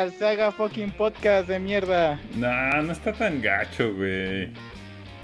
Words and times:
al 0.00 0.12
Saga 0.12 0.50
fucking 0.50 0.92
podcast 0.92 1.48
de 1.48 1.58
mierda. 1.58 2.18
Nah, 2.36 2.80
no 2.82 2.92
está 2.92 3.12
tan 3.12 3.40
gacho, 3.42 3.92
güey. 3.94 4.48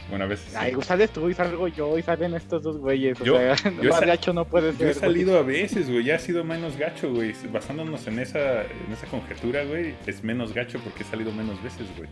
Bueno, 0.08 0.24
a 0.24 0.28
veces. 0.28 0.54
Ay, 0.54 0.74
sales 0.82 1.10
tú 1.10 1.28
y 1.28 1.34
salgo 1.34 1.66
yo 1.66 1.98
y 1.98 2.02
salen 2.02 2.34
estos 2.34 2.62
dos 2.62 2.76
güeyes. 2.78 3.20
O 3.20 3.24
Yo- 3.24 3.36
sea, 3.38 3.56
yo 3.82 3.90
más 3.90 4.00
gacho 4.02 4.32
no 4.32 4.44
puede 4.44 4.70
ser. 4.72 4.80
Yo 4.80 4.84
he 4.86 4.92
güey. 4.92 5.00
salido 5.00 5.38
a 5.38 5.42
veces, 5.42 5.90
güey. 5.90 6.04
Ya 6.04 6.16
ha 6.16 6.18
sido 6.18 6.44
menos 6.44 6.76
gacho, 6.76 7.10
güey. 7.12 7.32
Basándonos 7.52 8.06
en 8.06 8.18
esa, 8.20 8.62
en 8.62 8.92
esa 8.92 9.06
conjetura, 9.08 9.64
güey. 9.64 9.94
Es 10.06 10.22
menos 10.22 10.52
gacho 10.54 10.78
porque 10.80 11.02
he 11.02 11.06
salido 11.06 11.32
menos 11.32 11.60
veces, 11.62 11.86
güey. 11.96 12.08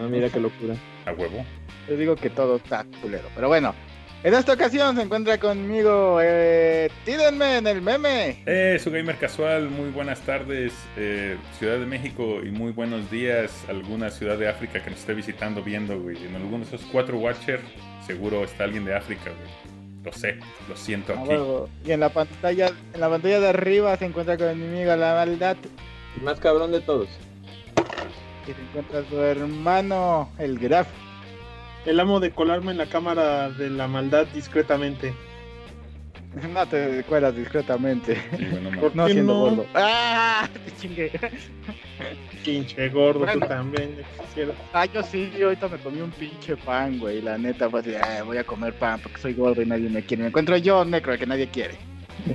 Ah, 0.00 0.08
mira 0.10 0.28
qué 0.28 0.40
locura. 0.40 0.74
A 1.06 1.12
huevo. 1.12 1.44
Yo 1.88 1.96
digo 1.96 2.16
que 2.16 2.30
todo 2.30 2.56
está 2.56 2.84
culero. 3.00 3.28
Pero 3.34 3.48
bueno, 3.48 3.74
en 4.24 4.34
esta 4.34 4.52
ocasión 4.52 4.96
se 4.96 5.02
encuentra 5.02 5.38
conmigo 5.38 6.18
eh, 6.20 6.90
Tídenme 7.04 7.58
en 7.58 7.66
el 7.66 7.80
meme. 7.80 8.42
Eh, 8.46 8.78
su 8.82 8.90
gamer 8.90 9.16
casual, 9.16 9.70
muy 9.70 9.90
buenas 9.90 10.20
tardes, 10.20 10.72
eh, 10.96 11.36
Ciudad 11.58 11.78
de 11.78 11.86
México 11.86 12.40
y 12.42 12.50
muy 12.50 12.72
buenos 12.72 13.10
días, 13.10 13.64
alguna 13.68 14.10
ciudad 14.10 14.36
de 14.36 14.48
África 14.48 14.82
que 14.82 14.90
nos 14.90 15.00
esté 15.00 15.14
visitando, 15.14 15.62
viendo, 15.62 16.00
güey. 16.00 16.16
En 16.24 16.34
alguno 16.34 16.64
de 16.64 16.74
esos 16.74 16.82
cuatro 16.90 17.18
Watcher, 17.18 17.60
seguro 18.06 18.44
está 18.44 18.64
alguien 18.64 18.84
de 18.84 18.96
África, 18.96 19.30
güey. 19.30 19.78
Lo 20.04 20.12
sé, 20.12 20.38
lo 20.68 20.76
siento 20.76 21.12
aquí. 21.12 21.88
Y 21.88 21.92
en 21.92 22.00
la 22.00 22.08
pantalla, 22.08 22.72
en 22.92 23.00
la 23.00 23.08
pantalla 23.08 23.40
de 23.40 23.48
arriba 23.48 23.96
se 23.96 24.06
encuentra 24.06 24.36
conmigo 24.36 24.96
la 24.96 25.14
maldad. 25.14 25.56
El 26.16 26.22
más 26.22 26.40
cabrón 26.40 26.72
de 26.72 26.80
todos. 26.80 27.08
Y 28.46 28.52
se 28.52 28.60
encuentra 28.60 29.04
su 29.08 29.20
hermano, 29.20 30.30
el 30.38 30.58
Graf. 30.58 30.88
El 31.88 31.98
amo 32.00 32.20
de 32.20 32.30
colarme 32.30 32.72
en 32.72 32.78
la 32.78 32.86
cámara 32.86 33.48
de 33.50 33.70
la 33.70 33.88
maldad 33.88 34.26
discretamente. 34.34 35.12
No 36.52 36.66
te 36.66 37.02
cuelas 37.04 37.34
discretamente. 37.34 38.14
Sí, 38.36 38.44
bueno, 38.50 38.70
¿Por 38.80 38.94
No 38.94 39.06
siendo 39.08 39.32
no? 39.32 39.40
gordo. 39.40 39.66
¡Ah! 39.74 40.46
Te 40.66 40.76
chingué. 40.76 41.10
Pinche 42.44 42.88
gordo, 42.90 43.20
Bueno. 43.20 43.40
tú 43.40 43.46
también. 43.48 43.96
Ah, 44.74 44.84
yo 44.84 45.02
sí, 45.02 45.32
yo 45.36 45.46
ahorita 45.46 45.68
me 45.68 45.78
comí 45.78 46.00
un 46.02 46.10
pinche 46.10 46.54
pan, 46.58 46.98
güey. 46.98 47.22
La 47.22 47.38
neta, 47.38 47.68
pues, 47.70 47.86
"Ah, 48.00 48.22
voy 48.24 48.36
a 48.36 48.44
comer 48.44 48.74
pan 48.74 49.00
porque 49.02 49.18
soy 49.18 49.32
gordo 49.32 49.62
y 49.62 49.66
nadie 49.66 49.88
me 49.88 50.02
quiere. 50.02 50.24
Me 50.24 50.28
encuentro 50.28 50.56
yo, 50.58 50.84
necro, 50.84 51.14
el 51.14 51.18
que 51.18 51.26
nadie 51.26 51.48
quiere. 51.48 51.74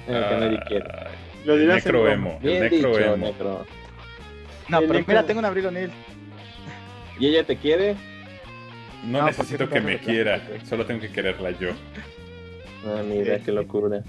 que 0.08 0.12
nadie 0.12 0.60
quiere. 0.68 0.86
Ay, 0.92 1.08
Lo 1.46 1.54
el 1.54 1.62
dirás 1.62 1.76
necro 1.86 2.10
emo, 2.10 2.40
el 2.42 2.48
Bien 2.50 2.62
necro 2.64 2.78
dicho, 2.78 3.00
emo. 3.00 3.26
Necro. 3.28 3.66
No, 4.70 4.80
El 4.80 4.88
pero 4.88 5.00
necro- 5.00 5.08
mira, 5.08 5.24
tengo 5.24 5.40
un 5.40 5.46
abrigo 5.46 5.70
Nil. 5.72 5.92
¿Y 7.20 7.28
ella 7.28 7.44
te 7.46 7.56
quiere? 7.58 7.96
No, 9.04 9.20
No, 9.20 9.26
necesito 9.28 9.70
que 9.70 9.82
me 9.82 10.00
quiera, 10.00 10.42
solo 10.68 10.86
tengo 10.86 11.02
que 11.02 11.10
quererla 11.12 11.52
yo. 11.52 11.72
Ah, 12.86 13.02
mira 13.08 13.40
qué 13.40 13.52
locura. 13.52 14.02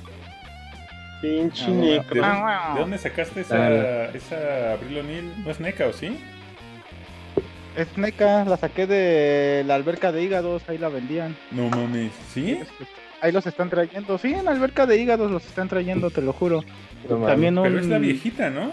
Pinche 1.21 1.65
Ah. 1.67 1.71
¿De 1.71 2.21
Ah, 2.23 2.73
de 2.75 2.81
dónde 2.81 2.99
sacaste 2.99 3.41
esa, 3.41 3.57
Dale. 3.57 4.17
esa 4.17 4.73
Abril 4.75 4.99
O'Neil? 4.99 5.33
¿No 5.45 5.51
es 5.51 5.61
NECA 5.61 5.87
o 5.87 5.93
sí? 5.93 6.19
Es 7.77 7.97
neca, 7.99 8.45
la 8.45 8.57
saqué 8.57 8.87
de 8.87 9.65
la 9.67 9.75
alberca 9.75 10.13
de 10.13 10.23
hígados, 10.23 10.63
ahí 10.69 10.79
la 10.79 10.89
vendían. 10.89 11.35
No 11.51 11.69
mames, 11.71 12.13
¿sí? 12.33 12.61
Ahí 13.21 13.33
los 13.33 13.47
están 13.47 13.69
trayendo. 13.71 14.17
Sí, 14.19 14.33
en 14.33 14.45
la 14.45 14.53
alberca 14.53 14.87
de 14.87 14.97
hígados 14.99 15.31
los 15.31 15.45
están 15.45 15.69
trayendo, 15.69 16.11
te 16.11 16.21
lo 16.23 16.33
juro. 16.33 16.63
No. 17.09 17.27
También 17.27 17.59
un... 17.59 17.65
Pero 17.65 17.81
es 17.81 17.87
la 17.87 17.99
viejita, 17.99 18.51
¿no? 18.51 18.73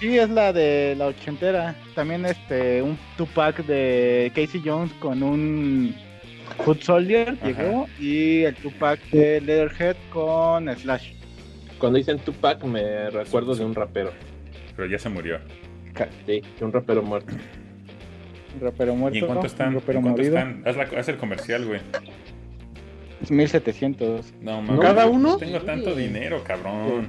Sí, 0.00 0.18
es 0.18 0.28
la 0.28 0.52
de 0.52 0.94
la 0.98 1.06
ochentera. 1.06 1.74
También 1.94 2.26
este, 2.26 2.82
un 2.82 2.98
Tupac 3.16 3.64
de 3.66 4.30
Casey 4.34 4.60
Jones 4.64 4.92
con 5.00 5.22
un 5.22 5.94
Foot 6.64 6.82
Soldier 6.82 7.30
Ajá. 7.40 7.46
llegó. 7.46 7.86
Y 7.98 8.42
el 8.42 8.54
Tupac 8.56 9.00
de 9.10 9.40
Leatherhead 9.40 9.96
con 10.12 10.68
Slash. 10.76 11.12
Cuando 11.78 11.98
dicen 11.98 12.18
Tupac 12.18 12.62
me 12.64 13.10
recuerdo 13.10 13.54
de 13.54 13.64
un 13.64 13.74
rapero. 13.74 14.12
Pero 14.76 14.88
ya 14.88 14.98
se 14.98 15.08
murió. 15.08 15.38
Sí, 16.26 16.42
de 16.58 16.64
un 16.64 16.72
rapero 16.72 17.02
muerto. 17.02 17.32
Un 18.54 18.60
rapero 18.60 18.94
muerto. 18.94 19.16
¿Y 19.16 19.20
en 19.20 19.26
cuánto 19.26 19.46
están? 19.46 19.74
rapero 19.74 19.98
¿En 19.98 20.02
cuánto 20.04 20.22
morido. 20.22 20.36
están? 20.38 20.62
Haz, 20.66 20.76
la- 20.76 20.98
haz 21.00 21.08
el 21.08 21.16
comercial, 21.16 21.64
güey. 21.64 21.80
Es 23.22 23.30
1700. 23.30 24.34
No 24.42 24.60
mames. 24.60 24.80
¿Cada 24.80 25.06
no 25.06 25.10
uno? 25.12 25.36
tengo 25.38 25.58
tanto 25.62 25.94
dinero, 25.94 26.42
cabrón. 26.44 27.08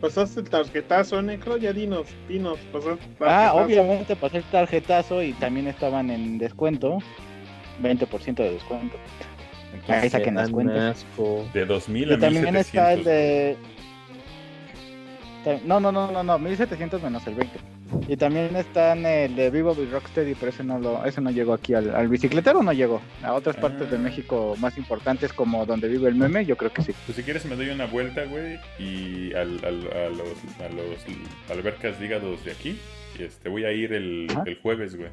Pasaste 0.00 0.40
el 0.40 0.48
tarjetazo, 0.50 1.20
necro. 1.22 1.56
Ya 1.56 1.72
dinos, 1.72 2.06
dinos. 2.28 2.58
Pasaste 2.72 3.04
el 3.04 3.10
Ah, 3.20 3.50
tarjetazo. 3.52 3.64
obviamente 3.64 4.16
pasé 4.16 4.36
el 4.38 4.44
tarjetazo 4.44 5.22
y 5.22 5.32
también 5.34 5.66
estaban 5.66 6.10
en 6.10 6.38
descuento. 6.38 6.98
20% 7.82 8.42
de 8.42 8.52
descuento. 8.54 8.96
Ahí 8.96 9.80
Entonces, 9.80 10.12
saquen 10.12 10.34
las 10.36 10.50
cuentas. 10.50 11.04
asco. 11.04 11.44
de 11.52 11.64
2000 11.66 12.12
a 12.12 12.14
Y 12.14 12.18
también 12.18 12.56
está 12.56 12.92
el 12.92 12.98
1700. 12.98 13.04
de. 13.04 13.56
No, 15.64 15.80
no, 15.80 15.90
no, 15.92 16.10
no, 16.10 16.22
no, 16.22 16.38
1700 16.38 17.02
menos 17.02 17.26
el 17.26 17.34
20. 17.34 17.58
Y 18.06 18.16
también 18.16 18.54
está 18.56 18.92
en 18.94 19.04
el 19.06 19.36
de 19.36 19.50
Vivo 19.50 19.76
y 19.78 19.86
Rocksteady, 19.86 20.34
pero 20.34 20.50
ese 20.50 20.64
no 20.64 20.78
lo, 20.78 21.04
ese 21.04 21.20
no 21.20 21.30
llegó 21.30 21.52
aquí 21.52 21.74
al, 21.74 21.94
al 21.94 22.08
bicicletero, 22.08 22.62
no 22.62 22.72
llegó. 22.72 23.00
A 23.22 23.34
otras 23.34 23.56
partes 23.56 23.90
de 23.90 23.96
Ah. 23.96 24.00
México 24.00 24.54
más 24.58 24.76
importantes 24.78 25.32
como 25.32 25.64
donde 25.66 25.88
vive 25.88 26.08
el 26.08 26.14
meme, 26.14 26.44
yo 26.46 26.56
creo 26.56 26.72
que 26.72 26.82
sí. 26.82 26.92
Pues 27.06 27.16
si 27.16 27.22
quieres 27.22 27.44
me 27.46 27.56
doy 27.56 27.68
una 27.70 27.86
vuelta, 27.86 28.24
güey, 28.24 28.58
y 28.78 29.32
al, 29.34 29.58
al- 29.64 29.90
a 29.92 30.08
los, 30.10 30.38
a 30.60 30.68
los 30.74 31.50
albercas 31.50 31.98
de 31.98 32.06
hígados 32.06 32.44
de 32.44 32.52
aquí, 32.52 32.78
y 33.18 33.22
este, 33.22 33.48
voy 33.48 33.64
a 33.64 33.72
ir 33.72 33.92
el, 33.92 34.26
el 34.46 34.58
jueves, 34.60 34.96
güey. 34.96 35.10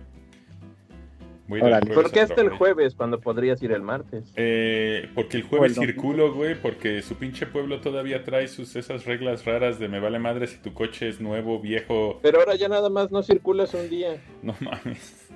Voy 1.48 1.62
a 1.62 1.78
ir 1.80 1.94
¿Por 1.94 2.12
qué 2.12 2.22
hasta 2.22 2.42
el 2.42 2.50
jueves 2.50 2.96
cuando 2.96 3.20
podrías 3.22 3.62
ir 3.62 3.72
el 3.72 3.82
martes? 3.84 4.34
Eh, 4.36 5.10
porque 5.14 5.38
el 5.38 5.44
jueves 5.44 5.78
O 5.78 5.82
el 5.82 5.88
domingo. 5.88 5.94
circulo, 5.94 6.34
güey, 6.34 6.56
porque 6.60 7.02
su 7.04 7.16
pinche 7.16 7.46
pueblo 7.46 7.82
todavía 7.82 8.24
trae 8.24 8.48
sus 8.48 8.76
esas 8.76 9.06
reglas 9.06 9.46
raras 9.46 9.78
de 9.78 9.88
me 9.88 10.00
vale 10.00 10.18
madre 10.18 10.48
si 10.48 10.58
tu 10.58 10.74
coche 10.74 11.08
es 11.08 11.22
nuevo, 11.22 11.60
viejo, 11.60 12.20
Pero 12.24 12.40
ahora 12.40 12.56
ya 12.56 12.68
nada 12.68 12.90
más 12.90 13.12
no 13.12 13.22
circulas 13.22 13.74
un 13.76 13.90
día. 13.90 14.18
no 14.42 14.56
mames. 14.60 15.30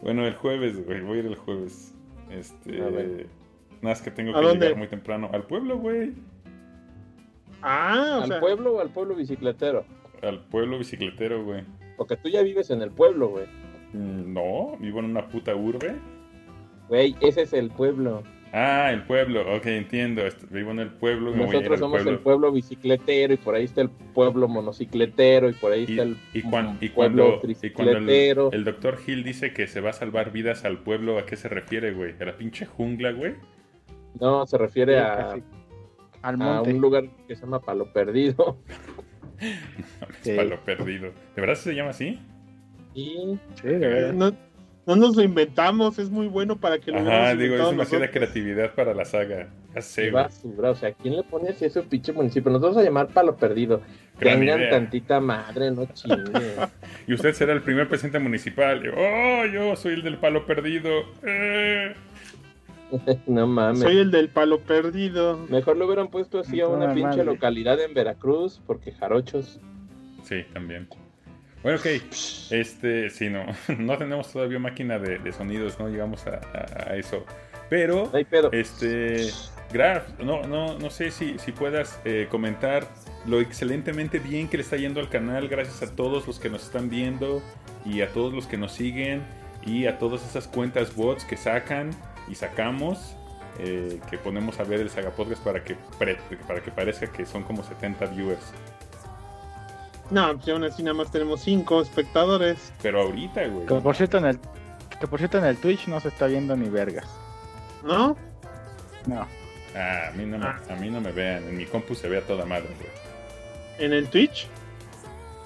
Bueno, 0.00 0.24
el 0.28 0.34
jueves, 0.34 0.84
güey, 0.86 1.00
voy 1.00 1.16
a 1.16 1.20
ir 1.22 1.26
el 1.26 1.34
jueves. 1.34 1.92
Este, 2.30 2.80
A 2.80 2.88
ver. 2.88 3.26
nada 3.82 3.94
más 3.94 4.00
que 4.00 4.12
tengo 4.12 4.30
¿A 4.36 4.40
que 4.40 4.46
dónde? 4.46 4.66
llegar 4.66 4.78
muy 4.78 4.86
temprano 4.86 5.28
al 5.32 5.42
pueblo, 5.42 5.76
güey. 5.78 6.12
Ah, 7.62 8.18
o 8.20 8.22
¿Al 8.22 8.28
sea. 8.28 8.38
pueblo 8.40 8.74
o 8.74 8.80
al 8.80 8.90
pueblo 8.90 9.16
bicicletero? 9.16 9.84
Al 10.22 10.44
pueblo 10.44 10.78
bicicletero, 10.78 11.42
güey. 11.44 11.64
Porque 11.96 12.16
tú 12.16 12.28
ya 12.28 12.42
vives 12.42 12.70
en 12.70 12.82
el 12.82 12.92
pueblo, 12.92 13.28
güey. 13.28 13.46
Mm, 13.92 14.32
No, 14.32 14.76
vivo 14.78 14.98
en 15.00 15.06
una 15.06 15.26
puta 15.28 15.54
urbe. 15.54 15.96
Güey, 16.88 17.16
ese 17.20 17.42
es 17.42 17.52
el 17.52 17.70
pueblo. 17.70 18.22
Ah, 18.50 18.90
el 18.92 19.02
pueblo, 19.02 19.42
ok, 19.56 19.66
entiendo. 19.66 20.22
Vivo 20.50 20.70
en 20.70 20.78
el 20.78 20.88
pueblo 20.90 21.32
me 21.32 21.44
a 21.44 21.46
Nosotros 21.48 21.78
somos 21.78 21.96
pueblo. 21.96 22.10
el 22.12 22.18
pueblo 22.20 22.50
bicicletero 22.52 23.34
y 23.34 23.36
por 23.36 23.54
ahí 23.54 23.64
está 23.64 23.82
el 23.82 23.90
pueblo 23.90 24.48
monocicletero 24.48 25.50
y 25.50 25.52
por 25.52 25.72
ahí 25.72 25.84
Y, 25.86 25.90
está 25.92 26.02
el 26.04 26.16
y 26.32 26.40
cuan- 26.42 26.78
y 26.80 26.88
pueblo 26.88 26.92
cuando, 26.94 27.52
y 27.52 27.70
cuando 27.70 27.92
el, 27.92 28.00
tricicletero. 28.06 28.50
el 28.52 28.64
doctor 28.64 28.98
Hill 29.06 29.22
dice 29.22 29.52
que 29.52 29.66
se 29.66 29.82
va 29.82 29.90
a 29.90 29.92
salvar 29.92 30.32
vidas 30.32 30.64
al 30.64 30.78
pueblo, 30.78 31.18
¿a 31.18 31.26
qué 31.26 31.36
se 31.36 31.50
refiere, 31.50 31.92
güey? 31.92 32.14
¿A 32.20 32.24
la 32.24 32.38
pinche 32.38 32.64
jungla, 32.64 33.10
güey? 33.12 33.34
No, 34.18 34.46
se 34.46 34.56
refiere 34.56 34.94
Sí, 34.94 34.98
a. 34.98 35.32
Al 36.22 36.34
a 36.34 36.36
monte. 36.38 36.72
un 36.72 36.80
lugar 36.80 37.04
que 37.28 37.36
se 37.36 37.42
llama 37.42 37.60
Palo 37.60 37.92
Perdido. 37.92 38.56
Sí. 40.22 40.34
Para 40.34 40.48
lo 40.48 40.64
perdido. 40.64 41.12
¿De 41.36 41.40
verdad 41.42 41.54
se 41.54 41.72
llama 41.74 41.90
así? 41.90 42.18
Y 42.98 43.38
Sí, 43.60 43.68
de 43.68 43.78
verdad. 43.78 44.12
No, 44.12 44.32
no 44.86 44.96
nos 44.96 45.16
lo 45.16 45.22
inventamos, 45.22 45.98
es 45.98 46.10
muy 46.10 46.26
bueno 46.28 46.56
para 46.56 46.78
que 46.78 46.90
lo 46.90 47.00
hubiéramos 47.02 47.38
digo, 47.38 47.54
es 47.56 47.70
demasiada 47.70 48.06
nosotros. 48.06 48.10
creatividad 48.10 48.74
para 48.74 48.94
la 48.94 49.04
saga. 49.04 49.48
Ya 49.74 49.82
sé, 49.82 50.10
basura. 50.10 50.70
O 50.70 50.74
sea, 50.74 50.92
¿quién 50.92 51.14
le 51.14 51.22
pone 51.22 51.50
así 51.50 51.64
a 51.64 51.68
ese 51.68 51.82
pinche 51.82 52.12
municipio? 52.12 52.50
Nos 52.50 52.60
vamos 52.62 52.78
a 52.78 52.82
llamar 52.82 53.08
Palo 53.08 53.36
Perdido. 53.36 53.82
Gran 54.18 54.40
Tengan 54.40 54.58
idea. 54.60 54.70
tantita 54.70 55.20
madre, 55.20 55.70
no 55.70 55.86
chingue. 55.92 56.16
Y 57.06 57.14
usted 57.14 57.32
será 57.34 57.52
el 57.52 57.62
primer 57.62 57.88
presidente 57.88 58.18
municipal. 58.18 58.82
Oh, 58.96 59.46
yo 59.46 59.76
soy 59.76 59.94
el 59.94 60.02
del 60.02 60.16
palo 60.18 60.44
perdido. 60.46 60.90
Eh. 61.22 61.94
no 63.26 63.46
mames. 63.46 63.80
Soy 63.80 63.98
el 63.98 64.10
del 64.10 64.28
palo 64.28 64.58
perdido. 64.60 65.36
Mejor 65.48 65.76
lo 65.76 65.86
hubieran 65.86 66.08
puesto 66.08 66.40
así 66.40 66.60
a 66.60 66.66
una 66.66 66.94
pinche 66.94 67.18
madre. 67.18 67.24
localidad 67.24 67.80
en 67.80 67.94
Veracruz, 67.94 68.60
porque 68.66 68.92
jarochos. 68.92 69.60
Sí, 70.24 70.44
también. 70.52 70.88
Bueno, 71.62 71.78
ok. 71.78 71.86
Este, 72.50 73.10
sí, 73.10 73.28
no. 73.30 73.44
No 73.78 73.98
tenemos 73.98 74.32
todavía 74.32 74.58
máquina 74.58 74.98
de, 74.98 75.18
de 75.18 75.32
sonidos, 75.32 75.78
no 75.78 75.88
llegamos 75.88 76.26
a, 76.26 76.36
a- 76.52 76.92
a 76.92 76.96
eso. 76.96 77.24
Pero, 77.68 78.10
este, 78.52 79.28
Graf, 79.72 80.08
no, 80.20 80.42
no, 80.44 80.78
no 80.78 80.88
sé 80.90 81.10
si, 81.10 81.38
si 81.38 81.52
puedas 81.52 82.00
eh, 82.06 82.26
comentar 82.30 82.86
lo 83.26 83.40
excelentemente 83.40 84.18
bien 84.18 84.48
que 84.48 84.56
le 84.56 84.62
está 84.62 84.76
yendo 84.76 85.00
al 85.00 85.10
canal, 85.10 85.48
gracias 85.48 85.82
a 85.82 85.94
todos 85.94 86.26
los 86.26 86.38
que 86.40 86.48
nos 86.48 86.62
están 86.64 86.88
viendo 86.88 87.42
y 87.84 88.00
a 88.00 88.08
todos 88.12 88.32
los 88.32 88.46
que 88.46 88.56
nos 88.56 88.72
siguen 88.72 89.22
y 89.66 89.84
a 89.86 89.98
todas 89.98 90.24
esas 90.24 90.48
cuentas 90.48 90.94
bots 90.94 91.24
que 91.26 91.36
sacan 91.36 91.90
y 92.28 92.34
sacamos. 92.36 93.16
eh, 93.58 93.98
que 94.08 94.16
ponemos 94.18 94.60
a 94.60 94.64
ver 94.64 94.80
el 94.80 94.88
Saga 94.88 95.10
Podcast 95.10 95.42
para 95.42 95.62
que, 95.64 95.74
para 95.98 96.62
que 96.62 96.70
parezca 96.70 97.10
que 97.12 97.26
son 97.26 97.42
como 97.42 97.62
70 97.64 98.06
viewers. 98.06 98.52
No, 100.10 100.34
pues 100.36 100.48
aún 100.48 100.64
así 100.64 100.82
nada 100.82 100.94
más 100.94 101.10
tenemos 101.10 101.40
cinco 101.42 101.82
espectadores. 101.82 102.72
Pero 102.82 103.02
ahorita, 103.02 103.46
güey. 103.46 103.66
Que 103.66 103.74
por 103.76 103.94
cierto 103.96 104.18
en 104.18 104.24
el 104.26 104.38
que 105.00 105.06
por 105.06 105.18
cierto 105.20 105.38
en 105.38 105.44
el 105.44 105.56
Twitch 105.58 105.86
no 105.86 106.00
se 106.00 106.08
está 106.08 106.26
viendo 106.26 106.56
ni 106.56 106.68
vergas. 106.68 107.06
¿No? 107.84 108.16
No. 109.06 109.26
Ah, 109.76 110.08
a 110.08 110.10
mí, 110.16 110.24
no 110.26 110.38
me, 110.38 110.46
a 110.46 110.76
mí 110.80 110.90
no 110.90 111.00
me 111.00 111.12
vean. 111.12 111.44
En 111.44 111.56
mi 111.56 111.66
compu 111.66 111.94
se 111.94 112.08
ve 112.08 112.18
a 112.18 112.22
toda 112.22 112.44
madre, 112.46 112.68
güey. 112.78 113.86
en 113.86 113.92
el 113.92 114.08
Twitch. 114.08 114.48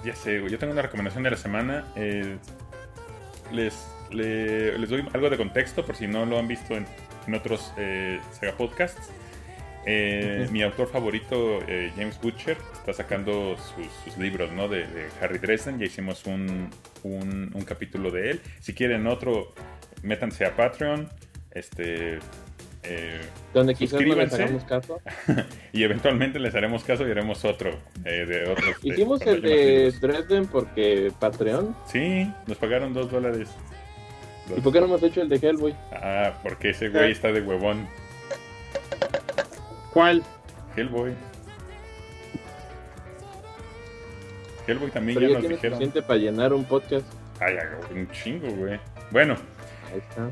Ya 0.03 0.15
sé, 0.15 0.39
güey. 0.39 0.51
Yo 0.51 0.57
tengo 0.57 0.73
una 0.73 0.81
recomendación 0.81 1.23
de 1.23 1.31
la 1.31 1.37
semana. 1.37 1.85
eh, 1.95 2.37
les, 3.51 3.87
le- 4.11 4.77
les 4.77 4.89
doy 4.89 5.07
algo 5.13 5.29
de 5.29 5.37
contexto 5.37 5.85
por 5.85 5.95
si 5.95 6.07
no 6.07 6.25
lo 6.25 6.39
han 6.39 6.47
visto 6.47 6.73
en, 6.73 6.85
en 7.27 7.35
otros 7.35 7.73
eh, 7.77 8.19
Saga 8.31 8.53
Podcasts. 8.53 9.11
Eh, 9.85 10.47
Mi 10.51 10.61
autor 10.61 10.87
favorito, 10.89 11.59
eh, 11.67 11.91
James 11.95 12.19
Butcher, 12.21 12.57
está 12.73 12.93
sacando 12.93 13.55
sus, 13.57 13.87
sus 14.05 14.17
libros 14.17 14.51
¿no? 14.51 14.67
de, 14.67 14.87
de 14.87 15.07
Harry 15.21 15.37
Dresden. 15.39 15.79
Ya 15.79 15.85
hicimos 15.85 16.25
un, 16.25 16.69
un, 17.03 17.51
un 17.53 17.61
capítulo 17.65 18.09
de 18.11 18.31
él. 18.31 18.41
Si 18.59 18.73
quieren 18.73 19.07
otro, 19.07 19.53
métanse 20.01 20.45
a 20.45 20.55
Patreon. 20.55 21.09
Este. 21.51 22.19
eh, 22.83 23.21
Donde 23.53 23.75
quizás 23.75 24.01
no 24.01 24.15
les 24.15 24.33
hagamos 24.33 24.63
caso. 24.63 25.01
y 25.73 25.83
eventualmente 25.83 26.39
les 26.39 26.55
haremos 26.55 26.83
caso 26.83 27.07
y 27.07 27.11
haremos 27.11 27.43
otro 27.45 27.71
eh, 28.05 28.25
de 28.25 28.49
otros. 28.49 28.77
Hicimos 28.83 29.21
el 29.21 29.41
de. 29.41 29.91
Dresden 30.01 30.47
porque 30.47 31.11
Patreon. 31.19 31.75
Sí, 31.85 32.31
nos 32.47 32.57
pagaron 32.57 32.93
dos 32.93 33.11
dólares. 33.11 33.49
¿Y 34.57 34.59
por 34.61 34.73
qué 34.73 34.79
no 34.79 34.85
hemos 34.87 35.03
hecho 35.03 35.21
el 35.21 35.29
de 35.29 35.37
Hellboy? 35.37 35.73
Ah, 35.93 36.33
porque 36.43 36.71
ese 36.71 36.89
güey 36.89 37.11
está 37.11 37.31
de 37.31 37.41
huevón. 37.41 37.87
¿Cuál? 39.93 40.23
Hellboy. 40.75 41.13
Hellboy 44.67 44.91
también 44.91 45.17
Pero 45.19 45.27
ya 45.29 45.33
ya 45.35 45.39
nos 45.41 45.49
dijeron. 45.49 45.77
suficiente 45.79 46.01
para 46.01 46.19
llenar 46.19 46.53
un 46.53 46.63
podcast. 46.65 47.05
Ay, 47.39 47.55
un 47.93 48.09
chingo, 48.11 48.47
güey. 48.55 48.79
Bueno, 49.11 49.35
Ahí 49.91 49.99
está. 49.99 50.29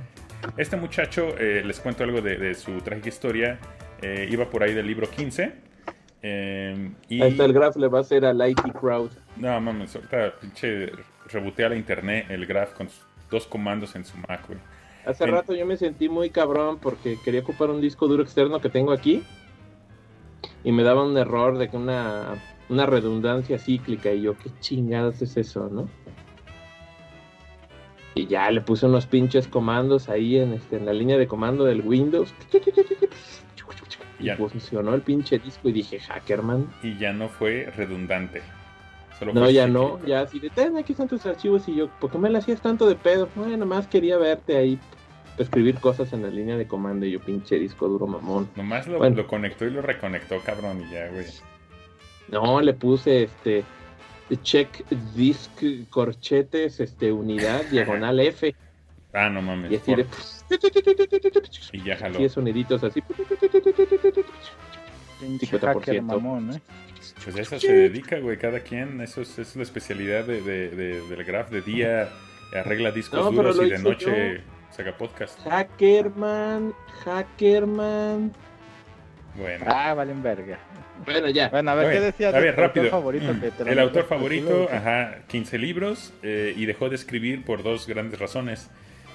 este 0.57 0.77
muchacho, 0.77 1.35
eh, 1.37 1.61
les 1.65 1.79
cuento 1.79 2.03
algo 2.03 2.21
de, 2.21 2.37
de 2.37 2.53
su 2.55 2.79
trágica 2.81 3.09
historia. 3.09 3.59
Eh, 4.01 4.27
iba 4.31 4.49
por 4.49 4.63
ahí 4.63 4.73
del 4.73 4.87
libro 4.87 5.09
15. 5.09 5.53
eh, 6.23 6.91
y... 7.09 7.21
Ahí 7.21 7.31
está 7.31 7.45
el 7.45 7.53
graph, 7.53 7.75
le 7.75 7.87
va 7.87 7.99
a 7.99 8.01
hacer 8.01 8.25
al 8.25 8.41
IT 8.49 8.61
Crowd. 8.79 9.11
No, 9.35 9.59
mames, 9.59 9.95
ahorita 9.95 10.33
pinche 10.39 10.91
rebotea 11.29 11.69
la 11.69 11.75
internet 11.75 12.25
el 12.29 12.45
graph 12.45 12.73
con 12.73 12.89
sus 12.89 13.05
dos 13.29 13.45
comandos 13.47 13.95
en 13.95 14.05
su 14.05 14.17
Mac, 14.17 14.47
güey. 14.47 14.59
Hace 15.05 15.25
rato 15.25 15.55
yo 15.55 15.65
me 15.65 15.77
sentí 15.77 16.09
muy 16.09 16.29
cabrón 16.29 16.77
porque 16.79 17.17
quería 17.25 17.41
ocupar 17.41 17.69
un 17.71 17.81
disco 17.81 18.07
duro 18.07 18.21
externo 18.23 18.61
que 18.61 18.69
tengo 18.69 18.91
aquí 18.91 19.23
y 20.63 20.71
me 20.71 20.83
daba 20.83 21.03
un 21.03 21.17
error 21.17 21.57
de 21.57 21.69
que 21.69 21.77
una, 21.77 22.35
una 22.69 22.85
redundancia 22.85 23.57
cíclica 23.59 24.11
y 24.11 24.21
yo, 24.21 24.37
¿qué 24.37 24.49
chingados 24.59 25.21
es 25.21 25.37
eso, 25.37 25.69
no? 25.71 25.87
Y 28.13 28.27
ya 28.27 28.51
le 28.51 28.61
puse 28.61 28.85
unos 28.85 29.05
pinches 29.05 29.47
comandos 29.47 30.09
ahí 30.09 30.37
en, 30.37 30.53
este, 30.53 30.75
en 30.77 30.85
la 30.85 30.93
línea 30.93 31.17
de 31.17 31.27
comando 31.27 31.63
del 31.63 31.81
Windows. 31.81 32.33
Y 34.19 34.25
Ya. 34.25 34.35
funcionó 34.37 34.93
el 34.93 35.01
pinche 35.01 35.39
disco 35.39 35.69
y 35.69 35.71
dije, 35.71 35.99
Hackerman. 35.99 36.67
Y 36.83 36.97
ya 36.99 37.11
no 37.13 37.27
fue 37.29 37.71
redundante. 37.75 38.41
Solo 39.17 39.33
No, 39.33 39.41
fue 39.45 39.53
ya 39.53 39.65
cíclico. 39.65 39.99
no, 40.01 40.05
ya 40.07 40.21
así 40.21 40.39
de, 40.39 40.49
ten, 40.51 40.77
aquí 40.77 40.91
están 40.91 41.07
tus 41.07 41.25
archivos 41.25 41.67
y 41.67 41.75
yo, 41.75 41.87
¿por 41.99 42.11
qué 42.11 42.17
me 42.19 42.29
la 42.29 42.39
hacías 42.39 42.61
tanto 42.61 42.85
de 42.87 42.95
pedo? 42.95 43.29
Bueno, 43.35 43.65
más 43.65 43.87
quería 43.87 44.17
verte 44.17 44.57
ahí 44.57 44.77
escribir 45.37 45.75
cosas 45.79 46.13
en 46.13 46.21
la 46.23 46.29
línea 46.29 46.57
de 46.57 46.67
comando 46.67 47.05
y 47.05 47.11
yo, 47.11 47.19
pinche 47.19 47.57
disco 47.59 47.87
duro 47.87 48.07
mamón. 48.07 48.49
Nomás 48.55 48.87
lo, 48.87 48.97
Bueno. 48.97 49.15
lo 49.17 49.27
conectó 49.27 49.65
y 49.65 49.71
lo 49.71 49.81
reconectó, 49.81 50.39
cabrón, 50.41 50.83
y 50.87 50.91
ya, 50.93 51.07
güey. 51.09 51.25
No, 52.29 52.61
le 52.61 52.73
puse 52.73 53.23
este 53.23 53.63
check 54.43 54.69
disk 55.15 55.51
corchetes, 55.89 56.79
este 56.79 57.11
unidad, 57.11 57.63
diagonal 57.71 58.19
F, 58.19 58.55
Ah, 59.13 59.29
no 59.29 59.41
mames. 59.41 59.69
y 59.71 59.75
así 59.75 59.93
de, 59.93 60.05
Y 61.73 61.83
ya 61.83 61.97
jaló. 61.97 62.17
de 62.19 62.29
soniditos 62.29 62.81
así. 62.83 63.01
Pinche 65.19 65.47
50%. 65.47 65.59
hacker 65.59 66.01
mamón, 66.01 66.53
¿eh? 66.55 66.61
Pues 67.23 67.35
a 67.35 67.41
eso 67.41 67.59
se 67.59 67.71
dedica, 67.73 68.19
güey, 68.19 68.37
cada 68.37 68.61
quien. 68.61 69.01
Eso 69.01 69.21
es, 69.21 69.37
es 69.37 69.55
la 69.55 69.63
especialidad 69.63 70.23
de, 70.25 70.41
de- 70.41 70.69
de- 70.69 71.01
del 71.07 71.23
graph. 71.25 71.49
De 71.51 71.61
día 71.61 72.09
arregla 72.55 72.91
discos 72.91 73.19
No, 73.19 73.31
duros 73.31 73.59
y 73.61 73.69
de 73.69 73.79
noche 73.79 74.41
saca 74.83 74.97
podcast. 74.97 75.39
Hackerman, 75.47 76.73
Hackerman. 77.03 78.31
Bueno. 79.35 79.65
Ah, 79.67 79.93
valen 79.93 80.21
verga. 80.21 80.59
Bueno, 81.05 81.29
ya. 81.29 81.49
Bueno, 81.49 81.71
a 81.71 81.75
ver, 81.75 81.87
Oye, 81.87 81.95
¿qué 81.95 82.01
decías 82.01 82.33
a 82.33 82.39
ver, 82.39 82.55
rápido. 82.55 82.85
autor 82.85 82.99
favorito? 82.99 83.33
Mm, 83.33 83.41
que 83.41 83.51
te 83.51 83.71
el 83.71 83.79
autor 83.79 84.05
favorito, 84.05 84.69
ajá, 84.71 85.19
15 85.27 85.57
libros 85.57 86.13
eh, 86.21 86.53
y 86.55 86.65
dejó 86.65 86.89
de 86.89 86.95
escribir 86.95 87.43
por 87.43 87.63
dos 87.63 87.87
grandes 87.87 88.19
razones. 88.19 88.69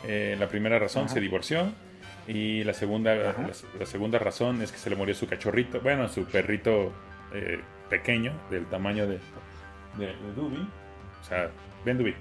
Eh, 0.07 0.37
la 0.39 0.49
primera 0.49 0.79
razón 0.79 1.05
Ajá. 1.07 1.15
se 1.15 1.21
divorció 1.21 1.73
y 2.29 2.63
la 2.65 2.75
segunda, 2.75 3.15
la, 3.15 3.35
la 3.79 3.87
segunda 3.87 4.19
razón 4.19 4.63
es 4.63 4.71
que 4.73 4.79
se 4.79 4.91
le 4.91 4.97
murió 4.97 5.15
su 5.15 5.27
cachorrito, 5.27 5.81
bueno, 5.81 6.09
su 6.09 6.25
perrito 6.25 6.93
eh, 7.33 7.61
pequeño, 7.89 8.33
del 8.51 8.67
tamaño 8.67 9.07
de, 9.07 9.19
de, 9.99 10.07
de 10.07 10.33
Dubi. 10.37 10.69
O 11.21 11.25
sea, 11.25 11.51
ven 11.85 11.99
Dubi, 11.99 12.15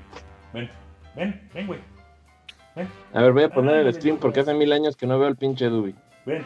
ven, 0.53 0.69
ven, 1.15 1.41
ven, 1.53 1.68
güey, 1.68 1.80
ven, 2.75 2.88
A 3.13 3.22
ver, 3.22 3.31
voy 3.31 3.44
a 3.44 3.50
poner 3.50 3.75
el 3.86 3.94
stream 3.94 4.18
porque 4.18 4.39
hace 4.42 4.54
mil 4.54 4.72
años 4.74 4.95
que 4.95 5.07
no 5.07 5.18
veo 5.19 5.27
el 5.27 5.36
pinche 5.36 5.66
Dubi. 5.66 5.95
ven. 6.25 6.44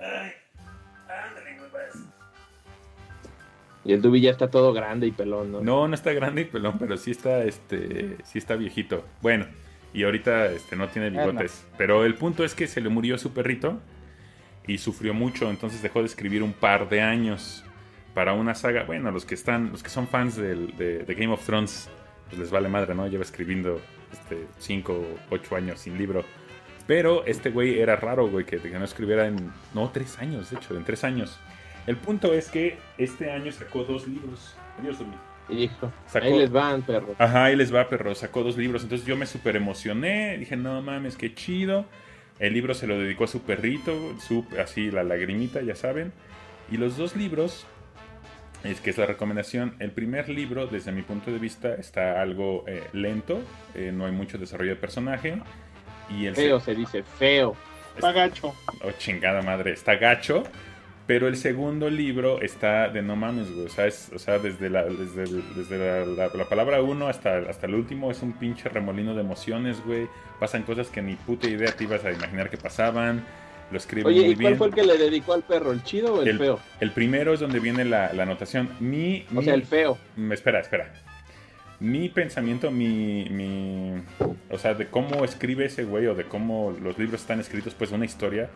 Ay, 0.00 0.32
ándale, 1.08 1.58
güey, 1.58 1.70
pues. 1.70 2.04
Y 3.84 3.92
el 3.92 4.02
Dubi 4.02 4.20
ya 4.20 4.30
está 4.30 4.48
todo 4.48 4.72
grande 4.72 5.06
y 5.06 5.12
pelón, 5.12 5.52
¿no? 5.52 5.60
No, 5.60 5.88
no 5.88 5.94
está 5.94 6.12
grande 6.12 6.42
y 6.42 6.44
pelón, 6.44 6.78
pero 6.78 6.96
sí 6.96 7.10
está, 7.10 7.42
este, 7.44 8.16
sí 8.24 8.38
está 8.38 8.54
viejito. 8.56 9.04
Bueno, 9.22 9.46
y 9.94 10.04
ahorita 10.04 10.46
este, 10.46 10.76
no 10.76 10.88
tiene 10.88 11.10
bigotes. 11.10 11.66
Pero 11.76 12.04
el 12.04 12.14
punto 12.14 12.44
es 12.44 12.54
que 12.54 12.66
se 12.66 12.80
le 12.80 12.88
murió 12.88 13.16
su 13.18 13.32
perrito 13.32 13.78
y 14.66 14.78
sufrió 14.78 15.14
mucho, 15.14 15.48
entonces 15.48 15.80
dejó 15.82 16.00
de 16.00 16.06
escribir 16.06 16.42
un 16.42 16.52
par 16.52 16.88
de 16.90 17.00
años 17.00 17.64
para 18.14 18.34
una 18.34 18.54
saga. 18.54 18.84
Bueno, 18.84 19.10
los 19.10 19.24
que 19.24 19.34
están, 19.34 19.70
los 19.70 19.82
que 19.82 19.88
son 19.88 20.06
fans 20.06 20.36
del- 20.36 20.76
de, 20.76 21.04
de 21.04 21.14
Game 21.14 21.32
of 21.32 21.44
Thrones, 21.46 21.88
pues 22.28 22.38
les 22.38 22.50
vale 22.50 22.68
madre, 22.68 22.94
¿no? 22.94 23.06
Lleva 23.06 23.22
escribiendo 23.22 23.80
este, 24.12 24.46
5 24.58 24.92
o 24.92 25.04
8 25.30 25.56
años 25.56 25.80
sin 25.80 25.98
libro. 25.98 26.24
Pero 26.86 27.24
este 27.26 27.50
güey 27.50 27.78
era 27.80 27.96
raro, 27.96 28.28
güey, 28.28 28.44
que, 28.46 28.58
que 28.58 28.78
no 28.78 28.84
escribiera 28.84 29.26
en. 29.26 29.52
No, 29.74 29.90
tres 29.90 30.18
años, 30.18 30.50
de 30.50 30.56
hecho, 30.56 30.74
en 30.76 30.84
tres 30.84 31.04
años. 31.04 31.38
El 31.86 31.96
punto 31.96 32.32
es 32.32 32.50
que 32.50 32.78
este 32.96 33.30
año 33.30 33.52
sacó 33.52 33.84
dos 33.84 34.08
libros. 34.08 34.54
Adiós, 34.78 34.98
Domi. 34.98 35.14
Hijo, 35.50 35.90
Sacó- 36.06 36.26
ahí 36.26 36.38
les 36.38 36.50
van, 36.50 36.82
perros. 36.82 37.16
Ajá, 37.18 37.44
ahí 37.44 37.56
les 37.56 37.74
va, 37.74 37.88
perro. 37.88 38.14
Sacó 38.14 38.42
dos 38.42 38.56
libros. 38.56 38.82
Entonces 38.82 39.06
yo 39.06 39.16
me 39.16 39.26
súper 39.26 39.56
emocioné. 39.56 40.36
Dije, 40.38 40.56
no 40.56 40.80
mames, 40.82 41.16
qué 41.16 41.34
chido. 41.34 41.86
El 42.38 42.52
libro 42.54 42.72
se 42.74 42.86
lo 42.86 42.98
dedicó 42.98 43.24
a 43.24 43.28
su 43.28 43.42
perrito, 43.42 44.14
su, 44.20 44.44
así 44.62 44.90
la 44.90 45.02
lagrimita, 45.02 45.60
ya 45.62 45.74
saben. 45.74 46.12
Y 46.70 46.76
los 46.76 46.96
dos 46.96 47.16
libros, 47.16 47.66
es 48.64 48.80
que 48.80 48.90
es 48.90 48.98
la 48.98 49.06
recomendación. 49.06 49.74
El 49.78 49.90
primer 49.92 50.28
libro, 50.28 50.66
desde 50.66 50.92
mi 50.92 51.02
punto 51.02 51.30
de 51.30 51.38
vista, 51.38 51.74
está 51.74 52.20
algo 52.20 52.64
eh, 52.66 52.82
lento. 52.92 53.40
eh, 53.74 53.92
no 53.94 54.06
hay 54.06 54.12
mucho 54.12 54.38
desarrollo 54.38 54.70
de 54.70 54.76
personaje. 54.76 55.38
Y 56.10 56.26
el 56.26 56.34
Feo 56.34 56.58
se 56.60 56.74
dice, 56.74 57.02
feo. 57.02 57.54
Está 57.94 58.12
gacho. 58.12 58.54
Oh, 58.84 58.90
chingada 58.98 59.42
madre, 59.42 59.72
está 59.72 59.96
gacho. 59.96 60.44
Pero 61.06 61.26
el 61.26 61.36
segundo 61.36 61.88
libro 61.88 62.40
está 62.42 62.88
de 62.90 63.00
no 63.00 63.16
mames, 63.16 63.50
güey. 63.50 63.66
O 63.66 63.70
sea, 63.70 63.86
es- 63.86 64.10
o 64.14 64.18
sea 64.18 64.38
desde, 64.38 64.68
la, 64.68 64.84
desde, 64.84 65.22
el- 65.22 65.42
desde 65.56 65.78
la, 65.78 66.04
la- 66.26 66.34
la 66.34 66.44
palabra 66.48 66.82
uno 66.82 67.08
hasta, 67.08 67.38
hasta 67.48 67.66
el 67.66 67.74
último 67.74 68.10
es 68.10 68.20
un 68.22 68.34
pinche 68.34 68.68
remolino 68.68 69.14
de 69.14 69.22
emociones, 69.22 69.82
güey. 69.84 70.06
Pasan 70.38 70.64
cosas 70.64 70.88
que 70.88 71.00
ni 71.00 71.14
puta 71.16 71.48
idea 71.48 71.72
te 71.72 71.84
ibas 71.84 72.04
a 72.04 72.12
imaginar 72.12 72.50
que 72.50 72.58
pasaban. 72.58 73.24
Lo 73.70 73.76
escribe 73.76 74.08
Oye, 74.08 74.20
muy 74.22 74.30
¿y 74.30 74.34
cuál 74.34 74.38
bien. 74.46 74.56
fue 74.58 74.66
el 74.68 74.74
que 74.74 74.82
le 74.84 74.96
dedicó 74.96 75.34
al 75.34 75.42
perro? 75.42 75.72
¿El 75.72 75.82
chido 75.82 76.14
o 76.14 76.22
el, 76.22 76.28
El- 76.28 76.38
feo? 76.38 76.58
El 76.80 76.90
primero 76.92 77.34
es 77.34 77.40
donde 77.40 77.60
viene 77.60 77.84
la, 77.84 78.12
la 78.14 78.22
anotación. 78.22 78.70
Mi, 78.80 79.26
O 79.30 79.34
mi- 79.40 79.44
sea, 79.44 79.54
el 79.54 79.64
feo. 79.64 79.98
Mm, 80.16 80.32
Espera, 80.32 80.60
espera. 80.60 80.92
Mi 81.80 82.08
pensamiento, 82.08 82.70
mi, 82.72 83.26
mi. 83.30 84.02
O 84.50 84.58
sea, 84.58 84.74
de 84.74 84.86
cómo 84.88 85.24
escribe 85.24 85.66
ese 85.66 85.84
güey 85.84 86.06
o 86.06 86.14
de 86.14 86.24
cómo 86.24 86.76
los 86.82 86.98
libros 86.98 87.20
están 87.20 87.38
escritos, 87.40 87.74
pues 87.74 87.92
una 87.92 88.04
historia. 88.04 88.50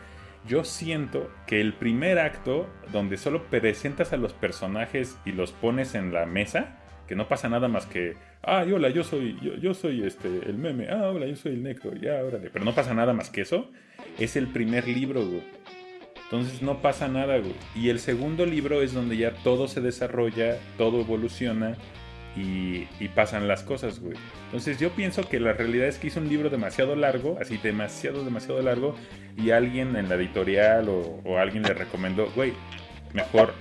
Yo 0.48 0.64
siento 0.64 1.30
que 1.46 1.60
el 1.60 1.72
primer 1.72 2.18
acto, 2.18 2.66
donde 2.90 3.16
solo 3.16 3.44
presentas 3.44 4.12
a 4.12 4.16
los 4.16 4.32
personajes 4.32 5.16
y 5.24 5.30
los 5.32 5.52
pones 5.52 5.94
en 5.94 6.12
la 6.12 6.26
mesa, 6.26 6.78
que 7.06 7.14
no 7.14 7.28
pasa 7.28 7.48
nada 7.48 7.68
más 7.68 7.86
que. 7.86 8.16
Ah, 8.42 8.64
hola, 8.74 8.88
yo 8.88 9.04
soy, 9.04 9.38
yo, 9.40 9.54
yo 9.54 9.72
soy 9.72 10.02
este, 10.04 10.26
el 10.26 10.54
meme. 10.58 10.88
Ah, 10.90 11.10
hola, 11.10 11.26
yo 11.26 11.36
soy 11.36 11.52
el 11.52 11.62
necro. 11.62 11.94
Ya, 11.94 12.24
órale. 12.24 12.50
Pero 12.52 12.64
no 12.64 12.74
pasa 12.74 12.92
nada 12.92 13.12
más 13.12 13.30
que 13.30 13.42
eso. 13.42 13.70
Es 14.18 14.36
el 14.36 14.48
primer 14.48 14.86
libro, 14.88 15.24
güey. 15.26 15.42
Entonces 16.24 16.62
no 16.62 16.80
pasa 16.80 17.08
nada, 17.08 17.38
güey. 17.38 17.54
Y 17.74 17.90
el 17.90 17.98
segundo 17.98 18.46
libro 18.46 18.80
es 18.82 18.94
donde 18.94 19.16
ya 19.18 19.32
todo 19.44 19.68
se 19.68 19.80
desarrolla, 19.82 20.56
todo 20.78 21.00
evoluciona 21.00 21.76
y, 22.34 22.86
pasan 23.14 23.46
las 23.46 23.62
cosas, 23.62 24.00
güey. 24.00 24.16
Entonces 24.46 24.78
yo 24.78 24.90
pienso 24.90 25.28
que 25.28 25.38
la 25.38 25.52
realidad 25.52 25.86
es 25.86 25.98
que 25.98 26.06
hizo 26.06 26.20
un 26.20 26.30
libro 26.30 26.48
demasiado 26.48 26.96
largo, 26.96 27.36
así 27.38 27.58
demasiado, 27.58 28.24
demasiado 28.24 28.62
largo, 28.62 28.96
y 29.36 29.50
alguien 29.50 29.94
en 29.96 30.08
la 30.08 30.14
editorial 30.14 30.88
o, 30.88 31.38
alguien 31.38 31.62
le 31.64 31.74
recomendó, 31.74 32.30
güey, 32.34 32.54
mejor 33.12 33.52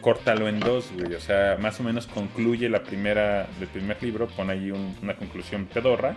córtalo 0.00 0.48
en 0.48 0.58
dos, 0.60 0.90
güey. 0.98 1.14
O 1.14 1.20
sea, 1.20 1.58
más 1.60 1.78
o 1.78 1.82
menos 1.82 2.06
concluye 2.06 2.70
la 2.70 2.82
primera, 2.82 3.46
del 3.60 3.68
primer 3.68 4.02
libro, 4.02 4.26
pon 4.28 4.48
ahí 4.48 4.70
un- 4.70 4.96
una 5.02 5.14
conclusión 5.14 5.66
pedorra, 5.66 6.16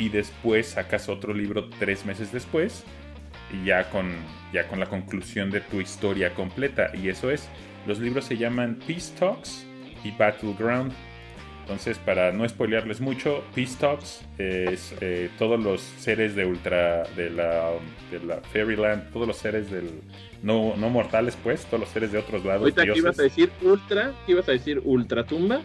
y 0.00 0.08
después 0.08 0.66
sacas 0.66 1.08
otro 1.08 1.34
libro 1.34 1.68
tres 1.78 2.06
meses 2.06 2.32
después, 2.32 2.84
ya 3.64 3.88
con, 3.90 4.10
ya 4.52 4.66
con 4.66 4.80
la 4.80 4.86
conclusión 4.86 5.50
de 5.50 5.60
tu 5.60 5.80
historia 5.80 6.34
completa. 6.34 6.90
Y 6.94 7.10
eso 7.10 7.30
es. 7.30 7.48
Los 7.86 8.00
libros 8.00 8.24
se 8.24 8.38
llaman 8.38 8.78
Peace 8.86 9.12
Talks 9.18 9.66
y 10.02 10.10
Battleground. 10.12 10.92
Entonces, 11.70 11.98
para 11.98 12.32
no 12.32 12.48
spoilearles 12.48 13.00
mucho, 13.00 13.44
Peace 13.54 13.76
Talks 13.78 14.22
es 14.38 14.92
eh, 15.00 15.30
todos 15.38 15.60
los 15.62 15.80
seres 15.80 16.34
de 16.34 16.44
Ultra, 16.44 17.04
de 17.14 17.30
la, 17.30 17.70
de 18.10 18.18
la 18.26 18.40
Fairyland, 18.52 19.12
todos 19.12 19.28
los 19.28 19.36
seres 19.36 19.70
del, 19.70 19.88
no, 20.42 20.74
no 20.76 20.90
mortales, 20.90 21.38
pues, 21.40 21.64
todos 21.66 21.78
los 21.82 21.88
seres 21.90 22.10
de 22.10 22.18
otros 22.18 22.44
lados. 22.44 22.62
Ahorita 22.62 22.82
que 22.82 22.86
dioses. 22.86 23.04
ibas 23.04 23.18
a 23.20 23.22
decir 23.22 23.50
ultra, 23.62 24.12
¿qué 24.26 24.32
ibas 24.32 24.48
a 24.48 24.52
decir 24.52 24.80
ultratumba? 24.84 25.60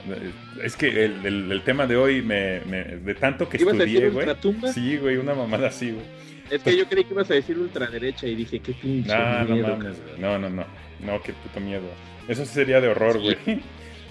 Es 0.63 0.77
que 0.77 0.89
el, 1.05 1.25
el- 1.25 1.51
el 1.51 1.61
tema 1.63 1.87
de 1.87 1.95
hoy, 1.95 2.21
me, 2.21 2.59
me- 2.69 2.83
de 2.83 3.15
tanto 3.15 3.49
que 3.49 3.57
¿Ibas 3.57 3.73
a 3.73 3.77
estudié, 3.77 3.93
decir 3.95 4.13
güey. 4.13 4.27
ultratumba? 4.27 4.71
Sí, 4.73 4.97
güey, 4.97 5.17
una 5.17 5.33
mamada 5.33 5.69
así, 5.69 5.89
güey. 5.89 6.05
Es 6.51 6.61
que 6.61 6.77
yo 6.77 6.87
creí 6.87 7.05
que 7.05 7.13
ibas 7.15 7.31
a 7.31 7.33
decir 7.33 7.57
ultraderecha 7.57 8.27
y 8.27 8.35
dije, 8.35 8.59
qué 8.59 8.73
pinche 8.73 9.09
No, 9.11 9.43
no 9.45 9.55
miedo, 9.55 9.67
mames. 9.69 9.95
No, 10.19 10.37
no, 10.37 10.51
no. 10.51 10.65
No, 11.03 11.19
qué 11.23 11.33
puto 11.33 11.59
miedo. 11.59 11.81
Eso 12.27 12.45
sería 12.45 12.79
de 12.79 12.89
horror, 12.89 13.19
güey. 13.19 13.37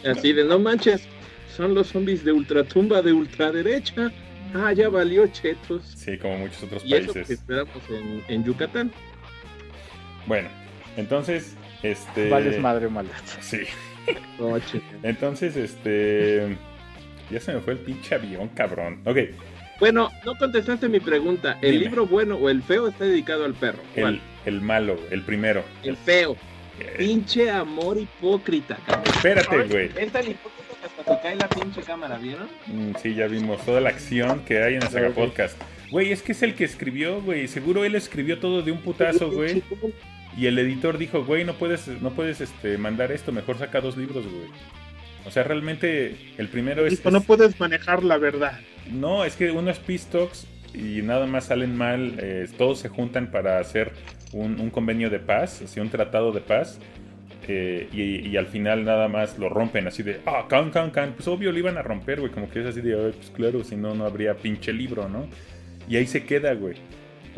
Así 0.05 0.35
de, 0.35 0.45
no 0.45 0.59
manches, 0.59 1.09
son 1.55 1.75
los 1.75 1.89
zombies 1.89 2.25
de 2.25 2.33
ultratumba 2.33 3.03
de 3.03 3.13
ultraderecha. 3.13 4.11
Ah, 4.55 4.73
ya 4.73 4.89
valió 4.89 5.27
chetos. 5.29 5.83
Sí, 5.97 6.17
como 6.19 6.39
muchos 6.39 6.63
otros 6.63 6.83
Y 6.85 6.95
eso 6.95 7.09
que 7.13 7.21
países. 7.21 7.39
esperamos 7.41 7.77
en, 7.91 8.23
en 8.29 8.45
Yucatán. 8.45 8.93
Bueno, 10.27 10.49
entonces, 10.97 11.57
este. 11.83 12.29
Vales 12.29 12.61
madre 12.61 12.89
maldad. 12.89 13.15
Sí. 13.41 13.61
No. 14.39 14.59
Entonces, 15.03 15.57
este. 15.57 16.59
Ya 17.31 17.41
se 17.41 17.55
me 17.55 17.61
fue 17.61 17.73
el 17.73 17.79
pinche 17.79 18.15
avión, 18.15 18.49
cabrón. 18.49 19.01
Ok, 19.07 19.17
Bueno, 19.81 20.11
no 20.27 20.37
contestaste 20.37 20.91
mi 20.91 21.01
pregunta. 21.01 21.57
¿El 21.63 21.73
Dime. 21.73 21.85
libro 21.87 22.07
bueno 22.07 22.35
o 22.37 22.51
el 22.51 22.63
feo 22.63 22.89
está 22.89 23.07
dedicado 23.07 23.47
al 23.47 23.55
perro? 23.55 23.79
el, 23.97 24.21
el 24.45 24.61
malo, 24.61 24.99
el 25.11 25.23
primero. 25.23 25.65
El 25.83 25.97
feo. 25.97 26.37
Eh, 26.79 26.97
Pinche 26.99 27.51
amor 27.51 27.97
hipócrita, 27.97 28.77
cabrón. 28.87 29.05
espérate, 29.15 29.63
güey. 29.69 29.91
Es 29.97 30.13
tan 30.13 30.29
hipócrita 30.29 30.54
hasta 30.85 31.15
se 31.17 31.23
cae 31.23 31.37
la 31.37 31.49
pinche 31.49 31.83
cámara, 31.83 32.19
¿vieron? 32.19 32.49
Mm, 32.67 32.93
Sí, 33.03 33.15
ya 33.15 33.27
vimos 33.27 33.65
toda 33.65 33.81
la 33.81 33.91
acción 33.91 34.41
que 34.45 34.63
hay 34.63 34.75
en 34.75 34.81
la 34.81 34.91
saga 34.91 35.11
podcast. 35.11 35.61
Güey, 35.91 36.13
es 36.13 36.23
que 36.23 36.33
es 36.33 36.43
el 36.43 36.55
que 36.55 36.65
escribió, 36.65 37.21
güey. 37.23 37.47
Seguro 37.49 37.85
él 37.85 37.95
escribió 37.95 38.39
todo 38.39 38.63
de 38.63 38.73
un 38.73 38.79
putazo, 38.79 39.31
güey. 39.31 39.63
Y 40.37 40.47
el 40.47 40.59
editor 40.59 40.99
dijo, 40.99 41.25
güey, 41.25 41.45
no 41.45 41.55
puedes, 41.55 41.87
no 42.03 42.11
puedes 42.11 42.41
este, 42.41 42.77
mandar 42.79 43.13
esto, 43.13 43.31
mejor 43.33 43.59
saca 43.59 43.81
dos 43.81 43.97
libros, 43.97 44.25
güey. 44.25 44.49
O 45.27 45.31
sea, 45.31 45.43
realmente 45.45 46.17
el 46.37 46.49
primero 46.49 46.85
es... 46.87 46.97
Dijo, 46.99 47.11
no 47.11 47.19
es- 47.19 47.25
puedes 47.25 47.59
manejar 47.61 48.03
la 48.03 48.19
verdad. 48.19 48.59
no, 48.91 49.25
es 49.25 49.37
que 49.37 49.51
uno 49.53 49.71
es 49.71 49.79
Peace 49.79 50.07
Talks 50.11 50.47
y 50.75 51.01
nada 51.03 51.27
más 51.27 51.47
salen 51.47 51.77
mal, 51.77 52.17
eh, 52.19 52.47
todos 52.59 52.81
se 52.81 52.89
juntan 52.89 53.31
para 53.31 53.59
hacer 53.61 53.93
un, 54.33 54.61
un 54.61 54.71
convenio 54.71 55.09
de 55.09 55.21
paz, 55.21 55.63
así 55.63 55.79
un 55.79 55.89
tratado 55.89 56.33
de 56.33 56.41
paz, 56.41 56.81
eh, 57.49 57.89
y, 57.93 58.29
y 58.29 58.37
al 58.37 58.47
final 58.47 58.85
nada 58.85 59.09
más 59.09 59.39
lo 59.39 59.49
rompen 59.49 59.87
así 59.87 60.03
de, 60.03 60.21
ah, 60.27 60.47
can, 60.49 60.71
can, 60.71 60.91
can, 60.91 61.13
pues 61.15 61.27
obvio 61.29 61.53
lo 61.53 61.59
iban 61.59 61.77
a 61.79 61.83
romper, 61.83 62.21
güey, 62.21 62.33
como 62.33 62.49
que 62.51 62.61
es 62.61 62.67
así 62.67 62.81
de, 62.81 62.95
"Ay, 62.95 63.13
pues 63.17 63.31
claro, 63.31 63.63
si 63.65 63.77
no, 63.77 63.95
no 63.95 64.05
habría 64.07 64.35
pinche 64.35 64.73
libro, 64.73 65.09
¿no? 65.09 65.27
Y 65.89 65.97
ahí 65.97 66.07
se 66.07 66.25
queda, 66.25 66.55
güey, 66.55 66.77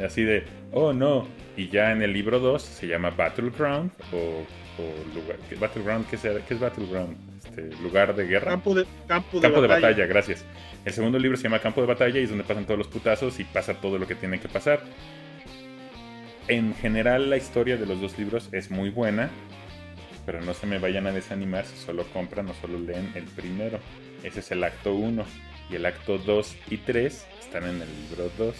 así 0.04 0.22
de, 0.22 0.44
oh 0.72 0.92
no, 0.92 1.26
y 1.56 1.68
ya 1.68 1.92
en 1.92 2.02
el 2.02 2.12
libro 2.12 2.38
2 2.38 2.62
se 2.62 2.86
llama 2.86 3.10
Battleground, 3.10 3.90
o, 4.12 4.16
o 4.82 5.14
lugar, 5.14 5.36
¿qué- 5.48 5.56
Battleground, 5.56 6.06
¿qué, 6.08 6.16
será? 6.16 6.40
¿qué 6.46 6.54
es 6.54 6.60
Battleground? 6.60 7.16
Este, 7.38 7.70
lugar 7.82 8.14
de 8.14 8.26
guerra. 8.26 8.50
Campo 8.52 8.74
de, 8.74 8.84
campo 9.06 9.36
de, 9.38 9.42
Campo 9.42 9.60
de 9.62 9.68
batalla. 9.68 9.88
batalla, 9.88 10.06
gracias. 10.06 10.44
El 10.84 10.92
segundo 10.92 11.18
libro 11.18 11.36
se 11.36 11.44
llama 11.44 11.58
Campo 11.60 11.80
de 11.80 11.86
Batalla 11.88 12.20
y 12.20 12.24
es 12.24 12.28
donde 12.28 12.44
pasan 12.44 12.64
todos 12.64 12.78
los 12.78 12.86
putazos 12.88 13.40
y 13.40 13.44
pasa 13.44 13.74
todo 13.80 13.98
lo 13.98 14.06
que 14.06 14.14
tiene 14.14 14.38
que 14.38 14.48
pasar. 14.48 14.80
En 16.48 16.74
general 16.74 17.28
la 17.28 17.36
historia 17.36 17.76
de 17.76 17.86
los 17.86 18.00
dos 18.00 18.16
libros 18.18 18.48
es 18.52 18.70
muy 18.70 18.90
buena, 18.90 19.30
pero 20.26 20.42
no 20.42 20.52
se 20.52 20.66
me 20.66 20.78
vayan 20.78 21.06
a 21.06 21.12
desanimar 21.12 21.64
si 21.64 21.76
solo 21.76 22.04
compran 22.12 22.48
o 22.48 22.54
solo 22.54 22.78
leen 22.78 23.12
el 23.14 23.24
primero. 23.24 23.78
Ese 24.24 24.40
es 24.40 24.50
el 24.50 24.64
acto 24.64 24.92
1 24.92 25.24
y 25.70 25.76
el 25.76 25.86
acto 25.86 26.18
2 26.18 26.56
y 26.70 26.78
3 26.78 27.26
están 27.40 27.64
en 27.64 27.80
el 27.80 27.88
libro 28.02 28.30
2, 28.36 28.56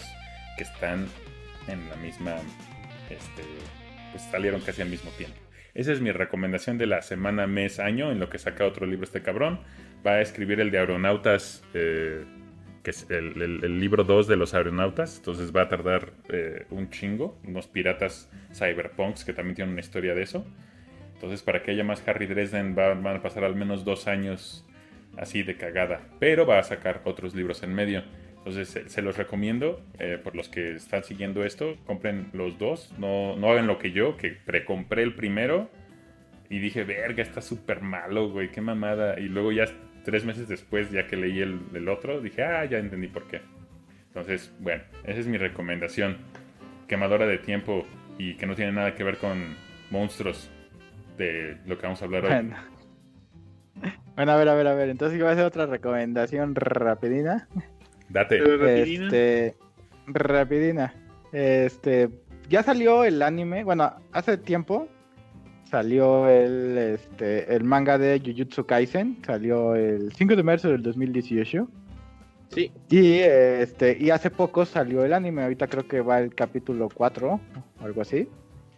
que 0.57 0.63
están 0.63 1.07
en 1.67 1.89
la 1.89 1.97
misma, 1.97 2.37
este, 3.11 3.43
pues 4.13 4.23
salieron 4.31 4.61
casi 4.61 4.83
al 4.83 4.89
mismo 4.89 5.11
tiempo. 5.11 5.37
Esa 5.75 5.93
es 5.93 6.01
mi 6.01 6.11
recomendación 6.11 6.79
de 6.79 6.87
la 6.87 7.03
semana, 7.03 7.47
mes, 7.47 7.81
año, 7.81 8.11
en 8.11 8.19
lo 8.21 8.31
que 8.31 8.39
saca 8.39 8.65
otro 8.65 8.87
libro 8.87 9.05
este 9.05 9.21
cabrón. 9.21 9.61
Va 10.07 10.13
a 10.13 10.21
escribir 10.23 10.61
el 10.61 10.71
de 10.71 10.79
Aeronautas, 10.79 11.63
eh, 11.75 12.25
que 12.83 12.91
es 12.93 13.07
el, 13.11 13.79
libro 13.79 14.05
2 14.05 14.27
de 14.27 14.37
los 14.37 14.55
Aeronautas. 14.55 15.19
Entonces 15.19 15.55
va 15.55 15.63
a 15.63 15.69
tardar 15.69 16.13
eh, 16.31 16.65
un 16.71 16.89
chingo. 16.89 17.39
Unos 17.45 17.67
piratas 17.67 18.31
cyberpunks 18.55 19.25
que 19.25 19.35
también 19.35 19.57
tienen 19.57 19.73
una 19.73 19.81
historia 19.81 20.15
de 20.15 20.23
eso. 20.23 20.47
Entonces, 21.17 21.43
para 21.43 21.63
que 21.63 21.73
haya 21.73 21.83
más 21.85 22.07
Harry 22.07 22.27
Dresden, 22.27 22.77
va- 22.79 22.95
van 22.95 23.17
a 23.17 23.23
pasar 23.23 23.43
al 23.45 23.57
menos 23.57 23.85
dos 23.85 24.07
años 24.07 24.65
así 25.17 25.43
de 25.43 25.57
cagada. 25.57 26.01
Pero 26.21 26.47
va 26.47 26.59
a 26.59 26.63
sacar 26.63 27.01
otros 27.05 27.35
libros 27.35 27.63
en 27.63 27.75
medio. 27.75 28.05
Entonces, 28.39 28.69
se, 28.69 28.89
se 28.89 29.03
los 29.03 29.17
recomiendo. 29.17 29.83
eh, 29.99 30.19
por 30.23 30.37
los 30.37 30.49
que 30.49 30.77
están 30.77 31.03
siguiendo 31.05 31.45
esto, 31.45 31.77
compren 31.87 32.29
los 32.33 32.59
dos. 32.59 32.93
No, 32.99 33.35
no 33.37 33.51
hagan 33.51 33.67
lo 33.67 33.79
que 33.79 33.91
yo, 33.93 34.17
que 34.17 34.31
precompré 34.31 35.03
el 35.03 35.15
primero. 35.15 35.71
Y 36.49 36.59
dije, 36.61 36.85
verga, 36.85 37.23
está 37.23 37.41
súper 37.41 37.81
malo, 37.81 38.29
güey, 38.31 38.51
qué 38.53 38.61
mamada. 38.61 39.19
Y 39.19 39.25
luego 39.29 39.51
ya 39.53 39.65
tres 40.05 40.25
meses 40.25 40.47
después, 40.49 40.91
ya 40.93 41.07
que 41.09 41.17
leí 41.17 41.41
el, 41.41 41.59
el 41.75 41.89
otro, 41.89 42.21
dije, 42.21 42.45
ah, 42.45 42.65
ya 42.67 42.79
entendí 42.79 43.09
por 43.09 43.27
qué. 43.27 43.41
Entonces, 44.09 44.55
bueno, 44.61 44.83
esa 45.05 45.19
es 45.19 45.27
mi 45.27 45.39
recomendación. 45.39 46.19
Quemadora 46.87 47.27
de 47.27 47.39
tiempo 47.39 47.85
y 48.17 48.35
que 48.37 48.47
no 48.47 48.55
tiene 48.55 48.71
nada 48.73 48.95
que 48.95 49.03
ver 49.03 49.17
con 49.17 49.57
monstruos 49.91 50.51
de 51.17 51.59
lo 51.67 51.79
que 51.79 51.83
vamos 51.83 52.03
a 52.03 52.05
hablar 52.05 52.25
hoy. 52.25 52.31
Bueno. 52.31 52.57
Bueno, 54.17 54.33
a 54.33 54.37
ver, 54.37 54.49
a 54.49 54.55
ver, 54.55 54.67
a 54.67 54.75
ver. 54.75 54.89
Entonces 54.89 55.19
yo 55.19 55.25
voy 55.25 55.31
a 55.31 55.33
hacer 55.35 55.45
otra 55.45 55.67
recomendación 55.67 56.55
rapidina. 56.55 57.49
Date. 58.09 58.39
Rapidina. 58.39 59.07
Este, 59.07 59.57
rapidina. 60.07 60.95
Este, 61.33 62.09
ya 62.49 62.63
salió 62.63 63.05
el 63.05 63.21
anime. 63.21 63.63
Bueno, 63.65 63.93
hace 64.13 64.39
tiempo 64.39 64.89
salió 65.71 66.29
el, 66.29 66.79
este, 66.79 67.55
el 67.55 67.65
manga 67.65 67.99
de 67.99 68.21
Jujutsu 68.25 68.65
Kaisen. 68.65 69.19
Salió 69.25 69.75
el 69.75 70.13
5 70.13 70.37
de 70.37 70.43
marzo 70.43 70.69
del 70.71 70.83
2018. 70.83 71.69
Sí, 72.55 72.73
Y 72.89 73.19
este, 73.19 73.99
y 74.01 74.11
hace 74.11 74.31
poco 74.31 74.65
salió 74.65 75.05
el 75.05 75.13
anime. 75.13 75.43
Ahorita 75.43 75.67
creo 75.67 75.87
que 75.87 76.01
va 76.01 76.21
el 76.21 76.35
capítulo 76.35 76.89
4 76.89 77.29
o 77.29 77.41
algo 77.85 78.01
así. 78.01 78.29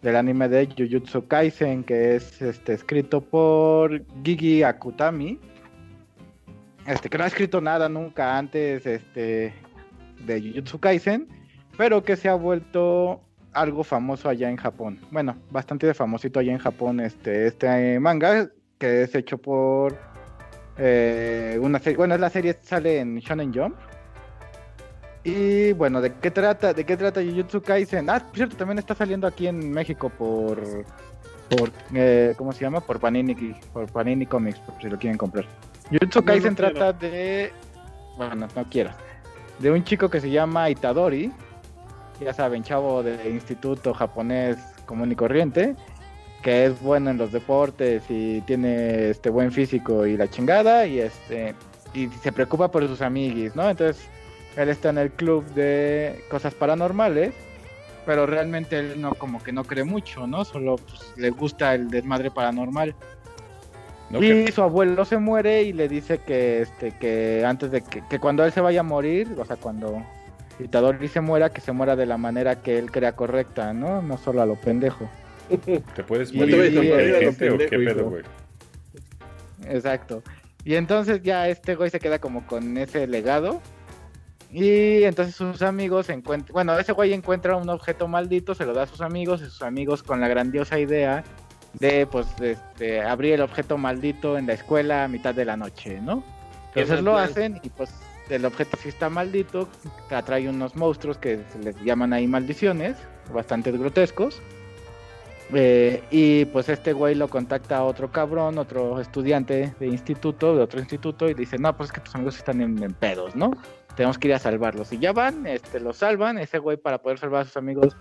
Del 0.03 0.17
anime 0.17 0.49
de 0.49 0.67
Jujutsu 0.67 1.27
Kaisen, 1.27 1.83
que 1.83 2.17
es 2.17 2.41
este, 2.41 2.75
escrito 2.75 3.21
por 3.21 4.03
Gigi 4.23 4.63
Akutami. 4.63 5.39
Este, 6.87 7.11
que 7.11 7.19
no 7.19 7.25
ha 7.25 7.27
escrito 7.27 7.61
nada 7.61 7.89
nunca 7.89 8.39
antes 8.39 8.87
este, 8.87 9.53
de 10.25 10.41
Jujutsu 10.41 10.79
Kaisen, 10.79 11.29
pero 11.77 12.03
que 12.03 12.17
se 12.17 12.29
ha 12.29 12.35
vuelto 12.35 13.21
algo 13.53 13.85
famoso 13.85 14.29
allá 14.29 14.49
en 14.49 14.57
Japón. 14.57 15.01
Bueno, 15.11 15.37
bastante 15.51 15.93
famosito 15.95 16.41
allá 16.41 16.53
en 16.53 16.59
Japón 16.59 17.01
este, 17.01 17.47
este 17.47 17.99
manga, 18.01 18.49
que 18.79 19.03
es 19.03 19.15
hecho 19.15 19.39
por 19.39 19.99
eh, 20.79 21.59
una 21.61 21.79
serie, 21.81 21.97
bueno, 21.97 22.17
la 22.17 22.31
serie 22.31 22.57
sale 22.63 23.01
en 23.01 23.19
Shonen 23.19 23.53
Jump. 23.53 23.77
Y 25.29 25.73
bueno, 25.75 26.01
¿de 26.01 26.15
qué 26.15 26.31
trata? 26.31 26.73
¿De 26.73 26.85
qué 26.85 26.97
trata 26.97 27.21
Jujutsu 27.23 27.61
Kaisen? 27.61 28.09
Ah, 28.09 28.19
por 28.21 28.35
cierto, 28.35 28.57
también 28.57 28.79
está 28.79 28.95
saliendo 28.95 29.27
aquí 29.27 29.47
en 29.47 29.71
México 29.71 30.09
por 30.09 30.59
por 31.51 31.71
eh, 31.95 32.35
¿cómo 32.39 32.53
se 32.53 32.61
llama? 32.61 32.81
Por 32.81 32.99
Panini 32.99 33.35
por 33.73 33.91
Panini 33.93 34.25
Comics, 34.25 34.59
por 34.61 34.81
si 34.81 34.89
lo 34.89 34.99
quieren 34.99 35.19
comprar. 35.19 35.45
Jujutsu 35.91 36.25
Kaisen 36.25 36.53
no 36.53 36.57
quiero. 36.57 36.75
trata 36.75 36.93
de 36.99 37.53
bueno, 38.17 38.49
no 38.57 38.65
quiero. 38.71 38.91
De 39.59 39.71
un 39.71 39.85
chico 39.85 40.09
que 40.09 40.19
se 40.19 40.31
llama 40.31 40.71
Itadori, 40.71 41.31
ya 42.21 42.33
saben, 42.33 42.63
chavo 42.63 43.03
de 43.03 43.29
instituto 43.29 43.93
japonés 43.93 44.57
común 44.87 45.13
y 45.13 45.15
corriente, 45.15 45.77
que 46.43 46.65
es 46.65 46.81
bueno 46.81 47.11
en 47.11 47.19
los 47.19 47.33
deportes 47.33 48.03
y 48.09 48.41
tiene 48.43 49.11
este 49.11 49.29
buen 49.29 49.53
físico 49.53 50.07
y 50.07 50.17
la 50.17 50.27
chingada 50.29 50.87
y 50.87 51.01
este 51.01 51.55
y 51.93 52.09
se 52.09 52.33
preocupa 52.33 52.71
por 52.71 52.87
sus 52.87 53.03
amiguis, 53.03 53.55
¿no? 53.55 53.69
Entonces 53.69 54.09
él 54.59 54.69
está 54.69 54.91
en 54.91 54.99
el 54.99 55.11
club 55.11 55.45
de 55.55 56.23
cosas 56.31 56.53
paranormales, 56.55 57.33
pero 58.05 58.27
realmente 58.27 58.79
él 58.79 59.01
no 59.01 59.15
como 59.15 59.43
que 59.43 59.53
no 59.53 59.65
cree 59.65 59.85
mucho, 59.85 60.27
¿no? 60.27 60.45
Solo 60.45 60.77
pues, 60.77 61.13
le 61.17 61.31
gusta 61.31 61.75
el 61.75 61.91
desmadre 61.91 62.31
paranormal. 62.31 62.95
No, 64.11 64.23
y 64.23 64.51
su 64.53 64.63
abuelo 64.63 65.05
se 65.05 65.19
muere 65.19 65.63
y 65.65 65.73
le 65.75 65.87
dice 65.87 66.19
que 66.19 66.63
este 66.63 66.93
que 66.93 67.45
antes 67.47 67.71
de 67.71 67.83
que, 67.83 68.03
que 68.09 68.19
cuando 68.19 68.43
él 68.45 68.53
se 68.53 68.61
vaya 68.63 68.81
a 68.81 68.83
morir, 68.83 69.29
o 69.39 69.45
sea, 69.45 69.57
cuando 69.57 70.03
Itadori 70.59 71.09
se 71.09 71.21
muera, 71.21 71.51
que 71.51 71.61
se 71.61 71.73
muera 71.73 71.95
de 71.95 72.07
la 72.07 72.17
manera 72.17 72.63
que 72.63 72.79
él 72.79 72.91
crea 72.91 73.13
correcta, 73.15 73.73
¿no? 73.75 74.01
No 74.01 74.17
solo 74.17 74.41
a 74.41 74.47
lo 74.47 74.57
pendejo. 74.57 75.09
¿Te 75.95 76.03
puedes 76.05 76.33
Y- 76.33 76.39
morir 76.39 76.57
y- 76.73 76.77
inteligente 76.79 77.51
o 77.51 77.59
qué 77.59 77.69
pedo, 77.69 78.11
güey? 78.11 78.23
Exacto. 79.67 80.23
Y 80.65 80.75
entonces 80.75 81.23
ya 81.23 81.49
este 81.49 81.75
güey 81.75 81.91
se 81.91 82.01
queda 82.01 82.19
como 82.19 82.47
con 82.47 82.77
ese 82.79 83.07
legado. 83.07 83.61
Y 84.51 85.05
entonces 85.05 85.35
sus 85.35 85.61
amigos 85.63 86.09
encuentran, 86.09 86.53
bueno, 86.53 86.79
ese 86.79 86.93
güey 86.93 87.13
encuentra 87.13 87.57
un 87.57 87.69
objeto 87.69 88.09
maldito, 88.09 88.55
se 88.55 88.65
lo 88.65 88.73
da 88.73 88.85
a 88.85 88.87
sus 88.87 89.03
amigos, 89.03 89.43
y 89.43 89.45
sus 89.45 89.63
amigos 89.63 90.03
con 90.03 90.21
la 90.21 90.29
grandiosa 90.29 90.79
idea 90.79 91.23
de 91.75 92.07
pues 92.07 92.27
este, 92.41 93.03
abrir 93.03 93.35
el 93.35 93.43
objeto 93.43 93.77
maldito 93.77 94.39
en 94.39 94.47
la 94.47 94.55
escuela 94.55 95.05
a 95.05 95.09
mitad 95.09 95.35
de 95.35 95.45
la 95.45 95.57
noche, 95.57 96.01
¿no? 96.01 96.25
Entonces 96.75 97.03
lo 97.03 97.19
hacen 97.19 97.61
y 97.63 97.69
pues 97.69 97.91
el 98.31 98.45
objeto 98.45 98.79
sí 98.83 98.89
está 98.89 99.11
maldito, 99.11 99.69
atrae 100.11 100.49
unos 100.49 100.77
monstruos 100.77 101.19
que 101.19 101.41
se 101.53 101.59
les 101.59 101.77
llaman 101.83 102.13
ahí 102.13 102.27
maldiciones, 102.27 102.97
bastante 103.33 103.71
grotescos. 103.73 104.41
Eh, 105.55 106.03
y 106.11 106.45
pues 106.47 106.69
este 106.69 106.93
güey 106.93 107.15
lo 107.15 107.29
contacta 107.29 107.79
a 107.79 107.85
otro 107.85 108.13
cabrón, 108.13 108.59
otro 108.59 109.01
estudiante 109.01 109.75
de 109.81 109.87
instituto, 109.87 110.55
de 110.55 110.63
otro 110.63 110.79
instituto, 110.79 111.29
y 111.29 111.35
dice, 111.35 111.59
no, 111.59 111.75
pues 111.75 111.89
es 111.89 111.95
que 111.95 112.01
tus 112.03 112.15
amigos 112.15 112.37
están 112.37 112.61
en, 112.61 112.83
en 112.83 112.93
pedos, 112.93 113.35
¿no? 113.35 113.53
Tenemos 113.99 114.17
que 114.17 114.29
ir 114.29 114.35
a 114.35 114.39
salvarlos. 114.39 114.93
Y 114.93 114.99
ya 115.01 115.13
van, 115.13 115.45
este, 115.49 115.81
los 115.81 115.97
salvan, 115.97 116.39
ese 116.39 116.59
güey 116.61 116.77
para 116.77 116.99
poder 116.99 117.19
salvar 117.19 117.41
a 117.43 117.45
sus 117.47 117.57
amigos, 117.57 117.97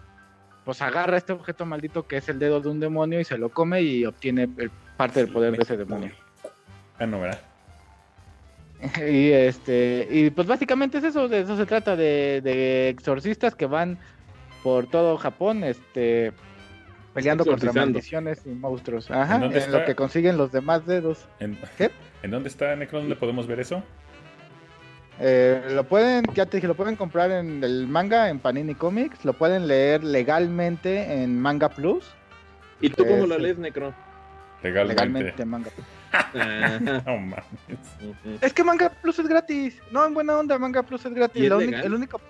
pues 0.63 0.79
agarra 0.83 1.17
este 1.17 1.33
objeto 1.33 1.65
maldito 1.65 2.05
que 2.05 2.17
es 2.17 2.29
el 2.29 2.37
dedo 2.37 2.61
de 2.61 2.69
un 2.69 2.79
demonio 2.79 3.19
y 3.19 3.23
se 3.23 3.35
lo 3.35 3.49
come 3.49 3.81
y 3.81 4.05
obtiene 4.05 4.43
el- 4.43 4.69
parte 4.95 5.21
del 5.21 5.33
poder 5.33 5.57
de 5.57 5.63
ese 5.63 5.75
demonio. 5.75 6.11
Ah, 6.99 7.07
no, 7.07 7.19
¿verdad? 7.19 7.41
Y 9.09 9.31
este, 9.31 10.07
y 10.11 10.29
pues 10.29 10.45
básicamente 10.45 10.99
es 10.99 11.03
eso, 11.03 11.27
de 11.27 11.39
eso 11.39 11.57
se 11.57 11.65
trata 11.65 11.95
de, 11.95 12.41
de 12.43 12.89
exorcistas 12.89 13.55
que 13.55 13.65
van 13.65 13.97
por 14.61 14.85
todo 14.85 15.17
Japón, 15.17 15.63
este 15.63 16.31
peleando 17.15 17.43
contra 17.43 17.73
maldiciones 17.73 18.45
y 18.45 18.49
monstruos. 18.49 19.09
Ajá, 19.09 19.37
¿En 19.43 19.71
lo 19.71 19.83
que 19.83 19.95
consiguen 19.95 20.37
los 20.37 20.51
demás 20.51 20.85
dedos. 20.85 21.27
¿En, 21.39 21.57
¿Qué? 21.75 21.89
¿En 22.21 22.29
dónde 22.29 22.49
está 22.49 22.75
Necron? 22.75 23.01
¿Dónde 23.01 23.15
podemos 23.15 23.47
ver 23.47 23.61
eso? 23.61 23.81
Eh, 25.19 25.69
lo 25.71 25.83
pueden, 25.83 26.25
ya 26.36 26.45
te 26.45 26.57
dije, 26.57 26.67
lo 26.67 26.75
pueden 26.75 26.95
comprar 26.95 27.31
en 27.31 27.63
el 27.63 27.88
manga, 27.88 28.29
en 28.29 28.39
Panini 28.39 28.75
Comics, 28.75 29.25
lo 29.25 29.33
pueden 29.33 29.67
leer 29.67 30.03
legalmente 30.03 31.21
en 31.24 31.39
Manga 31.41 31.69
Plus, 31.69 32.05
¿Y 32.79 32.91
tú 32.91 33.03
cómo 33.07 33.24
Eh, 33.24 33.27
lo 33.27 33.39
lees, 33.39 33.57
Necro? 33.57 33.91
Legalmente. 34.62 35.03
legalmente 35.03 35.41
en 35.41 35.50
Manga 35.50 35.69
Plus. 35.71 35.86
Ajá. 36.12 36.79
No 37.07 37.17
mames. 37.17 37.43
Ujú. 38.01 38.38
Es 38.41 38.53
que 38.53 38.63
Manga 38.63 38.89
Plus 38.89 39.17
es 39.17 39.27
gratis. 39.27 39.79
No, 39.91 40.05
en 40.05 40.13
buena 40.13 40.38
onda, 40.38 40.59
Manga 40.59 40.83
Plus 40.83 41.03
es 41.05 41.13
gratis. 41.13 41.41
¿Y 41.41 41.45
es 41.47 41.51
legal? 41.53 41.86
el 41.86 41.93
único 41.95 42.21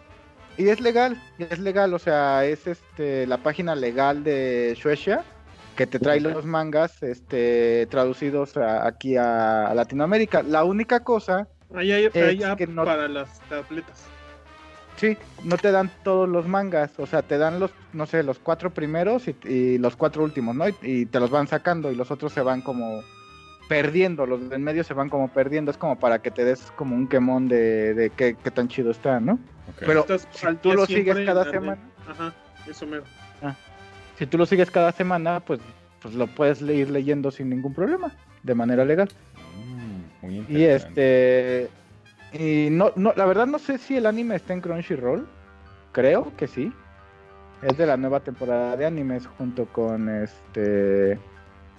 y 0.58 0.70
es 0.70 0.80
legal, 0.82 1.22
y 1.38 1.44
es 1.44 1.60
legal, 1.60 1.94
o 1.94 2.00
sea, 2.00 2.44
es 2.46 2.66
este 2.66 3.28
la 3.28 3.38
página 3.38 3.76
legal 3.76 4.24
de 4.24 4.76
Shueisha 4.76 5.24
que 5.76 5.86
te 5.86 6.00
trae 6.00 6.20
los 6.20 6.46
mangas 6.46 7.04
este 7.04 7.86
traducidos 7.92 8.58
a- 8.58 8.88
aquí 8.88 9.18
a, 9.18 9.68
a 9.68 9.76
Latinoamérica. 9.76 10.42
La 10.42 10.64
única 10.64 11.02
cosa, 11.02 11.48
Ahí 11.76 11.92
hay, 11.92 12.06
Es 12.06 12.16
hay 12.16 12.44
app 12.44 12.58
que 12.58 12.68
no- 12.68 12.86
para 12.86 13.08
las 13.08 13.40
tabletas. 13.50 14.06
sí, 14.96 15.18
no 15.44 15.58
te 15.58 15.72
dan 15.72 15.92
todos 16.04 16.28
los 16.30 16.48
mangas, 16.48 16.98
o 16.98 17.06
sea, 17.06 17.22
te 17.22 17.38
dan 17.38 17.60
los 17.60 17.72
no 17.94 18.06
sé, 18.06 18.24
los 18.24 18.40
cuatro 18.40 18.70
primeros 18.74 19.28
y, 19.28 19.36
y 19.44 19.78
los 19.78 19.96
cuatro 19.96 20.24
últimos, 20.24 20.56
¿no? 20.56 20.68
Y, 20.70 20.76
y 20.82 21.06
te 21.06 21.20
los 21.20 21.30
van 21.30 21.48
sacando 21.48 21.92
y 21.92 21.96
los 21.96 22.10
otros 22.12 22.32
se 22.34 22.42
van 22.42 22.62
como 22.62 23.02
perdiendo, 23.68 24.26
los 24.26 24.50
de 24.50 24.56
en 24.56 24.64
medio 24.64 24.84
se 24.84 24.94
van 24.94 25.10
como 25.10 25.28
perdiendo, 25.28 25.72
es 25.72 25.78
como 25.78 26.00
para 26.00 26.20
que 26.20 26.32
te 26.32 26.46
des 26.46 26.72
como 26.78 26.96
un 26.96 27.08
quemón 27.08 27.48
de, 27.50 27.94
de 27.94 28.10
qué, 28.12 28.36
qué 28.42 28.50
tan 28.52 28.70
chido 28.70 28.92
está, 28.92 29.20
¿no? 29.20 29.38
Pero 29.80 30.02
Estás 30.02 30.26
si 30.32 30.48
tú 30.62 30.74
lo 30.74 30.86
sigues 30.86 31.18
cada 31.26 31.44
semana, 31.52 31.78
Ajá, 32.08 32.34
eso 32.66 32.88
mero. 32.88 33.04
si 34.18 34.26
tú 34.26 34.38
lo 34.38 34.46
sigues 34.46 34.72
cada 34.72 34.94
semana, 34.94 35.42
pues, 35.42 35.60
pues 36.02 36.14
lo 36.16 36.28
puedes 36.28 36.62
ir 36.62 36.90
leyendo 36.90 37.30
sin 37.30 37.50
ningún 37.50 37.74
problema, 37.74 38.14
de 38.44 38.56
manera 38.56 38.86
legal. 38.86 39.10
Muy 40.28 40.46
Y 40.50 40.64
este, 40.64 41.70
y 42.34 42.70
no, 42.70 42.92
no, 42.96 43.14
la 43.16 43.26
verdad 43.26 43.48
no 43.48 43.60
sé 43.60 43.78
si 43.78 43.98
el 43.98 44.06
anime 44.06 44.36
está 44.36 44.54
en 44.54 44.62
Crunchyroll, 44.62 45.28
creo 45.92 46.36
que 46.36 46.48
sí. 46.48 46.72
Es 47.62 47.78
de 47.78 47.88
la 47.88 47.98
nueva 47.98 48.20
temporada 48.20 48.78
de 48.78 48.86
animes 48.86 49.26
junto 49.26 49.66
con 49.66 50.10
este, 50.10 51.18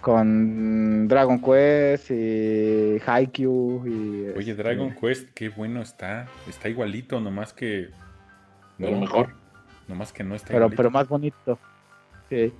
con 0.00 1.06
Dragon 1.06 1.40
Quest 1.40 2.10
y 2.10 3.00
Haikyuu 3.06 3.86
y 3.86 4.28
Oye, 4.36 4.50
este, 4.50 4.54
Dragon 4.54 4.94
Quest, 4.94 5.28
qué 5.34 5.50
bueno 5.50 5.82
está. 5.82 6.26
Está 6.48 6.68
igualito, 6.68 7.20
nomás 7.20 7.52
que. 7.52 7.90
A 8.80 8.82
lo 8.82 8.98
mejor. 8.98 9.34
Nomás 9.86 10.12
que 10.12 10.24
no 10.24 10.34
está 10.34 10.48
pero, 10.48 10.58
igualito. 10.66 10.76
pero 10.76 10.90
más 10.90 11.08
bonito. 11.08 11.58
Sí. 12.28 12.52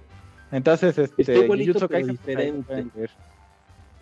Entonces, 0.51 0.97
este, 0.97 1.23
Está 1.23 1.35
igualito, 1.35 1.73
Jujutsu 1.73 1.89
pero 1.89 2.07
pues, 2.07 2.19
diferente. 2.19 3.11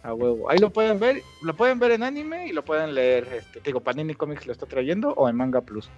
A 0.03 0.15
huevo. 0.15 0.49
Ahí 0.51 0.59
lo 0.59 0.71
pueden 0.71 0.99
ver, 1.01 1.23
lo 1.43 1.55
pueden 1.55 1.79
ver 1.79 1.91
en 1.93 2.03
anime 2.05 2.47
y 2.47 2.53
lo 2.53 2.65
pueden 2.65 2.95
leer, 2.95 3.27
este, 3.33 3.61
te 3.61 3.69
digo, 3.71 3.81
Panini 3.81 4.15
Comics 4.15 4.47
lo 4.47 4.53
está 4.53 4.67
trayendo 4.67 5.11
o 5.11 5.29
en 5.29 5.37
Manga 5.37 5.61
Plus. 5.61 5.91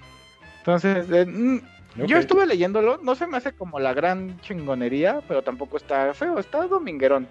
Entonces, 0.59 1.07
eh, 1.11 1.27
mm, 1.27 1.59
yo 2.07 2.17
estuve 2.19 2.47
leyéndolo, 2.47 2.99
no 3.03 3.15
se 3.15 3.27
me 3.27 3.37
hace 3.37 3.53
como 3.53 3.79
la 3.81 3.93
gran 3.93 4.41
chingonería, 4.41 5.21
pero 5.29 5.43
tampoco 5.43 5.77
está 5.77 6.15
feo, 6.15 6.39
está 6.39 6.67
dominguerón. 6.67 7.27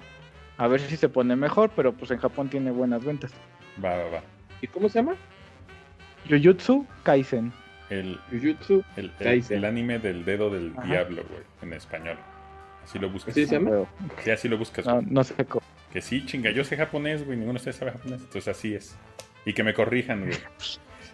A 0.58 0.68
ver 0.68 0.80
si 0.82 0.98
se 0.98 1.10
pone 1.10 1.36
mejor, 1.36 1.70
pero 1.76 1.94
pues 1.94 2.12
en 2.12 2.18
Japón 2.20 2.50
tiene 2.50 2.72
buenas 2.72 3.04
ventas. 3.04 3.32
Va, 3.84 3.90
va, 3.96 4.10
va. 4.10 4.22
¿Y 4.62 4.68
cómo 4.68 4.90
se 4.90 5.00
llama? 5.00 5.16
Jujutsu 6.30 6.86
Kaisen. 7.04 7.54
El, 7.90 8.20
Jujutsu. 8.32 8.84
el, 8.98 9.06
el- 9.06 9.12
Kaisen. 9.26 9.58
el 9.60 9.66
anime 9.66 10.00
del 10.00 10.26
dedo 10.26 10.50
del 10.50 10.74
Ajá. 10.78 10.88
diablo, 10.88 11.24
güey, 11.30 11.44
en 11.62 11.74
español. 11.74 12.18
Así 12.84 13.00
lo 13.00 13.10
buscas. 13.10 13.32
¿Así 13.34 13.46
se 13.46 13.54
llama? 13.56 13.70
A 13.70 13.72
huevo. 13.74 13.88
Sí, 14.24 14.32
así 14.32 14.48
lo 14.48 14.58
buscas. 14.58 14.86
No, 14.86 15.02
no 15.02 15.24
sé 15.24 15.46
cómo. 15.46 15.62
Que 15.94 16.02
sí, 16.02 16.26
chinga, 16.26 16.52
yo 16.52 16.64
sé 16.64 16.76
japonés, 16.78 17.26
güey, 17.26 17.38
ninguno 17.38 17.54
de 17.54 17.58
ustedes 17.60 17.78
sabe 17.78 17.92
japonés, 17.92 18.20
entonces 18.22 18.48
así 18.48 18.74
es. 18.76 18.96
Y 19.46 19.54
que 19.54 19.64
me 19.64 19.74
corrijan, 19.74 20.26
güey. 20.26 20.38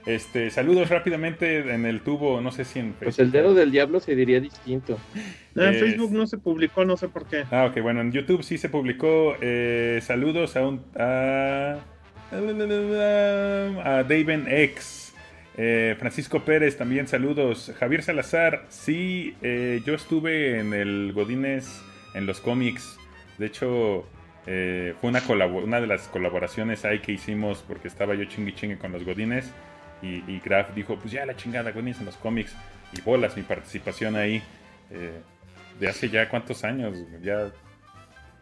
Este, 0.05 0.49
saludos 0.49 0.89
rápidamente 0.89 1.59
en 1.73 1.85
el 1.85 2.01
tubo, 2.01 2.41
no 2.41 2.51
sé 2.51 2.65
si 2.65 2.79
en 2.79 2.91
Pues 2.93 3.19
el 3.19 3.31
dedo 3.31 3.53
del 3.53 3.71
diablo 3.71 3.99
se 4.01 4.15
diría 4.15 4.41
distinto. 4.41 4.99
En 5.55 5.75
Es- 5.75 5.79
Facebook 5.79 6.11
no 6.11 6.27
se 6.27 6.37
publicó, 6.37 6.83
no 6.83 6.97
sé 6.97 7.07
por 7.07 7.25
qué. 7.25 7.45
Ah, 7.51 7.65
ok, 7.71 7.79
bueno, 7.81 8.01
en 8.01 8.11
YouTube 8.11 8.43
sí 8.43 8.57
se 8.57 8.67
publicó. 8.67 9.37
eh, 9.39 9.99
saludos 10.03 10.57
a 10.57 10.67
un. 10.67 10.83
a. 10.97 11.79
a 13.83 14.03
Daven 14.03 14.45
X. 14.49 15.13
Eh, 15.55 15.95
Francisco 15.99 16.43
Pérez 16.43 16.77
también 16.77 17.07
saludos. 17.07 17.71
Javier 17.79 18.01
Salazar, 18.03 18.65
sí, 18.69 19.35
eh, 19.41 19.81
yo 19.85 19.93
estuve 19.93 20.59
en 20.59 20.73
el 20.73 21.11
Godines 21.13 21.81
en 22.15 22.25
los 22.25 22.39
cómics. 22.39 22.97
De 23.37 23.45
hecho, 23.45 24.05
eh, 24.45 24.93
fue 24.99 25.09
una, 25.09 25.79
de 25.79 25.87
las 25.87 26.07
colaboraciones 26.07 26.85
ahí 26.85 26.99
que 26.99 27.11
hicimos 27.11 27.63
porque 27.67 27.87
estaba 27.87 28.15
yo 28.15 28.25
chingui 28.25 28.53
chingue 28.53 28.77
con 28.77 28.91
los 28.91 29.03
Godines. 29.03 29.51
Y, 30.01 30.23
y 30.29 30.41
Graf 30.43 30.73
dijo, 30.75 30.97
pues 30.97 31.11
ya 31.11 31.25
la 31.25 31.35
chingada, 31.35 31.71
Godines 31.71 31.99
en 31.99 32.05
los 32.05 32.17
cómics. 32.17 32.53
Y 32.91 33.01
bolas 33.01 33.37
mi 33.37 33.43
participación 33.43 34.15
ahí. 34.15 34.43
eh, 34.91 35.21
de 35.79 35.87
hace 35.87 36.09
ya 36.09 36.29
cuántos 36.29 36.63
años, 36.63 36.97
ya, 37.21 37.51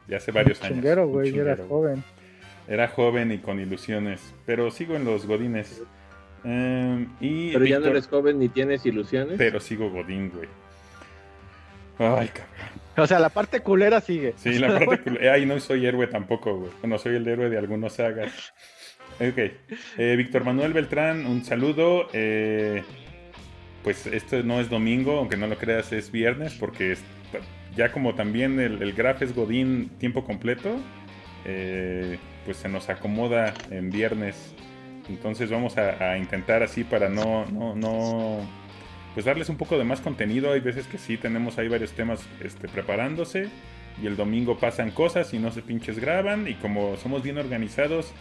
ya 0.07 0.17
hace 0.17 0.31
varios 0.31 0.61
años. 0.63 0.83
Un 0.83 1.11
güey, 1.11 1.37
era 1.37 1.57
joven. 1.57 2.03
Era 2.67 2.87
joven 2.87 3.31
y 3.31 3.39
con 3.39 3.59
ilusiones, 3.59 4.33
pero 4.45 4.71
sigo 4.71 4.95
en 4.95 5.05
los 5.05 5.25
godines. 5.25 5.81
Em, 6.43 7.09
y 7.19 7.51
Pero 7.51 7.65
ya 7.65 7.79
no 7.79 7.87
eres 7.87 8.07
joven 8.07 8.39
ni 8.39 8.49
tienes 8.49 8.85
ilusiones. 8.85 9.35
Pero 9.37 9.59
sigo 9.59 9.89
godín, 9.89 10.29
güey. 10.29 10.47
Ay, 11.97 12.29
cabrón. 12.29 12.80
O 12.97 13.07
sea, 13.07 13.19
la 13.19 13.29
parte 13.29 13.61
culera 13.61 14.01
sigue. 14.01 14.33
Sí, 14.37 14.59
la 14.59 14.67
parte 14.85 15.03
cul- 15.03 15.29
Ay, 15.29 15.45
no 15.45 15.59
soy 15.59 15.85
héroe 15.85 16.07
tampoco, 16.07 16.55
güey. 16.57 16.71
Bueno, 16.81 16.97
soy 16.97 17.15
el 17.15 17.27
héroe 17.27 17.49
de 17.49 17.57
algunos 17.57 17.93
sagas. 17.93 18.53
Ok. 19.19 19.37
Eh, 19.97 20.15
Víctor 20.17 20.43
Manuel 20.43 20.73
Beltrán, 20.73 21.25
un 21.25 21.43
saludo. 21.45 22.07
Eh, 22.13 22.83
pues 23.83 24.05
esto 24.07 24.43
no 24.43 24.59
es 24.59 24.69
domingo, 24.69 25.17
aunque 25.17 25.37
no 25.37 25.47
lo 25.47 25.57
creas, 25.57 25.91
es 25.91 26.11
viernes, 26.11 26.53
porque 26.59 26.95
ya 27.75 27.91
como 27.91 28.13
también 28.15 28.59
el, 28.59 28.81
el 28.81 28.93
Graf 28.93 29.21
es 29.21 29.33
Godín 29.33 29.89
tiempo 29.97 30.23
completo, 30.23 30.75
eh, 31.45 32.19
pues 32.45 32.57
se 32.57 32.69
nos 32.69 32.89
acomoda 32.89 33.53
en 33.71 33.89
viernes. 33.89 34.53
Entonces 35.09 35.49
vamos 35.49 35.77
a, 35.77 36.11
a 36.11 36.17
intentar 36.17 36.61
así 36.61 36.83
para 36.83 37.09
no, 37.09 37.45
no, 37.47 37.75
no, 37.75 38.47
pues 39.13 39.25
darles 39.25 39.49
un 39.49 39.57
poco 39.57 39.77
de 39.77 39.83
más 39.83 40.01
contenido. 40.01 40.53
Hay 40.53 40.59
veces 40.61 40.87
que 40.87 40.97
sí 40.97 41.17
tenemos 41.17 41.57
ahí 41.57 41.67
varios 41.67 41.91
temas 41.91 42.21
este, 42.43 42.67
preparándose 42.67 43.49
y 44.01 44.07
el 44.07 44.15
domingo 44.15 44.57
pasan 44.57 44.91
cosas 44.91 45.33
y 45.33 45.39
no 45.39 45.51
se 45.51 45.61
pinches 45.61 45.99
graban 45.99 46.47
y 46.47 46.53
como 46.55 46.95
somos 46.97 47.21
bien 47.23 47.37
organizados, 47.37 48.13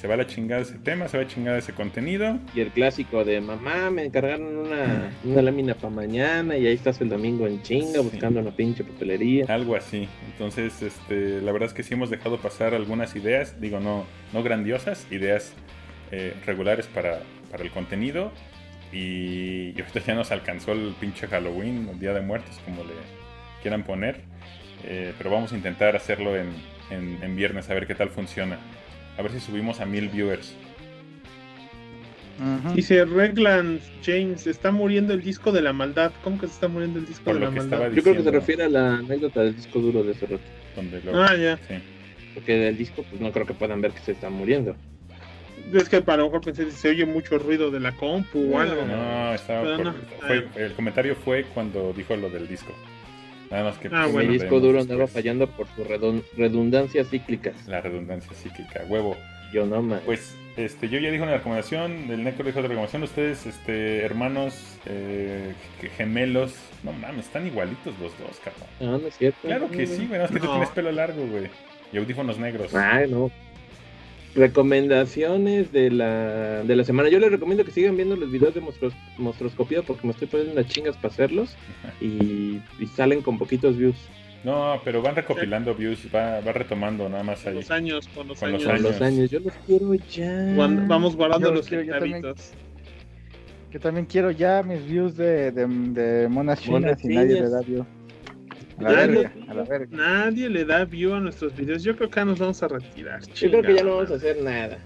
se 0.00 0.08
va 0.08 0.14
a 0.14 0.16
la 0.16 0.26
chingada 0.26 0.62
ese 0.62 0.78
tema, 0.78 1.08
se 1.08 1.18
va 1.18 1.24
a 1.24 1.26
chingada 1.26 1.58
ese 1.58 1.74
contenido. 1.74 2.38
Y 2.54 2.60
el 2.62 2.68
clásico 2.70 3.22
de 3.22 3.42
mamá, 3.42 3.90
me 3.90 4.06
encargaron 4.06 4.56
una, 4.56 5.12
una 5.24 5.42
lámina 5.42 5.74
para 5.74 5.90
mañana 5.90 6.56
y 6.56 6.66
ahí 6.66 6.72
estás 6.72 7.02
el 7.02 7.10
domingo 7.10 7.46
en 7.46 7.60
chinga 7.62 7.98
Sí. 8.00 8.08
buscando 8.10 8.40
una 8.40 8.50
pinche 8.50 8.82
papelería. 8.82 9.44
Algo 9.50 9.76
así. 9.76 10.08
Entonces, 10.32 10.80
este, 10.80 11.42
la 11.42 11.52
verdad 11.52 11.68
es 11.68 11.74
que 11.74 11.82
sí 11.82 11.92
hemos 11.92 12.08
dejado 12.08 12.38
pasar 12.38 12.72
algunas 12.74 13.14
ideas, 13.14 13.60
digo, 13.60 13.78
no, 13.78 14.06
no 14.32 14.42
grandiosas, 14.42 15.06
ideas 15.10 15.52
eh, 16.12 16.34
regulares 16.46 16.86
para, 16.86 17.20
para 17.50 17.62
el 17.62 17.70
contenido. 17.70 18.32
Y, 18.92 19.72
y 19.76 19.80
ahorita 19.80 20.00
ya 20.00 20.14
nos 20.14 20.32
alcanzó 20.32 20.72
el 20.72 20.94
pinche 21.00 21.26
Halloween, 21.28 21.88
el 21.92 22.00
Día 22.00 22.12
de 22.12 22.20
Muertos, 22.22 22.58
como 22.64 22.82
le 22.82 22.90
quieran 23.62 23.84
poner. 23.84 24.20
Eh, 24.84 25.12
pero 25.18 25.30
vamos 25.30 25.52
a 25.52 25.56
intentar 25.56 25.94
hacerlo 25.94 26.36
en, 26.36 26.48
en- 26.90 27.18
en 27.22 27.36
viernes, 27.36 27.68
a 27.70 27.74
ver 27.74 27.86
qué 27.86 27.94
tal 27.94 28.08
funciona. 28.10 28.58
A 29.18 29.22
ver 29.22 29.30
si 29.32 29.40
subimos 29.40 29.80
a 29.80 29.86
mil 29.86 30.08
viewers. 30.08 30.54
Ujú. 32.64 32.74
Dice 32.74 33.04
Regland 33.04 33.80
James, 34.02 34.46
está 34.46 34.70
muriendo 34.72 35.12
el 35.12 35.20
disco 35.22 35.52
de 35.52 35.60
la 35.60 35.74
maldad. 35.74 36.10
¿Cómo 36.24 36.40
que 36.40 36.46
se 36.46 36.54
está 36.54 36.68
muriendo 36.68 36.98
el 36.98 37.04
disco 37.06 37.24
Por 37.24 37.34
de 37.34 37.40
lo 37.40 37.46
la 37.46 37.52
que 37.52 37.58
maldad? 37.60 37.78
estaba 37.80 37.94
Yo 37.94 38.02
creo 38.02 38.16
que 38.16 38.22
se 38.22 38.30
refiere 38.30 38.64
a 38.64 38.68
la 38.70 38.94
anécdota 38.96 39.42
del 39.42 39.54
disco 39.54 39.78
duro 39.78 40.02
de 40.02 40.12
ese 40.12 40.24
rato. 40.26 40.42
donde 40.74 41.02
lo... 41.02 41.22
Ah, 41.22 41.36
ya. 41.36 41.58
Sí. 41.68 41.74
Porque 42.34 42.54
del 42.56 42.78
disco, 42.78 43.04
pues 43.10 43.20
no 43.20 43.30
creo 43.30 43.44
que 43.44 43.52
puedan 43.52 43.82
ver 43.82 43.90
que 43.92 43.98
se 44.00 44.12
está 44.12 44.30
muriendo. 44.30 44.74
Es 45.72 45.88
que 45.88 46.02
a 46.06 46.16
lo 46.16 46.24
mejor 46.24 46.40
pensé 46.40 46.64
si 46.70 46.76
se 46.76 46.88
oye 46.90 47.04
mucho 47.06 47.38
ruido 47.38 47.70
de 47.70 47.80
la 47.80 47.92
compu 47.92 48.54
o 48.54 48.58
algo. 48.58 48.84
No, 48.84 49.34
estaba 49.34 49.62
Pero 49.62 49.76
por- 49.76 49.86
no. 49.86 49.94
fue- 50.26 50.48
el 50.56 50.72
comentario 50.74 51.14
fue 51.16 51.44
cuando 51.54 51.92
dijo 51.92 52.16
lo 52.16 52.28
del 52.30 52.46
disco. 52.48 52.72
Nada 53.50 53.64
más 53.64 53.78
que 53.78 53.88
Ah, 53.88 54.02
pues, 54.02 54.12
bueno. 54.12 54.28
Lo 54.28 54.38
disco 54.38 54.60
duro 54.60 54.80
andaba 54.80 55.00
después. 55.00 55.22
fallando 55.24 55.46
por 55.48 55.66
sus 55.74 55.86
redun- 55.86 56.22
redundancias 56.36 57.08
cíclicas. 57.08 57.66
La 57.66 57.80
redundancia 57.80 58.32
cíclica, 58.34 58.84
huevo. 58.88 59.16
Yo 59.52 59.66
no 59.66 59.82
más. 59.82 60.00
Pues 60.02 60.36
este, 60.56 60.88
yo 60.88 60.98
ya 61.00 61.10
dije 61.10 61.22
una 61.22 61.32
recomendación, 61.34 62.10
el 62.10 62.22
Necro 62.22 62.44
dijo 62.44 62.58
otra 62.60 62.68
recomendación. 62.68 63.02
Ustedes, 63.02 63.46
este, 63.46 64.04
hermanos 64.04 64.78
eh, 64.86 65.54
gemelos, 65.96 66.54
no 66.84 66.92
mames, 66.92 67.26
están 67.26 67.46
igualitos 67.46 67.92
los 67.98 68.16
dos, 68.18 68.38
cabrón. 68.44 68.68
No, 68.78 68.98
no 68.98 69.08
es 69.08 69.16
cierto. 69.16 69.38
Claro 69.42 69.68
que 69.68 69.86
sí, 69.86 70.06
güey, 70.06 70.18
no, 70.20 70.26
es 70.26 70.30
que 70.30 70.38
tú 70.40 70.46
tienes 70.46 70.68
pelo 70.70 70.92
largo, 70.92 71.26
güey. 71.26 71.48
Y 71.92 71.98
audífonos 71.98 72.38
negros. 72.38 72.72
Ay, 72.74 73.10
no. 73.10 73.32
Recomendaciones 74.34 75.72
de 75.72 75.90
la, 75.90 76.62
de 76.62 76.76
la 76.76 76.84
semana. 76.84 77.08
Yo 77.08 77.18
les 77.18 77.32
recomiendo 77.32 77.64
que 77.64 77.72
sigan 77.72 77.96
viendo 77.96 78.14
los 78.16 78.30
videos 78.30 78.54
de 78.54 78.60
monstruos, 78.60 78.94
monstruoscopía 79.18 79.82
porque 79.82 80.06
me 80.06 80.12
estoy 80.12 80.28
poniendo 80.28 80.52
unas 80.54 80.66
chingas 80.68 80.96
para 80.96 81.08
hacerlos 81.08 81.56
y, 82.00 82.60
y 82.78 82.86
salen 82.94 83.22
con 83.22 83.38
poquitos 83.38 83.76
views. 83.76 83.96
No, 84.44 84.80
pero 84.84 85.02
van 85.02 85.16
recopilando 85.16 85.74
views, 85.74 86.06
va, 86.14 86.40
va 86.40 86.52
retomando 86.52 87.08
nada 87.08 87.22
más 87.22 87.40
Con 87.40 87.48
ahí. 87.52 87.54
los 87.58 87.70
años, 87.70 88.08
con 88.14 88.28
los 88.28 88.38
Con 88.40 88.52
los 88.52 88.66
años. 88.66 88.82
Con 88.82 88.92
los 88.92 89.02
Años. 89.02 89.30
Yo 89.30 89.40
los 89.40 89.52
quiero 89.66 89.94
ya. 89.94 90.54
Vamos 90.56 91.16
guardando 91.16 91.48
Yo 91.48 91.54
los 91.56 91.66
quiero, 91.68 91.82
yo 91.84 91.92
también. 91.92 92.14
centavitos. 92.22 92.52
Yo 93.72 93.80
también 93.80 94.06
quiero 94.06 94.30
ya 94.30 94.62
mis 94.62 94.84
views 94.86 95.16
de, 95.16 95.52
de, 95.52 95.66
de 95.66 96.28
monas 96.28 96.60
chinas 96.60 97.04
y 97.04 97.08
nadie 97.08 97.34
le 97.34 97.50
da 97.50 97.60
view. 97.60 97.84
A 98.80 98.82
la 98.82 98.90
Ya 98.90 98.96
verga, 99.06 99.32
no- 99.36 99.50
a 99.50 99.54
la 99.54 99.62
verga. 99.64 99.86
Nadie 99.96 100.48
le 100.48 100.64
da 100.64 100.84
view 100.84 101.14
a 101.14 101.20
nuestros 101.20 101.54
videos. 101.54 101.82
Yo 101.82 101.94
creo 101.96 102.08
que 102.08 102.14
acá 102.20 102.24
nos 102.24 102.38
vamos 102.38 102.62
a 102.62 102.68
retirar. 102.68 103.20
Yo 103.34 103.50
creo 103.50 103.62
que 103.62 103.74
ya 103.74 103.84
no 103.84 103.96
vamos 103.96 104.10
a 104.10 104.14
hacer 104.14 104.42
nada. 104.42 104.78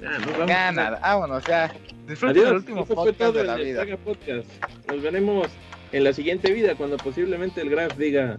Ya, 0.00 0.10
nos 0.18 0.32
vamos 0.32 0.46
Ya 0.48 0.68
a- 0.68 0.72
nada, 0.72 0.98
vámonos, 1.00 1.44
ya. 1.46 1.72
Disfruten 2.06 2.46
el 2.46 2.52
último 2.54 2.78
Eso 2.84 2.86
fue 2.86 2.94
podcast 2.96 3.18
todo 3.18 3.32
de 3.32 3.44
la 3.44 3.54
el 3.56 3.64
vida. 3.64 3.80
Saga 3.80 3.96
Podcast. 3.96 4.48
Nos 4.88 5.02
veremos 5.02 5.48
en 5.92 6.04
la 6.04 6.12
siguiente 6.12 6.52
vida 6.52 6.74
cuando 6.76 6.96
posiblemente 6.98 7.60
el 7.60 7.70
Graf 7.70 7.96
diga, 7.98 8.38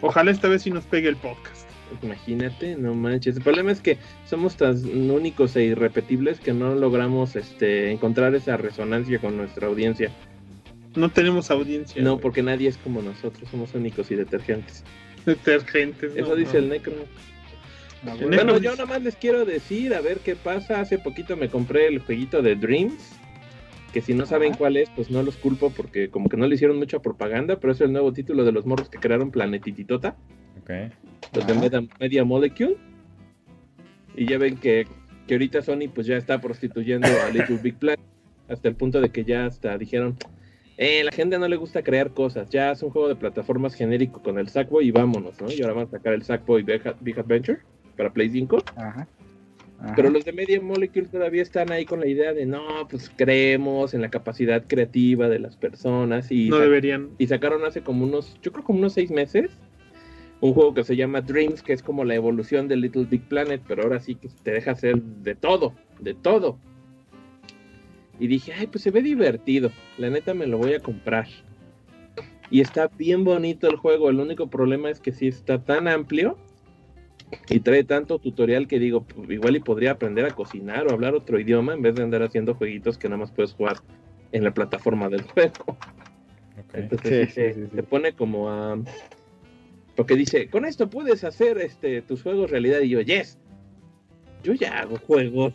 Ojalá 0.00 0.30
esta 0.30 0.48
vez 0.48 0.62
sí 0.62 0.70
nos 0.70 0.84
pegue 0.84 1.08
el 1.08 1.16
podcast. 1.16 1.66
imagínate, 2.02 2.76
no 2.76 2.94
manches. 2.94 3.36
El 3.36 3.42
problema 3.42 3.72
es 3.72 3.80
que 3.80 3.96
somos 4.26 4.56
tan 4.56 4.76
únicos 5.10 5.56
e 5.56 5.64
irrepetibles 5.64 6.40
que 6.40 6.52
no 6.52 6.74
logramos 6.74 7.36
este 7.36 7.90
encontrar 7.92 8.34
esa 8.34 8.56
resonancia 8.56 9.18
con 9.18 9.36
nuestra 9.36 9.66
audiencia. 9.68 10.10
No 10.94 11.08
tenemos 11.10 11.50
audiencia. 11.50 12.02
No, 12.02 12.12
güey. 12.12 12.22
porque 12.22 12.42
nadie 12.42 12.68
es 12.68 12.76
como 12.76 13.02
nosotros, 13.02 13.48
somos 13.50 13.74
únicos 13.74 14.10
y 14.10 14.14
detergentes. 14.14 14.84
Detergentes. 15.26 16.12
Eso 16.14 16.28
no, 16.28 16.36
dice 16.36 16.54
no. 16.54 16.58
el 16.64 16.68
Necro. 16.70 16.94
Bueno, 18.20 18.58
yo 18.58 18.72
nada 18.72 18.86
más 18.86 19.02
les 19.02 19.16
quiero 19.16 19.44
decir, 19.44 19.94
a 19.94 20.00
ver 20.00 20.18
qué 20.18 20.36
pasa. 20.36 20.80
Hace 20.80 20.98
poquito 20.98 21.36
me 21.36 21.48
compré 21.48 21.86
el 21.86 21.98
jueguito 22.00 22.42
de 22.42 22.54
Dreams. 22.54 23.16
Que 23.92 24.00
si 24.00 24.12
no 24.12 24.26
saben 24.26 24.50
Ajá. 24.50 24.58
cuál 24.58 24.76
es, 24.76 24.90
pues 24.90 25.10
no 25.10 25.22
los 25.22 25.36
culpo 25.36 25.70
porque 25.70 26.10
como 26.10 26.28
que 26.28 26.36
no 26.36 26.46
le 26.48 26.56
hicieron 26.56 26.76
mucha 26.78 26.98
propaganda, 26.98 27.60
pero 27.60 27.72
es 27.72 27.80
el 27.80 27.92
nuevo 27.92 28.12
título 28.12 28.44
de 28.44 28.50
los 28.50 28.66
morros 28.66 28.88
que 28.88 28.98
crearon 28.98 29.30
Planetititota, 29.30 30.16
Ok. 30.60 30.70
los 31.32 31.46
de. 31.46 31.54
Media, 31.54 31.82
Media 32.00 32.24
Molecule. 32.24 32.76
Y 34.16 34.26
ya 34.26 34.38
ven 34.38 34.56
que, 34.56 34.88
que 35.28 35.34
ahorita 35.34 35.62
Sony 35.62 35.88
pues 35.94 36.08
ya 36.08 36.16
está 36.16 36.40
prostituyendo 36.40 37.06
a 37.06 37.30
Little 37.30 37.58
Big 37.58 37.76
Planet 37.76 38.00
hasta 38.48 38.68
el 38.68 38.74
punto 38.74 39.00
de 39.00 39.10
que 39.10 39.24
ya 39.24 39.46
hasta 39.46 39.78
dijeron, 39.78 40.16
eh, 40.76 41.04
la 41.04 41.12
gente 41.12 41.38
no 41.38 41.46
le 41.46 41.56
gusta 41.56 41.82
crear 41.82 42.10
cosas, 42.10 42.50
ya 42.50 42.72
es 42.72 42.82
un 42.82 42.90
juego 42.90 43.08
de 43.08 43.16
plataformas 43.16 43.74
genérico 43.74 44.22
con 44.22 44.38
el 44.38 44.48
Sackboy 44.48 44.88
y 44.88 44.90
vámonos, 44.90 45.40
¿no? 45.40 45.50
Y 45.50 45.62
ahora 45.62 45.74
van 45.74 45.86
a 45.86 45.90
sacar 45.90 46.14
el 46.14 46.22
Sackboy 46.22 46.62
Big, 46.62 46.82
Big 47.00 47.18
Adventure 47.18 47.60
para 47.96 48.12
Play 48.12 48.30
5. 48.30 48.58
Ajá. 48.76 49.06
Ajá. 49.80 49.94
Pero 49.96 50.10
los 50.10 50.24
de 50.24 50.32
Media 50.32 50.60
Molecule 50.60 51.06
todavía 51.06 51.42
están 51.42 51.70
ahí 51.70 51.84
con 51.84 52.00
la 52.00 52.06
idea 52.06 52.32
de 52.32 52.46
no, 52.46 52.88
pues 52.88 53.10
creemos 53.14 53.92
en 53.92 54.00
la 54.00 54.08
capacidad 54.08 54.64
creativa 54.66 55.28
de 55.28 55.38
las 55.38 55.56
personas 55.56 56.30
y, 56.30 56.48
No 56.48 56.58
deberían. 56.58 57.10
y 57.18 57.26
sacaron 57.26 57.64
hace 57.64 57.82
como 57.82 58.04
unos, 58.04 58.38
yo 58.42 58.52
creo 58.52 58.64
como 58.64 58.78
unos 58.78 58.94
seis 58.94 59.10
meses, 59.10 59.50
un 60.40 60.54
juego 60.54 60.74
que 60.74 60.84
se 60.84 60.96
llama 60.96 61.20
Dreams, 61.20 61.62
que 61.62 61.72
es 61.72 61.82
como 61.82 62.04
la 62.04 62.14
evolución 62.14 62.68
de 62.68 62.76
Little 62.76 63.04
Big 63.04 63.22
Planet, 63.28 63.62
pero 63.66 63.82
ahora 63.82 64.00
sí 64.00 64.14
que 64.14 64.28
te 64.42 64.52
deja 64.52 64.72
hacer 64.72 65.00
de 65.00 65.34
todo, 65.34 65.74
de 66.00 66.14
todo. 66.14 66.58
Y 68.18 68.26
dije, 68.28 68.52
ay, 68.52 68.66
pues 68.68 68.82
se 68.82 68.90
ve 68.90 69.02
divertido, 69.02 69.70
la 69.98 70.10
neta 70.10 70.34
me 70.34 70.46
lo 70.46 70.58
voy 70.58 70.74
a 70.74 70.80
comprar. 70.80 71.26
Y 72.50 72.60
está 72.60 72.88
bien 72.88 73.24
bonito 73.24 73.68
el 73.68 73.76
juego, 73.76 74.10
el 74.10 74.20
único 74.20 74.48
problema 74.48 74.90
es 74.90 75.00
que 75.00 75.12
sí 75.12 75.26
está 75.26 75.62
tan 75.62 75.88
amplio 75.88 76.38
y 77.48 77.60
trae 77.60 77.84
tanto 77.84 78.18
tutorial 78.18 78.68
que 78.68 78.78
digo, 78.78 79.02
pues, 79.02 79.28
igual 79.30 79.56
y 79.56 79.60
podría 79.60 79.92
aprender 79.92 80.24
a 80.26 80.30
cocinar 80.30 80.86
o 80.86 80.92
hablar 80.92 81.14
otro 81.14 81.40
idioma 81.40 81.72
en 81.72 81.82
vez 81.82 81.94
de 81.94 82.02
andar 82.02 82.22
haciendo 82.22 82.54
jueguitos 82.54 82.98
que 82.98 83.08
nada 83.08 83.18
más 83.18 83.32
puedes 83.32 83.54
jugar 83.54 83.78
en 84.32 84.44
la 84.44 84.52
plataforma 84.52 85.08
del 85.08 85.22
juego. 85.32 85.76
Entonces 86.72 87.30
Sí, 87.30 87.34
sí, 87.34 87.48
sí, 87.48 87.54
sí, 87.54 87.66
sí. 87.70 87.76
te 87.76 87.82
pone 87.82 88.12
como 88.12 88.50
a... 88.50 88.78
Porque 89.96 90.16
dice, 90.16 90.48
con 90.48 90.64
esto 90.64 90.90
puedes 90.90 91.22
hacer 91.24 91.58
este 91.58 92.02
tus 92.02 92.22
juegos 92.22 92.50
realidad. 92.50 92.80
Y 92.80 92.88
yo, 92.88 93.00
yes, 93.00 93.38
yo 94.44 94.52
ya 94.52 94.80
hago 94.80 94.96
juegos. 94.98 95.54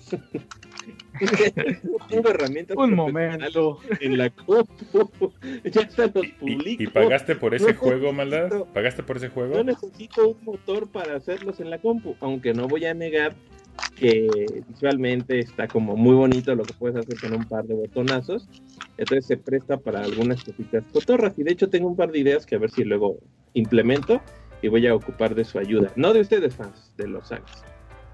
Tengo 2.10 2.30
herramientas 2.30 2.76
Un 2.78 2.96
momento. 2.96 3.80
en 4.00 4.18
la 4.18 4.30
compu. 4.30 5.32
ya 5.64 5.82
hasta 5.82 6.08
los 6.08 6.26
¿Y, 6.26 6.30
publico. 6.32 6.84
y 6.84 6.88
pagaste 6.88 7.36
por 7.36 7.54
ese 7.54 7.74
No 7.74 7.80
juego, 7.80 8.14
maldad? 8.14 8.50
¿Pagaste 8.74 9.04
por 9.04 9.18
ese 9.18 9.30
juego? 9.30 9.56
No 9.56 9.64
necesito 9.64 10.30
un 10.30 10.44
motor 10.44 10.88
para 10.90 11.16
hacerlos 11.16 11.60
en 11.60 11.70
la 11.70 11.78
compu, 11.80 12.16
aunque 12.20 12.54
no 12.54 12.68
voy 12.68 12.86
a 12.86 12.94
negar 12.94 13.36
que 13.96 14.28
visualmente 14.68 15.40
está 15.40 15.68
como 15.68 15.96
muy 15.96 16.16
bonito 16.16 16.54
lo 16.56 16.64
que 16.64 16.74
puedes 16.74 16.98
hacer 16.98 17.20
con 17.20 17.34
un 17.34 17.46
par 17.48 17.66
de 17.66 17.76
botonazos. 17.76 18.48
Entonces 18.98 19.26
se 19.26 19.38
presta 19.38 19.78
para 19.78 20.02
algunas 20.02 20.44
cositas 20.44 20.84
cotorras. 20.92 21.34
Y 21.38 21.44
de 21.44 21.52
hecho 21.52 21.70
tengo 21.70 21.88
un 21.88 21.96
par 21.96 22.12
de 22.12 22.20
ideas 22.20 22.46
que 22.46 22.56
a 22.56 22.60
ver 22.60 22.72
si 22.72 22.84
luego 22.84 23.18
implemento 23.54 24.22
y 24.62 24.68
voy 24.68 24.86
a 24.88 24.96
ocupar 24.96 25.36
de 25.36 25.46
su 25.46 25.60
ayuda. 25.60 25.92
No 25.96 26.14
de 26.14 26.22
ustedes, 26.22 26.56
fans, 26.56 26.94
de 26.98 27.08
los 27.08 27.28
sagas. 27.28 27.64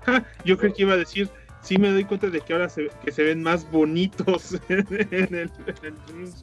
Ja, 0.06 0.26
yo 0.46 0.58
creo 0.58 0.74
que 0.74 0.84
iba 0.84 0.94
a 0.94 0.98
decir. 0.98 1.30
Sí 1.62 1.80
me 1.80 1.90
doy 1.90 2.04
cuenta 2.04 2.30
de 2.30 2.42
que 2.42 2.54
ahora 2.54 2.70
se, 2.70 2.90
que 3.04 3.12
se 3.12 3.24
ven 3.24 3.42
más 3.42 3.70
bonitos 3.72 4.54
en 4.70 4.86
el, 4.88 5.10
en 5.10 5.36
el 5.36 5.50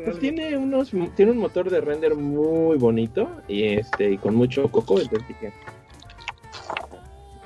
Pues 0.05 0.19
tiene 0.19 0.57
unos, 0.57 0.91
tiene 1.15 1.31
un 1.31 1.39
motor 1.39 1.71
de 1.71 1.81
render 1.81 2.17
muy 2.17 2.77
bonito 2.77 3.31
y 3.47 3.63
este 3.75 4.11
y 4.11 4.19
con 4.19 4.35
mucho 4.35 4.69
coco, 4.69 5.01
entonces 5.01 5.29
dije. 5.29 5.53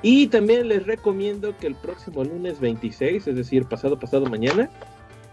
Y 0.01 0.27
también 0.27 0.67
les 0.67 0.87
recomiendo 0.87 1.55
que 1.57 1.67
el 1.67 1.75
próximo 1.75 2.23
lunes 2.23 2.59
26, 2.59 3.27
es 3.27 3.35
decir, 3.35 3.65
pasado 3.65 3.99
pasado 3.99 4.25
mañana, 4.25 4.71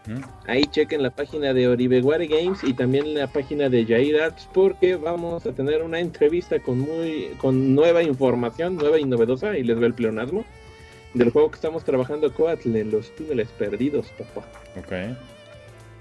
¿Mm? 0.06 0.20
ahí 0.46 0.64
chequen 0.64 1.02
la 1.02 1.10
página 1.10 1.54
de 1.54 1.66
Oribeguare 1.68 2.26
Games 2.26 2.62
y 2.62 2.74
también 2.74 3.14
la 3.14 3.26
página 3.26 3.70
de 3.70 3.86
Jair 3.86 4.20
Arts 4.20 4.48
porque 4.52 4.96
vamos 4.96 5.46
a 5.46 5.52
tener 5.52 5.82
una 5.82 5.98
entrevista 5.98 6.58
con 6.60 6.78
muy 6.78 7.30
con 7.38 7.74
nueva 7.74 8.02
información, 8.02 8.76
nueva 8.76 8.98
y 8.98 9.04
novedosa 9.04 9.56
y 9.56 9.62
les 9.62 9.78
veo 9.78 9.86
el 9.86 9.94
pleonasmo 9.94 10.44
del 11.14 11.30
juego 11.30 11.50
que 11.50 11.56
estamos 11.56 11.84
trabajando 11.84 12.32
Coatl 12.34 12.76
en 12.76 12.90
los 12.90 13.14
túneles 13.14 13.48
perdidos, 13.50 14.08
papá 14.18 14.46
Ok. 14.78 14.88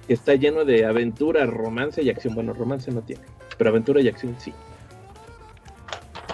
que 0.08 0.14
está 0.14 0.36
lleno 0.36 0.66
de 0.66 0.86
aventura, 0.86 1.46
romance 1.46 2.02
y 2.02 2.10
acción. 2.10 2.36
Bueno, 2.36 2.54
romance 2.54 2.92
no 2.92 3.02
tiene, 3.02 3.24
pero 3.58 3.70
aventura 3.70 4.02
y 4.02 4.08
acción 4.10 4.36
sí. 4.40 4.54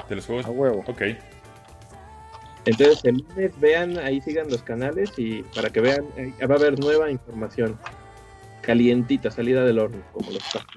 De 0.07 0.15
los 0.15 0.25
juegos. 0.25 0.45
A 0.45 0.49
huevo. 0.49 0.83
Ok. 0.87 1.01
Entonces 2.65 3.03
el 3.05 3.17
lunes 3.17 3.51
vean, 3.59 3.97
ahí 3.99 4.21
sigan 4.21 4.49
los 4.49 4.63
canales 4.63 5.11
y 5.17 5.43
para 5.55 5.69
que 5.69 5.81
vean, 5.81 6.05
eh, 6.17 6.33
va 6.45 6.55
a 6.55 6.57
haber 6.57 6.79
nueva 6.79 7.09
información 7.11 7.77
calientita, 8.61 9.31
salida 9.31 9.63
del 9.63 9.79
horno, 9.79 10.03
como 10.11 10.31
los 10.31 10.43
tacos. 10.51 10.75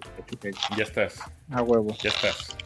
Ya 0.77 0.85
estás. 0.85 1.19
A 1.51 1.63
huevo. 1.63 1.95
Ya 2.03 2.11
estás. 2.11 2.57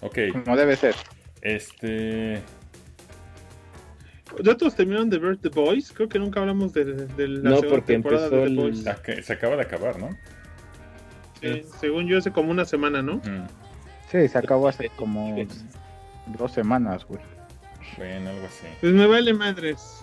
Ok. 0.00 0.18
Como 0.44 0.56
debe 0.56 0.76
ser. 0.76 0.94
Este. 1.42 2.42
¿Ya 4.42 4.56
todos 4.56 4.74
terminaron 4.76 5.10
de 5.10 5.18
ver 5.18 5.36
The 5.38 5.48
Boys? 5.50 5.92
Creo 5.92 6.08
que 6.08 6.18
nunca 6.18 6.40
hablamos 6.40 6.72
de, 6.72 6.84
de 6.84 7.28
la 7.28 7.50
No, 7.50 7.56
segunda 7.56 7.68
porque 7.70 7.92
temporada 7.94 8.24
empezó 8.26 8.36
de 8.40 8.46
The 8.46 8.50
el- 8.52 8.56
Boys. 8.56 8.84
ac- 8.86 9.22
Se 9.22 9.32
acaba 9.32 9.56
de 9.56 9.62
acabar, 9.62 9.98
¿no? 9.98 10.10
Sí, 11.40 11.62
según 11.80 12.06
yo, 12.06 12.18
hace 12.18 12.30
como 12.32 12.50
una 12.50 12.64
semana, 12.64 13.02
¿no? 13.02 13.16
Mm. 13.16 13.46
Sí, 14.10 14.28
se 14.28 14.38
acabó 14.38 14.68
hace 14.68 14.90
como 14.96 15.36
dos 16.38 16.52
semanas, 16.52 17.04
güey. 17.06 17.20
Bueno, 17.96 18.30
algo 18.30 18.46
así. 18.46 18.66
Pues 18.80 18.92
me 18.92 19.06
vale 19.06 19.32
madres. 19.34 20.02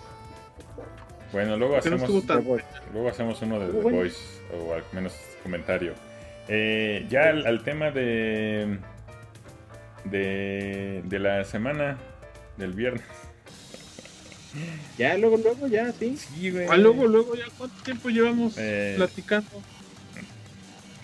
Bueno, 1.31 1.57
luego 1.57 1.75
Porque 1.75 1.89
hacemos, 1.89 2.25
Boys. 2.45 2.63
luego 2.93 3.09
hacemos 3.09 3.41
uno 3.41 3.59
de 3.59 3.67
The 3.67 3.79
Bueno. 3.81 3.97
Voice, 3.97 4.17
o 4.57 4.73
al 4.73 4.83
menos 4.93 5.13
comentario. 5.43 5.93
Eh, 6.47 7.05
ya 7.09 7.23
al, 7.29 7.45
al 7.45 7.63
tema 7.63 7.91
de, 7.91 8.79
de. 10.05 11.01
de 11.05 11.19
la 11.19 11.43
semana, 11.43 11.97
del 12.57 12.73
viernes. 12.73 13.03
Ya, 14.97 15.17
luego, 15.17 15.37
luego, 15.37 15.67
ya, 15.67 15.91
sí. 15.91 16.17
Sí, 16.17 16.51
güey. 16.51 16.67
Ah, 16.69 16.77
luego, 16.77 17.05
luego, 17.07 17.35
ya 17.35 17.45
cuánto 17.57 17.81
tiempo 17.83 18.09
llevamos 18.09 18.55
Eh, 18.57 18.93
platicando. 18.97 19.49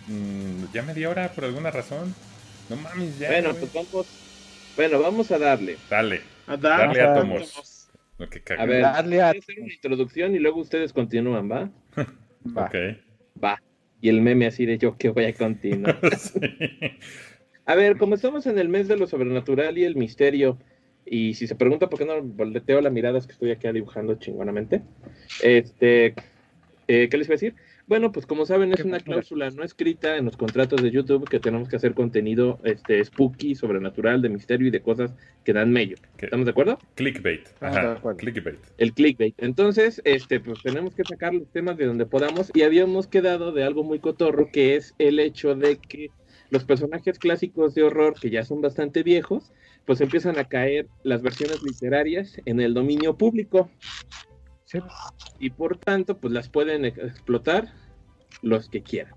Mm, 0.07 0.65
ya 0.73 0.81
media 0.83 1.09
hora 1.09 1.31
por 1.31 1.45
alguna 1.45 1.71
razón. 1.71 2.13
No 2.69 2.75
mames, 2.77 3.17
ya. 3.19 3.29
bueno, 3.29 3.49
güey. 3.53 3.61
pues 3.61 3.73
vamos, 3.73 4.07
Bueno, 4.75 4.99
vamos 4.99 5.31
a 5.31 5.37
darle. 5.37 5.77
Dale. 5.89 6.21
A 6.47 6.57
dar, 6.57 6.87
Darle 6.87 7.01
a 7.01 7.11
átomos. 7.13 7.89
Lo 8.17 8.29
que. 8.29 8.41
A 8.57 8.65
ver, 8.65 8.81
Darle 8.81 9.15
voy 9.17 9.19
a- 9.19 9.27
a 9.27 9.29
hacer 9.31 9.59
una 9.61 9.73
introducción 9.73 10.35
y 10.35 10.39
luego 10.39 10.59
ustedes 10.59 10.91
continúan, 10.93 11.49
¿va? 11.49 11.69
Va. 12.57 12.65
Ok. 12.65 12.75
Va. 13.43 13.61
Y 14.01 14.09
el 14.09 14.21
meme 14.21 14.45
así 14.47 14.65
de 14.65 14.77
yo 14.77 14.97
que 14.97 15.09
voy 15.09 15.25
a 15.25 15.33
continuar. 15.33 15.99
Sí. 16.17 16.39
A 17.65 17.75
ver, 17.75 17.97
como 17.97 18.15
estamos 18.15 18.45
en 18.45 18.59
el 18.59 18.67
mes 18.67 18.89
de 18.89 18.97
lo 18.97 19.07
sobrenatural 19.07 19.77
y 19.77 19.85
el 19.85 19.95
misterio, 19.95 20.57
y 21.05 21.33
si 21.33 21.47
se 21.47 21.55
pregunta 21.55 21.89
por 21.89 21.99
qué 21.99 22.05
no 22.05 22.21
volteo 22.21 22.81
la 22.81 22.89
mirada, 22.89 23.17
es 23.17 23.27
que 23.27 23.33
estoy 23.33 23.51
aquí 23.51 23.67
dibujando 23.71 24.15
chingonamente. 24.15 24.81
Este, 25.41 26.15
eh, 26.87 27.07
¿qué 27.09 27.17
les 27.17 27.27
iba 27.27 27.33
a 27.33 27.37
decir? 27.37 27.55
Bueno, 27.85 28.13
pues 28.13 28.25
como 28.25 28.45
saben, 28.45 28.71
es 28.71 28.81
¿Qué 28.81 28.87
una 28.87 28.99
cláusula 28.99 29.49
no 29.49 29.63
escrita 29.63 30.15
en 30.15 30.23
los 30.25 30.37
contratos 30.37 30.81
de 30.81 30.89
YouTube 30.89 31.27
que 31.27 31.39
tenemos 31.39 31.67
que 31.67 31.75
hacer 31.75 31.93
contenido 31.93 32.59
este, 32.63 33.03
spooky, 33.03 33.55
sobrenatural, 33.55 34.21
de 34.21 34.29
misterio 34.29 34.67
y 34.67 34.71
de 34.71 34.81
cosas 34.81 35.13
que 35.43 35.51
dan. 35.51 35.73
¿Qué? 35.73 35.95
¿Estamos 36.25 36.45
de 36.45 36.51
acuerdo? 36.51 36.79
Clickbait. 36.95 37.45
Ajá. 37.59 37.93
acuerdo. 37.93 38.17
Clickbait. 38.17 38.59
el 38.77 38.93
clickbait. 38.93 39.35
Entonces, 39.37 40.01
este, 40.05 40.39
pues 40.39 40.63
tenemos 40.63 40.95
que 40.95 41.03
sacar 41.03 41.33
los 41.33 41.49
temas 41.51 41.75
de 41.75 41.85
donde 41.85 42.05
podamos 42.05 42.51
y 42.53 42.61
habíamos 42.61 43.07
quedado 43.07 43.51
de 43.51 43.63
algo 43.63 43.83
muy 43.83 43.99
cotorro 43.99 44.49
que 44.51 44.77
es 44.77 44.95
el 44.97 45.19
hecho 45.19 45.55
de 45.55 45.77
que 45.77 46.09
los 46.53 46.65
personajes 46.65 47.17
clásicos 47.17 47.73
de 47.73 47.81
horror, 47.81 48.13
que 48.19 48.29
ya 48.29 48.43
son 48.43 48.61
bastante 48.61 49.01
viejos, 49.01 49.51
pues 49.85 50.01
empiezan 50.01 50.37
a 50.37 50.47
caer 50.47 50.87
las 51.03 51.23
versiones 51.23 51.63
literarias 51.63 52.39
en 52.45 52.61
el 52.61 52.75
dominio 52.75 53.17
público 53.17 53.71
Sí. 54.65 54.77
y 55.39 55.49
por 55.49 55.79
tanto, 55.79 56.19
pues 56.19 56.31
las 56.31 56.49
pueden 56.49 56.85
ex- 56.85 56.99
explotar 56.99 57.73
los 58.43 58.69
que 58.69 58.83
quieran. 58.83 59.15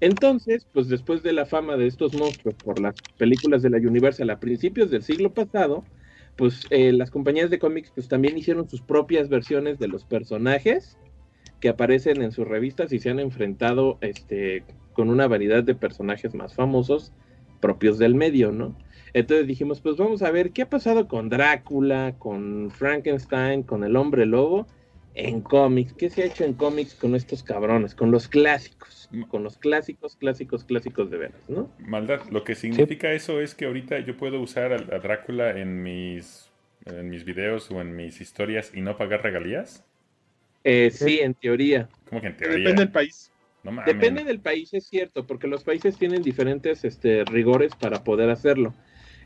Entonces, 0.00 0.66
pues 0.70 0.88
después 0.88 1.22
de 1.22 1.32
la 1.32 1.46
fama 1.46 1.78
de 1.78 1.86
estos 1.86 2.12
monstruos 2.12 2.56
por 2.56 2.78
las 2.78 2.94
películas 3.16 3.62
de 3.62 3.70
la 3.70 3.78
Universal 3.78 4.28
a 4.28 4.38
principios 4.38 4.90
del 4.90 5.02
siglo 5.02 5.32
pasado, 5.32 5.82
pues 6.36 6.66
eh, 6.68 6.92
las 6.92 7.10
compañías 7.10 7.48
de 7.48 7.58
cómics 7.58 7.90
pues 7.94 8.06
también 8.06 8.36
hicieron 8.36 8.68
sus 8.68 8.82
propias 8.82 9.30
versiones 9.30 9.78
de 9.78 9.88
los 9.88 10.04
personajes 10.04 10.98
que 11.60 11.70
aparecen 11.70 12.20
en 12.20 12.32
sus 12.32 12.46
revistas 12.46 12.92
y 12.92 12.98
se 12.98 13.08
han 13.08 13.18
enfrentado 13.18 13.96
este, 14.02 14.64
con 14.94 15.10
una 15.10 15.26
variedad 15.26 15.62
de 15.62 15.74
personajes 15.74 16.34
más 16.34 16.54
famosos 16.54 17.12
propios 17.60 17.98
del 17.98 18.14
medio, 18.14 18.52
¿no? 18.52 18.76
Entonces 19.12 19.46
dijimos, 19.46 19.80
pues 19.80 19.96
vamos 19.96 20.22
a 20.22 20.30
ver 20.30 20.50
qué 20.50 20.62
ha 20.62 20.68
pasado 20.68 21.06
con 21.06 21.28
Drácula, 21.28 22.14
con 22.18 22.70
Frankenstein, 22.70 23.62
con 23.62 23.84
el 23.84 23.96
hombre 23.96 24.26
lobo 24.26 24.66
en 25.14 25.40
cómics. 25.40 25.92
¿Qué 25.92 26.10
se 26.10 26.22
ha 26.22 26.26
hecho 26.26 26.44
en 26.44 26.54
cómics 26.54 26.94
con 26.94 27.14
estos 27.14 27.42
cabrones? 27.42 27.94
Con 27.94 28.10
los 28.10 28.28
clásicos, 28.28 29.08
con 29.28 29.44
los 29.44 29.56
clásicos, 29.56 30.16
clásicos, 30.16 30.64
clásicos 30.64 31.10
de 31.10 31.18
veras, 31.18 31.48
¿no? 31.48 31.70
Maldad, 31.78 32.20
lo 32.30 32.42
que 32.42 32.54
significa 32.54 33.12
eso 33.12 33.40
es 33.40 33.54
que 33.54 33.66
ahorita 33.66 34.00
yo 34.00 34.16
puedo 34.16 34.40
usar 34.40 34.72
a, 34.72 34.76
a 34.76 34.98
Drácula 34.98 35.58
en 35.58 35.82
mis, 35.82 36.50
en 36.84 37.08
mis 37.08 37.24
videos 37.24 37.70
o 37.70 37.80
en 37.80 37.94
mis 37.94 38.20
historias 38.20 38.72
y 38.74 38.80
no 38.80 38.96
pagar 38.96 39.22
regalías. 39.22 39.84
Eh, 40.64 40.90
sí, 40.90 41.20
en 41.20 41.34
teoría. 41.34 41.88
¿Cómo 42.08 42.20
que 42.20 42.28
en 42.28 42.36
teoría? 42.36 42.58
Depende 42.58 42.82
del 42.82 42.92
país. 42.92 43.30
Depende 43.84 44.24
del 44.24 44.40
país, 44.40 44.72
es 44.74 44.86
cierto, 44.86 45.26
porque 45.26 45.46
los 45.46 45.62
países 45.64 45.98
tienen 45.98 46.22
diferentes 46.22 46.84
este, 46.84 47.24
rigores 47.24 47.76
para 47.76 48.02
poder 48.02 48.30
hacerlo. 48.30 48.76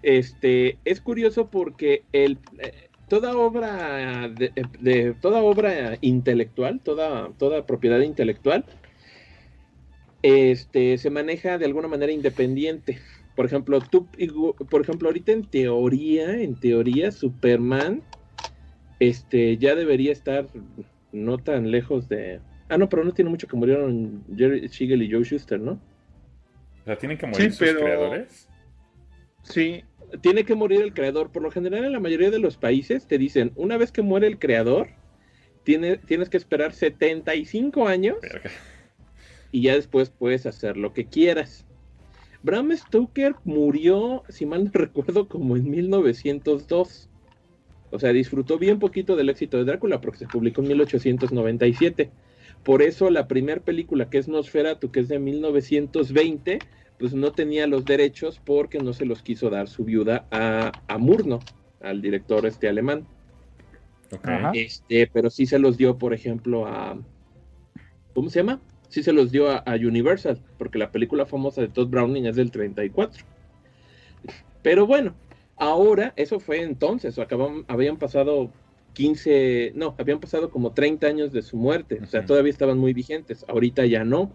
Este, 0.03 0.81
es 0.85 1.01
curioso 1.01 1.49
porque 1.51 2.07
el, 2.13 2.41
eh, 2.59 2.91
toda 3.09 3.37
obra 3.37 4.29
de, 4.29 4.53
de- 4.81 5.15
toda 5.21 5.43
obra 5.43 5.99
intelectual, 6.01 6.81
toda, 6.83 7.33
toda 7.39 7.67
propiedad 7.67 8.01
intelectual, 8.01 8.67
este, 10.23 10.99
se 10.99 11.11
maneja 11.11 11.59
de 11.59 11.65
alguna 11.67 11.89
manera 11.89 12.13
independiente. 12.13 13.01
Por 13.35 13.47
ejemplo, 13.47 13.87
tú, 13.87 14.11
por 14.71 14.81
ejemplo, 14.83 15.09
ahorita 15.09 15.33
en 15.33 15.49
teoría, 15.49 16.41
en 16.41 16.59
teoría, 16.59 17.13
Superman, 17.13 18.05
este, 19.01 19.59
ya 19.59 19.75
debería 19.77 20.13
estar 20.13 20.49
no 21.13 21.43
tan 21.43 21.71
lejos 21.71 22.09
de. 22.09 22.43
Ah, 22.69 22.77
no, 22.79 22.89
pero 22.89 23.05
no 23.05 23.13
tiene 23.13 23.31
mucho 23.31 23.47
que 23.47 23.57
murieron 23.57 24.25
Jerry 24.37 24.69
Siegel 24.69 25.03
y 25.03 25.11
Joe 25.11 25.25
Schuster, 25.25 25.59
¿no? 25.61 25.73
O 25.73 26.85
sea, 26.85 26.97
tienen 26.97 27.17
que 27.19 27.27
morir 27.27 27.51
Sí, 27.51 27.57
sus 27.57 27.67
pero- 27.67 27.81
creadores. 27.81 28.49
Sí, 29.43 29.85
Tiene 30.23 30.45
que 30.45 30.55
morir 30.55 30.81
el 30.81 30.95
creador. 30.95 31.31
Por 31.31 31.43
lo 31.43 31.51
general, 31.51 31.85
en 31.85 31.93
la 31.93 32.01
mayoría 32.01 32.31
de 32.31 32.39
los 32.39 32.57
países 32.57 33.07
te 33.07 33.19
dicen, 33.19 33.53
una 33.57 33.77
vez 33.77 33.93
que 33.93 34.01
muere 34.01 34.27
el 34.27 34.39
creador, 34.39 34.89
tiene, 35.65 35.99
tienes 35.99 36.31
que 36.31 36.39
esperar 36.39 36.73
75 36.73 37.87
años 37.89 38.17
Verga. 38.23 38.51
y 39.53 39.61
ya 39.63 39.75
después 39.75 40.09
puedes 40.09 40.47
hacer 40.47 40.79
lo 40.79 40.95
que 40.95 41.05
quieras. 41.07 41.67
Bram 42.43 42.75
Stoker 42.75 43.35
murió, 43.45 44.23
si 44.31 44.47
mal 44.47 44.65
no 44.65 44.71
recuerdo, 44.75 45.29
como 45.29 45.57
en 45.59 45.71
1902. 45.71 47.11
O 47.91 47.99
sea, 47.99 48.13
disfrutó 48.15 48.59
bien 48.59 48.79
poquito 48.79 49.15
del 49.15 49.29
éxito 49.29 49.59
de 49.59 49.65
Drácula 49.65 50.01
porque 50.01 50.19
se 50.21 50.27
publicó 50.27 50.63
en 50.63 50.69
1897. 50.69 52.11
Por 52.69 52.83
eso 52.83 53.09
la 53.09 53.29
primera 53.29 53.63
película 53.63 54.11
que 54.11 54.19
es 54.19 54.29
Nosferatu, 54.29 54.91
que 54.91 55.01
es 55.01 55.09
de 55.09 55.19
1920, 55.19 56.59
pues 56.99 57.15
no 57.15 57.33
tenía 57.33 57.67
los 57.67 57.87
derechos 57.87 58.43
porque 58.45 58.79
no 58.79 58.93
se 58.93 59.07
los 59.07 59.23
quiso 59.23 59.49
dar 59.49 59.69
su 59.69 59.87
viuda 59.87 60.27
a, 60.31 60.73
a 60.87 60.99
Murnau, 60.99 61.41
al 61.81 62.03
director 62.03 62.45
este 62.45 62.69
alemán. 62.69 63.07
Este, 64.53 65.07
pero 65.07 65.31
sí 65.31 65.47
se 65.47 65.59
los 65.59 65.79
dio, 65.79 65.97
por 65.97 66.13
ejemplo, 66.13 66.67
a. 66.67 66.99
¿Cómo 68.13 68.29
se 68.29 68.41
llama? 68.41 68.61
Sí 68.91 69.03
se 69.03 69.15
los 69.15 69.33
dio 69.33 69.49
a, 69.51 69.61
a 69.61 69.77
Universal, 69.77 70.39
porque 70.59 70.79
la 70.79 70.93
película 70.93 71.25
famosa 71.25 71.63
de 71.63 71.69
Todd 71.69 71.89
Browning 71.89 72.27
es 72.27 72.37
del 72.37 72.51
34. 72.51 73.25
Pero 74.61 74.87
bueno, 74.87 75.15
ahora, 75.57 76.13
eso 76.17 76.39
fue 76.39 76.61
entonces, 76.61 77.19
acaban, 77.19 77.65
habían 77.67 77.97
pasado 77.97 78.53
15, 78.99 79.75
no, 79.77 79.95
habían 79.97 80.19
pasado 80.19 80.51
como 80.51 80.73
30 80.73 81.07
años 81.07 81.33
de 81.33 81.43
su 81.43 81.57
muerte, 81.57 82.01
o 82.03 82.07
sea, 82.07 82.27
todavía 82.27 82.51
estaban 82.51 82.79
muy 82.79 82.93
vigentes, 82.93 83.45
ahorita 83.47 83.87
ya 83.87 84.03
no. 84.03 84.35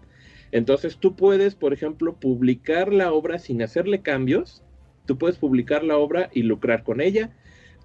Entonces 0.52 0.96
tú 0.96 1.16
puedes, 1.16 1.54
por 1.54 1.74
ejemplo, 1.74 2.14
publicar 2.14 2.90
la 2.90 3.12
obra 3.12 3.38
sin 3.38 3.60
hacerle 3.60 4.00
cambios, 4.00 4.62
tú 5.04 5.18
puedes 5.18 5.36
publicar 5.36 5.84
la 5.84 5.98
obra 5.98 6.30
y 6.32 6.44
lucrar 6.44 6.82
con 6.82 7.02
ella, 7.02 7.30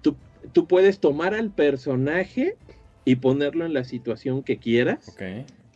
tú, 0.00 0.16
tú 0.54 0.66
puedes 0.66 1.00
tomar 1.00 1.34
al 1.34 1.50
personaje 1.50 2.56
y 3.04 3.16
ponerlo 3.16 3.66
en 3.66 3.74
la 3.74 3.84
situación 3.84 4.42
que 4.42 4.56
quieras 4.56 5.14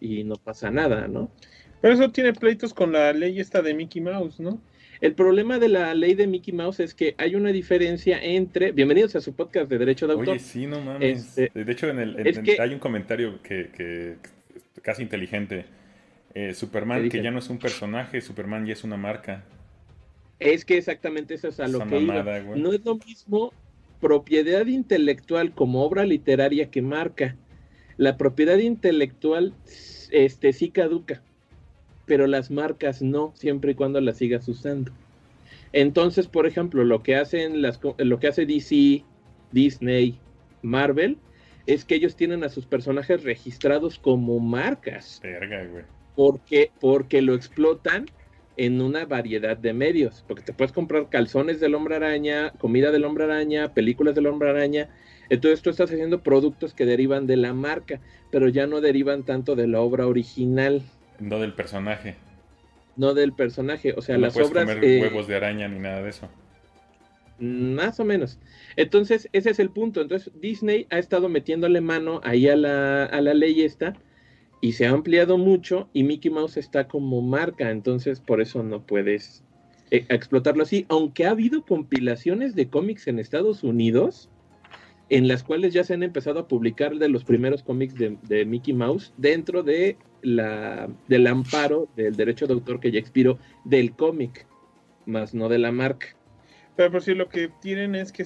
y 0.00 0.24
no 0.24 0.36
pasa 0.36 0.70
nada, 0.70 1.06
¿no? 1.06 1.30
pero 1.82 1.92
eso 1.92 2.10
tiene 2.10 2.32
pleitos 2.32 2.72
con 2.72 2.92
la 2.92 3.12
ley 3.12 3.40
esta 3.40 3.60
de 3.60 3.74
Mickey 3.74 4.00
Mouse, 4.00 4.40
¿no? 4.40 4.58
El 5.04 5.12
problema 5.14 5.58
de 5.58 5.68
la 5.68 5.92
ley 5.94 6.14
de 6.14 6.26
Mickey 6.26 6.54
Mouse 6.54 6.80
es 6.80 6.94
que 6.94 7.14
hay 7.18 7.34
una 7.34 7.50
diferencia 7.52 8.18
entre. 8.24 8.72
Bienvenidos 8.72 9.14
a 9.16 9.20
su 9.20 9.34
podcast 9.34 9.68
de 9.68 9.76
Derecho 9.76 10.06
de 10.06 10.14
Autor. 10.14 10.30
Oye, 10.30 10.38
sí, 10.38 10.66
no 10.66 10.80
mames. 10.80 11.36
Este, 11.38 11.62
de 11.62 11.70
hecho, 11.72 11.90
en 11.90 11.98
el, 11.98 12.18
en- 12.20 12.26
es 12.26 12.38
en- 12.38 12.44
que- 12.44 12.56
hay 12.58 12.72
un 12.72 12.78
comentario 12.78 13.42
que, 13.42 13.68
que- 13.68 14.16
casi 14.80 15.02
inteligente. 15.02 15.66
Eh, 16.32 16.54
Superman, 16.54 17.02
¿Qué 17.02 17.10
que 17.10 17.22
ya 17.22 17.30
no 17.30 17.38
es 17.40 17.50
un 17.50 17.58
personaje, 17.58 18.22
Superman 18.22 18.64
ya 18.64 18.72
es 18.72 18.82
una 18.82 18.96
marca. 18.96 19.44
Es 20.40 20.64
que 20.64 20.78
exactamente 20.78 21.34
eso 21.34 21.48
es 21.48 21.60
a 21.60 21.68
lo 21.68 21.80
Esa 21.82 21.86
que 21.86 22.00
iba. 22.00 22.14
mamada, 22.14 22.40
güey. 22.40 22.62
No 22.62 22.72
es 22.72 22.82
lo 22.82 22.96
mismo 22.96 23.52
propiedad 24.00 24.64
intelectual 24.64 25.52
como 25.52 25.82
obra 25.84 26.06
literaria 26.06 26.70
que 26.70 26.80
marca. 26.80 27.36
La 27.98 28.16
propiedad 28.16 28.56
intelectual 28.56 29.52
este, 30.10 30.54
sí 30.54 30.70
caduca, 30.70 31.20
pero 32.06 32.26
las 32.26 32.50
marcas 32.50 33.02
no, 33.02 33.32
siempre 33.34 33.72
y 33.72 33.74
cuando 33.74 34.00
las 34.00 34.18
sigas 34.18 34.48
usando. 34.48 34.92
Entonces, 35.72 36.28
por 36.28 36.46
ejemplo, 36.46 36.84
lo 36.84 37.02
que 37.02 37.16
hacen 37.16 37.60
las, 37.60 37.80
lo 37.98 38.20
que 38.20 38.28
hace 38.28 38.46
DC, 38.46 39.02
Disney, 39.50 40.18
Marvel, 40.62 41.18
es 41.66 41.84
que 41.84 41.96
ellos 41.96 42.14
tienen 42.16 42.44
a 42.44 42.48
sus 42.48 42.66
personajes 42.66 43.24
registrados 43.24 43.98
como 43.98 44.38
marcas 44.38 45.18
Verga, 45.22 45.64
güey. 45.64 45.84
porque, 46.14 46.70
porque 46.80 47.22
lo 47.22 47.34
explotan 47.34 48.06
en 48.56 48.80
una 48.80 49.04
variedad 49.04 49.56
de 49.56 49.72
medios. 49.72 50.24
Porque 50.26 50.42
te 50.42 50.52
puedes 50.52 50.72
comprar 50.72 51.08
calzones 51.08 51.60
del 51.60 51.74
hombre 51.74 51.96
araña, 51.96 52.52
comida 52.58 52.90
del 52.90 53.04
hombre 53.04 53.24
araña, 53.24 53.74
películas 53.74 54.14
del 54.14 54.26
hombre 54.26 54.50
araña. 54.50 54.88
Entonces 55.28 55.62
tú 55.62 55.70
estás 55.70 55.90
haciendo 55.90 56.22
productos 56.22 56.74
que 56.74 56.86
derivan 56.86 57.26
de 57.26 57.36
la 57.36 57.52
marca, 57.52 58.00
pero 58.30 58.48
ya 58.48 58.66
no 58.66 58.80
derivan 58.80 59.24
tanto 59.24 59.56
de 59.56 59.66
la 59.66 59.80
obra 59.80 60.06
original, 60.06 60.82
No 61.20 61.38
del 61.38 61.54
personaje. 61.54 62.16
no 62.96 63.14
del 63.14 63.32
personaje. 63.32 63.94
O 63.96 64.02
sea, 64.02 64.16
no 64.16 64.22
las 64.22 64.34
puedes 64.34 64.50
obras... 64.50 64.66
comer 64.66 64.84
eh, 64.84 65.00
huevos 65.02 65.26
de 65.26 65.36
araña 65.36 65.68
ni 65.68 65.78
nada 65.78 66.02
de 66.02 66.10
eso. 66.10 66.28
Más 67.38 67.98
o 67.98 68.04
menos. 68.04 68.38
Entonces, 68.76 69.28
ese 69.32 69.50
es 69.50 69.58
el 69.58 69.70
punto. 69.70 70.00
Entonces, 70.00 70.32
Disney 70.40 70.86
ha 70.90 70.98
estado 70.98 71.28
metiéndole 71.28 71.80
mano 71.80 72.20
ahí 72.22 72.48
a 72.48 72.56
la, 72.56 73.04
a 73.06 73.20
la 73.20 73.34
ley 73.34 73.62
esta 73.62 73.94
y 74.60 74.72
se 74.72 74.86
ha 74.86 74.90
ampliado 74.90 75.36
mucho 75.36 75.90
y 75.92 76.04
Mickey 76.04 76.30
Mouse 76.30 76.56
está 76.56 76.88
como 76.88 77.20
marca, 77.20 77.70
entonces 77.70 78.20
por 78.20 78.40
eso 78.40 78.62
no 78.62 78.86
puedes 78.86 79.44
eh, 79.90 80.06
explotarlo 80.08 80.62
así, 80.62 80.86
aunque 80.88 81.26
ha 81.26 81.30
habido 81.32 81.66
compilaciones 81.66 82.54
de 82.54 82.68
cómics 82.68 83.06
en 83.06 83.18
Estados 83.18 83.62
Unidos 83.62 84.30
en 85.10 85.28
las 85.28 85.42
cuales 85.42 85.74
ya 85.74 85.84
se 85.84 85.94
han 85.94 86.02
empezado 86.02 86.40
a 86.40 86.48
publicar 86.48 86.94
de 86.96 87.08
los 87.08 87.24
primeros 87.24 87.62
cómics 87.62 87.94
de, 87.94 88.16
de 88.22 88.44
Mickey 88.44 88.72
Mouse 88.74 89.12
dentro 89.16 89.62
de 89.62 89.96
la, 90.22 90.88
del 91.08 91.26
amparo 91.26 91.88
del 91.96 92.16
derecho 92.16 92.46
de 92.46 92.54
autor 92.54 92.80
que 92.80 92.90
ya 92.90 92.98
expiró 92.98 93.38
del 93.64 93.92
cómic, 93.92 94.46
más 95.06 95.34
no 95.34 95.48
de 95.48 95.58
la 95.58 95.72
marca. 95.72 96.08
Pero 96.76 96.90
por 96.90 97.02
si 97.02 97.14
lo 97.14 97.28
que 97.28 97.50
tienen 97.60 97.94
es 97.94 98.10
que 98.12 98.24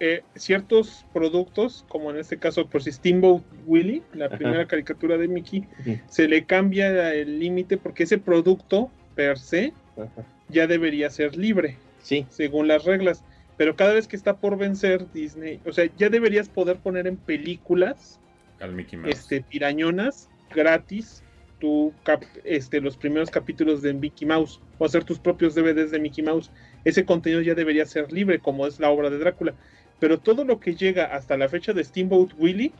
eh, 0.00 0.22
ciertos 0.34 1.06
productos, 1.14 1.86
como 1.88 2.10
en 2.10 2.18
este 2.18 2.36
caso, 2.38 2.68
por 2.68 2.82
si 2.82 2.92
Steamboat 2.92 3.42
Willie, 3.64 4.02
la 4.12 4.26
Ajá. 4.26 4.36
primera 4.36 4.66
caricatura 4.66 5.16
de 5.16 5.28
Mickey, 5.28 5.64
se 6.08 6.28
le 6.28 6.44
cambia 6.44 7.14
el 7.14 7.38
límite 7.38 7.78
porque 7.78 8.02
ese 8.02 8.18
producto 8.18 8.90
per 9.14 9.38
se 9.38 9.72
Ajá. 9.96 10.26
ya 10.48 10.66
debería 10.66 11.08
ser 11.08 11.36
libre, 11.36 11.76
Sí, 12.02 12.26
según 12.28 12.68
las 12.68 12.84
reglas. 12.84 13.24
Pero 13.56 13.74
cada 13.76 13.94
vez 13.94 14.06
que 14.06 14.16
está 14.16 14.36
por 14.36 14.56
vencer 14.58 15.10
Disney, 15.12 15.60
o 15.64 15.72
sea, 15.72 15.88
ya 15.96 16.08
deberías 16.10 16.48
poder 16.48 16.76
poner 16.78 17.06
en 17.06 17.16
películas 17.16 18.20
Al 18.60 18.72
Mickey 18.74 18.98
Mouse. 18.98 19.18
este, 19.18 19.40
tirañonas 19.40 20.28
gratis 20.54 21.22
tu 21.58 21.94
cap- 22.02 22.22
este, 22.44 22.82
los 22.82 22.98
primeros 22.98 23.30
capítulos 23.30 23.80
de 23.80 23.94
Mickey 23.94 24.28
Mouse 24.28 24.60
o 24.78 24.84
hacer 24.84 25.04
tus 25.04 25.18
propios 25.18 25.54
DVDs 25.54 25.90
de 25.90 25.98
Mickey 25.98 26.22
Mouse. 26.22 26.50
Ese 26.84 27.06
contenido 27.06 27.40
ya 27.40 27.54
debería 27.54 27.86
ser 27.86 28.12
libre, 28.12 28.38
como 28.40 28.66
es 28.66 28.78
la 28.78 28.90
obra 28.90 29.08
de 29.08 29.18
Drácula. 29.18 29.54
Pero 29.98 30.18
todo 30.18 30.44
lo 30.44 30.60
que 30.60 30.74
llega 30.74 31.06
hasta 31.06 31.38
la 31.38 31.48
fecha 31.48 31.72
de 31.72 31.82
Steamboat 31.82 32.34
Willie, 32.38 32.72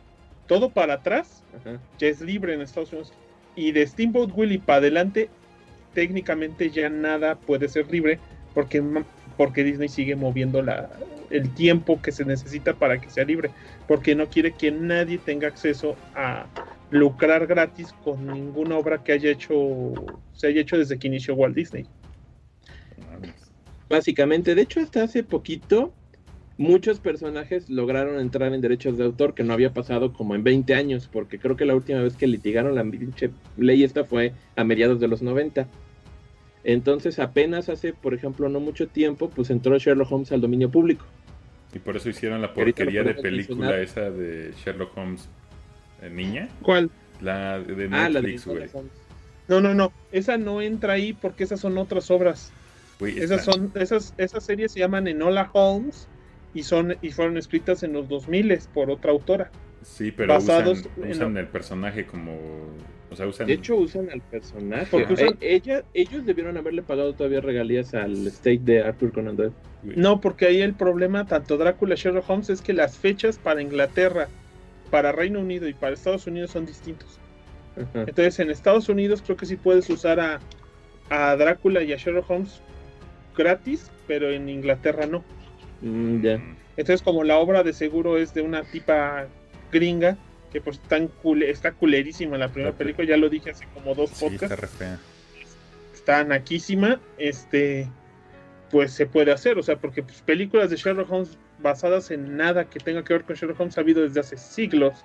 todo 0.47 0.69
para 0.69 0.95
atrás, 0.95 1.43
Ajá. 1.59 1.81
ya 1.99 2.09
es 2.09 2.21
libre 2.21 2.53
en 2.53 2.61
Estados 2.61 2.91
Unidos. 2.93 3.15
Y 3.57 3.73
de 3.73 3.87
Steamboat 3.87 4.31
Willie 4.37 4.59
para 4.59 4.79
adelante, 4.81 5.31
técnicamente 5.95 6.69
ya 6.71 6.91
nada 6.91 7.37
puede 7.37 7.69
ser 7.69 7.91
libre 7.91 8.19
porque, 8.53 8.83
porque 9.37 9.65
Disney 9.65 9.89
sigue 9.89 10.17
moviendo 10.17 10.65
el 11.31 11.55
tiempo 11.55 12.01
que 12.01 12.13
se 12.13 12.25
necesita 12.25 12.75
para 12.75 13.01
que 13.01 13.11
sea 13.11 13.25
libre. 13.25 13.51
Porque 13.87 14.15
no 14.15 14.27
quiere 14.27 14.53
que 14.53 14.71
nadie 14.71 15.19
tenga 15.19 15.49
acceso 15.49 15.97
a 16.15 16.47
lucrar 16.91 17.47
gratis 17.47 17.93
con 18.05 18.27
ninguna 18.27 18.77
obra 18.77 19.03
que 19.03 19.13
haya 19.13 19.31
hecho, 19.31 19.93
se 20.33 20.49
haya 20.49 20.61
hecho 20.61 20.79
desde 20.79 20.99
que 20.99 21.09
inició 21.09 21.35
Walt 21.35 21.55
Disney. 21.55 21.87
Básicamente, 23.89 24.55
de 24.55 24.63
hecho, 24.63 24.81
hasta 24.81 25.05
hace 25.05 25.23
poquito, 25.23 25.93
muchos 26.59 26.99
personajes 26.99 27.69
lograron 27.71 28.19
entrar 28.19 28.53
en 28.53 28.61
derechos 28.61 28.99
de 28.99 29.05
autor 29.05 29.35
que 29.35 29.45
no 29.45 29.53
había 29.53 29.73
pasado 29.73 30.13
como 30.13 30.35
en 30.35 30.43
20 30.43 30.75
años, 30.75 31.09
porque 31.13 31.39
creo 31.39 31.57
que 31.57 31.65
la 31.65 31.75
última 31.75 32.01
vez 32.01 32.17
que 32.17 32.27
litigaron 32.27 32.75
la 32.75 32.85
ley 33.57 33.85
esta 33.85 34.05
fue 34.05 34.33
a 34.57 34.65
mediados 34.65 34.99
de 34.99 35.09
los 35.09 35.23
90. 35.23 35.69
Entonces, 36.69 37.21
apenas 37.21 37.69
hace, 37.69 37.93
por 37.93 38.13
ejemplo, 38.13 38.49
no 38.49 38.59
mucho 38.59 38.89
tiempo, 38.89 39.31
pues 39.31 39.51
entró 39.51 39.79
Sherlock 39.79 40.11
Holmes 40.11 40.33
al 40.33 40.41
dominio 40.41 40.69
público. 40.69 41.07
Y 41.73 41.79
por 41.79 41.97
eso 41.97 42.09
hicieron 42.09 42.43
la 42.43 42.53
porquería 42.53 43.05
de 43.05 43.15
película 43.15 43.69
mencionar. 43.69 43.81
esa 43.81 44.11
de 44.11 44.53
Sherlock 44.65 44.99
Holmes 44.99 45.29
eh, 46.03 46.11
niña. 46.11 46.49
¿Cuál? 46.63 46.91
La 47.21 47.61
de 47.61 47.89
Ah, 47.93 48.09
la 48.09 48.21
de 48.21 48.33
Netflix, 48.33 48.47
güey. 48.47 48.69
Holmes. 48.73 48.93
No, 49.47 49.61
no, 49.61 49.75
no. 49.75 49.93
Esa 50.11 50.39
no 50.39 50.61
entra 50.61 50.95
ahí 50.95 51.13
porque 51.13 51.45
esas 51.45 51.61
son 51.61 51.79
otras 51.79 52.11
obras. 52.11 52.53
Esas 52.99 53.45
son, 53.45 53.71
esas, 53.77 54.13
esas 54.19 54.43
series 54.43 54.73
se 54.73 54.81
llaman 54.81 55.07
Enola 55.07 55.51
Holmes 55.53 56.09
y 56.53 56.65
son 56.65 56.97
y 57.01 57.13
fueron 57.13 57.37
escritas 57.37 57.85
en 57.85 57.93
los 57.93 58.09
2000 58.09 58.59
por 58.75 58.91
otra 58.91 59.13
autora. 59.13 59.53
Sí, 59.87 60.11
pero 60.13 60.35
basados 60.35 60.81
usan, 60.81 61.05
en 61.05 61.11
usan 61.11 61.37
el 61.39 61.47
personaje 61.47 62.07
como... 62.07 62.37
O 63.09 63.15
sea, 63.17 63.27
usan... 63.27 63.47
De 63.47 63.53
hecho, 63.55 63.77
usan 63.77 64.11
al 64.11 64.21
personaje. 64.21 64.89
Porque 64.91 65.13
usan- 65.15 65.39
Eh, 65.41 65.55
ella, 65.63 65.85
ellos 65.95 66.27
debieron 66.27 66.57
haberle 66.57 66.83
pagado 66.83 67.15
todavía 67.15 67.41
regalías 67.41 67.95
al 67.95 68.27
state 68.27 68.61
de 68.63 68.83
Arthur 68.83 69.13
Conan 69.13 69.37
Doyle. 69.37 69.53
No, 69.85 70.21
porque 70.21 70.47
ahí 70.47 70.61
el 70.61 70.75
problema, 70.75 71.27
tanto 71.27 71.57
Drácula 71.57 71.95
y 71.95 71.99
Sherlock 71.99 72.29
Holmes, 72.29 72.51
es 72.51 72.61
que 72.61 72.73
las 72.73 72.99
fechas 72.99 73.39
para 73.39 73.63
Inglaterra, 73.63 74.29
para 74.91 75.13
Reino 75.13 75.41
Unido 75.41 75.69
y 75.69 75.75
para 75.75 75.95
Estados 75.95 76.27
Unidos 76.27 76.51
son 76.51 76.67
distintos. 76.67 77.21
Ajá. 77.77 78.01
Entonces, 78.01 78.39
en 78.41 78.51
Estados 78.51 78.89
Unidos 78.89 79.23
creo 79.25 79.37
que 79.37 79.47
sí 79.47 79.57
puedes 79.57 79.89
usar 79.89 80.19
a, 80.19 80.41
a 81.09 81.37
Drácula 81.37 81.83
y 81.85 81.93
a 81.93 81.97
Sherlock 81.97 82.29
Holmes 82.29 82.61
gratis, 83.37 83.91
pero 84.09 84.31
en 84.31 84.49
Inglaterra 84.49 85.07
no. 85.07 85.23
Mm, 85.81 86.21
ya. 86.23 86.39
mm, 86.39 86.57
Entonces, 86.77 87.03
como 87.03 87.23
la 87.23 87.39
obra 87.39 87.63
de 87.63 87.73
seguro 87.73 88.19
es 88.19 88.35
de 88.35 88.43
una 88.43 88.63
tipa 88.65 89.29
gringa, 89.73 90.17
que 90.53 90.61
pues 90.61 90.79
tan 90.81 91.09
cule- 91.09 91.51
está 91.51 91.73
culerísima 91.73 92.39
la 92.39 92.49
primera 92.49 92.73
película, 92.75 93.07
ya 93.09 93.17
lo 93.17 93.29
dije 93.29 93.51
hace 93.51 93.67
como 93.75 93.95
dos 93.95 94.11
Sí, 94.11 94.25
podcasts. 94.25 94.63
está 94.73 94.99
está 95.95 96.25
naquísima, 96.25 97.01
este, 97.19 97.89
pues 98.71 98.93
se 98.93 99.07
puede 99.07 99.33
hacer, 99.33 99.59
o 99.59 99.63
sea, 99.63 99.77
porque 99.77 100.03
pues, 100.03 100.21
películas 100.23 100.71
de 100.71 100.77
Sherlock 100.77 101.11
Holmes 101.11 101.37
basadas 101.59 102.11
en 102.11 102.37
nada 102.37 102.65
que 102.71 102.79
tenga 102.79 103.03
que 103.03 103.13
ver 103.15 103.25
con 103.25 103.35
Sherlock 103.35 103.59
Holmes 103.61 103.77
ha 103.79 103.81
habido 103.81 104.03
desde 104.03 104.21
hace 104.21 104.37
siglos. 104.37 105.05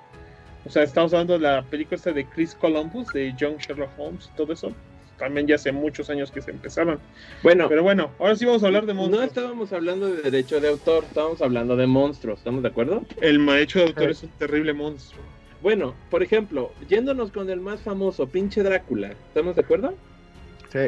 O 0.63 0.69
sea, 0.69 0.84
estamos 0.84 1.12
hablando 1.13 1.34
de 1.34 1.39
la 1.39 1.63
película 1.63 1.95
esta 1.95 2.12
de 2.12 2.26
Chris 2.26 2.54
Columbus, 2.54 3.12
de 3.13 3.34
Young 3.36 3.58
Sherlock 3.58 3.89
Holmes 3.97 4.30
y 4.32 4.38
todo 4.38 4.54
eso. 4.54 4.71
También 5.21 5.45
ya 5.45 5.53
hace 5.53 5.71
muchos 5.71 6.10
años 6.10 6.31
que 6.31 6.41
se 6.41 6.49
empezaron. 6.49 6.97
Bueno, 7.43 7.67
Pero 7.69 7.84
bueno, 7.84 8.10
ahora 8.17 8.36
sí 8.36 8.43
vamos 8.43 8.63
a 8.63 8.65
hablar 8.65 8.88
de 8.88 8.95
no 8.95 9.01
monstruos. 9.01 9.27
estábamos 9.27 9.71
hablando 9.71 10.07
de 10.12 10.23
derecho 10.23 10.60
de 10.60 10.67
autor, 10.69 11.03
estábamos 11.03 11.43
hablando 11.43 11.75
de 11.75 11.86
monstruos, 11.86 12.39
¿estamos 12.39 12.63
de 12.63 12.69
acuerdo? 12.69 13.03
El 13.21 13.38
maestro 13.38 13.81
de 13.81 13.88
autor 13.89 14.05
Sí. 14.05 14.12
es 14.12 14.23
un 14.23 14.29
terrible 14.39 14.73
monstruo. 14.73 15.21
Bueno, 15.62 15.93
por 16.10 16.23
ejemplo, 16.23 16.71
yéndonos 16.89 17.31
con 17.31 17.51
el 17.51 17.60
más 17.60 17.81
famoso, 17.81 18.25
pinche 18.27 18.63
Drácula, 18.63 19.12
¿estamos 19.27 19.55
de 19.55 19.62
acuerdo? 19.62 19.93
Sí. 20.73 20.79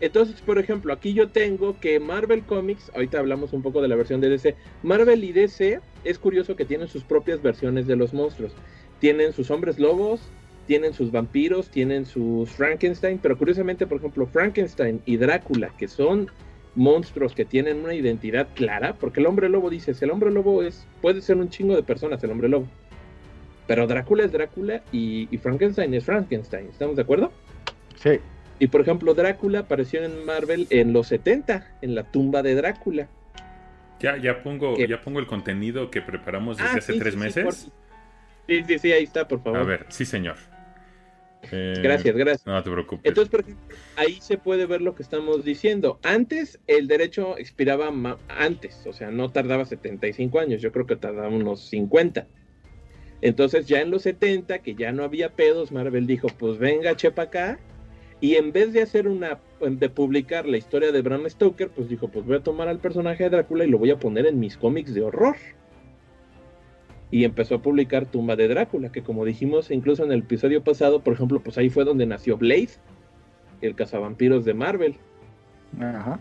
Entonces, 0.00 0.42
por 0.42 0.58
ejemplo, 0.58 0.92
aquí 0.92 1.14
yo 1.14 1.28
tengo 1.30 1.80
que 1.80 1.98
Marvel 2.00 2.42
Comics, 2.42 2.90
ahorita 2.94 3.18
hablamos 3.18 3.54
un 3.54 3.62
poco 3.62 3.80
de 3.80 3.88
la 3.88 3.96
versión 3.96 4.20
de 4.20 4.28
DC, 4.28 4.56
Marvel 4.82 5.24
y 5.24 5.32
DC 5.32 5.80
es 6.04 6.18
curioso 6.18 6.54
que 6.54 6.66
tienen 6.66 6.88
sus 6.88 7.02
propias 7.02 7.40
versiones 7.40 7.86
de 7.86 7.96
los 7.96 8.12
monstruos. 8.12 8.52
Tienen 9.00 9.32
sus 9.32 9.50
hombres 9.50 9.78
lobos, 9.78 10.20
tienen 10.66 10.92
sus 10.94 11.10
vampiros, 11.12 11.68
tienen 11.70 12.06
sus 12.06 12.50
Frankenstein, 12.50 13.18
pero 13.22 13.36
curiosamente, 13.36 13.86
por 13.86 13.98
ejemplo, 13.98 14.26
Frankenstein 14.26 15.00
y 15.04 15.16
Drácula, 15.16 15.70
que 15.78 15.88
son 15.88 16.30
monstruos 16.74 17.34
que 17.34 17.44
tienen 17.44 17.78
una 17.84 17.94
identidad 17.94 18.48
clara, 18.54 18.94
porque 18.94 19.20
el 19.20 19.26
hombre 19.26 19.48
lobo 19.48 19.70
dices, 19.70 20.00
el 20.02 20.10
hombre 20.10 20.30
lobo 20.30 20.62
es 20.62 20.86
puede 21.00 21.20
ser 21.22 21.36
un 21.36 21.48
chingo 21.48 21.76
de 21.76 21.82
personas, 21.82 22.22
el 22.24 22.30
hombre 22.30 22.48
lobo. 22.48 22.66
Pero 23.66 23.86
Drácula 23.86 24.24
es 24.24 24.32
Drácula 24.32 24.82
y, 24.92 25.28
y 25.30 25.38
Frankenstein 25.38 25.94
es 25.94 26.04
Frankenstein, 26.04 26.68
¿estamos 26.68 26.96
de 26.96 27.02
acuerdo? 27.02 27.32
Sí. 27.96 28.18
Y 28.58 28.66
por 28.68 28.80
ejemplo, 28.80 29.14
Drácula 29.14 29.60
apareció 29.60 30.02
en 30.04 30.24
Marvel 30.24 30.66
en 30.70 30.92
los 30.92 31.08
70, 31.08 31.76
en 31.82 31.94
la 31.94 32.04
tumba 32.04 32.42
de 32.42 32.54
Drácula. 32.54 33.08
Ya, 34.00 34.16
ya 34.16 34.42
pongo, 34.42 34.74
¿Qué? 34.76 34.86
ya 34.86 35.00
pongo 35.00 35.18
el 35.20 35.26
contenido 35.26 35.90
que 35.90 36.02
preparamos 36.02 36.56
desde 36.58 36.70
Ah, 36.70 36.74
hace 36.78 36.92
sí, 36.94 36.98
tres 36.98 37.14
sí, 37.14 37.20
sí, 37.20 37.24
meses. 37.24 37.44
por- 37.44 37.54
Sí, 38.46 38.62
sí, 38.68 38.78
sí, 38.78 38.92
ahí 38.92 39.04
está, 39.04 39.26
por 39.26 39.42
favor. 39.42 39.58
A 39.60 39.62
ver, 39.64 39.86
sí, 39.88 40.04
señor. 40.04 40.36
Eh, 41.52 41.74
Gracias, 41.82 42.16
gracias. 42.16 42.46
No 42.46 42.62
te 42.62 42.70
preocupes. 42.70 43.04
Entonces, 43.04 43.30
por 43.30 43.40
ejemplo, 43.40 43.76
ahí 43.96 44.18
se 44.20 44.38
puede 44.38 44.66
ver 44.66 44.82
lo 44.82 44.94
que 44.94 45.02
estamos 45.02 45.44
diciendo. 45.44 45.98
Antes 46.02 46.58
el 46.66 46.86
derecho 46.86 47.38
expiraba 47.38 47.92
antes, 48.28 48.86
o 48.86 48.92
sea, 48.92 49.10
no 49.10 49.30
tardaba 49.30 49.64
75 49.64 50.38
años, 50.38 50.62
yo 50.62 50.72
creo 50.72 50.86
que 50.86 50.96
tardaba 50.96 51.28
unos 51.28 51.60
50. 51.68 52.26
Entonces, 53.20 53.66
ya 53.66 53.80
en 53.80 53.90
los 53.90 54.02
70, 54.02 54.58
que 54.58 54.74
ya 54.74 54.92
no 54.92 55.02
había 55.02 55.30
pedos, 55.30 55.72
Marvel 55.72 56.06
dijo, 56.06 56.28
pues 56.38 56.58
venga, 56.58 56.94
chepa 56.94 57.22
acá. 57.22 57.58
Y 58.20 58.36
en 58.36 58.52
vez 58.52 58.72
de 58.72 58.82
hacer 58.82 59.08
una, 59.08 59.38
de 59.60 59.88
publicar 59.88 60.46
la 60.46 60.56
historia 60.56 60.92
de 60.92 61.02
Bram 61.02 61.28
Stoker, 61.28 61.70
pues 61.70 61.88
dijo, 61.88 62.08
pues 62.08 62.24
voy 62.24 62.36
a 62.36 62.42
tomar 62.42 62.68
al 62.68 62.78
personaje 62.78 63.24
de 63.24 63.30
Drácula 63.30 63.64
y 63.64 63.70
lo 63.70 63.78
voy 63.78 63.90
a 63.90 63.98
poner 63.98 64.26
en 64.26 64.38
mis 64.38 64.56
cómics 64.56 64.94
de 64.94 65.02
horror. 65.02 65.36
Y 67.10 67.24
empezó 67.24 67.56
a 67.56 67.62
publicar 67.62 68.06
Tumba 68.06 68.36
de 68.36 68.48
Drácula, 68.48 68.90
que 68.90 69.02
como 69.02 69.24
dijimos 69.24 69.70
incluso 69.70 70.04
en 70.04 70.12
el 70.12 70.20
episodio 70.20 70.64
pasado, 70.64 71.00
por 71.00 71.14
ejemplo, 71.14 71.40
pues 71.40 71.58
ahí 71.58 71.70
fue 71.70 71.84
donde 71.84 72.06
nació 72.06 72.36
Blade, 72.36 72.70
el 73.60 73.74
cazavampiros 73.74 74.44
de 74.44 74.54
Marvel, 74.54 74.96
Ajá. 75.80 76.20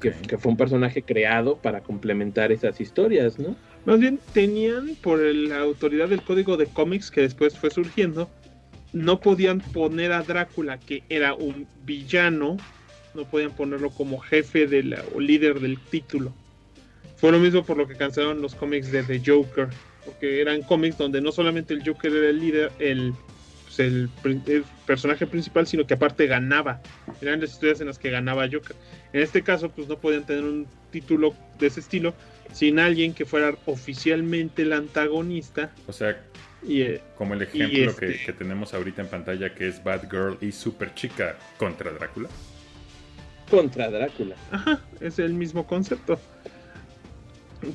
Que, 0.00 0.10
que 0.10 0.36
fue 0.36 0.50
un 0.50 0.56
personaje 0.56 1.02
creado 1.02 1.58
para 1.58 1.80
complementar 1.80 2.50
esas 2.50 2.80
historias, 2.80 3.38
¿no? 3.38 3.54
Más 3.84 4.00
bien 4.00 4.18
tenían 4.32 4.96
por 5.00 5.20
la 5.20 5.60
autoridad 5.60 6.08
del 6.08 6.22
código 6.22 6.56
de 6.56 6.66
cómics 6.66 7.10
que 7.10 7.20
después 7.20 7.56
fue 7.56 7.70
surgiendo, 7.70 8.28
no 8.92 9.20
podían 9.20 9.60
poner 9.60 10.10
a 10.12 10.22
Drácula, 10.22 10.78
que 10.78 11.04
era 11.08 11.34
un 11.34 11.68
villano, 11.84 12.56
no 13.14 13.24
podían 13.24 13.52
ponerlo 13.52 13.90
como 13.90 14.18
jefe 14.18 14.66
de 14.66 14.82
la, 14.82 15.04
o 15.14 15.20
líder 15.20 15.60
del 15.60 15.78
título. 15.78 16.32
Fue 17.16 17.30
lo 17.30 17.38
mismo 17.38 17.64
por 17.64 17.76
lo 17.76 17.86
que 17.86 17.94
cancelaron 17.94 18.42
los 18.42 18.54
cómics 18.54 18.90
de 18.90 19.02
The 19.02 19.22
Joker, 19.24 19.68
porque 20.06 20.40
eran 20.40 20.62
cómics 20.62 20.96
donde 20.96 21.20
no 21.20 21.32
solamente 21.32 21.74
el 21.74 21.86
Joker 21.86 22.10
era 22.14 22.28
el 22.30 22.38
líder, 22.40 22.72
el, 22.78 23.12
pues, 23.64 23.78
el 23.80 24.08
personaje 24.86 25.26
principal, 25.26 25.66
sino 25.66 25.86
que 25.86 25.94
aparte 25.94 26.26
ganaba. 26.26 26.80
Eran 27.20 27.40
las 27.40 27.50
historias 27.50 27.80
en 27.82 27.88
las 27.88 27.98
que 27.98 28.10
ganaba 28.10 28.46
Joker. 28.50 28.74
En 29.12 29.20
este 29.22 29.42
caso, 29.42 29.68
pues 29.70 29.88
no 29.88 29.98
podían 29.98 30.24
tener 30.24 30.44
un 30.44 30.66
título 30.90 31.34
de 31.58 31.66
ese 31.66 31.80
estilo 31.80 32.14
sin 32.52 32.78
alguien 32.78 33.12
que 33.12 33.24
fuera 33.26 33.54
oficialmente 33.66 34.62
el 34.62 34.72
antagonista. 34.72 35.72
O 35.86 35.92
sea, 35.92 36.18
Y, 36.66 36.80
eh, 36.82 37.00
como 37.16 37.34
el 37.34 37.42
ejemplo 37.42 37.90
este- 37.90 38.06
que, 38.18 38.24
que 38.24 38.32
tenemos 38.32 38.72
ahorita 38.74 39.02
en 39.02 39.08
pantalla, 39.08 39.54
que 39.54 39.68
es 39.68 39.84
Batgirl 39.84 40.38
y 40.40 40.52
Super 40.52 40.94
Chica 40.94 41.36
contra 41.58 41.90
Drácula. 41.92 42.28
Contra 43.50 43.90
Drácula. 43.90 44.34
ajá, 44.50 44.80
es 45.00 45.18
el 45.18 45.34
mismo 45.34 45.66
concepto. 45.66 46.18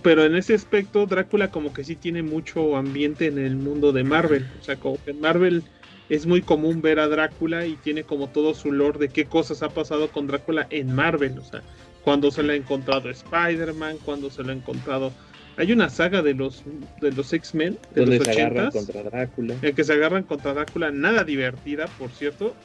Pero 0.03 0.23
en 0.23 0.35
ese 0.35 0.53
aspecto, 0.53 1.05
Drácula 1.05 1.51
como 1.51 1.73
que 1.73 1.83
sí 1.83 1.95
tiene 1.95 2.23
mucho 2.23 2.75
ambiente 2.75 3.27
en 3.27 3.37
el 3.37 3.55
mundo 3.55 3.91
de 3.91 4.03
Marvel. 4.03 4.47
O 4.59 4.63
sea, 4.63 4.75
como 4.75 5.03
que 5.03 5.11
en 5.11 5.21
Marvel 5.21 5.63
es 6.09 6.25
muy 6.25 6.41
común 6.41 6.81
ver 6.81 6.99
a 6.99 7.07
Drácula 7.07 7.65
y 7.65 7.75
tiene 7.77 8.03
como 8.03 8.29
todo 8.29 8.53
su 8.53 8.71
lore 8.71 8.99
de 8.99 9.09
qué 9.09 9.25
cosas 9.25 9.63
ha 9.63 9.69
pasado 9.69 10.09
con 10.09 10.27
Drácula 10.27 10.67
en 10.69 10.93
Marvel. 10.93 11.39
O 11.39 11.43
sea, 11.43 11.61
cuando 12.03 12.31
se 12.31 12.43
le 12.43 12.53
ha 12.53 12.55
encontrado 12.55 13.09
Spider-Man, 13.09 13.97
cuando 14.03 14.29
se 14.29 14.43
lo 14.43 14.51
ha 14.51 14.55
encontrado. 14.55 15.11
Hay 15.57 15.71
una 15.73 15.89
saga 15.89 16.21
de 16.21 16.33
los 16.33 16.63
de 17.01 17.11
los 17.11 17.33
X-Men 17.33 17.77
de 17.93 18.01
Donde 18.01 18.17
los 18.17 18.25
se 18.25 18.31
agarran 18.31 18.67
80 18.67 18.71
contra 18.71 19.03
Drácula. 19.03 19.55
en 19.61 19.75
que 19.75 19.83
se 19.83 19.93
agarran 19.93 20.23
contra 20.23 20.53
Drácula, 20.53 20.91
nada 20.91 21.23
divertida, 21.23 21.87
por 21.99 22.09
cierto. 22.11 22.55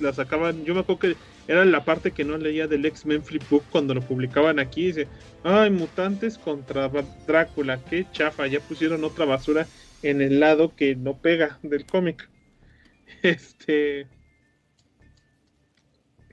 La 0.00 0.12
sacaban, 0.12 0.64
yo 0.64 0.74
me 0.74 0.80
acuerdo 0.80 1.00
que 1.00 1.16
era 1.46 1.64
la 1.64 1.84
parte 1.84 2.12
que 2.12 2.24
no 2.24 2.38
leía 2.38 2.66
del 2.66 2.86
X-Men 2.86 3.22
Flipbook 3.22 3.64
cuando 3.70 3.94
lo 3.94 4.00
publicaban 4.00 4.58
aquí. 4.58 4.86
Dice, 4.86 5.08
ay, 5.44 5.70
mutantes 5.70 6.38
contra 6.38 6.90
Drácula, 7.26 7.78
qué 7.84 8.06
chafa, 8.12 8.46
ya 8.46 8.60
pusieron 8.60 9.04
otra 9.04 9.24
basura 9.24 9.66
en 10.02 10.22
el 10.22 10.40
lado 10.40 10.74
que 10.74 10.96
no 10.96 11.18
pega 11.18 11.58
del 11.62 11.84
cómic. 11.86 12.28
Este. 13.22 14.06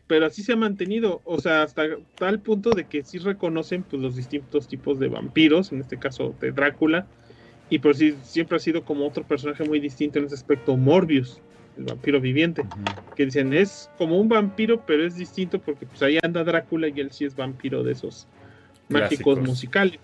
Pero 0.06 0.26
así 0.26 0.42
se 0.42 0.54
ha 0.54 0.56
mantenido, 0.56 1.22
o 1.26 1.40
sea, 1.42 1.64
hasta 1.64 1.84
tal 2.16 2.40
punto 2.40 2.70
de 2.70 2.86
que 2.86 3.04
sí 3.04 3.18
reconocen 3.18 3.84
pues, 3.84 4.02
los 4.02 4.16
distintos 4.16 4.68
tipos 4.68 5.00
de 5.00 5.10
vampiros, 5.10 5.74
en 5.74 5.82
este 5.82 5.98
caso 5.98 6.34
de 6.40 6.54
Drácula, 6.54 7.08
y 7.70 7.80
por 7.80 7.94
sí 7.96 8.16
siempre 8.24 8.56
ha 8.56 8.60
sido 8.60 8.86
como 8.86 9.06
otro 9.06 9.26
personaje 9.26 9.66
muy 9.66 9.82
distinto 9.82 10.20
en 10.20 10.26
ese 10.26 10.36
aspecto, 10.36 10.78
Morbius, 10.78 11.42
el 11.78 11.86
vampiro 11.86 12.20
viviente, 12.20 12.64
que 13.16 13.26
dicen 13.26 13.54
es 13.54 13.90
como 13.98 14.20
un 14.20 14.28
vampiro, 14.30 14.82
pero 14.86 15.06
es 15.06 15.16
distinto 15.16 15.60
porque 15.60 15.86
pues 15.86 16.02
ahí 16.02 16.18
anda 16.24 16.44
Drácula 16.44 16.88
y 16.88 17.00
él 17.00 17.12
sí 17.12 17.26
es 17.26 17.36
vampiro 17.36 17.84
de 17.84 17.92
esos 17.94 18.28
mágicos 18.90 19.36
Clásicos. 19.36 19.40
musicales. 19.48 20.00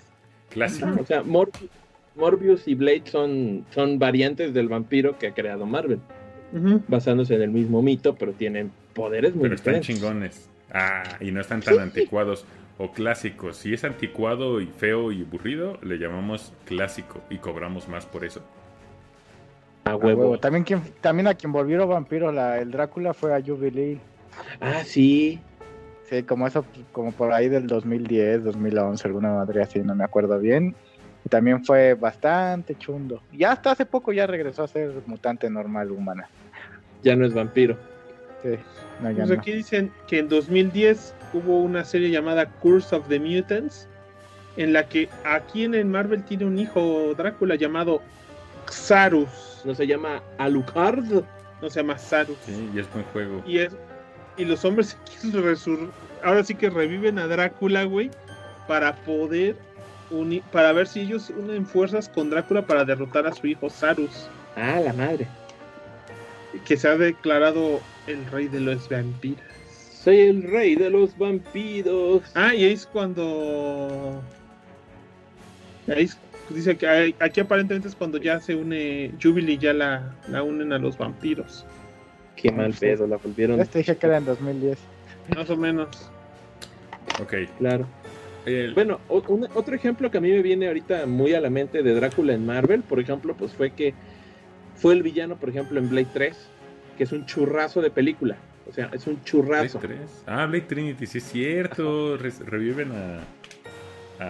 Clásico. 0.49 0.89
O 1.01 1.05
sea, 1.05 1.23
Morbius, 1.23 1.69
Morbius 2.15 2.67
y 2.67 2.75
Blade 2.75 3.03
son, 3.05 3.65
son 3.73 3.97
variantes 3.97 4.53
del 4.53 4.67
vampiro 4.67 5.17
que 5.17 5.27
ha 5.27 5.33
creado 5.33 5.65
Marvel, 5.65 5.99
basándose 6.87 7.35
en 7.35 7.41
el 7.41 7.49
mismo 7.49 7.81
mito, 7.81 8.15
pero 8.15 8.33
tienen 8.33 8.71
poderes 8.93 9.33
muy 9.33 9.43
Pero 9.43 9.55
están 9.55 9.73
diferentes. 9.75 10.01
chingones. 10.01 10.49
Ah, 10.71 11.17
y 11.19 11.31
no 11.31 11.41
están 11.41 11.61
tan 11.61 11.79
anticuados 11.79 12.45
o 12.77 12.91
clásicos. 12.91 13.57
Si 13.57 13.73
es 13.73 13.83
anticuado 13.83 14.61
y 14.61 14.67
feo 14.67 15.11
y 15.11 15.21
aburrido, 15.21 15.79
le 15.81 15.97
llamamos 15.97 16.53
clásico 16.65 17.23
y 17.29 17.37
cobramos 17.37 17.87
más 17.87 18.05
por 18.05 18.25
eso. 18.25 18.43
A 19.85 19.91
A 19.91 19.95
huevo. 19.95 20.21
huevo. 20.21 20.37
También, 20.39 20.63
quien, 20.63 20.81
también 21.01 21.27
a 21.27 21.33
quien 21.33 21.51
volvieron 21.51 21.89
vampiro 21.89 22.31
la, 22.31 22.59
el 22.59 22.71
Drácula 22.71 23.13
fue 23.13 23.33
a 23.35 23.41
Jubilee. 23.41 23.99
Ah, 24.61 24.83
sí. 24.85 25.39
Sí, 26.09 26.23
como 26.23 26.47
eso, 26.47 26.65
como 26.91 27.11
por 27.11 27.31
ahí 27.33 27.49
del 27.49 27.67
2010, 27.67 28.43
2011, 28.43 29.07
alguna 29.07 29.33
madre 29.33 29.61
así, 29.61 29.79
no 29.79 29.95
me 29.95 30.03
acuerdo 30.03 30.37
bien. 30.39 30.75
Y 31.25 31.29
también 31.29 31.63
fue 31.63 31.93
bastante 31.93 32.75
chundo. 32.77 33.21
Y 33.31 33.43
hasta 33.45 33.71
hace 33.71 33.85
poco 33.85 34.11
ya 34.11 34.27
regresó 34.27 34.63
a 34.63 34.67
ser 34.67 34.91
mutante 35.05 35.49
normal 35.49 35.91
humana. 35.91 36.27
Ya 37.03 37.15
no 37.15 37.25
es 37.25 37.33
vampiro. 37.33 37.77
Sí, 38.41 38.49
no, 39.01 39.11
ya 39.11 39.17
Pues 39.25 39.29
no. 39.29 39.35
aquí 39.35 39.53
dicen 39.53 39.91
que 40.07 40.19
en 40.19 40.27
2010 40.27 41.13
hubo 41.33 41.61
una 41.61 41.85
serie 41.85 42.09
llamada 42.09 42.45
Curse 42.45 42.95
of 42.95 43.07
the 43.07 43.19
Mutants, 43.19 43.87
en 44.57 44.73
la 44.73 44.87
que 44.87 45.07
aquí 45.23 45.63
en 45.63 45.73
el 45.75 45.85
Marvel 45.85 46.23
tiene 46.23 46.45
un 46.45 46.59
hijo 46.59 47.13
Drácula 47.15 47.55
llamado 47.55 48.01
Xarus. 48.69 49.52
No 49.63 49.73
se 49.75 49.87
llama 49.87 50.21
Alucard. 50.37 51.23
No 51.61 51.69
se 51.69 51.79
llama 51.81 51.97
Xarus. 51.97 52.37
Sí, 52.45 52.69
y 52.73 52.79
es 52.79 52.91
buen 52.91 53.05
juego. 53.05 53.41
Y, 53.47 53.59
es, 53.59 53.73
y 54.37 54.45
los 54.45 54.63
hombres 54.65 54.97
resur- 55.23 55.89
ahora 56.23 56.43
sí 56.43 56.55
que 56.55 56.69
reviven 56.69 57.17
a 57.19 57.27
Drácula, 57.27 57.83
güey, 57.85 58.11
para 58.67 58.95
poder 58.95 59.55
unir, 60.09 60.43
para 60.51 60.73
ver 60.73 60.87
si 60.87 61.01
ellos 61.01 61.29
unen 61.29 61.65
fuerzas 61.65 62.09
con 62.09 62.29
Drácula 62.29 62.65
para 62.65 62.83
derrotar 62.83 63.25
a 63.27 63.33
su 63.33 63.47
hijo 63.47 63.69
Sarus, 63.69 64.27
Ah, 64.55 64.79
la 64.83 64.93
madre. 64.93 65.27
que 66.65 66.75
se 66.77 66.87
ha 66.87 66.97
declarado 66.97 67.79
el 68.07 68.25
rey 68.27 68.47
de 68.49 68.59
los 68.59 68.87
vampiros. 68.89 69.39
Soy 70.03 70.17
el 70.19 70.43
rey 70.43 70.75
de 70.75 70.89
los 70.89 71.17
vampiros. 71.17 72.21
Ah, 72.35 72.53
y 72.53 72.65
ahí 72.65 72.73
es 72.73 72.85
cuando. 72.85 74.21
Ahí 75.87 76.03
es- 76.03 76.17
dice 76.49 76.75
que 76.77 77.13
aquí 77.19 77.39
aparentemente 77.41 77.87
es 77.87 77.95
cuando 77.95 78.17
ya 78.17 78.39
se 78.39 78.55
une 78.55 79.11
Jubilee, 79.21 79.57
ya 79.57 79.73
la, 79.73 80.13
la 80.29 80.43
unen 80.43 80.73
a 80.73 80.77
los 80.77 80.97
vampiros. 80.97 81.65
Qué 82.35 82.51
mal 82.51 82.73
pedo, 82.73 83.07
la 83.07 83.17
volvieron. 83.17 83.57
Ya 83.57 83.65
te 83.65 83.79
dije 83.79 83.95
que 83.95 84.05
era 84.07 84.17
en 84.17 84.25
2010. 84.25 84.77
Más 85.35 85.49
o 85.49 85.55
menos. 85.57 85.87
Ok. 87.21 87.33
Claro. 87.59 87.87
El- 88.45 88.73
Bueno, 88.73 88.99
o- 89.07 89.23
un- 89.29 89.47
otro 89.53 89.73
ejemplo 89.75 90.11
que 90.11 90.17
a 90.17 90.21
mí 90.21 90.29
me 90.31 90.41
viene 90.41 90.67
ahorita 90.67 91.05
muy 91.05 91.33
a 91.33 91.39
la 91.39 91.49
mente 91.49 91.81
de 91.83 91.93
Drácula 91.93 92.33
en 92.33 92.45
Marvel, 92.45 92.81
por 92.81 92.99
ejemplo, 92.99 93.35
pues 93.37 93.53
fue 93.53 93.71
que 93.71 93.93
fue 94.75 94.93
el 94.93 95.03
villano, 95.03 95.37
por 95.37 95.49
ejemplo, 95.49 95.79
en 95.79 95.89
Blade 95.89 96.07
3, 96.13 96.35
que 96.97 97.03
es 97.05 97.11
un 97.13 97.25
churrazo 97.25 97.81
de 97.81 97.89
película. 97.91 98.35
O 98.67 98.73
sea, 98.73 98.89
es 98.93 99.05
un 99.07 99.13
Blade 99.15 99.25
churrazo. 99.25 99.79
3. 99.79 99.99
Ah, 100.25 100.45
Blade 100.45 100.65
Trinity, 100.67 101.05
sí 101.05 101.19
es 101.19 101.23
cierto. 101.25 102.17
Re- 102.17 102.31
reviven 102.45 102.91
a, 102.91 103.19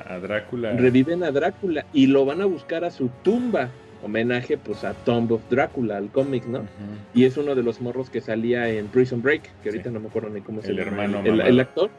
a, 0.02 0.14
a 0.16 0.20
Drácula. 0.20 0.74
Reviven 0.74 1.24
a 1.24 1.32
Drácula 1.32 1.86
y 1.94 2.08
lo 2.08 2.26
van 2.26 2.42
a 2.42 2.46
buscar 2.46 2.84
a 2.86 2.92
su 2.92 3.10
tumba. 3.24 3.70
Homenaje, 4.04 4.58
pues, 4.58 4.84
a 4.84 4.94
Tomb 4.94 5.32
of 5.32 5.42
Drácula, 5.50 5.96
al 5.96 6.10
cómic, 6.10 6.46
¿no? 6.46 6.66
Y 7.14 7.24
es 7.24 7.38
uno 7.38 7.56
de 7.56 7.64
los 7.64 7.80
morros 7.80 8.10
que 8.10 8.20
salía 8.20 8.68
en 8.68 8.88
Prison 8.88 9.22
Break, 9.22 9.44
que 9.64 9.70
ahorita 9.70 9.90
Sí. 9.90 9.94
no 9.94 10.02
me 10.02 10.08
acuerdo 10.10 10.30
ni 10.30 10.42
cómo 10.42 10.62
se 10.62 10.72
El 10.72 10.78
llama. 10.78 10.90
hermano 11.04 11.20
el, 11.20 11.32
mamado. 11.32 11.50
el 11.50 11.60
actor. 11.62 11.90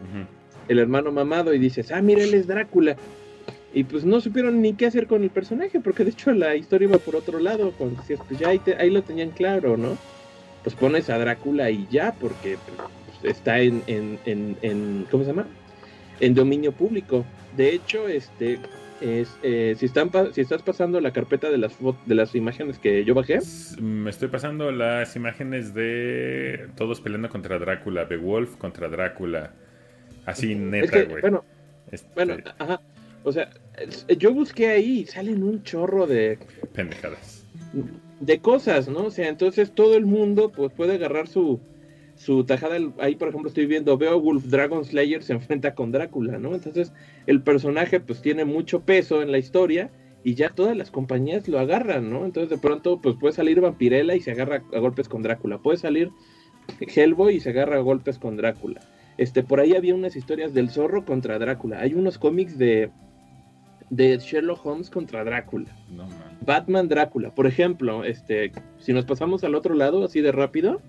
El 0.69 0.79
hermano 0.79 1.13
mamado 1.13 1.55
y 1.55 1.59
dices, 1.59 1.91
ah, 1.93 2.03
mira, 2.03 2.23
él 2.23 2.35
es 2.35 2.47
Drácula. 2.47 2.97
Y 3.73 3.85
pues 3.85 4.05
no 4.05 4.21
supieron 4.21 4.61
ni 4.61 4.75
qué 4.75 4.87
hacer 4.87 5.07
con 5.07 5.23
el 5.23 5.31
personaje, 5.31 5.81
porque 5.81 6.05
de 6.05 6.11
hecho 6.11 6.33
la 6.33 6.55
historia 6.57 6.89
iba 6.89 6.99
por 6.99 7.17
otro 7.17 7.39
lado, 7.39 7.73
cuando 7.79 8.01
decías, 8.03 8.21
pues 8.29 8.39
ya 8.39 8.49
ahí, 8.51 8.59
te- 8.59 8.77
ahí 8.77 8.91
lo 8.91 9.03
tenían 9.03 9.31
claro, 9.31 9.77
¿no? 9.79 9.97
Pues 10.63 10.77
pones 10.77 11.09
a 11.11 11.19
Drácula 11.19 11.71
y 11.71 11.87
ya, 11.91 12.15
porque 12.21 12.57
pues, 12.67 13.35
está 13.35 13.61
en, 13.61 13.83
en, 13.87 14.19
en, 14.27 14.57
en- 14.63 15.07
¿cómo 15.11 15.25
se 15.25 15.31
llama? 15.31 15.47
En 16.21 16.35
dominio 16.35 16.73
público. 16.73 17.25
De 17.57 17.71
hecho, 17.71 18.09
este, 18.09 18.59
es, 19.01 19.37
eh, 19.43 19.75
si, 19.79 19.87
están 19.87 20.11
si 20.33 20.41
estás 20.41 20.63
pasando 20.63 21.01
la 21.01 21.13
carpeta 21.13 21.51
de 21.51 21.59
las, 21.59 21.77
de 22.07 22.15
las 22.15 22.35
imágenes 22.35 22.79
que 22.79 23.05
yo 23.05 23.15
bajé, 23.15 23.39
Me 23.81 24.11
estoy 24.11 24.29
pasando 24.29 24.71
las 24.73 25.15
imágenes 25.17 25.75
de 25.75 26.69
todos 26.77 27.01
peleando 27.01 27.29
contra 27.29 27.59
Drácula. 27.59 28.05
Beowulf 28.05 28.57
contra 28.57 28.89
Drácula. 28.89 29.53
Así 30.27 30.53
es 30.53 30.59
neta, 30.59 30.91
que, 30.91 31.05
güey. 31.05 31.21
bueno, 31.21 31.45
Este, 31.91 32.09
bueno, 32.15 32.37
ajá. 32.59 32.81
O 33.25 33.33
sea, 33.33 33.51
yo 34.19 34.35
busqué 34.35 34.69
ahí 34.69 35.01
y 35.01 35.07
salen 35.07 35.43
un 35.43 35.63
chorro 35.63 36.07
de, 36.07 36.39
pendejadas. 36.75 37.45
de 38.21 38.39
cosas, 38.39 38.87
¿no? 38.89 39.07
O 39.07 39.11
sea, 39.11 39.29
entonces 39.29 39.73
todo 39.73 39.97
el 39.97 40.05
mundo 40.05 40.53
pues 40.53 40.73
puede 40.73 40.95
agarrar 40.95 41.27
su, 41.27 41.59
su 42.17 42.45
tajada. 42.45 42.77
Ahí, 42.99 43.17
por 43.17 43.29
ejemplo, 43.29 43.49
estoy 43.49 43.67
viendo 43.67 43.97
Beowulf 43.99 44.45
Dragon 44.45 44.85
Slayer 44.85 45.23
se 45.23 45.33
enfrenta 45.33 45.75
con 45.75 45.93
Drácula, 45.93 46.39
¿no? 46.39 46.55
Entonces 46.55 46.93
el 47.27 47.43
personaje 47.43 48.01
pues 48.01 48.23
tiene 48.23 48.45
mucho 48.45 48.81
peso 48.81 49.23
en 49.23 49.33
la 49.33 49.39
historia 49.39 49.91
y 50.23 50.35
ya 50.35 50.51
todas 50.51 50.77
las 50.77 50.91
compañías 50.91 51.49
lo 51.49 51.59
agarran, 51.59 52.11
¿no? 52.11 52.25
Entonces 52.25 52.51
de 52.51 52.59
pronto 52.59 53.01
pues 53.01 53.17
puede 53.17 53.35
salir 53.35 53.61
Vampirella 53.61 54.15
y 54.15 54.21
se 54.21 54.31
agarra 54.31 54.63
a 54.73 54.79
golpes 54.79 55.09
con 55.09 55.23
Drácula. 55.23 55.59
Puede 55.59 55.79
salir 55.79 56.11
Hellboy 56.81 57.37
y 57.37 57.41
se 57.41 57.51
agarra 57.51 57.77
a 57.77 57.81
golpes 57.81 58.19
con 58.19 58.37
Drácula. 58.37 58.81
Este, 59.17 59.43
por 59.43 59.61
ahí 59.61 59.75
había 59.75 59.95
unas 59.95 60.17
historias 60.17 60.55
del 60.55 60.71
zorro 60.71 61.05
contra 61.05 61.39
Drácula. 61.39 61.81
Hay 61.81 61.95
unos 61.95 62.19
cómics 62.19 62.59
de, 62.59 62.91
de 63.91 64.19
Sherlock 64.19 64.65
Holmes 64.65 64.91
contra 64.91 65.25
Drácula. 65.25 65.69
No. 65.91 66.09
Batman 66.41 66.89
Drácula, 66.89 67.35
por 67.35 67.47
ejemplo, 67.47 68.05
este, 68.05 68.53
si 68.79 68.93
nos 68.93 69.05
pasamos 69.05 69.45
al 69.45 69.55
otro 69.55 69.75
lado 69.75 70.05
así 70.05 70.21
de 70.21 70.33
rápido, 70.33 70.81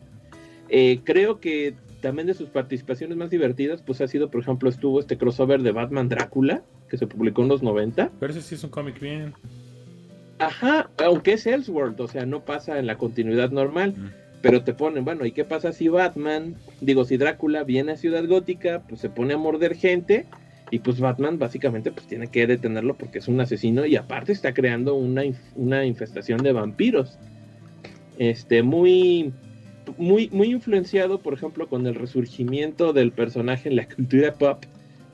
eh, 0.70 1.00
creo 1.04 1.40
que 1.40 1.74
también 2.02 2.28
de 2.28 2.34
sus 2.34 2.50
participaciones 2.50 3.18
más 3.18 3.30
divertidas, 3.30 3.82
pues 3.82 4.00
ha 4.02 4.08
sido, 4.08 4.30
por 4.30 4.42
ejemplo, 4.42 4.70
estuvo 4.70 5.00
este 5.00 5.18
crossover 5.18 5.62
de 5.64 5.72
Batman 5.72 6.08
Drácula, 6.10 6.62
que 6.90 6.98
se 6.98 7.08
publicó 7.08 7.42
en 7.42 7.48
los 7.50 7.64
90. 7.64 8.12
Pero 8.20 8.32
ese 8.32 8.42
sí 8.42 8.56
es 8.56 8.64
un 8.64 8.70
cómic 8.70 9.00
bien. 9.00 9.34
Ajá, 10.38 10.90
aunque 11.04 11.34
es 11.34 11.48
Elseworld, 11.48 12.00
o 12.02 12.08
sea, 12.08 12.26
no 12.26 12.42
pasa 12.44 12.78
en 12.78 12.88
la 12.88 12.98
continuidad 12.98 13.52
normal, 13.52 13.94
Mm. 13.98 14.10
pero 14.42 14.64
te 14.64 14.74
ponen, 14.74 15.06
bueno, 15.06 15.26
¿y 15.26 15.32
qué 15.32 15.46
pasa 15.46 15.72
si 15.72 15.88
Batman, 15.88 16.56
digo, 16.82 17.06
si 17.06 17.18
Drácula 17.18 17.64
viene 17.64 17.94
a 17.94 17.98
Ciudad 17.98 18.26
Gótica, 18.28 18.84
pues 18.88 19.02
se 19.02 19.10
pone 19.10 19.34
a 19.34 19.38
morder 19.38 19.76
gente? 19.76 20.26
Y 20.72 20.80
pues 20.80 21.00
Batman 21.00 21.40
básicamente 21.40 21.92
pues 21.92 22.08
tiene 22.08 22.28
que 22.28 22.46
detenerlo 22.48 22.96
porque 22.96 23.20
es 23.20 23.28
un 23.28 23.40
asesino 23.40 23.86
y 23.86 23.96
aparte 23.96 24.32
está 24.34 24.54
creando 24.54 24.96
una, 24.96 25.22
una 25.56 25.86
infestación 25.86 26.40
de 26.44 26.52
vampiros. 26.52 27.18
Este, 28.18 28.62
muy, 28.64 29.32
muy, 29.98 30.30
muy 30.32 30.52
influenciado, 30.52 31.20
por 31.20 31.34
ejemplo, 31.34 31.68
con 31.68 31.86
el 31.88 31.96
resurgimiento 31.96 32.94
del 32.94 33.12
personaje 33.12 33.70
en 33.70 33.76
la 33.76 33.88
cultura 33.88 34.34
pop. 34.34 34.64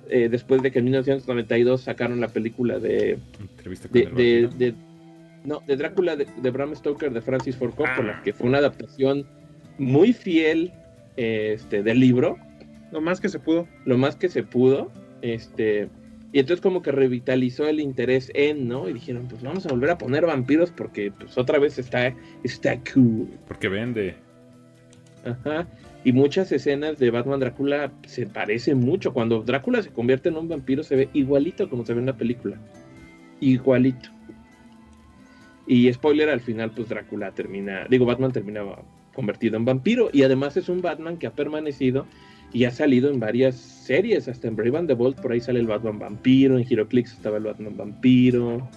eh, 0.10 0.28
después 0.30 0.62
de 0.62 0.72
que 0.72 0.80
en 0.80 0.86
1992 0.86 1.82
sacaron 1.82 2.20
la 2.20 2.28
película 2.28 2.80
de, 2.80 3.18
Entrevista 3.40 3.88
con 3.88 3.94
de, 4.16 4.40
el 4.40 4.50
de, 4.58 4.66
de- 4.72 4.74
no, 5.46 5.62
de 5.66 5.76
Drácula 5.78 6.16
de, 6.18 6.28
de 6.42 6.50
Bram 6.52 6.76
Stoker 6.76 7.12
de 7.14 7.22
Francis 7.22 7.56
Ford 7.56 7.72
Coppola, 7.74 8.18
Ah. 8.20 8.22
que 8.24 8.34
fue 8.34 8.48
una 8.48 8.58
adaptación 8.58 9.26
muy 9.78 10.12
fiel 10.14 10.72
este, 11.18 11.82
del 11.82 12.00
libro 12.00 12.38
Lo 12.92 13.00
más 13.02 13.20
que 13.22 13.30
se 13.30 13.40
pudo. 13.40 13.68
lo 13.86 13.98
más 13.98 14.16
que 14.18 14.28
se 14.30 14.44
pudo. 14.44 14.92
Este, 15.22 15.88
Y 16.34 16.40
entonces 16.40 16.62
como 16.62 16.82
que 16.82 16.92
revitalizó 16.92 17.68
el 17.68 17.80
interés 17.80 18.32
en, 18.34 18.68
¿no? 18.68 18.90
Y 18.90 18.94
dijeron, 18.94 19.28
pues 19.30 19.42
vamos 19.42 19.66
a 19.66 19.70
volver 19.70 19.92
a 19.92 19.98
poner 19.98 20.26
vampiros 20.26 20.72
porque 20.72 21.12
pues 21.12 21.38
otra 21.38 21.58
vez 21.58 21.80
está, 21.80 22.14
está 22.44 22.78
cool. 22.94 23.30
Porque 23.48 23.68
vende. 23.70 24.16
Ajá. 25.26 25.68
Y 26.04 26.14
muchas 26.14 26.52
escenas 26.52 26.98
de 26.98 27.12
Batman 27.12 27.40
Drácula 27.40 27.92
se 28.06 28.26
parecen 28.26 28.80
mucho. 28.80 29.14
Cuando 29.14 29.44
Drácula 29.44 29.82
se 29.84 29.92
convierte 29.92 30.30
en 30.30 30.38
un 30.38 30.50
vampiro 30.50 30.84
se 30.84 30.96
ve 30.96 31.10
igualito 31.14 31.70
como 31.70 31.86
se 31.86 31.94
ve 31.94 32.00
en 32.00 32.08
la 32.08 32.18
película. 32.18 32.58
Igualito. 33.40 34.10
Y 35.68 35.92
spoiler, 35.94 36.30
al 36.30 36.42
final 36.42 36.72
pues 36.72 36.90
Drácula 36.90 37.32
termina, 37.32 37.86
digo, 37.90 38.06
Batman 38.06 38.32
termina 38.32 38.64
convertido 39.14 39.58
en 39.58 39.66
vampiro. 39.66 40.10
Y 40.12 40.24
además 40.24 40.58
es 40.58 40.70
un 40.70 40.82
Batman 40.82 41.18
que 41.18 41.28
ha 41.28 41.32
permanecido 41.32 42.08
y 42.54 42.66
ha 42.66 42.72
salido 42.72 43.10
en 43.10 43.20
varias 43.20 43.56
series, 43.56 44.28
hasta 44.28 44.48
en 44.48 44.56
Brave 44.56 44.78
and 44.78 44.88
the 44.88 44.94
Bold 44.94 45.16
por 45.22 45.32
ahí 45.32 45.40
sale 45.40 45.60
el 45.60 45.68
Batman 45.68 46.00
vampiro, 46.00 46.58
en 46.58 46.66
HeroClix 46.68 47.14
estaba 47.14 47.38
el 47.38 47.44
Batman 47.44 47.78
vampiro, 47.78 48.68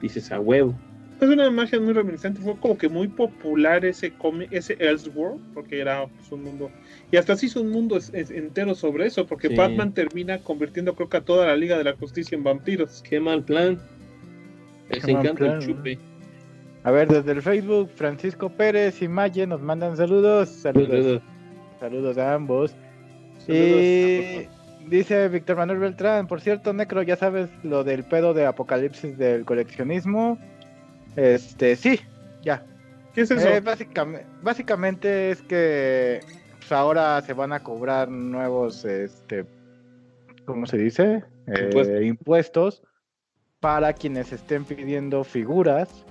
dices 0.00 0.30
a 0.30 0.40
huevo. 0.40 0.74
Es 1.20 1.28
una 1.28 1.46
imagen 1.46 1.84
muy 1.84 1.92
reminiscente, 1.92 2.40
fue 2.40 2.56
como 2.56 2.78
que 2.78 2.88
muy 2.88 3.06
popular 3.06 3.84
ese 3.84 4.12
ese 4.50 4.76
Elseworld, 4.78 5.52
porque 5.52 5.78
era 5.78 6.06
pues, 6.06 6.32
un 6.32 6.44
mundo, 6.44 6.70
y 7.12 7.18
hasta 7.18 7.36
se 7.36 7.46
hizo 7.46 7.60
un 7.60 7.70
mundo 7.70 7.98
entero 8.12 8.74
sobre 8.74 9.06
eso, 9.06 9.26
porque 9.26 9.54
Batman 9.54 9.92
termina 9.92 10.38
convirtiendo 10.38 10.94
creo 10.94 11.10
que 11.10 11.18
a 11.18 11.20
toda 11.20 11.46
la 11.46 11.56
Liga 11.56 11.76
de 11.76 11.84
la 11.84 11.94
Justicia 11.94 12.36
en 12.36 12.44
vampiros. 12.44 13.02
Qué 13.02 13.20
mal 13.20 13.44
plan. 13.44 13.78
Les 14.88 15.06
encanta 15.06 15.56
el 15.56 15.58
chupe. 15.60 15.98
A 16.84 16.90
ver, 16.90 17.08
desde 17.08 17.32
el 17.32 17.42
Facebook, 17.42 17.90
Francisco 17.94 18.48
Pérez 18.48 19.02
y 19.02 19.08
Maye 19.08 19.46
nos 19.46 19.60
mandan 19.60 19.98
saludos. 19.98 20.48
Saludos. 20.48 21.20
Saludos, 21.78 22.16
a 22.16 22.34
ambos. 22.34 22.74
y 23.46 24.46
dice 24.88 25.28
Víctor 25.28 25.58
Manuel 25.58 25.80
Beltrán, 25.80 26.26
por 26.26 26.40
cierto, 26.40 26.72
Necro, 26.72 27.02
ya 27.02 27.16
sabes 27.16 27.50
lo 27.62 27.84
del 27.84 28.04
pedo 28.04 28.32
de 28.32 28.46
apocalipsis 28.46 29.18
del 29.18 29.44
coleccionismo. 29.44 30.38
Este, 31.16 31.76
sí, 31.76 32.00
ya. 32.42 32.64
¿Qué 33.14 33.22
es 33.22 33.30
eso? 33.30 33.48
Eh, 33.48 33.60
básicamente, 33.60 34.26
básicamente 34.42 35.30
es 35.30 35.42
que 35.42 36.20
pues, 36.58 36.72
ahora 36.72 37.20
se 37.22 37.32
van 37.32 37.52
a 37.52 37.60
cobrar 37.60 38.08
nuevos, 38.08 38.84
este, 38.84 39.44
¿cómo 40.44 40.66
se 40.66 40.78
dice? 40.78 41.24
Eh, 41.46 42.04
impuestos 42.04 42.82
para 43.58 43.92
quienes 43.92 44.32
estén 44.32 44.64
pidiendo 44.64 45.24
figuras 45.24 46.04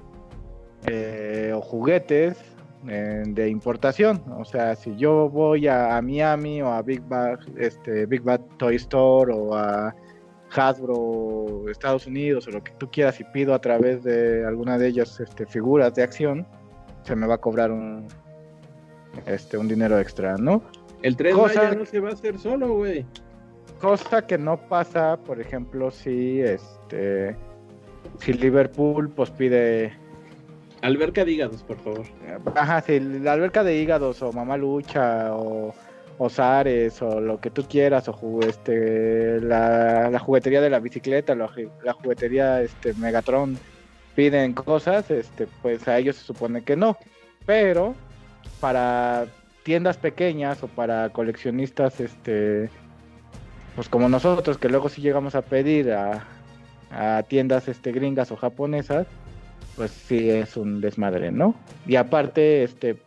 eh, 0.88 1.52
o 1.56 1.62
juguetes 1.62 2.38
de 2.84 3.50
importación. 3.50 4.24
O 4.38 4.46
sea, 4.46 4.74
si 4.76 4.96
yo 4.96 5.30
voy 5.30 5.68
a, 5.68 6.02
Miami 6.02 6.62
o 6.62 6.72
a 6.72 6.82
Big 6.82 7.02
Bad, 7.02 7.40
este, 7.58 8.06
Big 8.06 8.22
Bad 8.22 8.40
Toy 8.58 8.76
Store 8.76 9.34
o 9.34 9.54
a 9.54 9.94
Hasbro, 10.56 11.70
Estados 11.70 12.08
Unidos 12.08 12.48
o 12.48 12.52
lo 12.52 12.64
que 12.64 12.72
tú 12.74 12.90
quieras 12.90 13.20
y 13.20 13.24
pido 13.26 13.54
a 13.54 13.60
través 13.60 14.04
de 14.04 14.46
alguna 14.46 14.78
de 14.78 14.88
ellas 14.88 15.20
este, 15.20 15.46
figuras 15.46 15.94
de 15.96 16.04
acción, 16.04 16.48
se 17.04 17.16
me 17.16 17.28
va 17.28 17.36
a 17.36 17.38
cobrar 17.38 17.72
un, 17.72 18.08
este, 19.26 19.58
un 19.58 19.68
dinero 19.68 20.00
extra, 20.00 20.38
¿no? 20.38 20.64
El 21.02 21.16
3 21.16 21.34
cosa, 21.34 21.76
no 21.76 21.86
se 21.86 22.00
va 22.00 22.10
a 22.10 22.14
hacer 22.14 22.38
solo, 22.38 22.76
güey. 22.76 23.06
Cosa 23.80 24.26
que 24.26 24.38
no 24.38 24.58
pasa, 24.68 25.18
por 25.18 25.40
ejemplo, 25.40 25.90
si 25.92 26.42
este 26.42 27.36
si 28.20 28.34
Liverpool 28.34 29.10
pues 29.10 29.30
pide 29.30 29.94
Alberca 30.82 31.26
de 31.26 31.32
hígados, 31.32 31.64
por 31.64 31.78
favor. 31.78 32.06
Ajá, 32.56 32.82
sí, 32.82 33.00
la 33.00 33.34
alberca 33.34 33.64
de 33.64 33.78
hígados 33.78 34.22
o 34.22 34.32
Mamá 34.32 34.58
Lucha 34.58 35.36
o, 35.36 35.74
o 36.20 36.30
Zares 36.30 37.02
o 37.02 37.20
lo 37.20 37.40
que 37.40 37.50
tú 37.50 37.64
quieras 37.64 38.08
o 38.08 38.40
este 38.42 39.42
la, 39.42 40.20
juguetería 40.20 40.62
de 40.62 40.70
la 40.70 40.80
bicicleta, 40.80 41.34
la, 41.34 41.50
la, 41.84 41.94
juguetería 41.94 42.62
este 42.62 42.94
Megatron 42.94 43.58
piden 44.16 44.54
cosas, 44.54 45.10
este 45.10 45.48
pues 45.62 45.88
a 45.88 45.98
ellos 45.98 46.18
se 46.18 46.26
supone 46.26 46.62
que 46.62 46.76
no, 46.76 46.98
pero 47.46 47.96
para 48.60 49.28
tiendas 49.64 49.98
pequeñas 49.98 50.62
o 50.62 50.68
para 50.68 51.10
coleccionistas 51.10 52.00
este 52.02 52.70
pues 53.76 53.88
como 53.88 54.10
nosotros 54.10 54.58
que 54.58 54.68
luego 54.68 54.90
si 54.90 55.02
llegamos 55.02 55.36
a 55.36 55.42
pedir 55.42 55.94
a, 55.94 56.28
a 56.92 57.24
tiendas 57.24 57.70
este 57.70 57.94
gringas 57.94 58.32
o 58.32 58.36
japonesas 58.36 59.08
pues 59.80 59.92
sí 59.92 60.30
es 60.30 60.58
un 60.58 60.82
desmadre, 60.82 61.32
¿no? 61.32 61.56
Y 61.88 61.96
aparte, 61.96 62.64
este, 62.66 62.98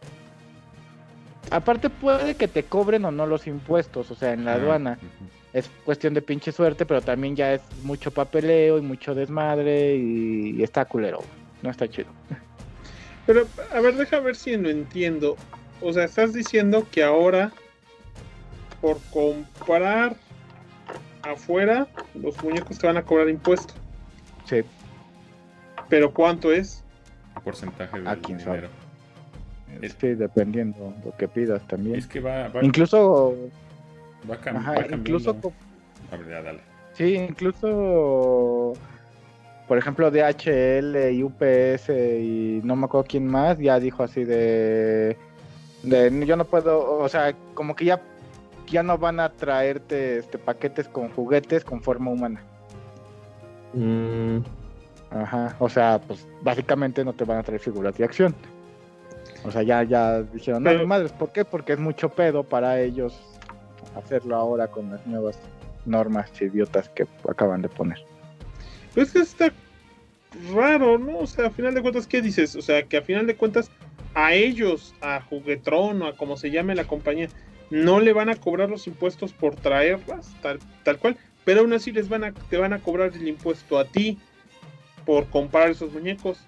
aparte 1.51 1.90
puede 1.90 2.34
que 2.34 2.49
te 2.49 2.64
cobren 2.64 3.05
o 3.05 3.11
no 3.11 3.26
los 3.26 3.47
impuestos, 3.47 4.11
o 4.11 4.14
sea, 4.14 4.32
en 4.32 4.45
la 4.45 4.55
aduana. 4.55 4.99
Es 5.53 5.70
cuestión 5.84 6.14
de 6.14 6.22
pinche 6.22 6.51
suerte, 6.51 6.86
pero 6.86 7.03
también 7.03 7.36
ya 7.36 7.55
es 7.55 7.61
mucho 7.82 8.11
papeleo 8.11 8.78
y 8.78 8.80
mucho 8.80 9.14
desmadre 9.14 9.97
y, 9.97 10.62
está 10.62 10.84
culero, 10.86 11.22
no 11.62 11.70
está 11.70 11.88
chido. 11.88 12.09
Pero, 13.26 13.47
a 13.72 13.80
ver, 13.80 13.97
deja 13.97 14.18
ver 14.20 14.34
si 14.34 14.57
lo 14.57 14.70
entiendo. 14.70 15.36
O 15.80 15.93
sea, 15.93 16.05
estás 16.05 16.32
diciendo 16.32 16.86
que 16.90 17.05
ahora, 17.05 17.53
por 18.80 18.99
comprar 19.12 20.16
afuera, 21.22 21.86
los 22.14 22.43
muñecos 22.43 22.78
te 22.78 22.86
van 22.86 22.97
a 22.97 23.03
cobrar 23.03 23.28
impuestos. 23.28 23.76
Sí. 24.47 24.62
¿Pero 25.88 26.12
cuánto 26.12 26.51
es? 26.51 26.82
porcentaje 27.45 28.01
del 28.01 28.22
dinero. 28.22 28.68
Este, 29.81 30.16
dependiendo 30.16 30.95
lo 31.05 31.16
que 31.16 31.29
pidas 31.29 31.66
también. 31.66 31.97
Es 31.97 32.07
que 32.07 32.20
va, 32.20 32.51
incluso 32.61 33.35
va, 34.31 34.37
cambiando. 34.37 34.97
incluso 34.97 35.37
a 36.11 36.16
ver, 36.16 36.45
dale. 36.45 36.61
Sí, 36.93 37.14
incluso 37.14 38.75
por 39.66 39.79
ejemplo 39.79 40.11
DHL 40.11 41.12
y 41.12 41.23
UPS 41.23 41.89
y 41.89 42.61
no 42.64 42.77
me 42.77 42.85
acuerdo 42.85 43.07
quién 43.09 43.27
más 43.27 43.59
ya 43.59 43.81
dijo 43.81 44.03
así 44.03 44.25
de, 44.25 45.16
de 45.83 46.27
yo 46.27 46.37
no 46.37 46.45
puedo, 46.45 46.99
o 46.99 47.09
sea, 47.09 47.35
como 47.55 47.75
que 47.75 47.87
ya 47.87 48.01
ya 48.66 48.83
no 48.83 48.99
van 48.99 49.20
a 49.20 49.31
traerte 49.31 50.18
este 50.18 50.39
paquetes 50.39 50.89
con 50.89 51.11
juguetes 51.11 51.64
con 51.64 51.83
forma 51.83 52.11
humana. 52.11 52.43
Mm. 53.75 54.39
Ajá, 55.11 55.57
o 55.59 55.68
sea, 55.68 56.01
pues 56.01 56.27
básicamente 56.41 57.05
no 57.05 57.12
te 57.12 57.25
van 57.25 57.39
a 57.39 57.43
traer 57.43 57.61
figuras 57.61 57.97
de 57.97 58.05
acción. 58.05 58.35
O 59.45 59.51
sea, 59.51 59.62
ya, 59.62 59.82
ya 59.82 60.22
dijeron, 60.22 60.62
no, 60.62 60.86
madres, 60.86 61.12
¿por 61.12 61.32
qué? 61.32 61.45
Porque 61.45 61.72
es 61.72 61.78
mucho 61.78 62.11
pedo 62.11 62.45
para 62.45 62.80
ellos 62.80 63.20
hacerlo 63.97 64.36
ahora 64.36 64.68
con 64.68 64.90
las 64.90 65.07
nuevas 65.07 65.38
normas 65.84 66.30
idiotas 66.40 66.88
que 66.90 67.07
acaban 67.28 67.62
de 67.62 67.68
poner. 67.68 67.99
Pues 68.95 69.12
que 69.12 69.20
está 69.20 69.53
raro, 70.55 70.99
¿no? 70.99 71.18
O 71.18 71.26
sea, 71.26 71.47
a 71.47 71.51
final 71.51 71.74
de 71.74 71.82
cuentas, 71.82 72.07
¿qué 72.07 72.22
dices? 72.22 72.55
O 72.57 72.62
sea, 72.62 72.82
que 72.84 72.99
a 72.99 73.03
final 73.03 73.26
de 73.26 73.36
cuentas 73.36 73.70
a 74.14 74.34
ellos, 74.34 74.95
a 75.01 75.20
Juguetron 75.20 76.03
o 76.03 76.07
a 76.07 76.16
como 76.16 76.36
se 76.36 76.51
llame 76.51 76.74
la 76.74 76.84
compañía, 76.84 77.28
no 77.70 78.01
le 78.01 78.12
van 78.12 78.28
a 78.28 78.36
cobrar 78.36 78.68
los 78.68 78.86
impuestos 78.86 79.32
por 79.32 79.57
traerlas, 79.57 80.34
tal, 80.43 80.59
tal 80.84 80.99
cual, 80.99 81.16
pero 81.45 81.61
aún 81.61 81.72
así 81.72 81.90
les 81.90 82.09
van 82.09 82.24
a, 82.24 82.32
te 82.32 82.59
van 82.59 82.72
a 82.72 82.78
cobrar 82.78 83.12
el 83.14 83.26
impuesto 83.26 83.78
a 83.78 83.86
ti 83.86 84.18
por 85.05 85.26
comprar 85.28 85.70
esos 85.70 85.93
muñecos. 85.93 86.47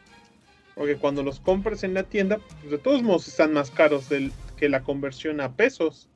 Porque 0.75 0.97
cuando 0.97 1.23
los 1.23 1.41
compras 1.41 1.85
en 1.85 1.95
la 1.95 2.03
tienda, 2.03 2.39
pues 2.61 2.71
de 2.71 2.79
todos 2.79 3.03
modos 3.03 3.29
están 3.29 3.53
más 3.53 3.71
caros 3.71 4.09
del, 4.09 4.33
que 4.57 4.69
la 4.69 4.83
conversión 4.83 5.41
a 5.41 5.53
pesos. 5.53 6.09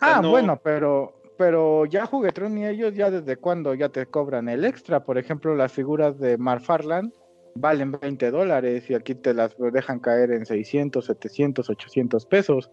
ah, 0.00 0.20
bueno, 0.22 0.60
pero 0.62 1.14
pero 1.36 1.86
ya 1.86 2.06
Juguetron 2.06 2.56
y 2.58 2.66
ellos 2.66 2.94
ya 2.94 3.10
desde 3.10 3.36
cuando 3.36 3.74
ya 3.74 3.88
te 3.88 4.06
cobran 4.06 4.48
el 4.48 4.64
extra. 4.64 5.04
Por 5.04 5.18
ejemplo, 5.18 5.56
las 5.56 5.72
figuras 5.72 6.20
de 6.20 6.38
Marfarland 6.38 7.12
valen 7.54 7.92
20 7.92 8.30
dólares 8.30 8.88
y 8.88 8.94
aquí 8.94 9.14
te 9.14 9.34
las 9.34 9.56
dejan 9.58 9.98
caer 9.98 10.30
en 10.30 10.46
600, 10.46 11.04
700, 11.04 11.68
800 11.68 12.26
pesos, 12.26 12.70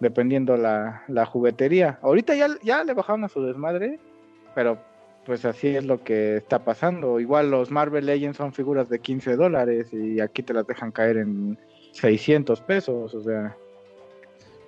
dependiendo 0.00 0.56
la, 0.56 1.02
la 1.08 1.26
juguetería. 1.26 1.98
Ahorita 2.02 2.34
ya, 2.34 2.48
ya 2.62 2.84
le 2.84 2.94
bajaron 2.94 3.24
a 3.24 3.28
su 3.28 3.42
desmadre, 3.42 3.98
pero 4.54 4.78
pues 5.24 5.44
así 5.44 5.68
es 5.68 5.84
lo 5.84 6.02
que 6.02 6.36
está 6.36 6.64
pasando. 6.64 7.20
Igual 7.20 7.50
los 7.50 7.70
Marvel 7.70 8.06
Legends 8.06 8.36
son 8.36 8.52
figuras 8.52 8.88
de 8.88 9.00
15 9.00 9.36
dólares 9.36 9.88
y 9.92 10.20
aquí 10.20 10.42
te 10.42 10.54
las 10.54 10.66
dejan 10.66 10.92
caer 10.92 11.18
en 11.18 11.58
600 11.92 12.60
pesos, 12.62 13.14
o 13.14 13.22
sea. 13.22 13.56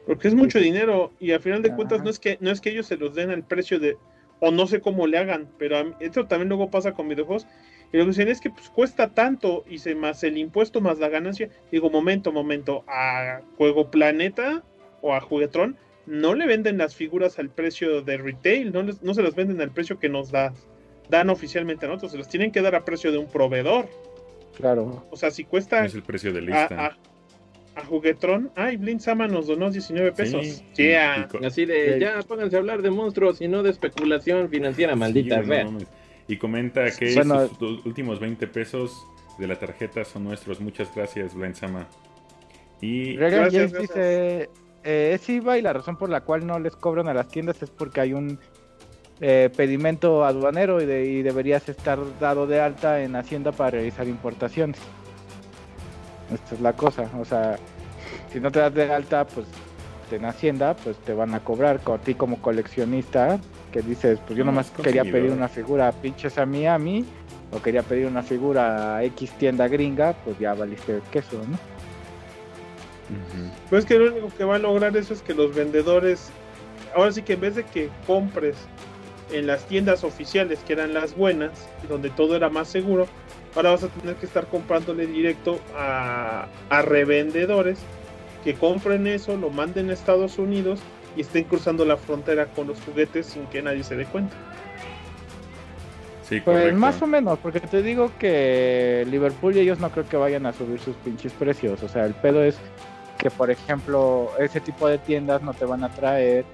Porque 0.07 0.29
es 0.29 0.35
mucho 0.35 0.59
dinero 0.59 1.13
y 1.19 1.33
al 1.33 1.41
final 1.41 1.63
de 1.63 1.75
cuentas 1.75 2.03
no 2.03 2.11
es 2.11 2.19
que 2.19 2.37
no 2.41 2.51
es 2.51 2.61
que 2.61 2.71
ellos 2.71 2.87
se 2.87 2.97
los 2.97 3.15
den 3.15 3.31
al 3.31 3.43
precio 3.43 3.79
de 3.81 3.97
o 4.41 4.51
no 4.51 4.67
sé 4.67 4.81
cómo 4.81 5.07
le 5.07 5.17
hagan, 5.17 5.49
pero 5.59 5.95
esto 6.01 6.27
también 6.27 6.49
luego 6.49 6.71
pasa 6.71 6.93
con 6.93 7.09
videojuegos. 7.09 7.47
Y 7.93 7.97
lo 7.97 8.05
que 8.05 8.11
dicen 8.11 8.29
es 8.29 8.41
que 8.41 8.51
pues 8.51 8.69
cuesta 8.69 9.15
tanto 9.15 9.65
y 9.69 9.79
se 9.79 9.95
más 9.95 10.23
el 10.25 10.37
impuesto 10.37 10.81
más 10.81 10.99
la 10.99 11.09
ganancia. 11.09 11.49
Digo, 11.71 11.91
momento, 11.91 12.33
momento, 12.33 12.85
a 12.89 13.41
Juego 13.57 13.91
Planeta 13.91 14.63
o 15.01 15.15
a 15.15 15.21
Juguetron 15.21 15.77
no 16.07 16.35
le 16.35 16.47
venden 16.47 16.79
las 16.79 16.95
figuras 16.95 17.39
al 17.39 17.51
precio 17.51 18.03
de 18.03 18.17
retail, 18.17 18.73
no, 18.73 18.83
no 18.83 19.15
se 19.15 19.23
las 19.23 19.35
venden 19.35 19.61
al 19.61 19.71
precio 19.71 19.99
que 19.99 20.09
nos 20.09 20.31
da, 20.31 20.53
dan 21.09 21.31
oficialmente 21.31 21.87
a 21.87 21.89
nosotros, 21.89 22.13
se 22.13 22.19
las 22.19 22.29
tienen 22.29 22.53
que 22.53 22.63
dar 22.63 22.75
a 22.75 22.85
precio 22.85 23.13
de 23.13 23.19
un 23.19 23.27
proveedor. 23.27 23.89
Claro. 24.57 25.07
O 25.11 25.17
sea, 25.17 25.31
si 25.31 25.45
cuesta... 25.45 25.85
es 25.85 25.95
el 25.95 26.03
precio 26.03 26.33
de 26.33 26.43
lista. 26.43 26.97
A, 27.77 27.85
Juguetron, 27.87 28.53
ay, 28.55 28.77
Blind 28.77 29.01
Sama 29.01 29.27
nos 29.27 29.49
donó 29.49 29.69
19 29.69 30.13
pesos. 30.13 30.63
Yeah. 30.77 31.29
Así 31.45 31.67
de, 31.67 31.99
ya 31.99 32.23
pónganse 32.23 32.55
a 32.55 32.61
hablar 32.61 32.83
de 32.83 32.91
monstruos 32.91 33.41
y 33.41 33.49
no 33.49 33.65
de 33.65 33.71
especulación 33.71 34.49
financiera, 34.49 34.95
maldita. 34.95 35.43
Y 36.29 36.37
comenta 36.37 36.89
que 36.93 37.13
Bueno. 37.15 37.49
sus 37.49 37.85
últimos 37.85 38.21
20 38.21 38.47
pesos 38.47 39.05
de 39.39 39.49
la 39.49 39.59
tarjeta 39.59 40.05
son 40.05 40.23
nuestros. 40.23 40.61
Muchas 40.61 40.95
gracias, 40.95 41.35
Blind 41.35 41.57
Sama. 41.57 41.89
Y 42.81 43.17
Gracias, 43.17 43.73
dice, 43.73 44.49
eh, 44.85 45.13
es 45.15 45.29
IVA 45.29 45.59
y 45.59 45.63
la 45.63 45.73
razón 45.73 45.97
por 45.97 46.09
la 46.11 46.21
cual 46.21 46.47
no 46.47 46.59
les 46.59 46.77
cobran 46.77 47.09
a 47.09 47.15
las 47.15 47.29
tiendas 47.29 47.61
es 47.63 47.71
porque 47.71 48.01
hay 48.01 48.13
un 48.13 48.39
eh, 49.21 49.51
pedimento 49.57 50.25
aduanero 50.25 50.81
y, 50.83 50.87
de- 50.87 51.07
y 51.07 51.23
deberías 51.23 51.69
estar 51.69 51.99
dado 52.21 52.47
de 52.47 52.61
alta 52.61 53.01
en 53.03 53.17
Hacienda 53.17 53.53
para 53.53 53.71
realizar 53.71 54.07
importaciones. 54.09 54.79
Esta 56.33 56.55
es 56.55 56.61
la 56.61 56.73
cosa, 56.73 57.09
o 57.21 57.25
sea, 57.25 57.57
si 58.33 58.41
no 58.41 58.51
te 58.51 58.59
das 58.59 58.75
de 58.75 58.93
alta, 58.93 59.27
pues 59.27 59.47
en 60.11 60.25
Hacienda, 60.25 60.75
pues 60.75 60.97
te 60.99 61.13
van 61.13 61.35
a 61.35 61.41
cobrar, 61.41 61.81
con 61.81 61.99
ti 62.01 62.15
como 62.15 62.41
coleccionista, 62.41 63.39
que 63.73 63.83
dices, 63.83 64.19
pues 64.27 64.37
yo 64.39 64.45
No, 64.45 64.53
nomás 64.53 64.71
quería 64.71 65.03
pedir 65.03 65.31
una 65.33 65.49
figura 65.49 65.91
pinches 65.93 66.39
a 66.39 66.47
Miami, 66.47 67.05
o 67.53 67.61
quería 67.61 67.83
pedir 67.83 68.07
una 68.07 68.23
figura 68.23 68.97
a 68.97 69.05
X 69.05 69.31
tienda 69.33 69.69
gringa, 69.69 70.13
pues 70.25 70.39
ya 70.39 70.55
valiste 70.55 71.01
queso, 71.11 71.37
¿no? 71.49 71.59
Ujú. 73.11 73.51
Pues 73.71 73.85
que 73.85 73.99
lo 73.99 74.13
único 74.13 74.29
que 74.37 74.45
va 74.45 74.57
a 74.57 74.59
lograr 74.59 74.97
eso 74.97 75.15
es 75.15 75.23
que 75.23 75.35
los 75.35 75.55
vendedores, 75.55 76.31
ahora 76.95 77.13
sí 77.13 77.23
que 77.23 77.35
en 77.35 77.41
vez 77.41 77.55
de 77.57 77.65
que 77.65 77.91
compres 78.07 78.57
en 79.33 79.47
las 79.47 79.67
tiendas 79.67 80.05
oficiales, 80.05 80.61
que 80.67 80.75
eran 80.75 80.95
las 80.95 81.17
buenas, 81.17 81.69
donde 81.89 82.11
todo 82.11 82.37
era 82.37 82.51
más 82.51 82.69
seguro, 82.69 83.07
ahora 83.55 83.71
vas 83.71 83.85
a 83.85 83.89
tener 83.89 84.17
que 84.17 84.27
estar 84.27 84.47
comprándole 84.47 85.07
directo 85.07 85.61
a, 85.77 86.49
a 86.69 86.83
revendedores 86.83 87.79
que 88.43 88.55
compren 88.55 89.07
eso, 89.07 89.37
lo 89.37 89.51
manden 89.51 89.91
a 89.91 89.95
Estados 89.95 90.39
Unidos 90.39 90.81
y 91.17 91.23
estén 91.23 91.45
cruzando 91.45 91.85
la 91.85 91.97
frontera 91.97 92.47
con 92.47 92.67
los 92.67 92.81
juguetes 92.83 93.27
sin 93.27 93.47
que 93.47 93.63
nadie 93.63 93.83
se 93.83 93.97
dé 93.97 94.05
cuenta. 94.05 94.37
Sí, 96.29 96.41
Pues 96.41 96.75
más 96.75 97.01
o 97.03 97.07
menos, 97.07 97.39
porque 97.39 97.61
te 97.61 97.83
digo 97.83 98.11
que 98.19 99.07
Liverpool 99.11 99.57
y 99.57 99.61
ellos 99.61 99.79
no 99.79 99.91
creo 99.91 100.09
que 100.09 100.17
vayan 100.17 100.47
a 100.47 100.53
subir 100.53 100.81
sus 100.81 100.97
pinches 100.97 101.33
precios. 101.33 101.83
O 101.83 101.89
sea, 101.89 102.07
el 102.07 102.15
pedo 102.15 102.43
es 102.43 102.57
que, 103.19 103.31
por 103.31 103.51
ejemplo, 103.51 104.31
ese 104.39 104.61
tipo 104.61 104.89
de 104.89 104.99
tiendas 104.99 105.43
no 105.43 105.55
te 105.55 105.65
van 105.65 105.85
a 105.85 105.89
traer 105.91 106.45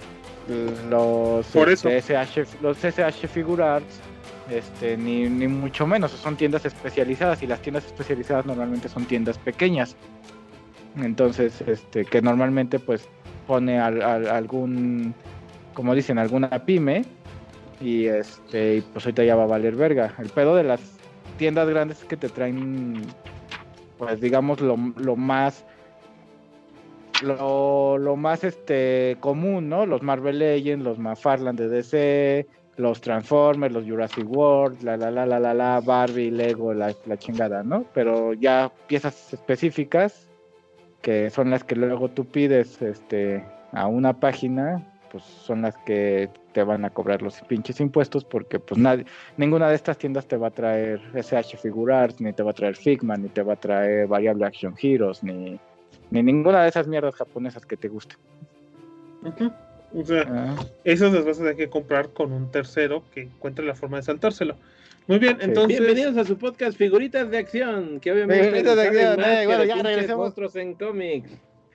los, 0.88 1.46
Por 1.46 1.68
eso. 1.68 1.88
este, 1.88 2.14
SH, 2.14 2.46
los 2.60 2.82
SH 2.84 3.28
Figurarts, 3.28 4.00
este, 4.50 4.96
ni, 4.96 5.28
ni 5.28 5.46
mucho 5.48 5.86
menos. 5.86 6.10
Son 6.12 6.36
tiendas 6.36 6.64
especializadas 6.64 7.42
y 7.42 7.46
las 7.46 7.60
tiendas 7.60 7.84
especializadas 7.86 8.46
normalmente 8.46 8.88
son 8.88 9.04
tiendas 9.06 9.38
pequeñas. 9.38 9.96
Entonces, 10.96 11.60
este, 11.66 12.04
que 12.04 12.20
normalmente 12.20 12.78
pues 12.78 13.08
pone 13.46 13.78
al- 13.78 14.02
al- 14.02 14.28
algún, 14.28 15.14
como 15.74 15.94
dicen, 15.94 16.18
alguna 16.18 16.50
pyme 16.64 17.04
y 17.80 18.06
este, 18.06 18.76
y 18.76 18.80
pues 18.80 19.06
ahorita 19.06 19.24
ya 19.24 19.36
va 19.36 19.44
a 19.44 19.46
valer 19.46 19.76
verga. 19.76 20.14
El 20.18 20.28
pedo 20.30 20.56
de 20.56 20.64
las 20.64 20.80
tiendas 21.38 21.68
grandes 21.68 22.00
es 22.00 22.04
que 22.04 22.16
te 22.16 22.28
traen, 22.28 23.02
pues 23.98 24.20
digamos, 24.20 24.60
lo, 24.60 24.76
lo 24.96 25.16
más. 25.16 25.64
Lo, 27.22 27.98
lo 27.98 28.16
más 28.16 28.44
este 28.44 29.16
común, 29.20 29.68
¿no? 29.68 29.84
Los 29.86 30.02
Marvel 30.02 30.38
Legends, 30.38 30.84
los 30.84 30.98
McFarlane 30.98 31.60
de 31.60 31.68
DC, 31.68 32.46
los 32.76 33.00
Transformers, 33.00 33.74
los 33.74 33.84
Jurassic 33.84 34.26
World, 34.28 34.82
la 34.82 34.96
la 34.96 35.10
la 35.10 35.26
la 35.26 35.38
la 35.38 35.54
la, 35.54 35.80
Barbie, 35.80 36.30
Lego, 36.30 36.72
la, 36.72 36.94
la 37.06 37.16
chingada, 37.18 37.62
¿no? 37.62 37.84
Pero 37.92 38.32
ya 38.32 38.72
piezas 38.86 39.32
específicas 39.32 40.28
que 41.02 41.30
son 41.30 41.50
las 41.50 41.64
que 41.64 41.76
luego 41.76 42.08
tú 42.10 42.24
pides 42.24 42.80
este 42.82 43.44
a 43.72 43.86
una 43.86 44.18
página, 44.18 44.86
pues 45.10 45.24
son 45.24 45.62
las 45.62 45.76
que 45.78 46.28
te 46.52 46.62
van 46.62 46.84
a 46.84 46.90
cobrar 46.90 47.22
los 47.22 47.40
pinches 47.42 47.80
impuestos 47.80 48.24
porque 48.24 48.58
pues 48.58 48.80
nadie, 48.80 49.06
ninguna 49.36 49.68
de 49.68 49.76
estas 49.76 49.98
tiendas 49.98 50.26
te 50.26 50.36
va 50.36 50.48
a 50.48 50.50
traer 50.50 51.00
SH 51.14 51.56
Figurarts, 51.58 52.20
ni 52.20 52.32
te 52.32 52.42
va 52.42 52.50
a 52.50 52.54
traer 52.54 52.76
Figma, 52.76 53.16
ni 53.16 53.28
te 53.28 53.42
va 53.42 53.54
a 53.54 53.60
traer 53.60 54.06
Variable 54.08 54.46
Action 54.46 54.74
Heroes, 54.80 55.22
ni, 55.22 55.58
ni 56.10 56.22
ninguna 56.22 56.62
de 56.62 56.68
esas 56.68 56.86
mierdas 56.88 57.14
japonesas 57.14 57.64
que 57.66 57.76
te 57.76 57.88
gusten. 57.88 58.18
Ujú. 59.24 59.52
O 59.94 60.04
sea, 60.04 60.24
Ah, 60.28 60.64
esos 60.84 61.12
los 61.12 61.24
vas 61.24 61.36
a 61.38 61.40
tener 61.42 61.56
que 61.56 61.68
comprar 61.68 62.10
con 62.10 62.32
un 62.32 62.50
tercero 62.50 63.02
que 63.12 63.22
encuentre 63.22 63.64
la 63.64 63.74
forma 63.74 63.96
de 63.96 64.04
saltárselo. 64.04 64.56
Muy 65.08 65.18
bien, 65.18 65.36
Sí. 65.38 65.44
entonces. 65.46 65.78
Bienvenidos 65.80 66.16
a 66.16 66.24
su 66.24 66.38
podcast 66.38 66.76
Figuritas 66.78 67.28
de 67.30 67.38
Acción, 67.38 67.98
que 68.00 68.12
obviamente 68.12 68.44
Figuritas 68.44 68.76
de 68.76 68.82
acción, 68.82 69.20
eh, 69.20 69.46
bueno, 69.46 69.58
los 69.64 69.68
ya 69.76 69.82
regresemos. 69.82 70.18
monstruos 70.24 70.56
en 70.56 70.74
cómics. 70.74 71.30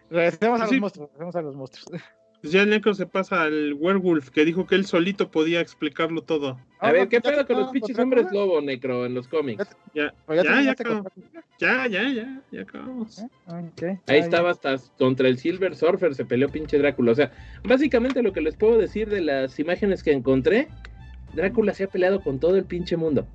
regresemos 0.10 0.62
a 0.62 0.68
Sí. 0.68 0.76
los 0.76 0.82
monstruos, 0.82 1.10
regresemos 1.12 1.36
a 1.36 1.42
los 1.42 1.56
monstruos. 1.56 2.02
Pues 2.46 2.54
ya 2.54 2.62
el 2.62 2.70
Necro 2.70 2.94
se 2.94 3.08
pasa 3.08 3.42
al 3.42 3.74
Werewolf, 3.74 4.30
que 4.30 4.46
dijo 4.46 4.68
que 4.68 4.76
él 4.76 4.86
solito 4.86 5.32
podía 5.32 5.62
explicarlo 5.62 6.22
todo. 6.22 6.60
A 6.78 6.90
Ah, 6.90 6.92
ver, 6.92 7.08
¿qué 7.08 7.20
pedo 7.20 7.48
con 7.48 7.58
los 7.60 7.72
pinches 7.72 7.98
hombres 7.98 8.28
lobo, 8.32 8.62
Necro, 8.62 9.08
en 9.08 9.16
los 9.16 9.28
cómics? 9.28 9.68
Ya, 9.96 10.14
ya, 10.30 10.44
ya, 10.62 10.76
ya, 11.58 11.88
ya, 11.88 12.08
ya, 12.08 12.42
ya 12.52 12.62
acabamos. 12.62 13.24
Ok, 13.48 13.82
Ahí 14.06 14.20
estaba 14.20 14.52
hasta 14.52 14.76
contra 15.00 15.28
el 15.28 15.40
Silver 15.40 15.76
Surfer, 15.76 16.14
se 16.14 16.24
peleó 16.24 16.48
pinche 16.48 16.78
Drácula. 16.78 17.14
O 17.14 17.16
sea, 17.16 17.32
básicamente 17.64 18.22
lo 18.22 18.32
que 18.32 18.42
les 18.42 18.56
puedo 18.56 18.78
decir 18.78 19.10
de 19.10 19.22
las 19.22 19.58
imágenes 19.58 20.04
que 20.04 20.12
encontré, 20.12 20.68
Drácula 21.34 21.74
se 21.74 21.86
ha 21.86 21.88
peleado 21.88 22.22
con 22.22 22.40
todo 22.40 22.58
el 22.58 22.66
pinche 22.66 22.96
mundo. 22.96 23.26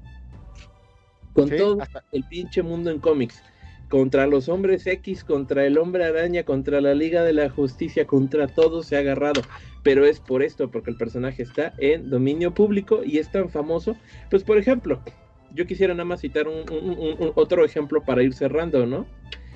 Con 1.33 1.49
todo 1.51 1.79
el 2.13 2.23
pinche 2.31 2.63
mundo 2.63 2.93
en 2.93 3.01
cómics. 3.01 3.43
Contra 3.91 4.29
los 4.29 4.49
hombres 4.49 4.87
X, 4.87 5.25
contra 5.25 5.67
el 5.67 5.77
hombre 5.77 6.05
araña, 6.05 6.45
contra 6.45 6.81
la 6.81 6.95
Liga 6.95 7.25
de 7.25 7.33
la 7.33 7.51
Justicia, 7.51 8.07
contra 8.07 8.47
todo 8.47 8.85
se 8.85 8.95
ha 8.97 9.01
agarrado. 9.01 9.43
Pero 9.83 10.07
es 10.07 10.21
por 10.21 10.45
esto, 10.45 10.71
porque 10.71 10.91
el 10.91 10.97
personaje 10.97 11.43
está 11.43 11.75
en 11.77 12.09
dominio 12.09 12.55
público 12.55 13.03
y 13.05 13.19
es 13.19 13.33
tan 13.33 13.51
famoso. 13.51 13.97
Pues 14.31 14.45
por 14.45 14.59
ejemplo, 14.59 15.03
yo 15.53 15.67
quisiera 15.67 15.93
nada 15.93 16.05
más 16.05 16.21
citar 16.21 16.47
un- 16.47 16.71
un- 16.71 16.91
un- 16.91 17.17
un- 17.19 17.33
otro 17.35 17.65
ejemplo 17.65 18.01
para 18.05 18.23
ir 18.23 18.33
cerrando, 18.33 18.87
¿no? 18.87 19.07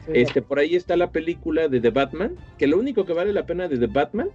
sí, 0.04 0.10
Este, 0.14 0.42
por 0.42 0.58
ahí 0.58 0.74
está 0.74 0.96
la 0.96 1.12
película 1.12 1.68
de 1.68 1.80
The 1.80 1.90
Batman, 1.90 2.32
que 2.58 2.66
lo 2.66 2.76
único 2.76 3.06
que 3.06 3.12
vale 3.12 3.32
la 3.32 3.46
pena 3.46 3.68
de 3.68 3.78
The 3.78 3.86
Batman 3.86 4.30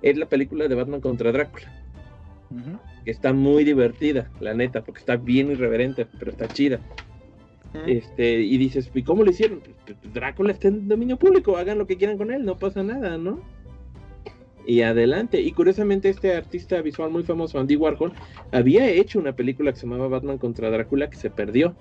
es 0.00 0.16
la 0.16 0.26
película 0.26 0.68
de 0.68 0.74
Batman 0.74 1.02
contra 1.02 1.30
Drácula, 1.32 1.70
que 3.04 3.10
está 3.10 3.34
muy 3.34 3.64
divertida, 3.64 4.30
la 4.40 4.54
neta, 4.54 4.82
porque 4.82 5.00
está 5.00 5.16
bien 5.16 5.50
irreverente, 5.50 6.06
pero 6.18 6.30
está 6.30 6.50
chida. 6.50 6.80
Este, 7.86 8.40
y 8.40 8.58
dices, 8.58 8.90
¿y 8.94 9.02
cómo 9.02 9.24
lo 9.24 9.30
hicieron? 9.30 9.62
Drácula 10.12 10.52
está 10.52 10.68
en 10.68 10.88
dominio 10.88 11.16
público, 11.16 11.56
hagan 11.56 11.78
lo 11.78 11.86
que 11.86 11.96
quieran 11.96 12.18
con 12.18 12.30
él, 12.30 12.44
no 12.44 12.58
pasa 12.58 12.82
nada, 12.82 13.16
¿no? 13.16 13.40
Y 14.66 14.82
adelante. 14.82 15.40
Y 15.40 15.52
curiosamente, 15.52 16.08
este 16.08 16.34
artista 16.34 16.80
visual 16.82 17.10
muy 17.10 17.24
famoso, 17.24 17.58
Andy 17.58 17.76
Warhol, 17.76 18.12
había 18.52 18.88
hecho 18.88 19.18
una 19.18 19.34
película 19.34 19.72
que 19.72 19.78
se 19.78 19.86
llamaba 19.86 20.08
Batman 20.08 20.38
contra 20.38 20.70
Drácula 20.70 21.10
que 21.10 21.16
se 21.16 21.30
perdió. 21.30 21.74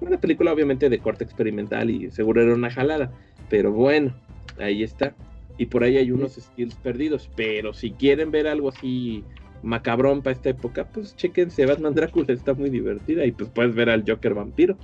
Una 0.00 0.20
película, 0.20 0.52
obviamente, 0.52 0.88
de 0.88 0.98
corte 0.98 1.24
experimental 1.24 1.90
y 1.90 2.10
seguro 2.10 2.42
era 2.42 2.54
una 2.54 2.70
jalada. 2.70 3.10
Pero 3.48 3.72
bueno, 3.72 4.14
ahí 4.58 4.82
está. 4.82 5.14
Y 5.58 5.66
por 5.66 5.82
ahí 5.82 5.96
hay 5.96 6.10
unos 6.12 6.34
skills 6.34 6.76
perdidos. 6.76 7.30
Pero 7.34 7.72
si 7.72 7.90
quieren 7.90 8.30
ver 8.30 8.46
algo 8.46 8.68
así 8.68 9.24
macabrón 9.62 10.22
para 10.22 10.36
esta 10.36 10.50
época, 10.50 10.84
pues 10.92 11.16
chéquense 11.16 11.66
Batman 11.66 11.94
Drácula, 11.94 12.32
está 12.32 12.54
muy 12.54 12.70
divertida. 12.70 13.24
Y 13.24 13.32
pues 13.32 13.50
puedes 13.50 13.74
ver 13.74 13.90
al 13.90 14.04
Joker 14.06 14.34
vampiro. 14.34 14.76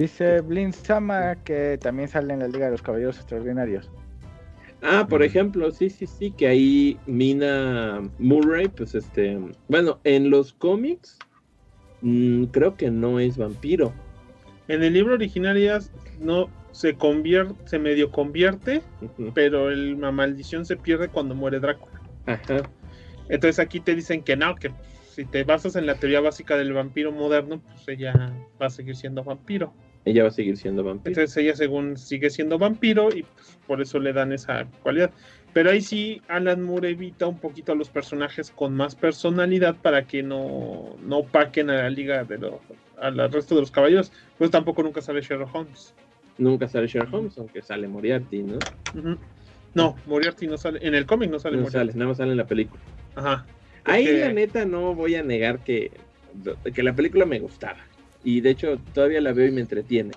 Dice 0.00 0.40
Blin 0.40 0.72
Sama 0.72 1.34
que 1.44 1.78
también 1.78 2.08
sale 2.08 2.32
en 2.32 2.38
la 2.38 2.48
Liga 2.48 2.64
de 2.64 2.70
los 2.70 2.80
Caballeros 2.80 3.18
Extraordinarios. 3.18 3.90
Ah, 4.80 5.06
por 5.06 5.20
Ujú. 5.20 5.26
ejemplo, 5.28 5.70
sí, 5.72 5.90
sí, 5.90 6.06
sí, 6.06 6.30
que 6.30 6.46
ahí 6.48 6.98
Mina 7.04 8.00
Murray, 8.18 8.68
pues 8.68 8.94
este, 8.94 9.38
bueno, 9.68 10.00
en 10.04 10.30
los 10.30 10.54
cómics 10.54 11.18
mm, 12.00 12.44
creo 12.44 12.78
que 12.78 12.90
no 12.90 13.20
es 13.20 13.36
vampiro. 13.36 13.92
En 14.68 14.82
el 14.82 14.94
libro 14.94 15.12
original 15.12 15.58
ya 15.60 15.80
no 16.18 16.48
se 16.72 16.94
convierte, 16.94 17.54
se 17.66 17.78
medio 17.78 18.10
convierte, 18.10 18.80
pero 19.34 19.68
el- 19.68 20.00
la 20.00 20.12
maldición 20.12 20.64
se 20.64 20.76
pierde 20.78 21.08
cuando 21.10 21.34
muere 21.34 21.60
Drácula. 21.60 22.00
Ajá. 22.24 22.62
Entonces 23.28 23.58
aquí 23.58 23.80
te 23.80 23.94
dicen 23.94 24.22
que 24.22 24.34
no, 24.34 24.54
que 24.54 24.70
si 25.14 25.26
te 25.26 25.44
basas 25.44 25.76
en 25.76 25.84
la 25.84 25.96
teoría 25.96 26.20
básica 26.22 26.56
del 26.56 26.72
vampiro 26.72 27.12
moderno, 27.12 27.60
pues 27.60 27.86
ella 27.98 28.32
va 28.58 28.64
a 28.68 28.70
seguir 28.70 28.96
siendo 28.96 29.22
vampiro. 29.24 29.74
Ella 30.04 30.22
va 30.22 30.28
a 30.28 30.32
seguir 30.32 30.56
siendo 30.56 30.82
vampiro. 30.82 31.10
Entonces 31.10 31.36
ella 31.36 31.54
según 31.54 31.96
sigue 31.96 32.30
siendo 32.30 32.58
vampiro 32.58 33.10
y 33.14 33.22
pues, 33.22 33.58
por 33.66 33.80
eso 33.82 33.98
le 33.98 34.12
dan 34.12 34.32
esa 34.32 34.66
cualidad. 34.82 35.10
Pero 35.52 35.70
ahí 35.70 35.80
sí 35.80 36.22
Alan 36.28 36.62
Moore 36.62 36.90
evita 36.90 37.26
un 37.26 37.38
poquito 37.38 37.72
a 37.72 37.74
los 37.74 37.90
personajes 37.90 38.50
con 38.50 38.74
más 38.74 38.94
personalidad 38.94 39.76
para 39.76 40.06
que 40.06 40.22
no, 40.22 40.96
no 41.02 41.18
opaquen 41.18 41.70
a 41.70 41.74
la 41.82 41.90
liga 41.90 42.24
de 42.24 42.38
los 42.38 42.54
al 42.98 43.32
resto 43.32 43.54
de 43.54 43.62
los 43.62 43.70
caballeros. 43.70 44.12
Pues 44.38 44.50
tampoco 44.50 44.82
nunca 44.82 45.00
sale 45.00 45.22
Sherlock 45.22 45.54
Holmes. 45.54 45.94
Nunca 46.38 46.68
sale 46.68 46.86
Sherlock 46.86 47.12
Holmes, 47.12 47.38
aunque 47.38 47.62
sale 47.62 47.88
Moriarty, 47.88 48.42
¿no? 48.42 48.58
No, 49.74 49.96
Moriarty 50.06 50.46
no 50.46 50.56
sale. 50.56 50.78
En 50.82 50.94
el 50.94 51.06
cómic 51.06 51.30
no 51.30 51.38
sale 51.38 51.56
No 51.56 51.64
Moriarty. 51.64 51.88
sale, 51.88 51.98
nada 51.98 52.08
más 52.08 52.16
sale 52.16 52.30
en 52.32 52.36
la 52.38 52.46
película. 52.46 52.80
Ajá. 53.14 53.46
Ahí 53.84 54.06
la 54.18 54.32
neta 54.32 54.64
no 54.64 54.94
voy 54.94 55.14
a 55.14 55.22
negar 55.22 55.60
que, 55.64 55.90
que 56.74 56.82
la 56.82 56.94
película 56.94 57.24
me 57.26 57.38
gustaba. 57.38 57.78
Y 58.24 58.40
de 58.40 58.50
hecho 58.50 58.78
todavía 58.92 59.20
la 59.20 59.32
veo 59.32 59.46
y 59.46 59.52
me 59.52 59.60
entretiene. 59.60 60.12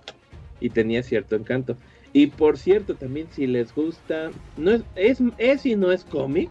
Y 0.60 0.70
tenía 0.70 1.04
cierto 1.04 1.36
encanto. 1.36 1.78
Y 2.14 2.28
por 2.28 2.58
cierto, 2.58 2.96
también 2.96 3.28
si 3.32 3.48
les 3.48 3.74
gusta, 3.74 4.32
no 4.58 4.72
es, 4.72 4.84
es, 4.96 5.20
es 5.38 5.66
y 5.66 5.76
no 5.76 5.92
es 5.92 6.04
cómic, 6.04 6.50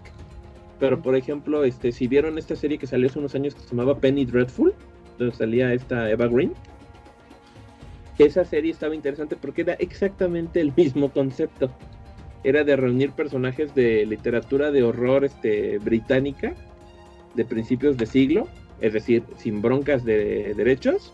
pero 0.80 1.00
por 1.00 1.14
ejemplo, 1.14 1.64
este, 1.64 1.92
si 1.92 2.08
vieron 2.08 2.36
esta 2.38 2.56
serie 2.56 2.78
que 2.78 2.86
salió 2.86 3.08
hace 3.08 3.18
unos 3.18 3.34
años 3.34 3.54
que 3.54 3.60
se 3.60 3.68
llamaba 3.68 3.98
Penny 3.98 4.24
Dreadful, 4.24 4.74
donde 5.18 5.34
salía 5.34 5.72
esta 5.72 6.10
Eva 6.10 6.26
Green, 6.26 6.52
esa 8.24 8.44
serie 8.44 8.72
estaba 8.72 8.94
interesante 8.94 9.36
porque 9.36 9.62
era 9.62 9.74
exactamente 9.74 10.60
el 10.60 10.72
mismo 10.76 11.10
concepto. 11.10 11.70
Era 12.44 12.64
de 12.64 12.76
reunir 12.76 13.12
personajes 13.12 13.74
de 13.74 14.04
literatura 14.06 14.70
de 14.70 14.82
horror 14.82 15.24
este, 15.24 15.78
británica 15.78 16.54
de 17.34 17.44
principios 17.44 17.96
de 17.96 18.06
siglo, 18.06 18.48
es 18.80 18.92
decir, 18.92 19.22
sin 19.38 19.62
broncas 19.62 20.04
de 20.04 20.54
derechos, 20.54 21.12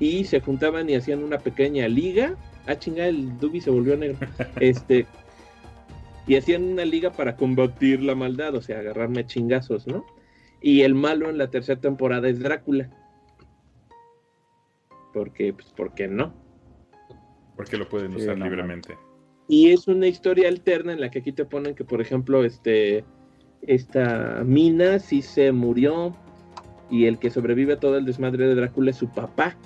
y 0.00 0.24
se 0.24 0.40
juntaban 0.40 0.88
y 0.90 0.94
hacían 0.96 1.22
una 1.22 1.38
pequeña 1.38 1.86
liga. 1.86 2.34
Ah, 2.66 2.76
chinga, 2.76 3.06
el 3.06 3.38
Dubi 3.38 3.60
se 3.60 3.70
volvió 3.70 3.96
negro. 3.96 4.18
Este, 4.60 5.06
y 6.26 6.36
hacían 6.36 6.64
una 6.64 6.84
liga 6.84 7.12
para 7.12 7.36
combatir 7.36 8.02
la 8.02 8.14
maldad, 8.14 8.54
o 8.54 8.62
sea, 8.62 8.80
agarrarme 8.80 9.26
chingazos, 9.26 9.86
¿no? 9.86 10.04
Y 10.62 10.82
el 10.82 10.94
malo 10.94 11.30
en 11.30 11.38
la 11.38 11.50
tercera 11.50 11.80
temporada 11.80 12.28
es 12.28 12.40
Drácula. 12.40 12.90
Porque, 15.12 15.52
pues, 15.52 15.66
¿por 15.72 15.94
qué 15.94 16.08
no? 16.08 16.32
Porque 17.56 17.76
lo 17.76 17.88
pueden 17.88 18.12
Sí, 18.12 18.22
usar 18.22 18.38
no, 18.38 18.44
libremente. 18.44 18.96
Y 19.48 19.70
es 19.70 19.88
una 19.88 20.06
historia 20.06 20.48
alterna 20.48 20.92
en 20.92 21.00
la 21.00 21.10
que 21.10 21.18
aquí 21.18 21.32
te 21.32 21.44
ponen 21.44 21.74
que, 21.74 21.84
por 21.84 22.00
ejemplo, 22.00 22.44
este, 22.44 23.04
esta 23.62 24.42
mina 24.44 24.98
sí 24.98 25.22
se 25.22 25.50
murió 25.52 26.14
y 26.90 27.06
el 27.06 27.18
que 27.18 27.30
sobrevive 27.30 27.74
a 27.74 27.80
todo 27.80 27.96
el 27.98 28.04
desmadre 28.04 28.46
de 28.46 28.54
Drácula 28.54 28.90
es 28.90 28.96
su 28.96 29.08
papá. 29.08 29.56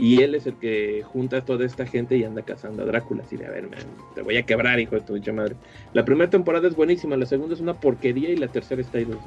Y 0.00 0.22
él 0.22 0.34
es 0.34 0.46
el 0.46 0.54
que 0.54 1.02
junta 1.04 1.38
a 1.38 1.44
toda 1.44 1.66
esta 1.66 1.86
gente 1.86 2.16
y 2.16 2.24
anda 2.24 2.42
cazando 2.42 2.82
a 2.82 2.86
Drácula. 2.86 3.22
Así 3.22 3.36
de, 3.36 3.46
a 3.46 3.50
ver, 3.50 3.64
man, 3.68 3.80
te 4.14 4.22
voy 4.22 4.36
a 4.36 4.42
quebrar, 4.44 4.80
hijo 4.80 4.94
de 4.94 5.02
tu 5.02 5.12
pinche 5.14 5.32
madre. 5.32 5.56
La 5.92 6.04
primera 6.04 6.30
temporada 6.30 6.66
es 6.68 6.74
buenísima, 6.74 7.16
la 7.16 7.26
segunda 7.26 7.54
es 7.54 7.60
una 7.60 7.74
porquería 7.74 8.30
y 8.30 8.36
la 8.36 8.48
tercera 8.48 8.80
está 8.80 8.98
ahí 8.98 9.04
dos. 9.04 9.18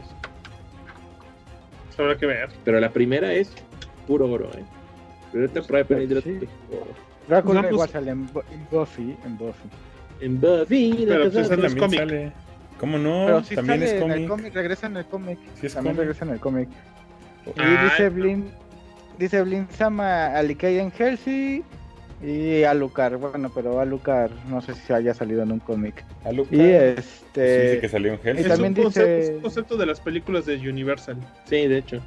Habrá 1.98 2.18
que 2.18 2.26
ver. 2.26 2.50
Pero 2.64 2.80
la 2.80 2.90
primera 2.92 3.34
es 3.34 3.52
puro 4.08 4.30
oro, 4.32 4.50
¿eh? 4.58 4.64
Primera 5.32 5.54
temporada 5.54 5.86
de 5.88 5.96
Penny 6.08 6.22
Sí. 6.22 6.48
Oro. 6.72 6.88
Drácula 7.28 7.56
No, 7.56 7.62
pues- 7.62 7.74
igual 7.74 7.90
sale 7.90 8.12
en, 8.12 8.30
Bu- 8.30 8.44
en 8.52 8.68
Buffy, 8.72 9.16
en 9.26 9.38
Buffy. 9.38 9.70
En 10.22 10.42
Buffy, 10.42 10.92
la 11.06 11.16
Pero, 11.16 11.24
pues, 11.32 11.36
esa 11.46 11.50
También 11.58 11.78
cómic. 11.78 12.00
sale. 12.00 12.32
¿Cómo 12.80 12.98
no? 12.98 13.24
Pero 13.28 13.44
si 13.44 13.56
También 13.56 13.80
sale 13.80 13.96
es 13.98 14.02
en 14.02 14.12
el 14.12 14.28
cómic. 14.28 14.54
regresa 14.54 14.88
en 14.88 14.98
el 14.98 15.06
cómic. 15.06 15.40
Sí 15.56 15.68
es 15.68 15.74
También 15.74 15.96
cómic. 15.96 16.08
regresa 16.08 16.26
en 16.26 16.32
el 16.32 16.40
cómic. 16.40 16.70
Y 17.46 17.52
Ah, 17.62 17.84
dice 17.92 18.10
no. 18.10 18.16
Blin, 18.16 18.52
dice 19.18 19.42
Blin 19.42 19.68
Sama 19.70 20.28
a 20.28 20.44
Likay 20.44 20.80
en 20.80 20.92
Hersey 20.98 21.64
y 22.22 22.64
a 22.64 22.74
Lucar. 22.74 23.18
Bueno, 23.18 23.52
pero 23.54 23.80
a 23.80 23.86
Lucar 23.86 24.32
no 24.48 24.62
sé 24.62 24.74
si 24.76 24.82
se 24.82 24.94
haya 24.94 25.14
salido 25.14 25.44
en 25.44 25.52
un 25.52 25.60
cómic. 25.60 26.06
Y 26.52 26.58
Sí, 26.58 26.62
este 26.62 27.64
dice 27.64 27.80
que 27.82 27.90
salió 27.90 28.14
en 28.14 28.20
Hell. 28.24 28.40
y 28.40 28.42
Es 28.42 28.48
también 28.48 28.74
concepto, 28.76 29.10
es 29.10 29.30
un 29.30 29.42
concepto 29.42 29.78
de 29.78 29.86
las 29.86 30.00
películas 30.00 30.46
de 30.46 30.56
Universal. 30.58 31.18
Sí, 31.46 31.68
de 31.68 31.78
hecho. 31.78 32.02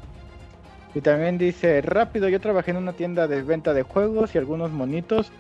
y 0.95 1.01
también 1.03 1.37
dice 1.39 1.83
rápido, 1.83 2.29
yo 2.29 2.41
trabajé 2.41 2.71
en 2.71 2.79
una 2.79 2.95
tienda 2.95 3.29
de 3.29 3.43
venta 3.43 3.75
de 3.75 3.83
juegos 3.83 4.35
y 4.35 4.39
algunos 4.39 4.71
monitos 4.73 5.31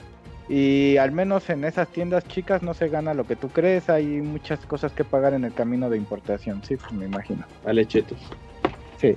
y 0.49 0.97
al 0.99 1.11
menos 1.13 1.49
en 1.51 1.65
esas 1.65 1.89
tiendas 1.89 2.29
chicas 2.29 2.63
no 2.63 2.75
se 2.75 2.89
gana 2.89 3.15
lo 3.15 3.27
que 3.27 3.35
tú 3.35 3.49
crees, 3.49 3.89
hay 3.91 4.05
muchas 4.21 4.65
cosas 4.67 4.93
que 4.93 5.03
pagar 5.05 5.33
en 5.35 5.45
el 5.45 5.53
camino 5.55 5.91
de 5.91 5.97
importación, 5.97 6.63
sí, 6.63 6.77
pues 6.77 6.93
me 6.93 7.07
imagino. 7.07 7.45
Vale, 7.65 7.87
chetos. 7.87 8.19
Sí. 9.01 9.17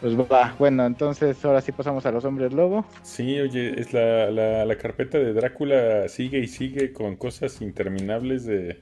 Pues 0.00 0.16
va, 0.16 0.54
bueno, 0.60 0.86
entonces 0.86 1.44
ahora 1.44 1.60
sí 1.60 1.72
pasamos 1.72 2.06
a 2.06 2.12
los 2.12 2.24
hombres 2.24 2.52
lobo. 2.52 2.84
Sí, 3.02 3.40
oye, 3.40 3.80
es 3.80 3.92
la, 3.92 4.30
la, 4.30 4.64
la 4.64 4.78
carpeta 4.78 5.18
de 5.18 5.32
Drácula 5.32 6.08
sigue 6.08 6.38
y 6.38 6.46
sigue 6.46 6.92
con 6.92 7.16
cosas 7.16 7.60
interminables 7.60 8.44
de... 8.46 8.80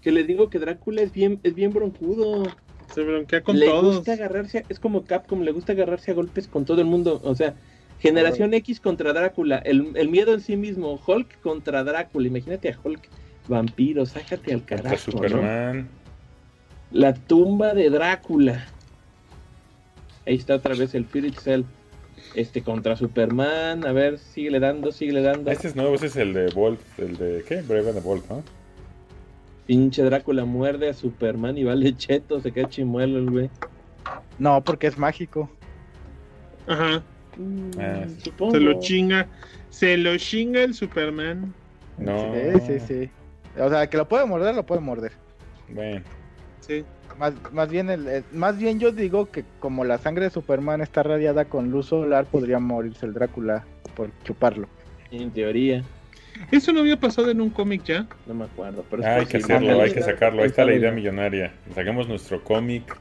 Que 0.00 0.12
les 0.12 0.26
digo 0.26 0.48
que 0.48 0.60
Drácula 0.60 1.02
es 1.02 1.12
bien, 1.12 1.40
es 1.42 1.54
bien 1.56 1.72
broncudo. 1.72 2.44
Se 2.94 3.02
bronquea 3.02 3.42
con 3.42 3.58
le 3.58 3.66
todos. 3.66 3.96
gusta 3.96 4.12
agarrarse, 4.12 4.58
a- 4.58 4.64
es 4.68 4.78
como 4.78 5.04
Capcom, 5.04 5.40
le 5.42 5.50
gusta 5.50 5.72
agarrarse 5.72 6.12
a 6.12 6.14
golpes 6.14 6.46
con 6.46 6.64
todo 6.64 6.80
el 6.80 6.86
mundo. 6.86 7.20
O 7.24 7.34
sea, 7.34 7.54
Generación 7.98 8.52
X 8.54 8.78
contra 8.80 9.12
Drácula, 9.12 9.58
el, 9.58 9.92
el 9.94 10.08
miedo 10.08 10.34
en 10.34 10.40
sí 10.40 10.56
mismo, 10.56 11.00
Hulk 11.04 11.40
contra 11.40 11.82
Drácula. 11.84 12.28
Imagínate 12.28 12.68
a 12.70 12.78
Hulk, 12.82 13.00
vampiro, 13.48 14.06
sácate 14.06 14.52
al 14.54 14.64
carajo. 14.64 14.90
¿no? 14.90 14.98
Superman. 14.98 15.88
La 16.90 17.14
tumba 17.14 17.74
de 17.74 17.90
Drácula. 17.90 18.66
Ahí 20.26 20.34
está 20.36 20.54
otra 20.56 20.74
vez 20.74 20.94
el 20.94 21.04
Fear 21.06 21.24
Itself. 21.26 21.66
Este 22.34 22.62
contra 22.62 22.96
Superman. 22.96 23.86
A 23.86 23.92
ver, 23.92 24.18
síguele 24.18 24.60
dando, 24.60 24.92
síguele 24.92 25.22
dando. 25.22 25.50
Este 25.50 25.68
es 25.68 25.76
nuevo, 25.76 25.94
ese 25.94 26.06
es 26.06 26.16
el 26.16 26.32
de 26.32 26.46
Bolt, 26.54 26.80
el 26.98 27.16
de... 27.16 27.44
¿Qué? 27.46 27.62
Brave 27.62 27.88
and 27.90 27.94
the 27.94 28.00
Bolt, 28.00 28.28
¿no? 28.30 28.42
Pinche 29.66 30.02
Drácula 30.02 30.44
muerde 30.44 30.88
a 30.88 30.94
Superman 30.94 31.56
y 31.58 31.64
vale 31.64 31.94
cheto, 31.96 32.40
se 32.40 32.52
queda 32.52 32.68
chimuelo 32.68 33.18
el 33.18 33.30
güey. 33.30 33.50
No, 34.38 34.62
porque 34.62 34.86
es 34.86 34.98
mágico. 34.98 35.50
Ajá. 36.66 36.96
Ah, 36.96 37.02
Mm, 37.38 38.20
supongo. 38.22 38.52
Se 38.52 38.60
lo 38.60 38.78
chinga. 38.80 39.26
Se 39.70 39.96
lo 39.96 40.16
chinga 40.18 40.62
el 40.64 40.74
Superman. 40.74 41.54
No. 41.96 42.34
Sí, 42.34 42.60
sí, 42.66 42.80
sí. 42.86 43.10
O 43.58 43.70
sea, 43.70 43.88
que 43.88 43.96
lo 43.96 44.06
puede 44.06 44.26
morder, 44.26 44.54
lo 44.54 44.66
puede 44.66 44.82
morder. 44.82 45.12
Bueno, 45.70 46.02
Sí. 46.60 46.84
Más, 47.18 47.34
más 47.52 47.70
bien 47.70 47.90
el, 47.90 48.24
más 48.32 48.58
bien 48.58 48.78
yo 48.80 48.92
digo 48.92 49.30
que 49.30 49.44
como 49.60 49.84
la 49.84 49.98
sangre 49.98 50.24
de 50.24 50.30
Superman 50.30 50.80
está 50.80 51.02
radiada 51.02 51.44
con 51.44 51.70
luz 51.70 51.86
solar, 51.86 52.26
podría 52.26 52.58
morirse 52.58 53.06
el 53.06 53.14
Drácula 53.14 53.64
por 53.94 54.10
chuparlo. 54.24 54.68
En 55.10 55.30
teoría, 55.30 55.82
Eso 56.50 56.72
no 56.72 56.80
había 56.80 56.98
pasado 56.98 57.30
en 57.30 57.40
un 57.40 57.50
cómic 57.50 57.84
ya. 57.84 58.06
no 58.26 58.34
me 58.34 58.44
acuerdo. 58.44 58.84
Pero 58.90 59.02
es 59.02 59.08
hay 59.08 59.26
que 59.26 59.36
hacerlo, 59.38 59.80
hay 59.80 59.92
que 59.92 60.02
sacarlo. 60.02 60.42
Ahí 60.42 60.48
está 60.48 60.64
la 60.64 60.74
idea 60.74 60.90
millonaria. 60.90 61.52
Sacamos 61.74 62.08
nuestro 62.08 62.42
cómic 62.42 62.96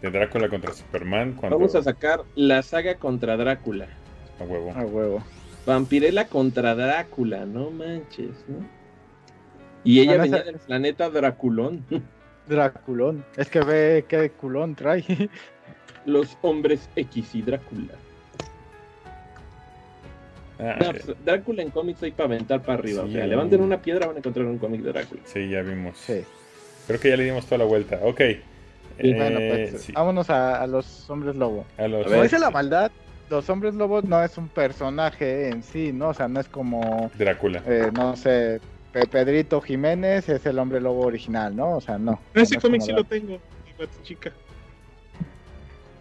de 0.00 0.10
Drácula 0.10 0.48
contra 0.48 0.72
Superman 0.72 1.34
cuando... 1.34 1.58
Vamos 1.58 1.74
a 1.74 1.82
sacar 1.82 2.22
la 2.34 2.62
saga 2.62 2.94
contra 2.94 3.36
Drácula. 3.36 3.86
A 4.40 4.44
huevo. 4.44 4.72
A 4.74 4.84
huevo. 4.84 5.22
Vampirella 5.66 6.26
contra 6.26 6.74
Drácula, 6.74 7.44
no 7.44 7.70
manches, 7.70 8.44
¿no? 8.48 8.66
Y 9.84 10.00
ella 10.00 10.16
venía 10.18 10.42
del 10.42 10.58
planeta 10.58 11.10
Draculón. 11.10 11.84
Draculón. 12.50 13.24
Es 13.36 13.48
que 13.48 13.60
ve 13.60 14.04
qué 14.08 14.30
culón 14.30 14.74
trae. 14.74 15.04
Los 16.04 16.36
hombres 16.42 16.88
X 16.96 17.34
y 17.34 17.42
Drácula. 17.42 17.94
Ah, 20.58 20.76
No, 20.80 20.90
pues, 20.90 21.06
Drácula 21.24 21.62
en 21.62 21.70
cómics 21.70 22.02
hay 22.02 22.10
para 22.10 22.26
aventar 22.26 22.60
para 22.60 22.74
arriba. 22.78 23.04
Sí, 23.04 23.10
o 23.10 23.12
sea, 23.12 23.26
levanten 23.26 23.60
una 23.62 23.80
piedra 23.80 24.06
van 24.06 24.16
a 24.16 24.18
encontrar 24.18 24.44
un 24.46 24.58
cómic 24.58 24.82
de 24.82 24.92
Drácula. 24.92 25.22
sí, 25.24 25.48
ya 25.48 25.62
vimos. 25.62 25.96
Sí. 25.98 26.22
Creo 26.86 27.00
que 27.00 27.08
ya 27.10 27.16
le 27.16 27.24
dimos 27.24 27.46
toda 27.46 27.58
la 27.58 27.64
vuelta. 27.64 27.98
Ok. 28.02 28.20
Bueno, 28.98 29.38
Eh, 29.38 29.68
pues 29.70 29.82
sí, 29.84 29.92
vámonos 29.92 30.28
a, 30.28 30.60
a 30.60 30.66
los 30.66 31.08
hombres 31.08 31.34
lobo. 31.36 31.64
a 31.78 31.88
los- 31.88 32.00
A 32.00 32.04
Como 32.04 32.16
ver. 32.16 32.22
dice 32.24 32.38
la 32.38 32.50
maldad, 32.50 32.90
los 33.30 33.48
hombres 33.48 33.74
lobos 33.74 34.04
no 34.04 34.22
es 34.22 34.36
un 34.36 34.48
personaje 34.48 35.48
en 35.48 35.62
sí, 35.62 35.92
¿no? 35.92 36.08
O 36.08 36.14
sea, 36.14 36.28
no 36.28 36.40
es 36.40 36.48
como, 36.48 37.10
Drácula. 37.16 37.62
eh, 37.66 37.90
no 37.94 38.14
sé, 38.16 38.60
Pedrito 38.92 39.60
Jiménez 39.60 40.28
es 40.28 40.44
el 40.46 40.58
hombre 40.58 40.80
lobo 40.80 41.06
original, 41.06 41.54
¿no? 41.54 41.76
O 41.76 41.80
sea, 41.80 41.98
no. 41.98 42.18
Ese 42.34 42.54
No 42.54 42.58
es 42.58 42.62
cómic 42.62 42.80
sí 42.82 42.92
lo 42.92 43.04
tengo. 43.04 43.38
chica. 44.02 44.32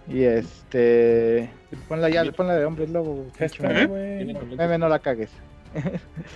Y 0.07 0.23
este. 0.23 1.49
Ponla 1.87 2.09
ya, 2.09 2.23
ponla 2.31 2.55
de 2.55 2.65
hombres 2.65 2.89
lobo. 2.89 3.27
Meme. 3.59 4.33
Meme, 4.57 4.77
no 4.79 4.89
la 4.89 4.99
cagues. 4.99 5.29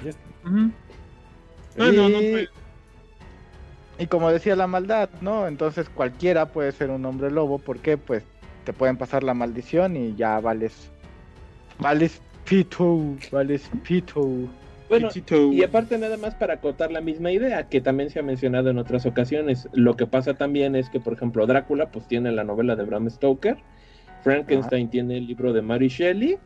Ya 0.03 0.09
está. 0.11 0.21
Ujú. 0.45 0.71
Ah, 1.79 1.91
no, 1.91 2.07
no. 2.09 2.21
Y- 2.21 2.31
fue- 2.31 2.49
Y 3.97 4.07
como 4.07 4.31
decía 4.31 4.55
la 4.55 4.67
maldad, 4.67 5.09
¿no? 5.21 5.47
Entonces 5.47 5.89
cualquiera 5.89 6.47
puede 6.47 6.71
ser 6.71 6.91
un 6.91 7.03
hombre 7.05 7.31
lobo 7.31 7.57
porque 7.59 7.97
pues 7.97 8.23
te 8.63 8.73
pueden 8.73 8.97
pasar 8.97 9.23
la 9.23 9.33
maldición 9.33 9.95
y 9.97 10.15
ya 10.15 10.39
vales. 10.39 10.89
Vales 11.79 12.21
pito, 12.45 12.99
vales 13.31 13.69
pito. 13.83 14.27
Bueno, 14.89 15.09
y 15.51 15.63
aparte 15.63 15.97
nada 15.97 16.17
más 16.17 16.35
para 16.35 16.55
acotar 16.55 16.91
la 16.91 17.01
misma 17.01 17.31
idea 17.31 17.67
que 17.67 17.81
también 17.81 18.09
se 18.09 18.19
ha 18.19 18.23
mencionado 18.23 18.69
en 18.69 18.77
otras 18.77 19.05
ocasiones. 19.05 19.67
Lo 19.73 19.95
que 19.95 20.05
pasa 20.05 20.35
también 20.35 20.75
es 20.75 20.89
que, 20.89 20.99
por 20.99 21.13
ejemplo, 21.13 21.47
Drácula 21.47 21.89
pues 21.89 22.07
tiene 22.07 22.31
la 22.31 22.43
novela 22.43 22.75
de 22.75 22.83
Bram 22.83 23.09
Stoker, 23.09 23.57
Frankenstein 24.23 24.89
tiene 24.89 25.17
el 25.17 25.27
libro 25.27 25.53
de 25.53 25.61
Mary 25.61 25.87
Shelley, 25.87 26.37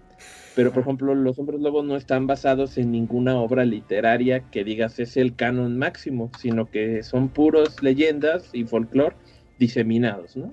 pero 0.56 0.72
por 0.74 0.82
ejemplo 0.82 1.14
los 1.14 1.38
hombres 1.38 1.62
lobos 1.62 1.86
no 1.86 1.96
están 1.96 2.26
basados 2.26 2.78
en 2.78 2.92
ninguna 2.92 3.38
obra 3.38 3.66
literaria 3.66 4.50
que 4.50 4.64
digas 4.64 5.00
es 5.00 5.16
el 5.16 5.36
canon 5.36 5.78
máximo, 5.78 6.32
sino 6.40 6.72
que 6.72 7.04
son 7.04 7.30
puros 7.30 7.84
leyendas 7.84 8.50
y 8.54 8.64
folclore 8.64 9.16
diseminados, 9.60 10.36
¿no? 10.36 10.52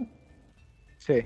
Sí. 0.98 1.24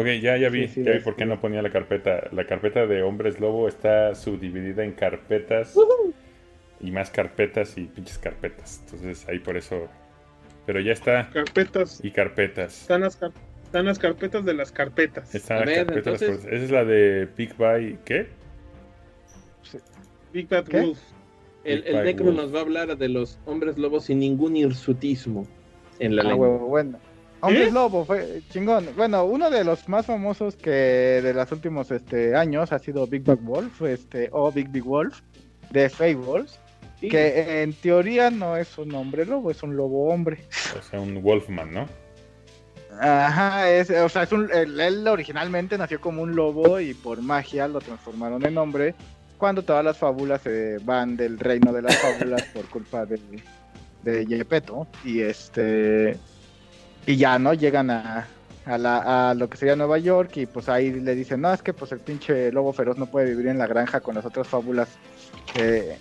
Ok, 0.00 0.06
ya, 0.22 0.36
ya 0.36 0.48
vi, 0.48 0.68
Sí, 0.68 0.74
sí, 0.74 0.84
ya 0.84 0.92
vi 0.92 1.00
por 1.00 1.16
qué 1.16 1.26
no 1.26 1.40
ponía 1.40 1.60
la 1.60 1.70
carpeta. 1.70 2.28
La 2.32 2.46
carpeta 2.46 2.86
de 2.86 3.02
Hombres 3.02 3.40
Lobo 3.40 3.66
está 3.66 4.14
subdividida 4.14 4.84
en 4.84 4.92
carpetas 4.92 5.74
y 6.80 6.90
más 6.92 7.10
carpetas 7.10 7.76
y 7.76 7.84
pinches 7.86 8.18
carpetas. 8.18 8.80
Entonces 8.84 9.26
ahí 9.28 9.40
por 9.40 9.56
eso. 9.56 9.88
Pero 10.66 10.78
ya 10.80 10.92
está. 10.92 11.28
Carpetas. 11.30 12.00
Y 12.04 12.10
carpetas. 12.12 12.82
Están 12.82 13.00
las, 13.00 13.16
car- 13.16 13.32
están 13.64 13.86
las 13.86 13.98
carpetas 13.98 14.44
de 14.44 14.54
las 14.54 14.70
carpetas. 14.70 15.34
Están 15.34 15.56
A 15.56 15.60
las 15.60 15.66
ver, 15.68 15.86
carpetas. 15.86 16.22
entonces- 16.22 16.36
cosas. 16.36 16.52
Esa 16.52 16.64
es 16.64 16.70
la 16.70 16.84
de 16.84 17.28
Big 17.36 17.56
Buy. 17.56 17.98
¿Qué? 18.04 18.28
Big 20.32 20.48
Bad 20.48 20.64
¿Qué? 20.66 20.80
Wolf. 20.80 20.98
El, 21.64 21.78
Big 21.80 21.88
el 21.88 21.94
Bad 21.96 22.04
Necro 22.04 22.24
Wolf. 22.26 22.36
nos 22.36 22.54
va 22.54 22.58
a 22.58 22.62
hablar 22.62 22.96
de 22.96 23.08
los 23.08 23.38
hombres 23.46 23.78
lobos 23.78 24.04
sin 24.04 24.20
ningún 24.20 24.56
hirsutismo. 24.56 25.46
en 26.00 26.14
la 26.14 26.22
Ah, 26.22 26.26
lengua. 26.26 26.48
huevo, 26.48 26.66
bueno. 26.68 27.00
Hombres 27.40 27.68
¿Eh? 27.68 27.72
Lobo 27.72 28.04
fue 28.04 28.42
chingón. 28.50 28.88
Bueno, 28.96 29.24
uno 29.24 29.50
de 29.50 29.64
los 29.64 29.88
más 29.88 30.06
famosos 30.06 30.56
que 30.56 30.70
de 30.70 31.32
los 31.34 31.50
últimos 31.52 31.90
este, 31.90 32.34
años 32.34 32.72
ha 32.72 32.78
sido 32.78 33.06
Big 33.06 33.22
Bad 33.22 33.38
Wolf, 33.42 33.82
este, 33.82 34.28
o 34.32 34.50
Big 34.50 34.68
Big 34.68 34.84
Wolf, 34.84 35.20
de 35.70 35.88
Fables, 35.88 36.58
Sí. 37.00 37.08
que 37.08 37.62
en 37.62 37.72
teoría 37.74 38.28
no 38.28 38.56
es 38.56 38.76
un 38.76 38.92
hombre 38.92 39.24
lobo, 39.24 39.52
es 39.52 39.62
un 39.62 39.76
lobo 39.76 40.08
hombre. 40.12 40.44
O 40.76 40.82
sea, 40.82 41.00
un 41.00 41.22
Wolfman, 41.22 41.72
¿no? 41.72 41.86
Ajá, 43.00 43.70
es, 43.70 43.90
o 43.90 44.08
sea, 44.08 44.24
es 44.24 44.32
un, 44.32 44.50
él, 44.52 44.80
él 44.80 45.06
originalmente 45.06 45.78
nació 45.78 46.00
como 46.00 46.22
un 46.22 46.34
lobo 46.34 46.80
y 46.80 46.94
por 46.94 47.22
magia 47.22 47.68
lo 47.68 47.78
transformaron 47.80 48.44
en 48.44 48.58
hombre 48.58 48.96
cuando 49.36 49.62
todas 49.62 49.84
las 49.84 49.96
fábulas 49.96 50.42
se 50.42 50.78
van 50.78 51.16
del 51.16 51.38
reino 51.38 51.72
de 51.72 51.82
las 51.82 51.96
fábulas 51.98 52.42
por 52.52 52.64
culpa 52.68 53.06
de, 53.06 53.20
de 54.02 54.26
Gepetto 54.26 54.88
y 55.04 55.20
este 55.20 56.16
y 57.08 57.16
ya 57.16 57.38
no 57.38 57.54
llegan 57.54 57.90
a, 57.90 58.26
a, 58.66 58.76
la, 58.76 59.30
a 59.30 59.34
lo 59.34 59.48
que 59.48 59.56
sería 59.56 59.74
Nueva 59.76 59.96
York 59.96 60.36
y 60.36 60.44
pues 60.44 60.68
ahí 60.68 60.92
le 60.92 61.14
dicen 61.14 61.40
no 61.40 61.50
es 61.54 61.62
que 61.62 61.72
pues 61.72 61.90
el 61.92 62.00
pinche 62.00 62.52
lobo 62.52 62.74
feroz 62.74 62.98
no 62.98 63.06
puede 63.06 63.30
vivir 63.30 63.46
en 63.46 63.56
la 63.56 63.66
granja 63.66 64.00
con 64.00 64.14
las 64.14 64.26
otras 64.26 64.46
fábulas 64.46 64.90
eh, 65.54 65.96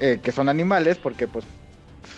eh, 0.00 0.18
que 0.20 0.32
son 0.32 0.48
animales 0.48 0.98
porque 0.98 1.28
pues 1.28 1.44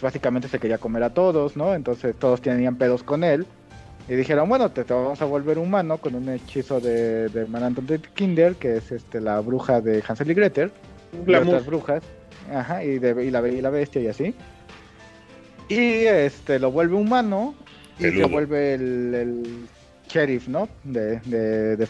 básicamente 0.01 0.49
se 0.49 0.59
quería 0.59 0.79
comer 0.79 1.03
a 1.03 1.13
todos 1.13 1.59
no 1.59 1.75
entonces 1.75 2.17
todos 2.19 2.41
tenían 2.41 2.77
pedos 2.77 3.03
con 3.03 3.23
él 3.23 3.47
y 4.09 4.15
dijeron, 4.15 4.49
bueno, 4.49 4.69
te, 4.69 4.83
te 4.83 4.93
vamos 4.93 5.23
a 5.23 5.27
volver 5.27 5.59
humano 5.59 5.97
con 5.99 6.17
un 6.17 6.29
hechizo 6.29 6.81
de, 6.81 7.29
de 7.29 7.47
Mananton 7.47 7.87
de 7.87 8.01
Kinder, 8.01 8.57
que 8.57 8.79
es 8.79 8.91
este 8.91 9.21
la 9.21 9.39
bruja 9.39 9.81
de 9.81 10.03
Hansel 10.07 10.29
y 10.29 10.35
Gretel, 10.35 10.73
y 11.25 11.33
otras 11.33 11.65
brujas, 11.65 12.03
ajá, 12.53 12.83
y, 12.83 12.99
de, 12.99 13.25
y 13.25 13.31
la 13.31 13.47
y 13.47 13.61
la 13.61 13.71
bestia 13.71 14.03
y 14.03 14.09
así. 14.09 14.35
Y 15.69 16.05
este 16.05 16.59
lo 16.59 16.73
vuelve 16.73 16.97
humano 16.97 17.55
y 18.09 18.13
se 18.13 18.25
vuelve 18.25 18.75
el, 18.75 19.15
el 19.15 19.69
sheriff, 20.09 20.49
¿no? 20.49 20.69
De, 20.85 21.21
de, 21.21 21.77
de. 21.77 21.89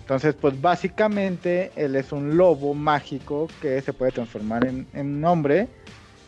Entonces, 0.00 0.34
pues 0.34 0.60
básicamente 0.60 1.70
él 1.76 1.96
es 1.96 2.12
un 2.12 2.36
lobo 2.36 2.74
mágico 2.74 3.48
que 3.62 3.80
se 3.80 3.92
puede 3.92 4.12
transformar 4.12 4.66
en, 4.66 4.86
en 4.92 5.24
hombre 5.24 5.68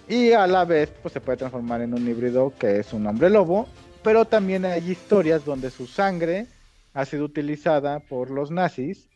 y 0.08 0.32
a 0.32 0.46
la 0.46 0.64
vez 0.64 0.90
pues 1.02 1.12
se 1.12 1.20
puede 1.20 1.38
transformar 1.38 1.80
en 1.80 1.92
un 1.92 2.08
híbrido 2.08 2.52
que 2.58 2.78
es 2.78 2.92
un 2.92 3.06
hombre 3.06 3.28
lobo, 3.28 3.68
pero 4.02 4.24
también 4.24 4.64
hay 4.64 4.90
historias 4.90 5.44
donde 5.44 5.70
su 5.70 5.86
sangre 5.86 6.46
ha 6.94 7.04
sido 7.04 7.24
utilizada 7.24 8.00
por 8.00 8.30
los 8.30 8.50
nazis 8.50 9.08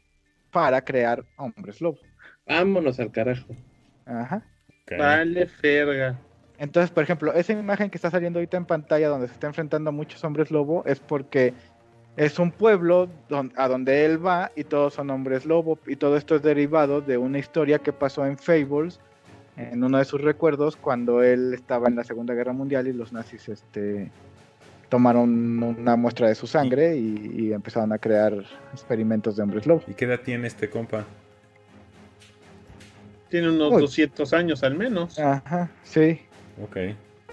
para 0.51 0.83
crear 0.83 1.25
hombres 1.37 1.81
lobo. 1.81 1.99
Vámonos 2.47 2.99
al 2.99 3.13
carajo. 3.13 3.55
Ajá. 4.05 4.43
Ok. 4.83 4.99
Vale, 4.99 5.47
ferga. 5.47 6.19
Entonces, 6.61 6.91
por 6.91 7.03
ejemplo, 7.03 7.33
esa 7.33 7.53
imagen 7.55 7.89
que 7.91 7.97
está 7.99 8.11
saliendo 8.11 8.39
ahorita 8.39 8.59
en 8.59 8.67
pantalla 8.67 9.09
donde 9.09 9.27
se 9.29 9.33
está 9.35 9.47
enfrentando 9.49 9.89
a 9.89 9.93
muchos 9.93 10.23
hombres 10.25 10.51
lobo 10.51 10.85
es 10.87 11.01
porque 11.01 11.55
es 12.17 12.39
un 12.39 12.53
pueblo 12.53 13.09
don- 13.31 13.53
a 13.57 13.67
donde 13.67 14.05
él 14.05 14.25
va 14.25 14.51
y 14.55 14.65
todos 14.65 14.93
son 14.95 15.09
hombres 15.11 15.47
lobo 15.47 15.79
y 15.87 15.97
todo 15.97 16.17
esto 16.19 16.37
es 16.37 16.43
derivado 16.43 17.01
de 17.01 17.17
una 17.17 17.39
historia 17.39 17.79
que 17.79 17.93
pasó 17.95 18.27
en 18.27 18.37
Fables 18.37 19.01
en 19.57 19.83
uno 19.83 19.97
de 19.99 20.05
sus 20.05 20.21
recuerdos 20.21 20.77
cuando 20.77 21.23
él 21.23 21.55
estaba 21.55 21.89
en 21.89 21.97
la 21.97 22.05
Segunda 22.05 22.35
Guerra 22.35 22.53
Mundial 22.53 22.87
y 22.89 22.93
los 22.93 23.11
nazis 23.13 23.49
este 23.49 24.11
tomaron 24.91 25.63
una 25.63 25.97
muestra 25.97 26.29
de 26.29 26.35
su 26.35 26.47
sangre 26.47 26.97
y, 26.97 27.33
y 27.37 27.53
empezaron 27.55 27.93
a 27.93 27.99
crear 27.99 28.35
experimentos 28.73 29.37
de 29.37 29.43
hombres 29.45 29.67
lobo. 29.67 29.83
¿Y 29.87 29.95
qué 29.95 30.05
edad 30.05 30.21
tiene 30.21 30.47
este 30.47 30.69
compa? 30.69 31.05
Tiene 33.29 33.49
unos 33.51 33.73
Uy. 33.75 33.81
200 33.83 34.33
años 34.33 34.63
al 34.65 34.75
menos. 34.77 35.19
Ajá, 35.19 35.71
sí, 35.85 36.21
Ok. 36.63 36.77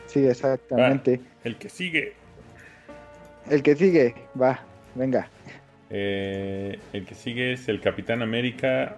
sí, 0.06 0.26
exactamente. 0.26 1.20
El 1.44 1.58
que 1.58 1.70
sigue. 1.70 2.14
El 3.50 3.64
que 3.64 3.76
sigue, 3.76 4.16
va, 4.40 4.60
venga. 4.96 5.30
Eh, 5.90 6.78
el 6.94 7.06
que 7.06 7.16
sigue 7.16 7.54
es 7.54 7.70
el 7.70 7.80
Capitán 7.80 8.22
América 8.22 8.98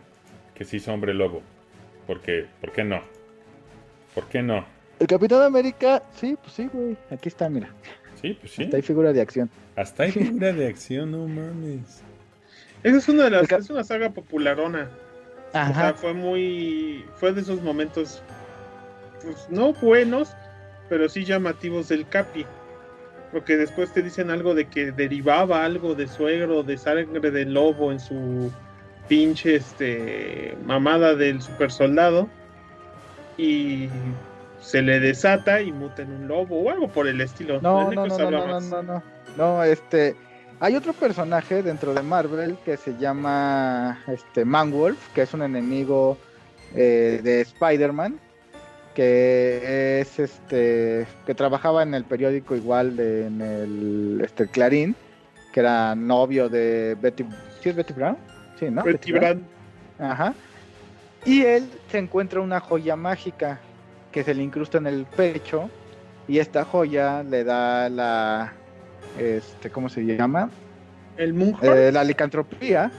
que 0.56 0.66
se 0.66 0.78
hizo 0.78 0.94
hombre 0.94 1.14
lobo. 1.14 1.42
Porque, 2.08 2.48
¿Por 2.60 2.72
qué 2.72 2.84
no? 2.84 3.02
¿Por 4.16 4.26
qué 4.28 4.42
no? 4.42 4.66
El 5.00 5.08
Capitán 5.08 5.44
América, 5.44 6.02
sí, 6.20 6.36
pues 6.42 6.54
sí, 6.54 6.70
güey. 6.74 6.98
Aquí 7.12 7.30
está, 7.30 7.48
mira. 7.50 7.70
Sí, 8.22 8.38
pues 8.40 8.52
sí. 8.54 8.64
Hasta 8.64 8.76
hay 8.78 8.82
figura 8.82 9.14
de 9.14 9.22
acción. 9.22 9.50
Hasta 9.76 10.04
hay 10.04 10.12
figura 10.12 10.52
de 10.52 10.68
acción, 10.68 11.12
no 11.12 11.28
mames. 11.28 12.02
Esa 12.84 12.98
es 12.98 13.08
una 13.10 13.26
de 13.26 13.30
las, 13.30 13.52
es 13.52 13.70
una 13.70 13.84
saga 13.84 14.10
popularona. 14.10 14.90
O 15.50 15.52
sea, 15.52 15.68
Ajá. 15.68 15.94
fue 15.94 16.14
muy, 16.14 17.06
fue 17.16 17.32
de 17.34 17.42
esos 17.42 17.62
momentos, 17.62 18.22
pues 19.24 19.48
no 19.50 19.74
buenos, 19.74 20.36
pero 20.90 21.10
sí 21.10 21.26
llamativos 21.26 21.90
del 21.90 22.08
Capi. 22.08 22.46
Porque 23.32 23.58
después 23.58 23.94
te 23.94 24.02
dicen 24.02 24.32
algo 24.32 24.56
de 24.56 24.68
que 24.68 24.92
derivaba 24.92 25.64
algo 25.64 25.94
de 25.94 26.08
suegro, 26.08 26.64
de 26.64 26.78
sangre 26.78 27.32
de 27.32 27.46
lobo 27.46 27.92
en 27.92 28.00
su 28.00 28.52
pinche 29.08 29.56
este 29.56 30.58
mamada 30.66 31.16
del 31.16 31.42
super 31.42 31.72
soldado. 31.72 32.28
Y 33.38 33.90
se 34.62 34.82
le 34.82 35.00
desata 35.00 35.62
y 35.62 35.72
muta 35.72 36.02
en 36.02 36.12
un 36.12 36.28
lobo 36.28 36.62
o 36.62 36.70
algo 36.70 36.88
por 36.90 37.08
el 37.08 37.22
estilo. 37.22 37.62
No, 37.62 37.92
no, 37.92 38.08
no, 38.08 38.18
no, 38.18 38.32
no, 38.32 38.60
no, 38.60 38.84
no. 38.84 39.04
No, 39.38 39.64
este. 39.64 40.16
Hay 40.62 40.76
otro 40.76 40.92
personaje 40.92 41.64
dentro 41.64 41.94
de 41.94 42.02
Marvel 42.02 42.58
que 42.66 42.76
se 42.76 42.98
llama 42.98 43.98
este 44.08 44.44
Manwolf, 44.44 44.98
que 45.14 45.22
es 45.22 45.34
un 45.34 45.42
enemigo 45.44 46.18
eh, 46.76 47.22
de 47.24 47.42
Spider-Man, 47.42 48.20
que 49.00 50.02
es 50.02 50.20
este 50.20 51.08
que 51.26 51.34
trabajaba 51.34 51.84
en 51.84 51.94
el 51.94 52.04
periódico 52.04 52.54
igual 52.54 52.98
de, 52.98 53.28
en 53.28 53.42
el 53.42 54.22
este 54.22 54.50
Clarín, 54.50 54.94
que 55.54 55.62
era 55.62 55.96
novio 55.96 56.50
de 56.50 56.98
Betty, 57.02 57.24
¿sí 57.62 57.70
es 57.70 57.78
Betty 57.78 57.94
Brown? 57.94 58.18
Sí, 58.60 58.70
¿no? 58.70 58.84
Betty 58.84 59.14
Brand. 59.14 59.42
Ajá. 60.00 60.34
Y 61.24 61.44
él 61.44 61.70
se 61.90 61.98
encuentra 61.98 62.42
una 62.42 62.60
joya 62.60 62.98
mágica 62.98 63.62
que 64.12 64.22
se 64.22 64.34
le 64.34 64.44
incrusta 64.44 64.80
en 64.80 64.88
el 64.88 65.06
pecho 65.06 65.70
y 66.28 66.40
esta 66.40 66.66
joya 66.66 67.24
le 67.24 67.46
da 67.46 67.88
la 67.88 68.52
este 69.18 69.70
¿cómo 69.70 69.88
se 69.88 70.02
llama? 70.06 70.50
El 71.16 71.34
Moonheart. 71.34 71.78
Eh, 71.78 71.92
la 71.94 72.04
licantropía 72.04 72.92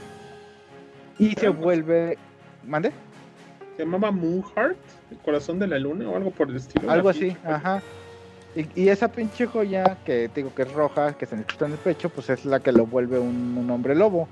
y 1.19 1.33
se 1.33 1.49
vuelve 1.49 2.17
¿mande? 2.65 2.91
Se 3.77 3.83
llamaba 3.83 4.09
Moonheart, 4.09 4.79
el 5.11 5.17
corazón 5.17 5.59
de 5.59 5.67
la 5.67 5.77
luna 5.77 6.09
o 6.09 6.15
algo 6.15 6.31
por 6.31 6.49
el 6.49 6.55
estilo. 6.55 6.89
Algo 6.89 7.09
Así. 7.09 7.29
así, 7.29 7.37
ajá. 7.43 7.81
Y, 8.55 8.81
y 8.81 8.89
esa 8.89 9.09
pinche 9.09 9.45
joya 9.45 9.97
que 10.05 10.27
te 10.29 10.41
digo 10.41 10.53
que 10.53 10.63
es 10.63 10.73
roja, 10.73 11.13
que 11.13 11.25
se 11.25 11.35
incrusta 11.35 11.65
en 11.65 11.73
el 11.73 11.77
pecho, 11.77 12.09
pues 12.09 12.29
es 12.29 12.43
la 12.45 12.59
que 12.59 12.71
lo 12.71 12.85
vuelve 12.85 13.19
un, 13.19 13.57
un 13.57 13.69
hombre 13.69 13.95
lobo. 13.95 14.27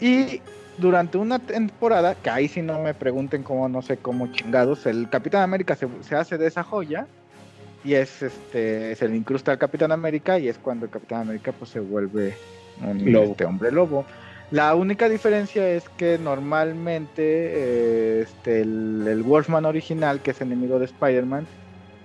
Y 0.00 0.40
durante 0.78 1.18
una 1.18 1.38
temporada, 1.38 2.14
que 2.14 2.30
ahí 2.30 2.48
sí 2.48 2.62
no 2.62 2.80
me 2.80 2.94
pregunten 2.94 3.42
cómo, 3.42 3.68
no 3.68 3.82
sé 3.82 3.96
cómo 3.96 4.28
chingados, 4.32 4.86
el 4.86 5.08
Capitán 5.08 5.42
América 5.42 5.74
se, 5.76 5.88
se 6.02 6.14
hace 6.14 6.38
de 6.38 6.46
esa 6.46 6.62
joya 6.62 7.06
y 7.84 7.94
es 7.94 8.22
este, 8.22 8.94
se 8.94 9.08
le 9.08 9.16
incrusta 9.16 9.52
al 9.52 9.58
Capitán 9.58 9.92
América 9.92 10.38
y 10.38 10.48
es 10.48 10.58
cuando 10.58 10.86
el 10.86 10.92
Capitán 10.92 11.22
América 11.22 11.52
pues 11.52 11.70
se 11.70 11.80
vuelve 11.80 12.34
un 12.80 13.12
Lobo. 13.12 13.32
este, 13.32 13.44
hombre 13.44 13.70
lobo. 13.72 14.04
La 14.52 14.74
única 14.74 15.08
diferencia 15.08 15.66
es 15.68 15.88
que 15.90 16.18
normalmente 16.18 17.22
eh, 17.24 18.20
este, 18.20 18.60
el, 18.60 19.04
el 19.08 19.22
Wolfman 19.22 19.64
original, 19.64 20.20
que 20.20 20.32
es 20.32 20.40
enemigo 20.40 20.78
de 20.78 20.84
Spider-Man, 20.84 21.46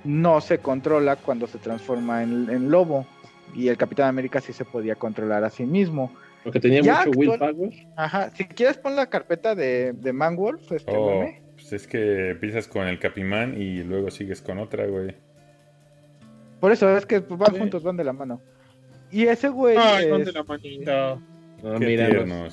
no 0.05 0.39
se 0.41 0.59
controla 0.59 1.17
cuando 1.17 1.45
se 1.47 1.57
transforma 1.57 2.23
en, 2.23 2.49
en 2.49 2.71
lobo. 2.71 3.05
Y 3.53 3.67
el 3.67 3.77
Capitán 3.77 4.07
América 4.07 4.39
sí 4.39 4.53
se 4.53 4.63
podía 4.65 4.95
controlar 4.95 5.43
a 5.43 5.49
sí 5.49 5.65
mismo. 5.65 6.13
Porque 6.43 6.59
tenía 6.61 6.81
Ya 6.81 7.05
mucho 7.05 7.09
actual- 7.33 7.53
willpower. 7.53 7.87
Ajá, 7.97 8.31
si 8.33 8.45
quieres 8.45 8.77
pon 8.77 8.95
la 8.95 9.07
carpeta 9.09 9.53
de, 9.53 9.91
de 9.93 10.13
Manwolf, 10.13 10.71
este 10.71 10.93
Oh, 10.95 11.19
meme. 11.19 11.41
pues 11.55 11.73
es 11.73 11.85
que 11.87 12.29
empiezas 12.29 12.67
con 12.69 12.87
el 12.87 12.97
Capimán 12.99 13.61
y 13.61 13.83
luego 13.83 14.09
sigues 14.09 14.41
con 14.41 14.57
otra, 14.59 14.85
güey. 14.87 15.15
Por 16.61 16.71
eso 16.71 16.95
es 16.95 17.05
que 17.05 17.19
van 17.19 17.53
Sí. 17.53 17.59
juntos, 17.59 17.83
van 17.83 17.97
de 17.97 18.03
la 18.05 18.13
mano. 18.13 18.41
Y 19.11 19.25
ese 19.25 19.49
güey, 19.49 19.75
Ay, 19.77 20.09
van 20.09 20.23
de 20.23 20.31
la 20.31 20.43
manita. 20.43 21.17
Ah, 21.63 22.47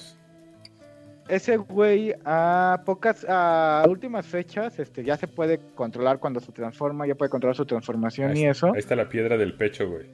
ese 1.29 1.57
güey 1.57 2.15
a 2.25 2.83
pocas, 2.85 3.25
a 3.29 3.85
últimas 3.89 4.27
fechas, 4.27 4.79
este, 4.79 5.03
ya 5.05 5.17
se 5.17 5.27
puede 5.27 5.59
controlar 5.75 6.19
cuando 6.19 6.41
se 6.41 6.53
transforma, 6.53 7.07
ya 7.07 7.15
puede 7.15 7.31
controlar 7.31 7.57
su 7.57 7.65
transformación 7.65 8.33
Ahí, 8.33 8.41
y 8.43 8.47
eso. 8.47 8.73
ahí 8.75 8.79
está 8.79 8.95
la 8.95 9.09
piedra 9.09 9.37
del 9.39 9.55
pecho, 9.55 9.89
güey. 9.89 10.07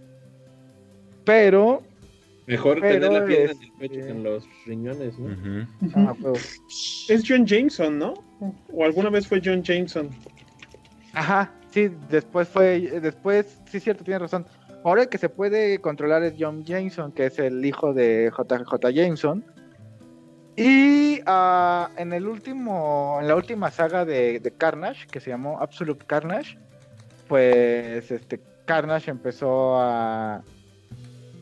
Pero, 1.24 1.82
Mejor 2.46 2.80
Pero, 2.80 3.06
tener 3.06 3.20
la 3.20 3.26
piedra 3.26 3.52
en 3.52 3.58
el 3.58 3.64
este- 3.64 3.78
pecho 3.78 3.94
que 3.94 4.08
en 4.08 4.22
los 4.24 4.48
riñones, 4.66 5.18
¿no? 5.18 5.68
Ah. 5.94 6.14
Es 7.08 7.22
John 7.26 7.46
Jameson, 7.46 7.98
¿no? 7.98 8.14
O 8.72 8.84
alguna 8.84 9.08
vez 9.10 9.26
fue 9.26 9.40
John 9.44 9.62
Jameson. 9.62 10.10
Ajá, 11.12 11.52
sí, 11.70 11.90
después 12.08 12.48
fue, 12.48 12.80
después, 13.00 13.60
sí, 13.66 13.78
cierto, 13.78 14.02
tienes 14.02 14.22
razón. 14.22 14.46
Ahora 14.82 15.02
el 15.02 15.08
que 15.08 15.18
se 15.18 15.28
puede 15.28 15.78
controlar 15.80 16.22
es 16.22 16.34
John 16.38 16.64
Jameson, 16.64 17.12
que 17.12 17.26
es 17.26 17.38
el 17.38 17.64
hijo 17.64 17.92
de 17.92 18.30
JJ 18.30 18.92
Jameson. 18.92 19.44
Y 20.56 21.20
ah, 21.26 21.90
en 21.96 22.12
el 22.12 22.26
último, 22.26 23.18
en 23.20 23.28
la 23.28 23.36
última 23.36 23.70
saga 23.70 24.04
de, 24.04 24.52
Carnage, 24.56 25.06
que 25.06 25.20
se 25.20 25.30
llamó 25.30 25.60
Absolute 25.60 26.04
Carnage, 26.06 26.58
pues 27.28 28.10
este 28.10 28.40
Carnage 28.64 29.10
empezó 29.10 29.78
a, 29.78 30.42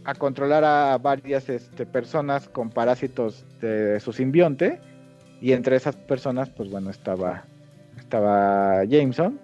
a 0.04 0.14
controlar 0.14 0.64
a 0.64 0.98
varias 0.98 1.48
este, 1.48 1.86
personas 1.86 2.48
con 2.48 2.70
parásitos 2.70 3.44
de 3.60 4.00
su 4.00 4.12
simbionte. 4.12 4.80
Y 5.40 5.52
entre 5.52 5.76
esas 5.76 5.94
personas, 5.94 6.50
pues 6.50 6.68
bueno, 6.70 6.90
estaba, 6.90 7.44
estaba 7.96 8.84
Jameson 8.84 9.38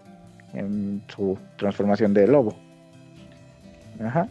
en 0.52 1.04
su 1.08 1.38
transformación 1.56 2.12
de 2.12 2.26
lobo. 2.26 2.63
Ajá. 4.00 4.28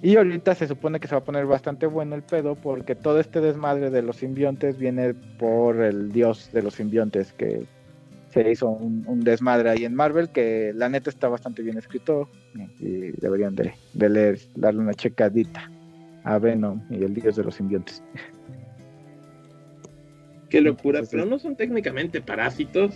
Y 0.00 0.16
ahorita 0.16 0.54
se 0.54 0.66
supone 0.66 1.00
que 1.00 1.08
se 1.08 1.14
va 1.14 1.20
a 1.20 1.24
poner 1.24 1.46
bastante 1.46 1.86
bueno 1.86 2.14
el 2.14 2.22
pedo 2.22 2.54
porque 2.54 2.94
todo 2.94 3.20
este 3.20 3.40
desmadre 3.40 3.90
de 3.90 4.02
los 4.02 4.16
simbiontes 4.16 4.78
viene 4.78 5.14
por 5.14 5.80
el 5.80 6.12
dios 6.12 6.50
de 6.52 6.62
los 6.62 6.74
simbiontes 6.74 7.32
que 7.32 7.64
se 8.30 8.50
hizo 8.50 8.70
un, 8.70 9.20
desmadre 9.20 9.70
ahí 9.70 9.84
en 9.84 9.94
Marvel 9.94 10.30
que 10.30 10.72
la 10.74 10.88
neta 10.88 11.10
está 11.10 11.28
bastante 11.28 11.62
bien 11.62 11.78
escrito 11.78 12.28
y 12.80 13.12
deberían 13.20 13.54
de, 13.54 13.74
leer, 13.94 14.38
darle 14.54 14.80
una 14.80 14.94
checadita 14.94 15.70
a 16.24 16.38
Venom 16.38 16.80
y 16.90 17.04
el 17.04 17.14
dios 17.14 17.36
de 17.36 17.44
los 17.44 17.54
simbiontes. 17.54 18.02
Qué 20.48 20.60
locura, 20.60 21.02
pero 21.10 21.26
no 21.26 21.38
son 21.38 21.56
técnicamente 21.56 22.20
parásitos. 22.20 22.94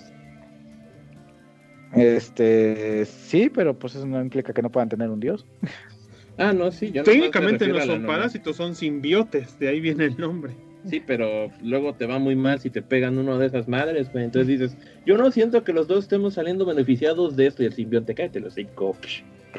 Este, 1.94 3.04
sí, 3.06 3.50
pero 3.52 3.78
pues 3.78 3.94
eso 3.94 4.06
no 4.06 4.20
implica 4.20 4.52
que 4.52 4.62
no 4.62 4.70
puedan 4.70 4.88
tener 4.88 5.08
un 5.08 5.20
dios. 5.20 5.46
Ah, 6.38 6.52
no, 6.52 6.70
sí. 6.70 6.92
Yo 6.92 7.02
Técnicamente 7.02 7.66
no 7.68 7.80
son 7.80 8.06
parásitos, 8.06 8.56
son 8.56 8.74
simbiotes, 8.74 9.58
de 9.58 9.68
ahí 9.68 9.80
viene 9.80 10.04
el 10.04 10.16
nombre. 10.18 10.54
Sí, 10.88 11.02
pero 11.04 11.50
luego 11.62 11.94
te 11.94 12.06
va 12.06 12.18
muy 12.18 12.36
mal 12.36 12.60
si 12.60 12.70
te 12.70 12.80
pegan 12.80 13.18
uno 13.18 13.38
de 13.38 13.46
esas 13.46 13.66
madres, 13.66 14.08
pues 14.08 14.24
entonces 14.24 14.46
dices, 14.46 14.76
yo 15.04 15.16
no 15.16 15.30
siento 15.32 15.64
que 15.64 15.72
los 15.72 15.88
dos 15.88 16.04
estemos 16.04 16.34
saliendo 16.34 16.64
beneficiados 16.64 17.34
de 17.36 17.48
esto 17.48 17.62
y 17.62 17.66
el 17.66 17.72
simbionte, 17.72 18.14
cállate 18.14 18.38
los 18.38 18.54
cinco. 18.54 18.96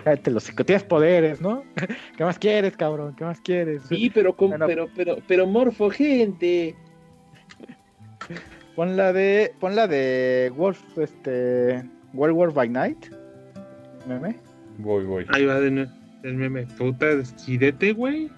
Cállate 0.03 0.31
los 0.31 0.43
cinco, 0.43 0.63
tienes 0.63 0.83
poderes, 0.83 1.41
¿no? 1.41 1.63
¿Qué 2.17 2.23
más 2.23 2.39
quieres, 2.39 2.77
cabrón? 2.77 3.13
¿Qué 3.17 3.25
más 3.25 3.41
quieres? 3.41 3.81
Sí, 3.89 4.09
pero 4.13 4.35
pero, 4.35 4.87
pero, 4.95 5.17
pero 5.27 5.47
morfo 5.47 5.89
gente. 5.89 6.75
Pon 8.75 8.95
la 8.95 9.11
de, 9.11 9.53
pon 9.59 9.75
la 9.75 9.87
de 9.87 10.53
Wolf, 10.55 10.79
este, 10.97 11.83
World 12.13 12.37
War 12.37 12.53
by 12.53 12.69
Night. 12.69 13.07
Meme. 14.07 14.39
Voy, 14.77 15.03
voy. 15.03 15.25
Ahí 15.29 15.45
va 15.45 15.59
de 15.59 15.71
nuevo. 15.71 15.96
El 16.23 16.35
meme, 16.35 16.65
puta, 16.65 17.15
decidete, 17.15 17.93
güey. 17.93 18.29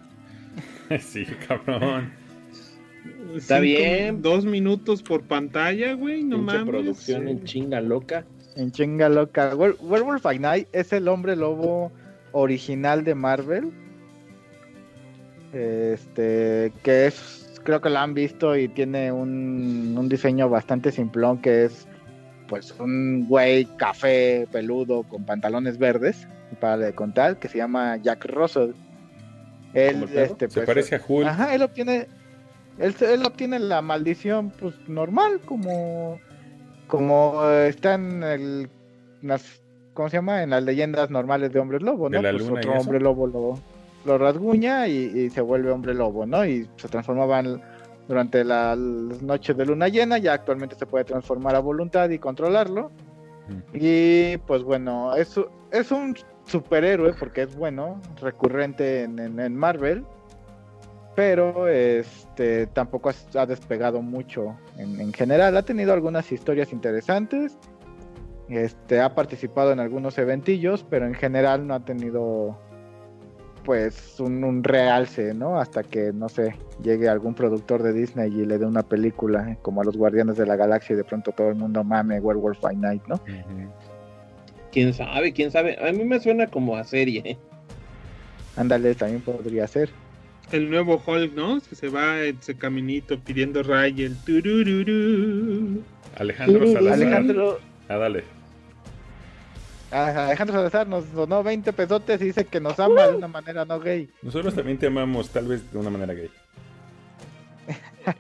sí, 0.99 1.25
cabrón. 1.47 2.11
Está 3.35 3.59
bien. 3.59 4.21
Dos 4.21 4.45
minutos 4.45 5.01
por 5.01 5.23
pantalla, 5.23 5.93
güey, 5.93 6.23
no 6.23 6.39
mames. 6.39 6.65
producción 6.65 7.27
en 7.27 7.43
chinga 7.43 7.81
loca. 7.81 8.25
En 8.55 8.71
chinga 8.71 9.09
loca. 9.09 9.55
Werewolf 9.55 10.23
by 10.23 10.39
Night 10.39 10.67
es 10.73 10.91
el 10.93 11.07
hombre 11.07 11.35
lobo 11.35 11.91
original 12.31 13.03
de 13.03 13.15
Marvel. 13.15 13.71
Este, 15.53 16.71
que 16.83 17.07
es, 17.07 17.61
creo 17.63 17.81
que 17.81 17.89
lo 17.89 17.99
han 17.99 18.13
visto 18.13 18.55
y 18.55 18.67
tiene 18.67 19.11
un, 19.11 19.95
un 19.97 20.09
diseño 20.09 20.49
bastante 20.49 20.91
simplón 20.91 21.41
que 21.41 21.65
es 21.65 21.87
pues 22.47 22.73
un 22.79 23.27
güey 23.27 23.65
café 23.77 24.47
peludo 24.51 25.03
con 25.03 25.23
pantalones 25.23 25.77
verdes 25.77 26.27
para 26.59 26.77
de 26.77 26.93
contar, 26.93 27.37
que 27.37 27.47
se 27.47 27.57
llama 27.57 27.97
Jack 27.97 28.25
Russell. 28.25 28.71
Él, 29.73 30.03
este, 30.15 30.49
se 30.49 30.55
pues, 30.55 30.65
parece 30.65 30.95
a 30.95 31.01
Hulk. 31.05 31.27
Ajá, 31.27 31.53
él 31.53 31.61
obtiene, 31.61 32.07
él, 32.79 32.95
él, 33.01 33.25
obtiene 33.25 33.59
la 33.59 33.81
maldición, 33.81 34.51
pues 34.59 34.73
normal, 34.87 35.41
como, 35.45 36.19
como 36.87 37.47
está 37.49 37.93
en 37.93 38.23
el, 38.23 38.69
las, 39.21 39.61
¿cómo 39.93 40.09
se 40.09 40.17
llama? 40.17 40.43
En 40.43 40.49
las 40.49 40.63
leyendas 40.63 41.09
normales 41.09 41.51
de 41.53 41.59
hombres 41.59 41.81
lobo, 41.81 42.09
¿no? 42.09 42.21
pues 42.21 42.49
otro 42.49 42.73
hombre 42.73 42.99
lobo 42.99 43.27
lo, 43.27 43.59
lo 44.05 44.17
rasguña 44.17 44.87
y, 44.87 45.29
se 45.29 45.41
vuelve 45.41 45.71
hombre 45.71 45.93
lobo, 45.93 46.25
¿no? 46.25 46.45
Y 46.45 46.67
se 46.77 46.87
transformaba 46.87 47.43
durante 48.07 48.43
las 48.43 48.77
noches 48.77 49.55
de 49.55 49.65
luna 49.65 49.87
llena, 49.87 50.17
ya 50.17 50.33
actualmente 50.33 50.75
se 50.75 50.85
puede 50.85 51.05
transformar 51.05 51.55
a 51.55 51.59
voluntad 51.59 52.09
y 52.09 52.19
controlarlo. 52.19 52.91
Y 53.73 54.37
pues 54.37 54.61
bueno, 54.61 55.15
es, 55.15 55.39
es 55.71 55.91
un 55.91 56.15
superhéroe, 56.49 57.13
porque 57.13 57.43
es 57.43 57.55
bueno, 57.55 58.01
recurrente 58.21 59.03
en, 59.03 59.55
Marvel, 59.55 60.05
pero 61.15 61.67
este 61.67 62.67
tampoco 62.67 63.11
ha, 63.35 63.45
despegado 63.45 64.01
mucho 64.01 64.57
en, 64.77 65.13
general. 65.13 65.55
Ha 65.57 65.63
tenido 65.63 65.93
algunas 65.93 66.31
historias 66.31 66.73
interesantes, 66.73 67.57
este, 68.49 68.99
ha 68.99 69.15
participado 69.15 69.71
en 69.71 69.79
algunos 69.79 70.17
eventillos, 70.17 70.85
pero 70.89 71.05
en 71.05 71.13
general 71.13 71.67
no 71.67 71.75
ha 71.75 71.85
tenido 71.85 72.57
pues 73.63 74.19
un, 74.19 74.63
realce, 74.63 75.33
¿no? 75.33 75.59
Hasta 75.59 75.83
que, 75.83 76.11
no 76.11 76.27
sé, 76.29 76.55
llegue 76.81 77.07
algún 77.07 77.35
productor 77.35 77.83
de 77.83 77.93
Disney 77.93 78.31
y 78.33 78.45
le 78.45 78.57
dé 78.57 78.65
una 78.65 78.83
película 78.83 79.57
como 79.61 79.81
a 79.81 79.83
los 79.83 79.95
Guardianes 79.95 80.37
de 80.37 80.45
la 80.45 80.55
Galaxia 80.55 80.93
y 80.93 80.97
de 80.97 81.03
pronto 81.03 81.31
todo 81.31 81.49
el 81.49 81.55
mundo 81.55 81.83
mame 81.83 82.19
Werewolf 82.19 82.59
by 82.61 82.75
Night, 82.75 83.03
¿no? 83.07 83.19
Quién 84.71 84.93
sabe, 84.93 85.33
quién 85.33 85.51
sabe. 85.51 85.77
A 85.85 85.91
mí 85.91 86.03
me 86.03 86.19
suena 86.19 86.47
como 86.47 86.75
a 86.75 86.83
serie. 86.83 87.37
Ándale, 88.55 88.95
también 88.95 89.21
podría 89.21 89.67
ser. 89.67 89.89
El 90.51 90.69
nuevo 90.69 91.01
Hulk, 91.05 91.33
¿no? 91.33 91.61
Que 91.61 91.75
se 91.75 91.89
va 91.89 92.21
ese 92.21 92.55
caminito 92.55 93.19
pidiendo 93.19 93.61
ray 93.63 94.01
el 94.01 94.17
turururu. 94.17 95.83
Alejandro 96.17 96.67
Salazar. 96.67 96.93
Alejandro. 96.93 97.59
Ah, 97.87 97.97
dale. 97.97 98.23
Alejandro 99.91 100.55
Salazar 100.55 100.87
nos 100.87 101.11
donó 101.13 101.43
20 101.43 101.71
pesotes 101.73 102.21
y 102.21 102.25
dice 102.25 102.45
que 102.45 102.59
nos 102.59 102.79
ama 102.79 103.07
de 103.07 103.15
una 103.15 103.27
manera 103.27 103.65
no 103.65 103.79
gay. 103.79 104.09
Nosotros 104.21 104.55
también 104.55 104.77
te 104.77 104.87
amamos, 104.87 105.29
tal 105.29 105.47
vez 105.47 105.71
de 105.71 105.77
una 105.77 105.89
manera 105.89 106.13
gay. 106.13 106.29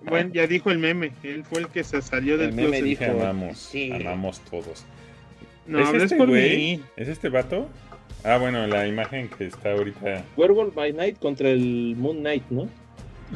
bueno, 0.03 0.31
ya 0.33 0.47
dijo 0.47 0.71
el 0.71 0.79
meme. 0.79 1.13
Él 1.23 1.43
fue 1.43 1.61
el 1.61 1.67
que 1.67 1.83
se 1.83 2.01
salió 2.01 2.37
del 2.37 2.49
el 2.49 2.55
meme 2.55 2.81
dijo, 2.81 3.05
amamos, 3.05 3.71
amamos 3.93 4.39
todos. 4.49 4.85
No, 5.69 5.79
¿Es 5.79 6.01
este 6.01 6.17
güey? 6.17 6.81
¿Es 6.97 7.07
este 7.07 7.29
vato? 7.29 7.67
Ah, 8.23 8.37
bueno, 8.37 8.65
la 8.65 8.87
imagen 8.87 9.29
que 9.29 9.45
está 9.45 9.71
ahorita. 9.73 10.23
Werewolf 10.35 10.73
by 10.73 10.93
Night 10.93 11.19
contra 11.19 11.49
el 11.49 11.95
Moon 11.95 12.17
Knight, 12.17 12.43
¿no? 12.49 12.67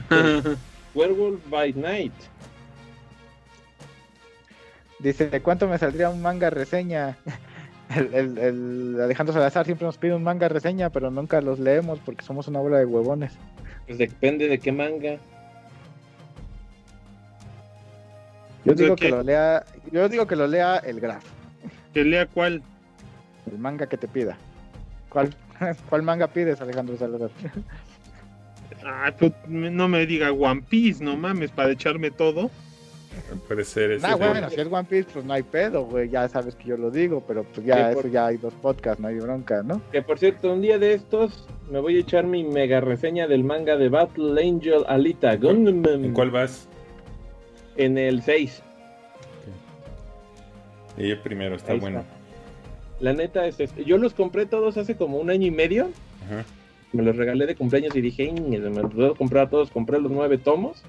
Werewolf 0.95 1.39
by 1.47 1.73
Night. 1.73 2.13
Dice, 4.97 5.29
¿de 5.29 5.41
cuánto 5.41 5.67
me 5.67 5.77
saldría 5.77 6.09
un 6.09 6.21
manga 6.21 6.49
reseña? 6.49 7.17
El, 7.95 8.39
el, 8.39 8.99
Alejandro 8.99 9.33
Salazar 9.33 9.65
siempre 9.65 9.85
nos 9.85 9.99
pide 9.99 10.15
un 10.15 10.23
manga 10.23 10.49
reseña, 10.49 10.89
pero 10.89 11.11
nunca 11.11 11.41
los 11.41 11.59
leemos 11.59 11.99
porque 11.99 12.25
somos 12.25 12.47
una 12.47 12.59
bola 12.59 12.79
de 12.79 12.85
huevones. 12.85 13.33
Pues 13.85 13.99
depende 13.99 14.47
de 14.47 14.57
qué 14.57 14.71
manga. 14.71 15.19
Yo 18.65 18.73
digo 18.73 18.95
que 18.95 19.09
lo 19.09 19.21
lea, 19.21 19.63
yo 19.91 20.09
digo 20.09 20.25
que 20.25 20.35
lo 20.35 20.47
lea 20.47 20.77
el 20.77 20.99
Graf. 20.99 21.23
¿Que 21.93 22.03
lea 22.03 22.25
cuál? 22.25 22.61
El 23.51 23.59
manga 23.59 23.87
que 23.87 23.97
te 23.97 24.07
pida. 24.07 24.37
¿Cuál, 25.09 25.29
cuál 25.89 26.01
manga 26.03 26.27
pides, 26.27 26.59
Alejandro 26.61 26.97
Salazar? 26.97 27.29
Ah, 28.85 29.13
pues 29.17 29.31
no 29.47 29.87
me 29.87 30.05
diga 30.05 30.31
One 30.31 30.63
Piece, 30.67 31.03
no 31.03 31.15
mames, 31.15 31.51
para 31.51 31.71
echarme 31.71 32.11
todo. 32.11 32.49
Puede 33.47 33.63
ser 33.63 33.91
ese. 33.91 34.07
Ah, 34.07 34.15
bueno, 34.15 34.49
si 34.49 34.59
es 34.59 34.67
One 34.67 34.85
Piece, 34.85 35.09
pues 35.13 35.23
no 35.23 35.33
hay 35.33 35.43
pedo, 35.43 35.85
güey. 35.85 36.09
Ya 36.09 36.27
sabes 36.27 36.55
que 36.55 36.69
yo 36.69 36.77
lo 36.77 36.89
digo, 36.89 37.23
pero 37.27 37.43
pues 37.43 37.65
ya, 37.65 37.91
eso 37.91 38.07
ya 38.07 38.27
hay 38.27 38.37
dos 38.37 38.53
podcasts, 38.55 38.99
no 38.99 39.07
hay 39.07 39.19
bronca, 39.19 39.61
¿no? 39.63 39.81
Que 39.91 40.01
por 40.01 40.17
cierto, 40.17 40.51
un 40.51 40.61
día 40.61 40.79
de 40.79 40.93
estos 40.93 41.47
me 41.69 41.79
voy 41.79 41.97
a 41.97 41.99
echar 41.99 42.25
mi 42.25 42.43
mega 42.43 42.81
reseña 42.81 43.27
del 43.27 43.43
manga 43.43 43.77
de 43.77 43.89
Battle 43.89 44.41
Angel 44.41 44.83
Alita. 44.87 45.33
¿En 45.33 46.13
cuál 46.13 46.31
vas? 46.31 46.67
En 47.75 47.97
el 47.97 48.21
6. 48.23 48.63
Y 50.97 51.09
yo 51.09 51.21
primero, 51.21 51.55
está 51.55 51.73
bueno. 51.75 52.03
La 52.99 53.13
neta 53.13 53.45
es 53.47 53.59
este. 53.59 53.83
Yo 53.83 53.97
los 53.97 54.13
compré 54.13 54.45
todos 54.45 54.77
hace 54.77 54.95
como 54.95 55.17
un 55.17 55.29
año 55.29 55.47
y 55.47 55.51
medio. 55.51 55.89
Me 56.91 57.03
los 57.03 57.15
regalé 57.15 57.45
de 57.45 57.55
cumpleaños 57.55 57.95
y 57.95 58.01
dije, 58.01 58.31
me 58.31 58.57
los 58.59 58.93
puedo 58.93 59.15
comprar 59.15 59.49
todos. 59.49 59.71
Compré 59.71 59.99
los 59.99 60.11
nueve 60.11 60.37
tomos. 60.37 60.83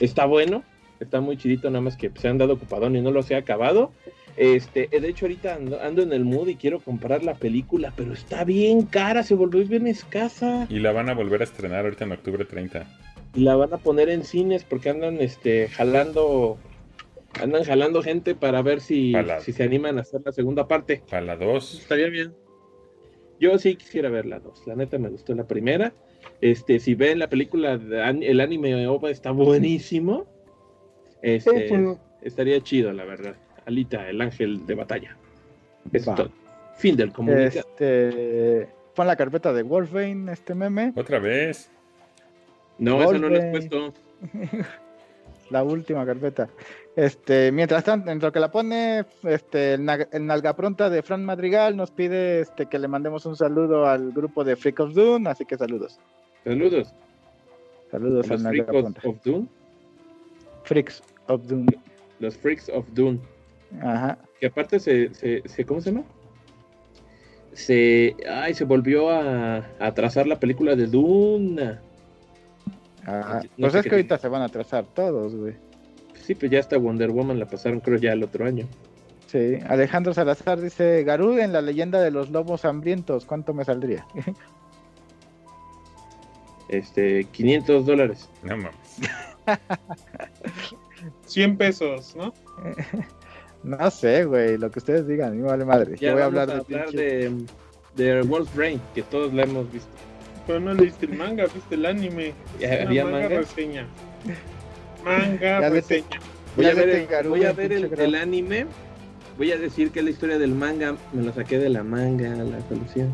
Está 0.00 0.26
bueno. 0.26 0.62
Está 0.98 1.22
muy 1.22 1.38
chidito, 1.38 1.70
nada 1.70 1.80
más 1.80 1.96
que 1.96 2.10
se 2.14 2.28
han 2.28 2.36
dado 2.36 2.54
ocupadón 2.54 2.94
y 2.94 3.00
no 3.00 3.10
los 3.10 3.30
he 3.30 3.34
acabado. 3.34 3.90
Este, 4.36 4.86
de 4.88 5.08
hecho, 5.08 5.26
ahorita 5.26 5.54
ando, 5.54 6.02
en 6.02 6.12
el 6.12 6.24
mood 6.24 6.48
y 6.48 6.56
quiero 6.56 6.80
comprar 6.80 7.24
la 7.24 7.34
película, 7.34 7.92
pero 7.96 8.12
está 8.12 8.44
bien 8.44 8.82
cara, 8.82 9.22
se 9.22 9.34
volvió 9.34 9.64
bien 9.66 9.86
escasa. 9.86 10.66
Y 10.68 10.78
la 10.78 10.92
van 10.92 11.08
a 11.08 11.14
volver 11.14 11.40
a 11.40 11.44
estrenar 11.44 11.84
ahorita 11.84 12.04
en 12.04 12.12
octubre 12.12 12.44
30. 12.44 12.86
Y 13.34 13.40
la 13.40 13.56
van 13.56 13.72
a 13.72 13.78
poner 13.78 14.08
en 14.08 14.24
cines 14.24 14.64
porque 14.64 14.90
andan 14.90 15.20
este, 15.20 15.68
jalando 15.68 16.58
andan 17.40 17.64
jalando 17.64 18.02
gente 18.02 18.34
para 18.34 18.62
ver 18.62 18.80
si, 18.80 19.14
si 19.40 19.52
se 19.52 19.62
animan 19.62 19.98
a 19.98 20.02
hacer 20.02 20.22
la 20.24 20.32
segunda 20.32 20.66
parte. 20.66 21.02
Para 21.08 21.22
la 21.22 21.36
2. 21.36 21.80
Estaría 21.80 22.08
bien. 22.08 22.34
Yo 23.38 23.58
sí 23.58 23.76
quisiera 23.76 24.10
ver 24.10 24.26
la 24.26 24.38
2. 24.40 24.66
La 24.66 24.76
neta 24.76 24.98
me 24.98 25.08
gustó 25.08 25.34
la 25.34 25.46
primera. 25.46 25.92
Este, 26.40 26.78
si 26.78 26.94
ven 26.94 27.18
la 27.18 27.28
película, 27.28 27.72
el 27.72 28.40
anime 28.40 28.86
OVA 28.86 29.10
está 29.10 29.30
buenísimo. 29.30 30.26
Este, 31.22 31.96
estaría 32.22 32.60
chido, 32.60 32.92
la 32.92 33.04
verdad. 33.04 33.36
Alita, 33.66 34.08
el 34.08 34.20
ángel 34.20 34.66
de 34.66 34.74
batalla. 34.74 35.16
Eso 35.92 36.14
todo. 36.14 36.30
Fin 36.76 36.96
del 36.96 37.12
comunicado. 37.12 37.60
Este, 37.60 38.68
pon 38.94 39.06
la 39.06 39.16
carpeta 39.16 39.52
de 39.52 39.62
Wolfbane, 39.62 40.32
este 40.32 40.54
meme. 40.54 40.92
Otra 40.96 41.18
vez. 41.18 41.70
No, 42.78 43.02
eso 43.02 43.18
no 43.18 43.28
lo 43.28 43.36
he 43.36 43.50
puesto. 43.50 43.94
La 45.50 45.64
última 45.64 46.06
carpeta. 46.06 46.48
Este, 47.00 47.50
mientras 47.50 47.82
tanto, 47.84 48.10
en 48.10 48.18
lo 48.18 48.30
que 48.30 48.40
la 48.40 48.50
pone, 48.50 49.06
este, 49.22 49.74
el, 49.74 49.84
na- 49.86 50.06
el 50.12 50.26
nalga 50.26 50.54
pronta 50.54 50.90
de 50.90 51.02
Fran 51.02 51.24
Madrigal 51.24 51.74
nos 51.74 51.90
pide 51.90 52.40
este, 52.40 52.66
que 52.66 52.78
le 52.78 52.88
mandemos 52.88 53.24
un 53.24 53.36
saludo 53.36 53.86
al 53.86 54.12
grupo 54.12 54.44
de 54.44 54.54
Freak 54.54 54.80
of 54.80 54.92
Doom, 54.92 55.26
así 55.28 55.46
que 55.46 55.56
saludos. 55.56 55.98
Saludos. 56.44 56.92
Saludos 57.90 58.30
al 58.30 58.42
nalga 58.42 58.64
Freaks 58.64 58.80
pronta. 58.82 59.08
of 59.08 59.16
Doom. 59.24 59.48
Freaks 60.64 61.02
of 61.28 61.46
Doom. 61.46 61.66
Los 62.18 62.36
Freaks 62.36 62.68
of 62.68 62.86
Doom. 62.92 63.18
Ajá. 63.80 64.18
Que 64.38 64.46
aparte 64.48 64.78
se, 64.78 65.14
se, 65.14 65.42
se- 65.46 65.64
¿cómo 65.64 65.80
se 65.80 65.92
llama? 65.92 66.04
Se, 67.54 68.14
ay, 68.30 68.52
se 68.52 68.64
volvió 68.64 69.10
a, 69.10 69.64
a 69.78 69.94
trazar 69.94 70.26
la 70.26 70.38
película 70.38 70.76
de 70.76 70.86
Dune. 70.86 71.78
Ajá. 73.06 73.40
No 73.42 73.50
Pues 73.58 73.72
sé 73.72 73.78
es 73.78 73.84
que 73.86 73.90
ahorita 73.94 74.18
se 74.18 74.28
van 74.28 74.42
a 74.42 74.46
atrasar 74.46 74.84
todos, 74.94 75.34
güey. 75.34 75.54
Sí, 76.30 76.36
pues 76.36 76.52
ya 76.52 76.60
hasta 76.60 76.78
Wonder 76.78 77.10
Woman 77.10 77.40
la 77.40 77.46
pasaron 77.46 77.80
creo 77.80 77.98
ya 77.98 78.12
el 78.12 78.22
otro 78.22 78.46
año. 78.46 78.64
Sí. 79.26 79.58
Alejandro 79.66 80.14
Salazar 80.14 80.60
dice, 80.60 81.02
Garud 81.02 81.40
en 81.40 81.52
la 81.52 81.60
leyenda 81.60 82.00
de 82.00 82.12
los 82.12 82.30
lobos 82.30 82.64
hambrientos, 82.64 83.24
¿cuánto 83.24 83.52
me 83.52 83.64
saldría? 83.64 84.06
Este, 86.68 87.24
500 87.24 87.84
dólares. 87.84 88.28
No 88.44 88.56
mames. 88.58 89.00
100 91.26 91.56
pesos, 91.56 92.14
¿no? 92.14 92.32
no 93.64 93.90
sé, 93.90 94.24
güey, 94.24 94.56
lo 94.56 94.70
que 94.70 94.78
ustedes 94.78 95.08
digan, 95.08 95.30
a 95.30 95.32
mí 95.32 95.38
me 95.38 95.48
vale 95.48 95.64
madre. 95.64 95.96
Ya 95.96 96.10
Yo 96.10 96.12
voy 96.12 96.22
a 96.22 96.26
hablar, 96.26 96.64
de, 96.64 97.32
de, 97.96 98.04
de 98.04 98.22
Wolf's 98.22 98.54
Brain, 98.54 98.80
que 98.94 99.02
todos 99.02 99.34
la 99.34 99.42
hemos 99.42 99.72
visto. 99.72 99.90
Pero 100.46 100.60
no 100.60 100.74
leíste 100.74 101.06
el 101.06 101.14
manga, 101.14 101.46
viste 101.52 101.74
el 101.74 101.86
anime. 101.86 102.34
¿Ya 102.60 102.68
Una 102.68 102.82
había 102.82 103.04
manga, 103.04 103.18
manga? 103.18 103.38
reseña. 103.40 103.88
Manga 105.04 105.60
Ya 105.60 105.68
vete. 105.70 105.74
reseña. 105.96 106.20
Voy 106.56 106.66
a 106.66 106.68
Ya 106.70 106.74
ver, 106.74 106.86
vete, 106.86 107.00
el, 107.02 107.06
Garú, 107.06 107.30
voy 107.30 107.44
a 107.44 107.52
ver 107.52 107.72
el, 107.72 107.84
el 107.98 108.14
anime. 108.14 108.66
Voy 109.38 109.52
a 109.52 109.56
decir 109.56 109.90
que 109.90 110.02
la 110.02 110.10
historia 110.10 110.38
del 110.38 110.54
manga 110.54 110.96
me 111.12 111.22
lo 111.22 111.32
saqué 111.32 111.58
de 111.58 111.68
la 111.70 111.82
manga, 111.82 112.28
la 112.30 112.60
solución. 112.68 113.10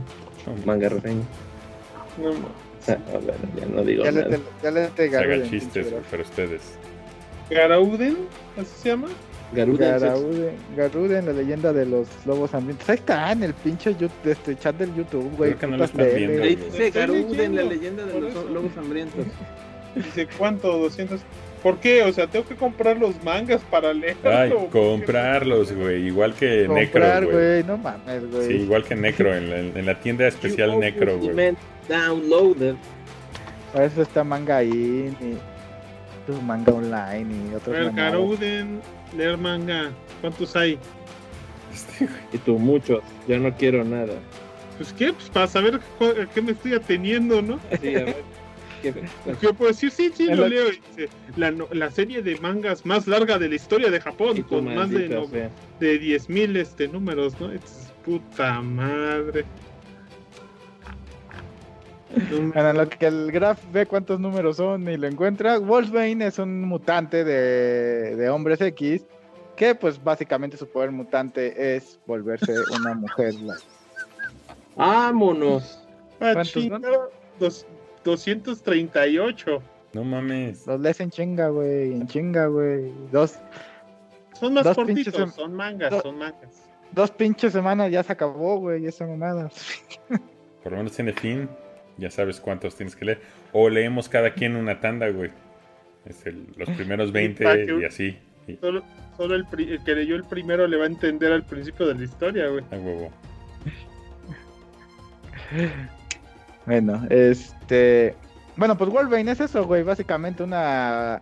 Manga 0.64 0.88
reseña. 0.88 1.22
No, 2.22 2.30
Ah, 2.88 2.92
a 3.14 3.18
ver, 3.18 3.34
ya 3.58 3.66
no 3.66 3.82
digo 3.82 4.04
Ya 4.04 4.12
le, 4.12 4.22
nada. 4.22 4.38
ya 4.62 4.70
le 4.70 4.86
te 4.88 5.16
hagan 5.16 5.50
chistes 5.50 5.90
graf. 5.90 6.04
para 6.08 6.22
ustedes. 6.22 6.60
Garauden, 7.50 8.16
¿así 8.56 8.70
se 8.82 8.88
llama? 8.90 9.08
Garuda 9.52 9.98
Garaude, 9.98 10.52
Garude 10.76 11.18
en 11.18 11.26
la 11.26 11.32
leyenda 11.32 11.72
de 11.72 11.86
los 11.86 12.08
lobos 12.26 12.52
hambrientos. 12.54 12.88
Ahí 12.88 12.96
está 12.96 13.30
en 13.32 13.42
el 13.44 13.54
pinche 13.54 13.94
de 13.94 14.08
este 14.32 14.56
chat 14.56 14.76
del 14.76 14.94
YouTube, 14.94 15.30
güey. 15.36 15.50
Creo 15.54 15.58
que 15.60 15.66
no 15.68 15.76
lo 15.78 15.84
están 15.84 16.06
viendo, 16.14 16.42
Ahí 16.42 16.56
dice 16.56 16.86
Estoy 16.88 16.90
Garuda 16.90 17.42
en 17.44 17.54
la 17.56 17.62
leyendo, 17.62 17.68
leyenda 17.74 18.04
de 18.06 18.20
los 18.20 18.30
eso. 18.30 18.44
lobos 18.52 18.76
hambrientos. 18.76 19.24
Dice, 19.94 20.28
¿cuánto? 20.38 20.76
200. 20.78 21.20
¿Por 21.66 21.80
qué? 21.80 22.04
O 22.04 22.12
sea, 22.12 22.28
tengo 22.28 22.46
que 22.46 22.54
comprar 22.54 22.96
los 22.96 23.20
mangas 23.24 23.60
para 23.62 23.92
leerlo. 23.92 24.30
Ay, 24.30 24.52
comprarlos, 24.70 25.72
güey. 25.72 26.06
Igual 26.06 26.32
que 26.32 26.66
Comprar, 26.66 27.22
Necro, 27.22 27.32
güey. 27.32 27.32
güey. 27.32 27.64
No 27.64 27.76
mames, 27.76 28.30
güey. 28.30 28.46
Sí, 28.46 28.52
igual 28.52 28.84
que 28.84 28.94
Necro, 28.94 29.34
en 29.34 29.50
la, 29.50 29.58
en 29.80 29.84
la 29.84 29.98
tienda 29.98 30.28
especial 30.28 30.74
You 30.74 30.78
Necro, 30.78 31.18
güey. 31.18 31.56
Downloaded. 31.88 32.76
Para 33.72 33.86
eso 33.86 34.02
está 34.02 34.22
manga 34.22 34.58
ahí, 34.58 35.12
y 35.20 36.30
tu 36.30 36.40
manga 36.40 36.72
online 36.72 37.34
y 37.50 37.54
A 37.54 37.56
otros. 37.56 37.96
Garauden, 37.96 38.80
leer 39.16 39.36
manga. 39.36 39.90
¿Cuántos 40.20 40.54
hay? 40.54 40.78
Este, 41.74 42.04
güey. 42.06 42.20
Y 42.32 42.38
tú, 42.38 42.60
muchos. 42.60 43.02
Ya 43.26 43.38
no 43.38 43.52
quiero 43.56 43.82
nada. 43.82 44.14
Pues 44.76 44.92
qué, 44.92 45.12
pues 45.12 45.28
para 45.30 45.48
saber 45.48 45.80
a 46.00 46.26
qué 46.32 46.42
me 46.42 46.52
estoy 46.52 46.74
ateniendo, 46.74 47.42
¿no? 47.42 47.58
Sí, 47.82 47.96
a 47.96 48.04
ver. 48.04 48.35
¿Qué- 48.92 49.34
Yo 49.42 49.54
puedo 49.54 49.70
decir, 49.70 49.90
sí, 49.90 50.10
sí, 50.14 50.26
lo 50.26 50.36
lo- 50.36 50.48
leo. 50.48 50.64
dice, 50.70 51.08
la, 51.36 51.90
serie 51.90 52.22
de 52.22 52.36
mangas 52.40 52.84
más 52.86 53.06
larga 53.06 53.38
de 53.38 53.48
la 53.48 53.54
historia 53.54 53.90
de 53.90 54.00
Japón, 54.00 54.42
con 54.42 54.74
más 54.74 54.90
de, 54.90 55.08
no- 55.08 55.26
de 55.26 55.98
10.000 56.00 56.56
este, 56.56 56.88
números, 56.88 57.38
¿no? 57.40 57.50
Es 57.52 57.92
puta 58.04 58.60
madre. 58.60 59.44
No 62.30 62.52
Bueno, 62.52 62.70
en 62.70 62.76
lo 62.76 62.88
que 62.88 63.06
el 63.06 63.32
Graf 63.32 63.60
ve 63.72 63.84
cuántos 63.86 64.20
números 64.20 64.56
son 64.58 64.88
y 64.88 64.96
lo 64.96 65.06
encuentra, 65.06 65.58
Wolfbane 65.58 66.26
es 66.26 66.38
un 66.38 66.62
mutante 66.62 67.24
de, 67.24 68.16
de 68.16 68.28
hombres 68.30 68.60
X 68.60 69.04
que 69.56 69.74
pues 69.74 70.02
básicamente 70.02 70.56
su 70.56 70.68
poder 70.68 70.92
mutante 70.92 71.76
es 71.76 71.98
volverse 72.06 72.52
una 72.78 72.94
mujer. 72.94 73.34
Vámonos. 74.76 75.82
Ah, 76.20 76.34
¿Cuántos 78.06 78.24
chinga, 78.24 78.44
son? 78.44 78.54
dos- 78.54 78.64
238. 78.64 79.62
No 79.94 80.04
mames. 80.04 80.66
Los 80.66 80.80
lees 80.80 81.00
en 81.00 81.10
chinga, 81.10 81.48
güey, 81.48 81.92
en 81.92 82.06
chinga, 82.06 82.46
güey. 82.46 82.92
Dos, 83.12 83.38
Son 84.38 84.52
más 84.52 84.64
Dos 84.64 84.76
cortitos, 84.76 85.14
pinches 85.14 85.34
son 85.34 85.54
mangas, 85.54 85.90
dos- 85.90 86.02
son 86.02 86.18
mangas. 86.18 86.68
dos 86.92 87.10
pinches 87.10 87.52
semanas 87.52 87.90
ya 87.90 88.02
se 88.02 88.12
acabó, 88.12 88.58
güey, 88.58 88.84
esa 88.86 89.06
mamada. 89.06 89.50
Por 90.62 90.72
lo 90.72 90.78
menos 90.78 90.92
tiene 90.92 91.12
fin. 91.12 91.48
Ya 91.98 92.10
sabes 92.10 92.38
cuántos 92.40 92.74
tienes 92.76 92.94
que 92.94 93.06
leer. 93.06 93.20
O 93.52 93.70
leemos 93.70 94.08
cada 94.10 94.34
quien 94.34 94.54
una 94.56 94.78
tanda, 94.80 95.08
güey. 95.08 95.30
Es 96.04 96.26
el- 96.26 96.48
los 96.56 96.68
primeros 96.70 97.10
20 97.12 97.42
para 97.44 97.56
que- 97.64 97.78
y 97.80 97.84
así. 97.84 98.18
Y, 98.46 98.56
Solo, 98.56 98.82
solo 99.16 99.34
el, 99.34 99.46
pri- 99.46 99.72
el 99.72 99.82
que 99.82 99.94
leyó 99.94 100.14
el 100.16 100.24
primero 100.24 100.66
le 100.66 100.76
va 100.76 100.84
a 100.84 100.88
entender 100.88 101.32
al 101.32 101.44
principio 101.46 101.86
de 101.86 101.94
la 101.94 102.04
historia, 102.04 102.48
güey. 102.48 102.62
a 102.70 102.76
huevo. 102.76 103.10
Bueno, 106.66 107.06
este. 107.10 108.14
Bueno, 108.56 108.76
pues 108.76 108.90
Wolverine 108.90 109.30
es 109.30 109.40
eso, 109.40 109.66
güey. 109.66 109.82
Básicamente 109.82 110.42
una. 110.42 111.20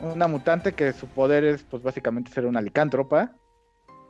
Una 0.00 0.28
mutante 0.28 0.74
que 0.74 0.92
su 0.92 1.08
poder 1.08 1.42
es, 1.44 1.64
pues 1.64 1.82
básicamente 1.82 2.30
ser 2.30 2.46
una 2.46 2.60
licántropa. 2.60 3.32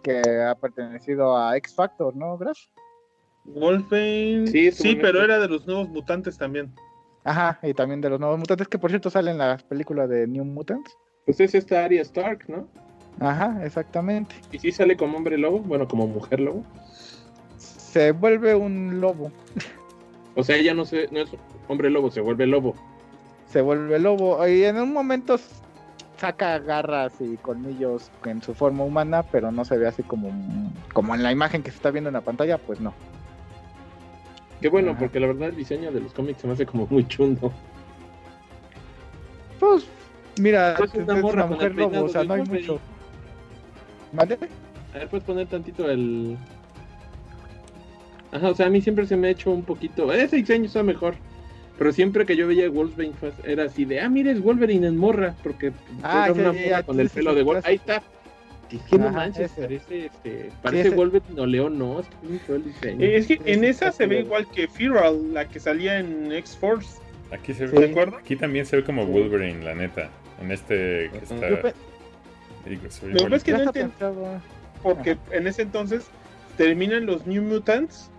Que 0.03 0.21
ha 0.47 0.55
pertenecido 0.55 1.37
a 1.37 1.57
X 1.57 1.75
Factor, 1.75 2.15
¿no, 2.15 2.37
Graf? 2.37 2.59
Wolfbane. 3.45 4.47
Sí, 4.49 4.71
Sí, 4.71 4.97
pero 4.97 5.23
era 5.23 5.39
de 5.39 5.49
los 5.49 5.67
nuevos 5.67 5.89
mutantes 5.89 6.37
también. 6.37 6.75
Ajá, 7.25 7.59
y 7.63 7.75
también 7.75 8.01
de 8.01 8.11
los 8.11 8.21
nuevos 8.21 8.39
mutantes, 8.39 8.69
que 8.69 8.79
por 8.79 8.91
cierto 8.91 9.11
salen 9.11 9.33
en 9.33 9.39
las 9.39 9.63
películas 9.63 10.09
de 10.09 10.27
New 10.27 10.45
Mutants. 10.45 10.97
Pues 11.25 11.41
es 11.41 11.55
esta 11.55 11.85
Arya 11.85 12.03
Stark, 12.03 12.45
¿no? 12.49 12.69
Ajá, 13.21 13.61
exactamente. 13.65 14.35
Y 14.53 14.59
sí 14.59 14.73
sale 14.73 14.97
como 14.97 15.17
hombre 15.17 15.37
lobo, 15.37 15.59
bueno, 15.61 15.89
como 15.89 16.07
mujer 16.07 16.41
lobo. 16.41 16.65
Se 17.57 18.13
vuelve 18.13 18.55
un 18.55 19.01
lobo. 19.01 19.33
O 20.39 20.45
sea, 20.45 20.55
ella 20.55 20.73
no, 20.73 20.85
se, 20.85 21.09
no 21.11 21.19
es 21.19 21.31
hombre 21.67 21.91
lobo, 21.91 22.13
se 22.13 22.21
vuelve 22.21 22.47
lobo. 22.47 22.77
Se 23.47 23.61
vuelve 23.61 23.99
lobo. 23.99 24.47
Y 24.47 24.63
en 24.63 24.77
un 24.77 24.93
momento 24.93 25.37
saca 26.17 26.61
garras 26.61 27.13
y 27.19 27.37
colmillos 27.39 28.13
en 28.25 28.41
su 28.41 28.55
forma 28.55 28.85
humana, 28.85 29.25
pero 29.25 29.51
no 29.51 29.65
se 29.65 29.77
ve 29.77 29.89
así 29.89 30.05
como, 30.05 30.31
como 30.93 31.17
en 31.17 31.25
la 31.25 31.33
imagen 31.33 31.65
que 31.65 31.73
se 31.73 31.79
está 31.79 31.91
viendo 31.91 32.11
en 32.11 32.15
la 32.15 32.21
pantalla, 32.21 32.57
pues 32.57 32.79
no. 32.79 32.95
Qué 34.61 34.69
bueno, 34.69 34.93
Ajá. 34.93 35.01
porque 35.01 35.19
la 35.19 35.27
verdad 35.27 35.49
el 35.49 35.57
diseño 35.57 35.91
de 35.91 36.03
los 36.03 36.13
cómics 36.13 36.41
se 36.41 36.47
me 36.47 36.53
hace 36.53 36.67
como 36.67 36.87
muy 36.89 37.05
chundo. 37.09 37.53
Pues, 39.59 39.89
mira, 40.41 40.75
es 40.75 40.95
una 40.95 41.47
mujer 41.47 41.75
lobo, 41.75 42.05
o 42.05 42.09
sea, 42.09 42.23
no 42.23 42.35
hay 42.35 42.45
mucho. 42.45 42.79
¿Vale? 44.13 44.39
A 44.95 44.99
ver, 44.99 45.09
puedes 45.09 45.27
poner 45.27 45.49
tantito 45.49 45.91
el. 45.91 46.39
Ajá, 48.33 48.49
o 48.51 48.55
sea, 48.55 48.67
a 48.67 48.71
mí 48.71 48.81
siempre 48.83 49.07
se 49.07 49.17
me 49.17 49.29
ha 49.29 49.31
hecho 49.31 49.51
un 49.51 49.63
poquito. 49.63 50.13
Ese 50.13 50.37
diseño 50.37 50.67
está 50.67 50.83
mejor. 50.83 51.15
Pero 51.79 51.93
siempre 51.93 52.27
que 52.27 52.35
yo 52.37 52.49
veía 52.49 52.69
Wolverine 52.69 53.15
fue- 53.21 53.33
era 53.45 53.65
así 53.65 53.85
de, 53.85 54.01
ah, 54.01 54.09
mira, 54.09 54.33
es 54.33 54.43
Wolverine 54.43 54.87
en 54.89 54.97
morra. 54.97 55.35
Porque 55.45 55.73
Ah, 56.03 56.25
era 56.27 56.35
sí, 56.35 56.41
una 56.41 56.53
sí, 56.53 56.59
morra 56.59 56.71
ya, 56.71 56.83
con 56.83 56.97
sí, 56.97 57.03
el 57.03 57.09
sí, 57.09 57.15
pelo 57.15 57.31
sí, 57.31 57.37
de 57.37 57.43
Wolverine. 57.45 57.69
Ahí 57.71 57.77
está. 57.77 58.03
Dije, 58.71 58.99
no 58.99 59.11
manches, 59.11 59.53
ese. 59.53 59.61
parece, 59.63 60.07
este, 60.07 60.51
parece. 60.61 60.91
Wolverine 60.91 61.41
o 61.41 61.47
León, 61.47 61.79
no, 61.79 62.01
está 62.01 62.17
muy 62.23 62.39
feo 62.39 62.57
el 62.57 62.65
diseño. 62.65 63.03
Eh, 63.03 63.17
Es 63.17 63.27
que 63.29 63.41
en 63.47 63.61
Sí, 63.61 63.67
esa 63.67 63.93
se 63.93 64.07
ve 64.07 64.21
igual 64.21 64.47
que 64.49 64.67
Feral, 64.69 65.33
la 65.33 65.49
que 65.49 65.59
salía 65.61 65.99
en 66.01 66.33
X-Force. 66.33 66.99
Aquí 67.31 67.55
se 67.55 67.67
ve. 67.67 67.95
Aquí 68.19 68.37
también 68.37 68.67
se 68.67 68.77
ve 68.77 68.85
como 68.85 69.07
Wolverine, 69.07 69.65
la 69.65 69.75
neta. 69.75 70.11
En 70.43 70.51
este 70.51 71.11
que 71.13 71.19
está. 71.23 71.49
Yo 71.49 71.63
pe- 71.63 71.75
digo, 72.69 72.83
es 72.89 73.45
que 73.45 73.53
no. 73.53 73.73
Porque 74.83 75.17
en 75.31 75.47
ese 75.47 75.63
entonces 75.63 76.07
terminan 76.57 77.07
los 77.07 77.27
New 77.27 77.43
Mutants 77.43 78.11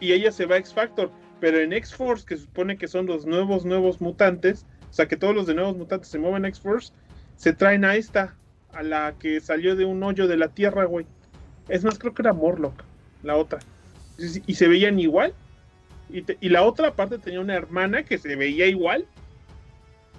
y 0.00 0.12
ella 0.12 0.32
se 0.32 0.46
va 0.46 0.56
a 0.56 0.58
X-Factor. 0.58 1.10
Pero 1.40 1.58
en 1.58 1.72
X-Force, 1.72 2.24
que 2.26 2.36
se 2.36 2.42
supone 2.44 2.78
que 2.78 2.88
son 2.88 3.06
los 3.06 3.26
nuevos, 3.26 3.64
nuevos 3.64 4.00
mutantes, 4.00 4.64
o 4.90 4.92
sea 4.92 5.06
que 5.06 5.16
todos 5.16 5.34
los 5.34 5.46
de 5.46 5.54
nuevos 5.54 5.76
mutantes 5.76 6.08
se 6.08 6.18
mueven 6.18 6.44
a 6.44 6.48
X-Force, 6.48 6.92
se 7.36 7.52
traen 7.52 7.84
a 7.84 7.94
esta, 7.96 8.34
a 8.72 8.82
la 8.82 9.14
que 9.18 9.40
salió 9.40 9.76
de 9.76 9.84
un 9.84 10.02
hoyo 10.02 10.26
de 10.28 10.36
la 10.38 10.48
tierra, 10.48 10.84
güey. 10.84 11.04
Es 11.68 11.84
más, 11.84 11.98
creo 11.98 12.14
que 12.14 12.22
era 12.22 12.32
Morlock, 12.32 12.82
la 13.22 13.36
otra. 13.36 13.58
Y, 14.18 14.50
y 14.50 14.54
se 14.54 14.66
veían 14.68 14.98
igual. 14.98 15.34
Y, 16.08 16.22
te- 16.22 16.38
y 16.40 16.48
la 16.48 16.62
otra 16.62 16.88
aparte 16.88 17.18
tenía 17.18 17.40
una 17.40 17.54
hermana 17.54 18.04
que 18.04 18.16
se 18.16 18.34
veía 18.36 18.66
igual. 18.66 19.04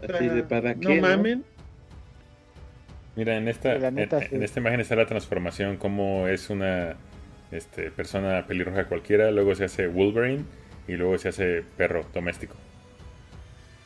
Así 0.07 0.27
de 0.27 0.43
para 0.43 0.75
No 0.75 0.89
qué. 0.89 1.01
mamen. 1.01 1.43
Mira, 3.15 3.35
en 3.37 3.47
esta, 3.47 3.75
en, 3.75 3.95
sí. 3.97 4.35
en 4.35 4.43
esta 4.43 4.59
imagen 4.59 4.79
está 4.79 4.95
la 4.95 5.07
transformación, 5.07 5.77
como 5.77 6.27
es 6.27 6.51
una 6.51 6.95
este, 7.51 7.91
persona 7.91 8.45
pelirroja 8.47 8.85
cualquiera, 8.85 9.31
luego 9.31 9.55
se 9.55 9.65
hace 9.65 9.87
Wolverine 9.87 10.43
y 10.87 10.93
luego 10.93 11.17
se 11.17 11.29
hace 11.29 11.63
perro 11.77 12.05
doméstico. 12.13 12.55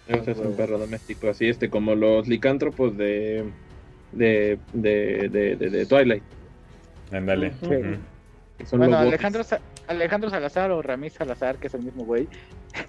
Ese 0.08 0.32
es 0.32 0.38
un 0.40 0.56
perro 0.56 0.78
doméstico, 0.78 1.30
así 1.30 1.48
este, 1.48 1.70
como 1.70 1.96
los 1.96 2.28
licántropos 2.28 2.98
de 2.98 3.46
de, 4.12 4.60
de, 4.74 5.30
de, 5.32 5.56
de, 5.56 5.70
de 5.70 5.86
Twilight. 5.86 6.24
Ándale. 7.12 7.54
Bueno. 7.62 7.98
Alejandro, 8.98 9.44
Sa- 9.44 9.62
Alejandro 9.88 10.30
Salazar 10.30 10.72
o 10.72 10.82
Ramí 10.82 11.10
Salazar, 11.10 11.58
que 11.58 11.68
es 11.68 11.74
el 11.74 11.82
mismo 11.84 12.04
güey. 12.06 12.28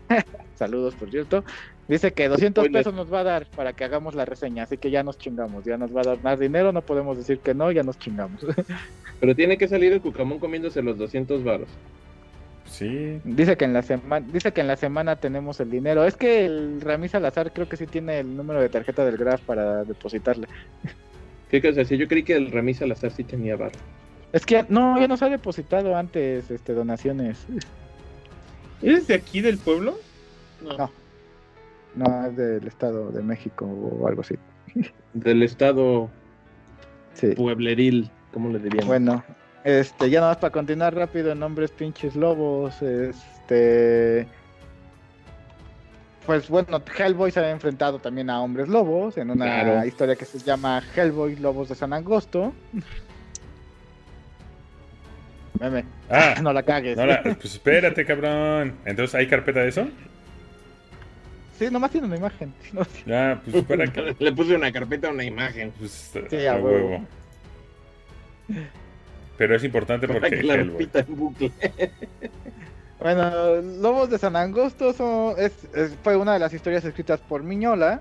Saludos, 0.57 0.95
por 0.95 1.11
cierto. 1.11 1.45
Dice 1.89 2.13
que 2.13 2.29
200 2.29 2.65
Spoiler. 2.65 2.81
pesos 2.81 2.95
nos 2.95 3.13
va 3.13 3.21
a 3.21 3.25
dar 3.25 3.47
para 3.47 3.73
que 3.73 3.85
hagamos 3.85 4.15
la 4.15 4.25
reseña, 4.25 4.63
así 4.63 4.79
que 4.79 4.91
ya 4.91 5.03
nos 5.03 5.19
chingamos. 5.19 5.65
Ya 5.65 5.77
nos 5.77 5.95
va 5.95 6.01
a 6.01 6.05
dar 6.05 6.23
más 6.23 6.39
dinero, 6.39 6.73
no 6.73 6.83
podemos 6.83 7.17
decir 7.17 7.39
que 7.41 7.55
no, 7.55 7.71
ya 7.73 7.83
nos 7.83 7.99
chingamos. 7.99 8.41
Pero 9.21 9.35
tiene 9.35 9.59
que 9.59 9.69
salir 9.69 9.93
el 9.93 10.01
cucamón 10.01 10.39
comiéndose 10.39 10.83
los 10.83 10.99
200 10.99 11.45
varos. 11.45 11.69
Sí. 12.65 13.21
dice 13.25 13.57
que 13.57 13.67
en 13.67 13.75
la 13.75 13.83
semana, 13.83 14.27
dice 14.33 14.53
que 14.53 14.63
en 14.63 14.67
la 14.67 14.77
semana 14.77 15.17
tenemos 15.17 15.61
el 15.61 15.71
dinero. 15.71 16.05
Es 16.05 16.17
que 16.17 16.47
el 16.47 16.81
Ramí 16.81 17.09
Salazar 17.09 17.53
creo 17.53 17.69
que 17.69 17.77
sí 17.77 17.87
tiene 17.87 18.21
el 18.21 18.35
número 18.37 18.61
de 18.61 18.69
tarjeta 18.71 19.05
del 19.05 19.19
Graf 19.19 19.43
para 19.43 19.85
depositarle. 19.85 20.47
¿Qué 21.51 21.61
quieres 21.61 21.77
decir? 21.77 21.99
Yo 21.99 22.09
creí 22.09 22.23
que 22.23 22.35
el 22.35 22.51
Remis 22.51 22.79
Salazar 22.79 23.11
sí 23.11 23.25
tenía 23.25 23.57
varo. 23.57 23.79
Es 24.33 24.47
que 24.47 24.65
no, 24.71 24.99
ya 24.99 25.07
nos 25.07 25.21
ha 25.23 25.29
depositado 25.29 25.95
antes 25.95 26.51
este 26.51 26.73
donaciones. 26.73 27.47
¿Eres 28.81 29.07
de 29.07 29.15
aquí 29.15 29.43
del 29.43 29.59
pueblo? 29.59 29.99
No. 30.63 30.79
No, 30.79 30.91
es 31.97 32.37
del 32.37 32.67
Estado 32.67 33.11
de 33.11 33.23
México 33.23 33.65
o 33.67 34.07
algo 34.07 34.23
así. 34.23 34.35
Del 35.13 35.43
estado 35.43 36.09
Sí. 37.15 37.29
puebleril, 37.35 38.11
¿cómo 38.33 38.49
le 38.49 38.59
diríamos? 38.59 38.87
Bueno, 38.87 39.23
este, 39.65 40.09
ya 40.09 40.21
nada 40.21 40.33
más 40.33 40.39
para 40.39 40.51
continuar 40.53 40.95
rápido 40.95 41.33
en 41.33 41.39
nombres 41.41 41.71
pinches 41.71 42.17
lobos, 42.17 42.81
este 42.83 44.27
pues 46.25 46.49
bueno, 46.49 46.81
Hellboy 46.97 47.33
se 47.33 47.41
ha 47.41 47.51
enfrentado 47.51 47.99
también 47.99 48.31
a 48.31 48.41
hombres 48.41 48.69
lobos 48.69 49.19
en 49.19 49.31
una 49.31 49.45
Claro. 49.45 49.85
historia 49.85 50.15
que 50.15 50.25
se 50.25 50.39
llama 50.39 50.81
Hellboy 50.95 51.35
Lobos 51.37 51.69
de 51.69 51.75
San 51.75 51.93
Agosto. 51.93 52.53
Meme, 55.61 55.85
Ah, 56.09 56.35
no 56.43 56.53
la 56.53 56.63
cagues. 56.63 56.97
no 56.97 57.07
la- 57.07 57.23
pues 57.23 57.45
espérate, 57.55 58.05
cabrón. 58.05 58.77
Entonces, 58.85 59.15
¿hay 59.15 59.27
carpeta 59.27 59.61
de 59.61 59.69
eso? 59.69 59.89
Sí, 61.67 61.71
nomás 61.73 61.91
tiene 61.91 62.07
una 62.09 62.17
imagen. 62.17 62.53
No, 62.73 63.41
pues 63.45 63.65
que. 63.67 64.17
Le 64.25 64.33
puse 64.33 64.55
una 64.57 64.73
carpeta 64.73 65.09
a 65.09 65.11
una 65.13 65.25
imagen. 65.25 65.73
Pues, 65.79 66.13
Sí, 66.31 66.47
a 66.47 66.55
a 66.55 66.57
huevo. 66.57 66.89
huevo. 66.89 67.07
Pero 69.39 69.57
es 69.57 69.65
importante 69.65 70.07
Para 70.07 70.21
porque 70.21 70.37
que 70.39 70.43
la 70.43 70.55
Hellboy. 70.55 70.79
repita 70.79 71.01
en 71.01 71.17
bucle. 71.17 71.53
Bueno, 73.01 73.57
Lobos 73.81 74.11
de 74.11 74.19
San 74.19 74.37
Angosto 74.37 74.93
son, 74.93 75.35
es, 75.37 75.51
es- 75.75 75.93
fue 76.05 76.17
una 76.17 76.35
de 76.35 76.39
las 76.39 76.53
historias 76.55 76.85
escritas 76.85 77.19
por 77.19 77.43
Miñola 77.43 78.01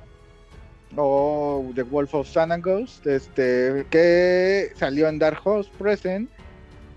o 0.96 1.66
The 1.74 1.82
Wolf 1.82 2.14
of 2.14 2.28
San 2.30 2.52
Angost, 2.52 3.08
este, 3.08 3.88
que 3.90 4.70
salió 4.76 5.08
en 5.08 5.18
Dark 5.18 5.40
Horse 5.44 5.72
Present 5.80 6.30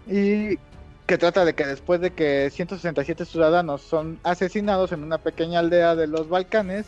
y 0.07 0.59
que 1.07 1.19
trata 1.19 1.45
de 1.45 1.55
que 1.55 1.67
después 1.67 2.01
de 2.01 2.13
que 2.13 2.49
167 2.51 3.25
ciudadanos 3.25 3.83
son 3.83 4.19
asesinados 4.23 4.93
en 4.93 5.03
una 5.03 5.19
pequeña 5.19 5.59
aldea 5.59 5.95
de 5.95 6.07
los 6.07 6.29
Balcanes, 6.29 6.87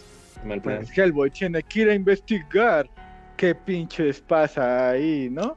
pues 0.63 0.97
Hellboy 0.97 1.31
tiene 1.31 1.63
que 1.63 1.81
ir 1.81 1.91
a 1.91 1.95
investigar 1.95 2.89
qué 3.37 3.55
pinches 3.55 4.21
pasa 4.21 4.91
ahí, 4.91 5.29
¿no? 5.31 5.57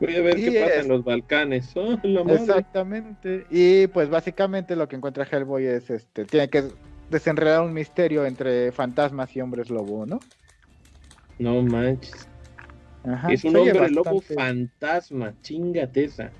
Voy 0.00 0.16
a 0.16 0.22
ver 0.22 0.38
Y 0.38 0.50
qué 0.50 0.60
pasa 0.60 0.80
en 0.80 0.88
los 0.88 1.04
Balcanes. 1.04 1.70
Oh. 1.76 1.96
Exactamente. 2.28 3.46
Y 3.50 3.86
pues 3.88 4.10
básicamente 4.10 4.74
lo 4.74 4.88
que 4.88 4.96
encuentra 4.96 5.26
Hellboy 5.30 5.64
es 5.64 5.88
este, 5.90 6.24
tiene 6.24 6.48
que 6.48 6.64
desenredar 7.10 7.62
un 7.62 7.72
misterio 7.72 8.26
entre 8.26 8.72
fantasmas 8.72 9.34
y 9.36 9.40
hombres 9.40 9.70
lobo, 9.70 10.04
¿no? 10.04 10.18
No 11.38 11.62
manches. 11.62 12.28
Ajá. 13.04 13.32
es 13.32 13.44
un 13.44 13.56
hombre 13.56 13.90
lobo 13.90 14.20
fantasma. 14.20 15.34
Chingate 15.42 16.04
esa. 16.04 16.32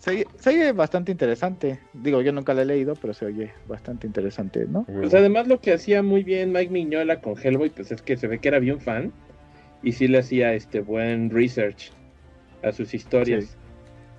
Se, 0.00 0.10
oye- 0.10 0.26
se 0.38 0.50
oye 0.50 0.72
bastante 0.72 1.12
interesante. 1.12 1.78
Digo, 1.92 2.22
yo 2.22 2.32
nunca 2.32 2.54
la 2.54 2.62
he 2.62 2.64
leído, 2.64 2.94
pero 2.94 3.12
se 3.14 3.26
oye 3.26 3.52
bastante 3.66 4.06
interesante, 4.06 4.66
¿no? 4.66 4.84
Pues 4.84 5.14
además 5.14 5.46
lo 5.46 5.60
que 5.60 5.72
hacía 5.74 6.02
muy 6.02 6.24
bien 6.24 6.52
Mike 6.52 6.72
Miñola 6.72 7.20
con 7.20 7.34
Hellboy, 7.38 7.70
pues 7.70 7.92
es 7.92 8.00
que 8.02 8.16
se 8.16 8.26
ve 8.26 8.38
que 8.38 8.48
era 8.48 8.58
bien 8.58 8.80
fan 8.80 9.12
y 9.82 9.92
sí 9.92 10.08
le 10.08 10.18
hacía 10.18 10.54
este 10.54 10.80
buen 10.80 11.30
research 11.30 11.92
a 12.62 12.72
sus 12.72 12.94
historias. 12.94 13.44
Sí. 13.44 13.56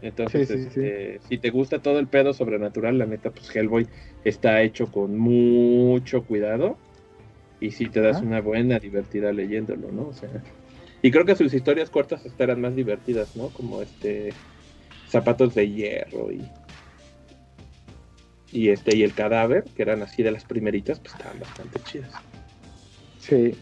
Entonces, 0.04 0.48
Sí, 0.48 0.58
sí, 0.58 0.68
este, 0.68 1.20
si 1.28 1.38
te 1.38 1.50
gusta 1.52 1.80
todo 1.80 2.00
el 2.00 2.08
pedo 2.08 2.34
sobrenatural, 2.34 2.98
la 2.98 3.06
neta, 3.06 3.32
pues 3.32 3.56
Hellboy 3.56 3.88
está 4.24 4.62
hecho 4.62 4.88
con 4.92 5.18
mucho 5.18 6.24
cuidado 6.26 6.78
y 7.60 7.72
sí 7.72 7.90
te 7.90 8.02
das 8.02 8.22
una 8.24 8.42
buena 8.42 8.80
divertida 8.80 9.32
leyéndolo, 9.32 9.92
¿no? 9.92 10.08
O 10.08 10.14
sea, 10.14 10.30
y 11.04 11.12
creo 11.12 11.26
que 11.26 11.36
sus 11.36 11.54
historias 11.54 11.90
cortas 11.92 12.26
hasta 12.26 12.44
eran 12.44 12.62
más 12.62 12.76
divertidas, 12.76 13.36
¿no? 13.36 13.50
Como 13.50 13.82
este 13.84 14.30
zapatos 15.12 15.54
de 15.54 15.70
hierro 15.70 16.32
y 16.32 16.42
y 18.52 18.70
este 18.70 18.96
y 18.96 19.04
el 19.04 19.14
cadáver, 19.14 19.64
que 19.76 19.82
eran 19.82 20.02
así 20.02 20.24
de 20.24 20.32
las 20.32 20.44
primeritas, 20.44 21.00
pues 21.00 21.14
estaban 21.14 21.40
bastante 21.40 21.80
chidas. 21.84 22.12
Sí. 23.20 23.56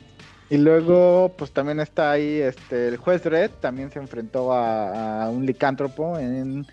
Y 0.49 0.57
luego, 0.57 1.31
pues 1.37 1.51
también 1.51 1.79
está 1.79 2.11
ahí 2.11 2.39
este, 2.39 2.87
el 2.87 2.97
juez 2.97 3.23
Dredd, 3.23 3.51
también 3.59 3.91
se 3.91 3.99
enfrentó 3.99 4.51
a, 4.51 5.25
a 5.25 5.29
un 5.29 5.45
licántropo 5.45 6.17
en, 6.17 6.65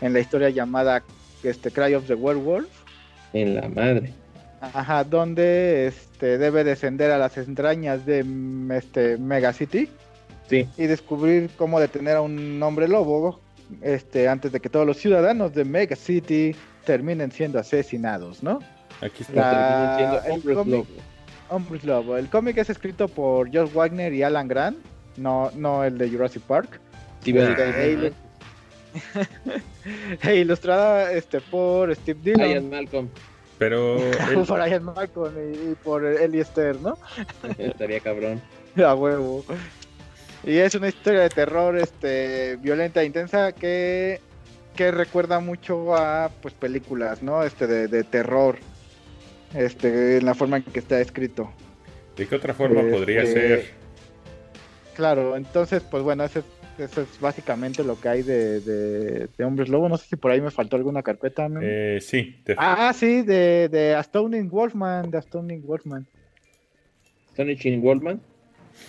en 0.00 0.12
la 0.12 0.18
historia 0.18 0.50
llamada 0.50 1.04
este, 1.44 1.70
Cry 1.70 1.94
of 1.94 2.06
the 2.08 2.14
Werewolf. 2.14 2.68
En 3.32 3.54
la 3.54 3.68
madre. 3.68 4.12
Ajá, 4.60 5.04
donde 5.04 5.86
este, 5.86 6.38
debe 6.38 6.64
descender 6.64 7.12
a 7.12 7.18
las 7.18 7.38
entrañas 7.38 8.04
de 8.06 8.24
este, 8.76 9.18
Mega 9.18 9.52
City 9.52 9.88
Sí, 10.48 10.68
y 10.76 10.86
descubrir 10.86 11.50
cómo 11.56 11.80
detener 11.80 12.16
a 12.16 12.22
un 12.22 12.62
hombre 12.62 12.88
lobo 12.88 13.40
este, 13.82 14.28
antes 14.28 14.52
de 14.52 14.60
que 14.60 14.68
todos 14.68 14.86
los 14.86 14.96
ciudadanos 14.96 15.52
de 15.54 15.64
Mega 15.64 15.96
City 15.96 16.54
terminen 16.84 17.30
siendo 17.32 17.58
asesinados, 17.58 18.42
¿no? 18.42 18.60
Aquí 19.00 19.22
está. 19.22 19.34
La- 19.34 20.22
terminan 20.22 20.48
el 20.48 20.54
cómic- 20.56 20.72
lobo. 20.72 20.86
Hombres 21.48 21.84
lobo. 21.84 22.16
El 22.16 22.28
cómic 22.28 22.56
es 22.58 22.70
escrito 22.70 23.06
por 23.08 23.54
Josh 23.54 23.72
Wagner 23.72 24.12
y 24.12 24.22
Alan 24.22 24.48
Grant, 24.48 24.78
no, 25.16 25.50
no 25.54 25.84
el 25.84 25.96
de 25.98 26.08
Jurassic 26.10 26.42
Park. 26.42 26.80
Sí, 27.22 27.32
decir, 27.32 28.12
E 30.22 30.36
ilustrada 30.36 31.12
este, 31.12 31.40
por 31.40 31.94
Steve 31.94 32.20
Dillon, 32.22 32.70
Malcolm. 32.70 33.08
Pero 33.58 33.96
él- 34.30 34.44
por 34.46 34.68
Ian 34.68 34.84
Malcolm 34.84 35.32
y, 35.36 35.70
y 35.72 35.74
por 35.82 36.04
Ellie 36.04 36.40
Esther, 36.40 36.80
¿no? 36.80 36.98
Estaría 37.58 38.00
cabrón. 38.00 38.40
A 38.84 38.94
huevo. 38.94 39.44
Y 40.46 40.58
es 40.58 40.74
una 40.76 40.88
historia 40.88 41.20
de 41.22 41.28
terror 41.28 41.76
este 41.76 42.56
violenta 42.56 43.02
e 43.02 43.06
intensa 43.06 43.50
que, 43.52 44.20
que 44.76 44.90
recuerda 44.92 45.40
mucho 45.40 45.94
a 45.96 46.30
pues 46.40 46.54
películas, 46.54 47.22
¿no? 47.22 47.42
Este 47.42 47.66
de, 47.66 47.88
de 47.88 48.04
terror. 48.04 48.56
Este, 49.54 50.18
en 50.18 50.24
la 50.24 50.34
forma 50.34 50.58
en 50.58 50.62
que 50.64 50.78
está 50.78 51.00
escrito. 51.00 51.50
¿de 52.16 52.26
qué 52.26 52.34
otra 52.34 52.54
forma 52.54 52.80
Este, 52.80 52.92
podría 52.92 53.26
ser? 53.26 53.70
Claro, 54.94 55.36
entonces, 55.36 55.82
pues 55.82 56.02
bueno, 56.02 56.24
eso 56.24 56.38
es, 56.38 56.44
eso 56.90 57.02
es 57.02 57.20
básicamente 57.20 57.84
lo 57.84 58.00
que 58.00 58.08
hay 58.08 58.22
de, 58.22 58.60
de, 58.60 59.28
de 59.36 59.44
Hombres 59.44 59.68
Lobo. 59.68 59.88
No 59.88 59.98
sé 59.98 60.06
si 60.08 60.16
por 60.16 60.30
ahí 60.30 60.40
me 60.40 60.50
faltó 60.50 60.76
alguna 60.76 61.02
carpeta. 61.02 61.48
¿no? 61.48 61.60
Eh, 61.62 61.98
sí, 62.00 62.40
te- 62.44 62.54
Ah, 62.56 62.92
sí, 62.94 63.22
de, 63.22 63.68
de 63.68 63.94
Astounding 63.94 64.48
Wolfman, 64.48 65.10
de 65.10 65.18
Astounding 65.18 65.62
Wolfman. 65.66 66.06
Tony 67.34 67.56
Chin 67.56 67.84
Waldman. 67.84 68.20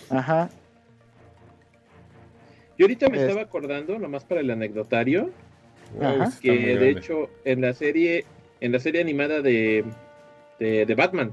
Ajá. 0.08 0.48
Yo 2.78 2.84
ahorita 2.84 3.08
me 3.08 3.16
Es- 3.16 3.24
estaba 3.24 3.42
acordando, 3.42 3.98
nomás 3.98 4.24
para 4.24 4.40
el 4.40 4.50
anecdotario, 4.50 5.30
Ajá. 6.00 6.30
que 6.40 6.52
de 6.52 6.74
grande. 6.74 6.90
hecho 6.90 7.28
en 7.44 7.60
la 7.60 7.72
serie, 7.74 8.24
en 8.60 8.72
la 8.72 8.78
serie 8.78 9.00
animada 9.00 9.42
de, 9.42 9.84
de, 10.60 10.86
de 10.86 10.94
Batman, 10.94 11.32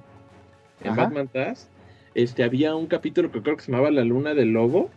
en 0.84 0.92
Ajá. 0.92 1.04
Batman 1.04 1.28
Taz, 1.28 1.70
este 2.16 2.44
había 2.44 2.76
un 2.76 2.88
capítulo 2.88 3.32
que 3.32 3.42
creo 3.42 3.56
que 3.58 3.64
se 3.64 3.72
llamaba 3.72 3.92
La 3.92 4.04
Luna 4.04 4.34
del 4.34 4.50
Lobo. 4.50 4.90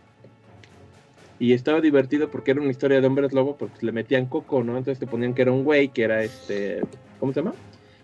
Y 1.41 1.53
estaba 1.53 1.81
divertido 1.81 2.31
porque 2.31 2.51
era 2.51 2.61
una 2.61 2.71
historia 2.71 3.01
de 3.01 3.07
hombres 3.07 3.33
lobo, 3.33 3.57
porque 3.57 3.87
le 3.87 3.93
metían 3.93 4.27
coco, 4.27 4.65
¿no? 4.65 4.77
Entonces 4.77 4.99
te 4.99 5.07
ponían 5.07 5.35
que 5.35 5.43
era 5.43 5.53
un 5.53 5.63
güey, 5.63 5.87
que 5.89 6.03
era 6.03 6.25
este. 6.25 6.81
¿Cómo 7.21 7.33
se 7.33 7.41
llama? 7.43 7.55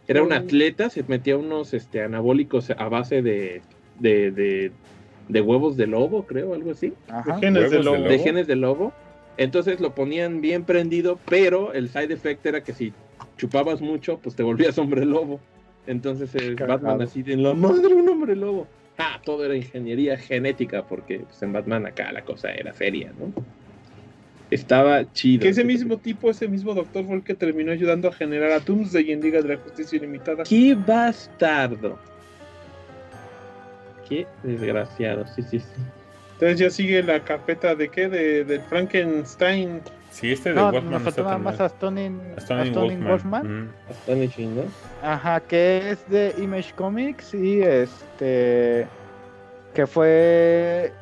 Era 0.07 0.21
un 0.23 0.29
Un- 0.29 0.35
atleta, 0.35 0.89
se 0.89 1.03
metía 1.03 1.37
unos 1.37 1.75
este, 1.75 2.01
anabólicos 2.03 2.71
a 2.71 2.89
base 2.89 3.23
de, 3.23 3.61
de, 3.99 4.31
de, 4.31 4.71
de 5.29 5.41
huevos 5.41 5.77
de 5.77 5.87
lobo, 5.87 6.25
creo, 6.27 6.55
algo 6.55 6.73
así 6.73 6.93
Ajá. 7.09 7.39
Genes 7.39 7.71
de 7.71 7.79
Huevos 7.79 7.85
de 7.85 7.99
lobo. 7.99 8.09
de 8.09 8.19
genes 8.19 8.47
de 8.47 8.57
lobo. 8.57 8.93
Entonces 9.37 9.81
lo 9.81 9.95
ponían 9.95 10.41
bien 10.41 10.65
prendido, 10.65 11.19
pero 11.29 11.73
el 11.73 11.89
side 11.89 12.15
effect 12.15 12.45
era 12.47 12.63
que 12.63 12.73
si 12.73 12.93
chupabas 13.37 13.81
mucho, 13.81 14.19
pues 14.19 14.37
te 14.37 14.43
volvías 14.43 14.79
hombre 14.79 15.05
lobo. 15.05 15.41
Entonces 15.87 16.35
el 16.35 16.55
Cagado. 16.57 16.81
Batman 16.81 17.03
así 17.03 17.23
de 17.23 17.37
la 17.37 17.53
madre 17.55 17.95
un 17.95 18.09
hombre 18.09 18.37
lobo. 18.37 18.67
Ah, 18.97 19.21
todo 19.25 19.45
era 19.45 19.57
ingeniería 19.57 20.17
genética, 20.17 20.85
porque 20.85 21.21
pues, 21.21 21.43
en 21.43 21.53
Batman 21.53 21.85
acá 21.87 22.13
la 22.13 22.23
cosa 22.23 22.53
era 22.53 22.73
seria, 22.73 23.13
¿no? 23.19 23.33
Estaba 24.51 25.11
chido. 25.13 25.43
Que 25.43 25.49
ese 25.49 25.65
mismo 25.65 25.97
tipo, 25.99 26.31
ese 26.31 26.47
mismo 26.47 26.75
doctor 26.75 27.05
fue 27.05 27.17
el 27.17 27.25
que 27.25 27.35
terminó 27.35 27.73
ayudando 27.73 28.09
a 28.09 28.13
generar 28.13 28.53
a 28.53 28.61
Doomsday 28.61 29.11
en 29.11 29.21
Liga 29.21 29.43
de 29.43 29.49
la 29.49 29.57
Justicia 29.57 29.97
Ilimitada. 29.97 30.45
¡Qué 30.45 30.77
bastardo! 30.77 31.99
Qué 34.09 34.27
desgraciado, 34.43 35.27
sí, 35.27 35.43
sí, 35.43 35.61
sí. 35.61 35.67
Entonces 36.35 36.59
ya 36.59 36.71
sigue 36.71 37.03
la 37.03 37.21
carpeta 37.21 37.75
de 37.75 37.89
qué? 37.89 38.09
De, 38.09 38.45
del 38.45 38.61
Frankenstein. 38.63 39.81
Sí, 40.11 40.33
este 40.33 40.51
de 40.51 40.57
No, 40.57 40.71
Wolfman 40.71 40.85
nos 40.85 41.03
no 41.03 41.09
está 41.09 41.11
faltaba 41.11 41.31
tan 41.31 41.43
más. 41.43 41.61
Astonin, 41.61 42.21
Wolfman. 42.75 43.09
Wolfman. 43.09 43.65
Mm. 43.65 43.71
Astonishing, 43.91 44.57
¿no? 44.57 44.63
Ajá, 45.03 45.41
que 45.41 45.91
es 45.91 46.09
de 46.09 46.35
Image 46.39 46.73
Comics 46.75 47.35
y 47.35 47.63
este 47.63 48.87
que 49.75 49.87
fue 49.87 50.93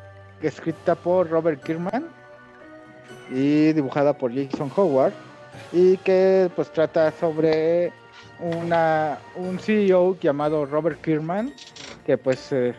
escrita 0.41 0.95
por 0.95 1.29
Robert 1.29 1.63
Kirkman 1.63 2.05
y 3.29 3.71
dibujada 3.73 4.13
por 4.13 4.33
Jason 4.33 4.71
Howard 4.75 5.13
y 5.71 5.97
que 5.97 6.49
pues 6.55 6.71
trata 6.71 7.11
sobre 7.11 7.91
una 8.39 9.19
un 9.35 9.59
CEO 9.59 10.17
llamado 10.19 10.65
Robert 10.65 10.99
Kirkman 11.01 11.53
que 12.05 12.17
pues 12.17 12.51
eh, 12.51 12.73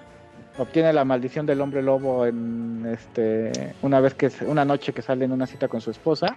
obtiene 0.59 0.93
la 0.93 1.05
maldición 1.05 1.47
del 1.47 1.60
hombre 1.60 1.82
lobo 1.82 2.26
en 2.26 2.86
este 2.93 3.74
una 3.82 4.01
vez 4.01 4.14
que 4.14 4.31
una 4.47 4.64
noche 4.64 4.93
que 4.93 5.02
sale 5.02 5.24
en 5.24 5.32
una 5.32 5.47
cita 5.47 5.68
con 5.68 5.81
su 5.81 5.90
esposa 5.90 6.36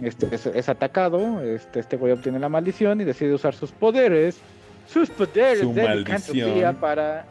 este 0.00 0.32
es, 0.32 0.46
es 0.46 0.68
atacado, 0.68 1.42
este, 1.42 1.80
este 1.80 1.96
güey 1.96 2.12
obtiene 2.12 2.38
la 2.38 2.48
maldición 2.48 3.00
y 3.00 3.04
decide 3.04 3.34
usar 3.34 3.54
sus 3.54 3.72
poderes, 3.72 4.38
sus 4.86 5.10
poderes 5.10 5.60
Su 5.60 5.72
de 5.74 6.76
para, 6.80 7.24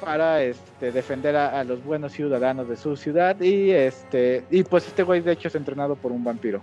para 0.00 0.42
este, 0.42 0.90
defender 0.90 1.36
a, 1.36 1.60
a 1.60 1.64
los 1.64 1.84
buenos 1.84 2.12
ciudadanos 2.12 2.68
de 2.68 2.76
su 2.76 2.96
ciudad 2.96 3.40
y 3.40 3.70
este 3.70 4.44
y 4.50 4.64
pues 4.64 4.86
este 4.86 5.04
güey 5.04 5.20
de 5.20 5.32
hecho 5.32 5.48
es 5.48 5.54
entrenado 5.54 5.94
por 5.94 6.10
un 6.10 6.24
vampiro. 6.24 6.60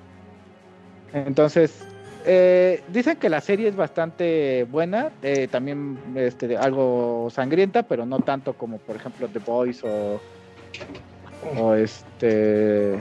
Entonces 1.14 1.86
eh, 2.26 2.84
dicen 2.90 3.18
que 3.18 3.30
la 3.30 3.42
serie 3.42 3.70
es 3.70 3.76
bastante 3.76 4.66
buena, 4.70 5.12
eh, 5.22 5.48
también 5.50 5.98
este, 6.16 6.58
algo 6.58 7.30
sangrienta, 7.32 7.84
pero 7.84 8.06
no 8.06 8.20
tanto 8.20 8.54
como 8.54 8.78
por 8.78 8.96
ejemplo 8.96 9.28
The 9.28 9.40
Boys 9.40 9.84
o, 9.84 10.20
o 11.58 11.74
este 11.74 13.00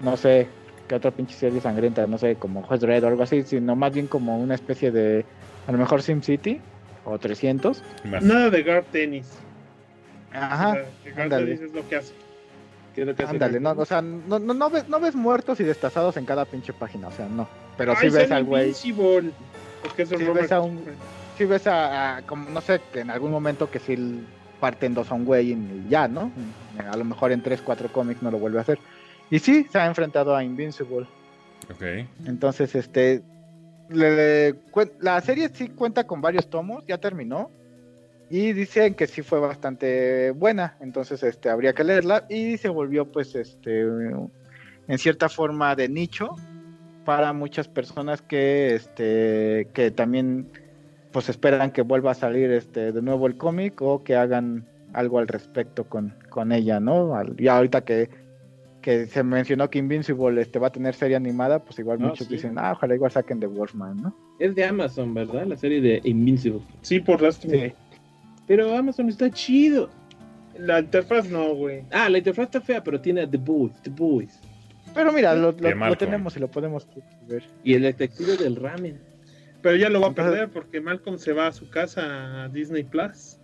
no 0.00 0.16
sé 0.16 0.48
qué 0.88 0.96
otra 0.96 1.12
pinche 1.12 1.36
serie 1.36 1.60
sangrienta, 1.60 2.04
no 2.08 2.18
sé, 2.18 2.34
como 2.34 2.62
Juez 2.62 2.82
Red 2.82 3.04
o 3.04 3.06
algo 3.06 3.22
así, 3.22 3.42
sino 3.44 3.76
más 3.76 3.92
bien 3.92 4.08
como 4.08 4.38
una 4.38 4.56
especie 4.56 4.90
de 4.90 5.24
a 5.68 5.72
lo 5.72 5.78
mejor 5.78 6.02
Sim 6.02 6.20
City 6.20 6.60
o 7.04 7.16
300. 7.16 7.82
Más. 8.04 8.24
Nada 8.24 8.50
de 8.50 8.62
guard 8.64 8.84
tenis. 8.90 9.30
Ajá. 10.32 10.70
O 10.70 10.74
sea, 11.04 11.14
guard 11.14 11.44
tenis 11.44 11.60
es 11.60 11.72
lo 11.72 11.88
que 11.88 11.96
hace. 11.96 12.12
¿Qué 12.94 13.02
es 13.02 13.06
lo 13.06 13.14
que 13.14 13.22
hace 13.22 13.32
Ándale, 13.34 13.60
no, 13.60 13.70
Frank? 13.70 13.78
o 13.78 13.84
sea, 13.84 14.02
no, 14.02 14.40
no, 14.40 14.52
no 14.52 14.68
ves, 14.68 14.88
no 14.88 14.98
ves 14.98 15.14
muertos 15.14 15.60
y 15.60 15.64
destazados 15.64 16.16
en 16.16 16.24
cada 16.24 16.44
pinche 16.44 16.72
página, 16.72 17.06
o 17.06 17.12
sea, 17.12 17.28
no. 17.28 17.46
Pero 17.80 17.92
sí 17.96 18.08
Ay, 18.08 18.10
ves 18.10 18.30
al 18.30 18.44
güey, 18.44 18.74
Robert 20.26 20.42
ves 20.42 20.52
a 20.52 20.60
un- 20.60 20.84
sí 21.38 21.44
ves 21.46 21.66
a, 21.66 22.16
a- 22.18 22.22
como 22.26 22.50
no 22.50 22.60
sé, 22.60 22.78
que 22.92 23.00
en 23.00 23.08
algún 23.08 23.30
momento 23.30 23.70
que 23.70 23.78
sí 23.78 24.22
parten 24.60 24.92
dos 24.92 25.10
a 25.10 25.14
un 25.14 25.24
güey 25.24 25.52
y 25.52 25.86
ya, 25.88 26.06
¿no? 26.06 26.30
A 26.90 26.94
lo 26.98 27.06
mejor 27.06 27.32
en 27.32 27.42
3, 27.42 27.62
4 27.62 27.88
cómics 27.90 28.20
no 28.20 28.30
lo 28.30 28.38
vuelve 28.38 28.58
a 28.58 28.60
hacer. 28.60 28.78
Y 29.30 29.38
sí, 29.38 29.66
se 29.72 29.78
ha 29.78 29.86
enfrentado 29.86 30.36
a 30.36 30.44
Invincible. 30.44 31.06
Ok. 31.70 32.06
Entonces, 32.26 32.74
este, 32.74 33.22
le- 33.88 34.56
la 35.00 35.18
serie 35.22 35.48
sí 35.48 35.68
cuenta 35.70 36.04
con 36.06 36.20
varios 36.20 36.50
tomos, 36.50 36.84
ya 36.86 36.98
terminó. 36.98 37.50
Y 38.28 38.52
dicen 38.52 38.92
que 38.92 39.06
sí 39.06 39.22
fue 39.22 39.40
bastante 39.40 40.32
buena, 40.32 40.76
entonces 40.80 41.22
este 41.22 41.48
habría 41.48 41.72
que 41.72 41.82
leerla 41.82 42.26
y 42.28 42.58
se 42.58 42.68
volvió 42.68 43.10
pues 43.10 43.34
este 43.34 43.80
en 43.80 44.98
cierta 44.98 45.30
forma 45.30 45.74
de 45.74 45.88
nicho 45.88 46.36
para 47.10 47.32
muchas 47.32 47.66
personas 47.66 48.22
que 48.22 48.76
este 48.76 49.66
que 49.74 49.90
también 49.90 50.46
pues 51.10 51.28
esperan 51.28 51.72
que 51.72 51.82
vuelva 51.82 52.12
a 52.12 52.14
salir 52.14 52.52
este 52.52 52.92
de 52.92 53.02
nuevo 53.02 53.26
el 53.26 53.36
cómic 53.36 53.82
o 53.82 54.04
que 54.04 54.14
hagan 54.14 54.64
algo 54.92 55.18
al 55.18 55.26
respecto 55.26 55.88
con, 55.88 56.14
con 56.28 56.52
ella, 56.52 56.78
¿no? 56.78 57.16
Al- 57.16 57.34
Ya 57.36 57.56
ahorita 57.56 57.80
que, 57.84 58.08
que 58.80 59.06
se 59.06 59.24
mencionó 59.24 59.68
que 59.70 59.80
Invincible 59.80 60.40
este 60.40 60.60
va 60.60 60.68
a 60.68 60.70
tener 60.70 60.94
serie 60.94 61.16
animada, 61.16 61.58
pues 61.64 61.80
igual 61.80 61.98
Ah, 62.00 62.06
muchos 62.10 62.28
sí. 62.28 62.34
dicen, 62.34 62.54
ah, 62.58 62.74
ojalá 62.76 62.94
igual 62.94 63.10
saquen 63.10 63.40
de 63.40 63.48
Wolfman, 63.48 63.96
¿no? 63.96 64.14
Es 64.38 64.54
de 64.54 64.64
Amazon, 64.64 65.12
¿verdad? 65.12 65.46
La 65.46 65.56
serie 65.56 65.80
de 65.80 66.00
Invincible. 66.04 66.60
Sí, 66.82 67.00
por 67.00 67.20
lástima. 67.20 67.54
Sí. 67.54 67.72
Pero 68.46 68.72
Amazon 68.76 69.08
está 69.08 69.28
chido. 69.32 69.90
La 70.56 70.78
interfaz 70.78 71.28
no, 71.28 71.54
güey. 71.56 71.82
Ah, 71.90 72.08
la 72.08 72.18
interfaz 72.18 72.44
está 72.44 72.60
fea, 72.60 72.84
pero 72.84 73.00
tiene 73.00 73.26
The 73.26 73.36
Boys, 73.38 73.72
The 73.82 73.90
Boys. 73.90 74.38
Pero 74.94 75.12
mira, 75.12 75.34
lo, 75.34 75.52
lo- 75.52 75.96
tenemos 75.96 76.36
y 76.36 76.40
lo 76.40 76.48
podemos 76.48 76.86
ver. 77.28 77.44
Y 77.62 77.74
el 77.74 77.82
detective 77.82 78.36
del 78.36 78.56
ramen. 78.56 78.98
Pero 79.62 79.76
ya 79.76 79.88
lo 79.90 80.00
va 80.00 80.08
a 80.08 80.12
perder 80.14 80.48
porque 80.48 80.80
Malcolm 80.80 81.18
se 81.18 81.32
va 81.32 81.48
a 81.48 81.52
su 81.52 81.68
casa 81.68 82.44
a 82.44 82.48
Disney 82.48 82.82
Plus. 82.82 83.36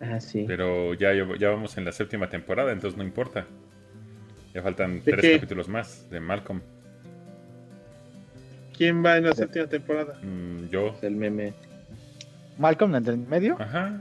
Ah, 0.00 0.20
sí. 0.20 0.44
Pero 0.46 0.94
ya, 0.94 1.12
ya 1.38 1.50
vamos 1.50 1.76
en 1.78 1.84
la 1.84 1.92
séptima 1.92 2.28
temporada, 2.28 2.72
entonces 2.72 2.96
no 2.98 3.04
importa. 3.04 3.46
Ya 4.54 4.62
faltan 4.62 4.96
¿De 5.02 5.12
tres 5.12 5.20
qué? 5.22 5.34
capítulos 5.36 5.68
más 5.68 6.08
de 6.10 6.20
Malcolm. 6.20 6.60
¿Quién 8.76 9.04
va 9.04 9.16
en 9.16 9.24
la 9.24 9.32
séptima 9.34 9.66
temporada? 9.66 10.18
Mm, 10.22 10.68
yo. 10.70 10.94
El 11.02 11.16
meme. 11.16 11.54
Malcolm 12.58 12.94
en 12.96 13.06
el 13.06 13.16
medio. 13.18 13.56
Ajá. 13.60 14.00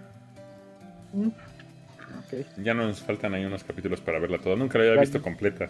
Ok. 1.13 2.45
Ya 2.63 2.73
nos 2.73 2.99
faltan 3.01 3.33
ahí 3.33 3.45
unos 3.45 3.63
capítulos 3.63 4.01
para 4.01 4.19
verla 4.19 4.39
toda. 4.39 4.55
Nunca 4.55 4.77
la 4.77 4.85
había 4.89 5.01
visto 5.01 5.21
completa. 5.21 5.69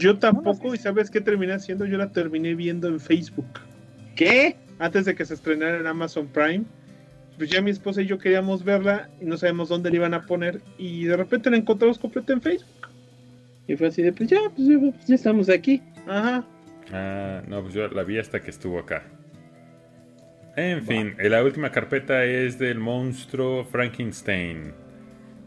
Yo 0.00 0.18
tampoco, 0.18 0.74
y 0.74 0.78
¿sabes 0.78 1.10
qué 1.10 1.20
terminé 1.20 1.52
haciendo? 1.52 1.84
Yo 1.84 1.98
la 1.98 2.10
terminé 2.10 2.54
viendo 2.54 2.88
en 2.88 2.98
Facebook. 2.98 3.60
¿Qué? 4.16 4.56
Antes 4.78 5.04
de 5.04 5.14
que 5.14 5.24
se 5.24 5.34
estrenara 5.34 5.78
en 5.78 5.86
Amazon 5.86 6.26
Prime. 6.26 6.64
Pues 7.36 7.50
ya 7.50 7.62
mi 7.62 7.70
esposa 7.70 8.02
y 8.02 8.06
yo 8.06 8.18
queríamos 8.18 8.64
verla 8.64 9.08
y 9.20 9.24
no 9.24 9.36
sabemos 9.36 9.68
dónde 9.68 9.90
la 9.90 9.96
iban 9.96 10.14
a 10.14 10.26
poner. 10.26 10.60
Y 10.78 11.04
de 11.04 11.16
repente 11.16 11.50
la 11.50 11.58
encontramos 11.58 11.98
completa 11.98 12.32
en 12.32 12.40
Facebook. 12.40 12.88
Y 13.66 13.76
fue 13.76 13.88
así 13.88 14.02
de, 14.02 14.12
pues 14.12 14.28
ya, 14.28 14.40
pues 14.56 14.68
ya, 14.68 14.78
pues 14.78 15.06
ya 15.06 15.14
estamos 15.14 15.48
aquí. 15.48 15.82
Ajá. 16.06 16.44
Ah, 16.92 17.42
no, 17.46 17.62
pues 17.62 17.74
yo 17.74 17.86
la 17.88 18.02
vi 18.02 18.18
hasta 18.18 18.40
que 18.40 18.50
estuvo 18.50 18.78
acá. 18.78 19.04
En 20.56 20.84
fin, 20.84 21.14
eh, 21.18 21.28
la 21.28 21.44
última 21.44 21.70
carpeta 21.70 22.24
es 22.24 22.58
del 22.58 22.78
monstruo 22.78 23.64
Frankenstein. 23.64 24.72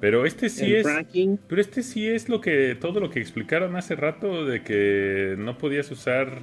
Pero 0.04 0.26
este 0.26 0.50
sí 0.50 0.66
el 0.76 0.86
es. 0.86 1.40
Pero 1.48 1.62
este 1.62 1.82
sí 1.82 2.10
es 2.10 2.28
lo 2.28 2.42
que. 2.42 2.76
todo 2.76 3.00
lo 3.00 3.10
que 3.10 3.22
explicaron 3.22 3.78
hace 3.78 3.96
rato 3.96 4.44
de 4.46 4.62
que 4.62 5.36
no 5.38 5.58
podías 5.58 5.90
usar 5.92 6.40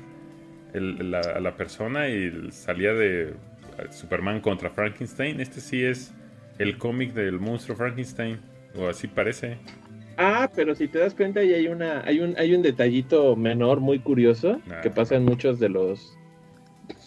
el- 0.72 1.10
la, 1.10 1.20
a 1.20 1.40
la 1.40 1.56
persona 1.58 2.08
y 2.08 2.50
salía 2.52 2.94
de 2.94 3.24
eh, 3.24 3.34
Superman 3.90 4.40
contra 4.40 4.70
Frankenstein. 4.70 5.42
Este 5.42 5.60
sí 5.60 5.84
es 5.84 6.14
el 6.58 6.78
cómic 6.78 7.12
del 7.12 7.38
monstruo 7.38 7.76
Frankenstein. 7.76 8.38
O 8.76 8.88
así 8.88 9.08
parece. 9.08 9.58
Ah, 10.16 10.50
pero 10.56 10.74
si 10.74 10.88
te 10.88 10.98
das 10.98 11.12
cuenta, 11.12 11.40
ahí 11.40 11.52
hay 11.52 11.68
una, 11.68 12.00
hay 12.06 12.20
un, 12.20 12.34
hay 12.38 12.54
un 12.54 12.62
detallito 12.62 13.36
menor 13.36 13.80
muy 13.80 13.98
curioso 13.98 14.58
Ah. 14.70 14.80
que 14.80 14.88
pasa 14.88 15.16
en 15.16 15.26
muchos 15.26 15.60
de 15.60 15.68
los 15.68 16.16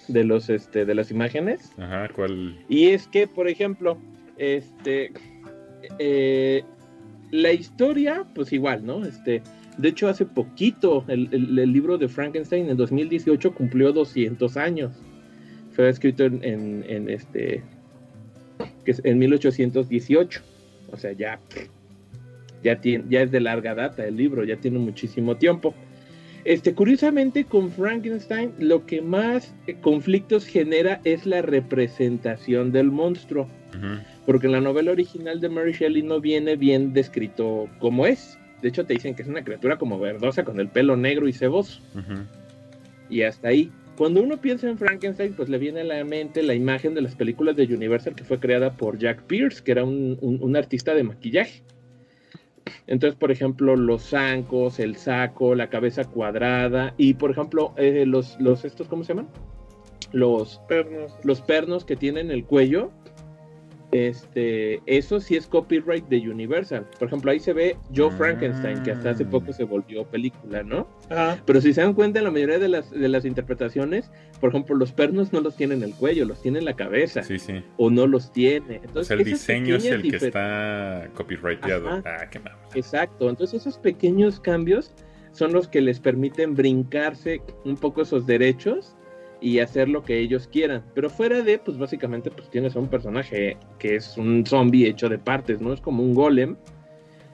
de 0.07 0.23
los 0.23 0.51
este 0.51 0.85
de 0.85 0.93
las 0.93 1.09
imágenes. 1.09 1.71
Ajá, 1.79 2.09
¿cuál? 2.15 2.63
Y 2.69 2.89
es 2.89 3.07
que, 3.07 3.25
por 3.25 3.47
ejemplo, 3.47 3.97
este 4.37 5.11
eh, 5.99 6.63
la 7.31 7.51
historia, 7.51 8.25
pues 8.35 8.53
igual, 8.53 8.85
¿no? 8.85 9.05
Este, 9.05 9.41
de 9.77 9.89
hecho, 9.89 10.07
hace 10.07 10.25
poquito 10.25 11.03
el, 11.07 11.55
libro 11.71 11.97
de 11.97 12.07
Frankenstein 12.07 12.69
en 12.69 12.77
2018 12.77 13.53
cumplió 13.53 13.91
200 13.91 14.57
años. 14.57 14.91
Fue 15.71 15.89
escrito 15.89 16.23
en, 16.25 17.09
este 17.09 17.63
que 18.85 18.91
es 18.91 19.01
en 19.03 19.17
1818. 19.17 20.41
O 20.91 20.97
sea, 20.97 21.11
ya 21.13 21.39
ya 22.63 22.79
tiene, 22.79 23.05
ya 23.09 23.21
es 23.21 23.31
de 23.31 23.39
larga 23.39 23.75
data 23.75 24.05
el 24.05 24.15
libro, 24.15 24.43
ya 24.43 24.57
tiene 24.57 24.79
muchísimo 24.79 25.35
tiempo. 25.37 25.73
Este, 26.45 26.73
curiosamente, 26.73 27.45
con 27.45 27.71
Frankenstein, 27.71 28.51
lo 28.59 28.85
que 28.85 29.01
más 29.01 29.55
eh, 29.67 29.75
conflictos 29.81 30.45
genera 30.45 30.99
es 31.03 31.25
la 31.25 31.41
representación 31.41 32.71
del 32.71 32.91
monstruo. 32.91 33.47
Ujú. 33.69 34.01
Porque 34.25 34.45
en 34.47 34.53
la 34.53 34.61
novela 34.61 34.91
original 34.91 35.39
de 35.41 35.49
Mary 35.49 35.73
Shelley 35.73 36.01
no 36.03 36.21
viene 36.21 36.55
bien 36.55 36.93
descrito 36.93 37.67
como 37.79 38.05
es. 38.05 38.37
De 38.61 38.69
hecho, 38.69 38.85
te 38.85 38.93
dicen 38.93 39.15
que 39.15 39.21
es 39.23 39.27
una 39.27 39.43
criatura 39.43 39.77
como 39.77 39.99
verdosa 39.99 40.43
con 40.45 40.59
el 40.59 40.69
pelo 40.69 40.95
negro 40.95 41.27
y 41.27 41.33
ceboso. 41.33 41.81
Ujú. 41.93 42.21
Y 43.09 43.23
hasta 43.23 43.49
ahí. 43.49 43.69
Cuando 43.97 44.23
uno 44.23 44.37
piensa 44.37 44.67
en 44.69 44.77
Frankenstein, 44.77 45.33
pues 45.33 45.49
le 45.49 45.57
viene 45.59 45.81
a 45.81 45.83
la 45.83 46.03
mente 46.05 46.41
la 46.41 46.55
imagen 46.55 46.95
de 46.95 47.01
las 47.01 47.13
películas 47.15 47.55
de 47.55 47.65
Universal 47.65 48.15
que 48.15 48.23
fue 48.23 48.39
creada 48.39 48.71
por 48.77 48.97
Jack 48.97 49.23
Pierce, 49.23 49.61
que 49.63 49.71
era 49.73 49.83
un, 49.83 50.17
un- 50.21 50.41
un 50.41 50.55
artista 50.55 50.95
de 50.95 51.03
maquillaje. 51.03 51.61
Entonces, 52.87 53.17
por 53.19 53.29
ejemplo, 53.31 53.75
los 53.75 54.03
zancos, 54.09 54.79
el 54.79 54.95
saco, 54.95 55.53
la 55.53 55.69
cabeza 55.69 56.05
cuadrada 56.05 56.93
y, 56.97 57.13
por 57.15 57.29
ejemplo, 57.31 57.73
eh, 57.77 58.05
los, 58.07 58.39
los 58.39 58.65
estos, 58.65 58.87
¿cómo 58.87 59.03
se 59.03 59.09
llaman? 59.13 59.27
Los, 60.11 60.59
Pernos. 60.67 61.11
los 61.23 61.41
pernos 61.41 61.85
que 61.85 61.95
tienen 61.95 62.31
el 62.31 62.45
cuello, 62.45 62.91
este, 63.93 64.81
eso 64.85 65.19
sí 65.19 65.35
es 65.35 65.47
copyright 65.47 66.05
de 66.07 66.17
Universal. 66.29 66.87
Por 66.97 67.07
ejemplo, 67.07 67.31
ahí 67.31 67.39
se 67.39 67.53
ve 67.53 67.77
Joe 67.95 68.11
Frankenstein, 68.11 68.81
que 68.83 68.91
hasta 68.91 69.11
hace 69.11 69.23
poco 69.25 69.53
se 69.53 69.63
volvió 69.63 70.03
película, 70.05 70.63
¿no? 70.63 70.87
Ajá. 71.09 71.41
Pero 71.45 71.61
si 71.61 71.73
se 71.73 71.81
dan 71.81 71.93
cuenta, 71.93 72.19
en 72.19 72.25
la 72.25 72.31
mayoría 72.31 72.59
de 72.59 72.69
las, 72.69 72.89
de 72.89 73.07
las 73.07 73.23
interpretaciones, 73.25 74.11
por 74.39 74.49
ejemplo, 74.49 74.75
los 74.75 74.91
pernos 74.91 75.31
no 75.31 75.41
los 75.41 75.55
tiene 75.55 75.75
en 75.75 75.83
el 75.83 75.93
cuello, 75.93 76.25
los 76.25 76.41
tiene 76.41 76.59
en 76.59 76.65
la 76.65 76.75
cabeza. 76.75 77.23
Sí, 77.23 77.37
sí. 77.39 77.63
O 77.77 77.89
no 77.89 78.07
los 78.07 78.31
tiene. 78.33 78.79
O 78.79 78.83
Entonces, 78.83 79.07
sea, 79.07 79.17
el 79.17 79.23
diseño 79.23 79.75
es 79.75 79.85
el 79.85 80.01
que 80.01 80.15
está 80.17 81.09
copyrighteado. 81.13 81.87
Ajá. 81.89 82.03
Ah, 82.05 82.29
qué 82.29 82.39
mames. 82.39 82.57
Exacto, 82.75 83.29
entonces 83.29 83.61
esos 83.61 83.77
pequeños 83.77 84.39
cambios 84.39 84.93
son 85.31 85.53
los 85.53 85.67
que 85.67 85.81
les 85.81 85.99
permiten 85.99 86.55
brincarse 86.55 87.41
un 87.65 87.75
poco 87.75 88.01
esos 88.01 88.25
derechos 88.25 88.95
y 89.43 89.59
hacer 89.59 89.89
lo 89.89 90.03
que 90.05 90.17
ellos 90.19 90.47
quieran. 90.47 90.81
Pero 90.95 91.09
fuera 91.09 91.41
de, 91.41 91.59
pues 91.59 91.77
básicamente, 91.77 92.31
pues 92.31 92.49
tienes 92.49 92.75
a 92.75 92.79
un 92.79 92.87
personaje 92.87 93.57
que 93.77 93.95
es 93.97 94.17
un 94.17 94.45
zombie 94.45 94.87
hecho 94.87 95.09
de 95.09 95.17
partes, 95.19 95.59
¿no? 95.59 95.73
Es 95.73 95.81
como 95.81 96.01
un 96.01 96.13
golem. 96.13 96.55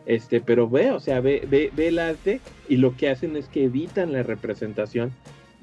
Este, 0.07 0.41
pero 0.41 0.67
ve, 0.67 0.89
o 0.89 0.99
sea, 0.99 1.21
ve, 1.21 1.43
ve, 1.47 1.69
ve 1.75 1.89
el 1.89 1.99
arte 1.99 2.41
y 2.67 2.77
lo 2.77 2.97
que 2.97 3.09
hacen 3.09 3.35
es 3.35 3.47
que 3.47 3.65
evitan 3.65 4.11
la 4.11 4.23
representación 4.23 5.11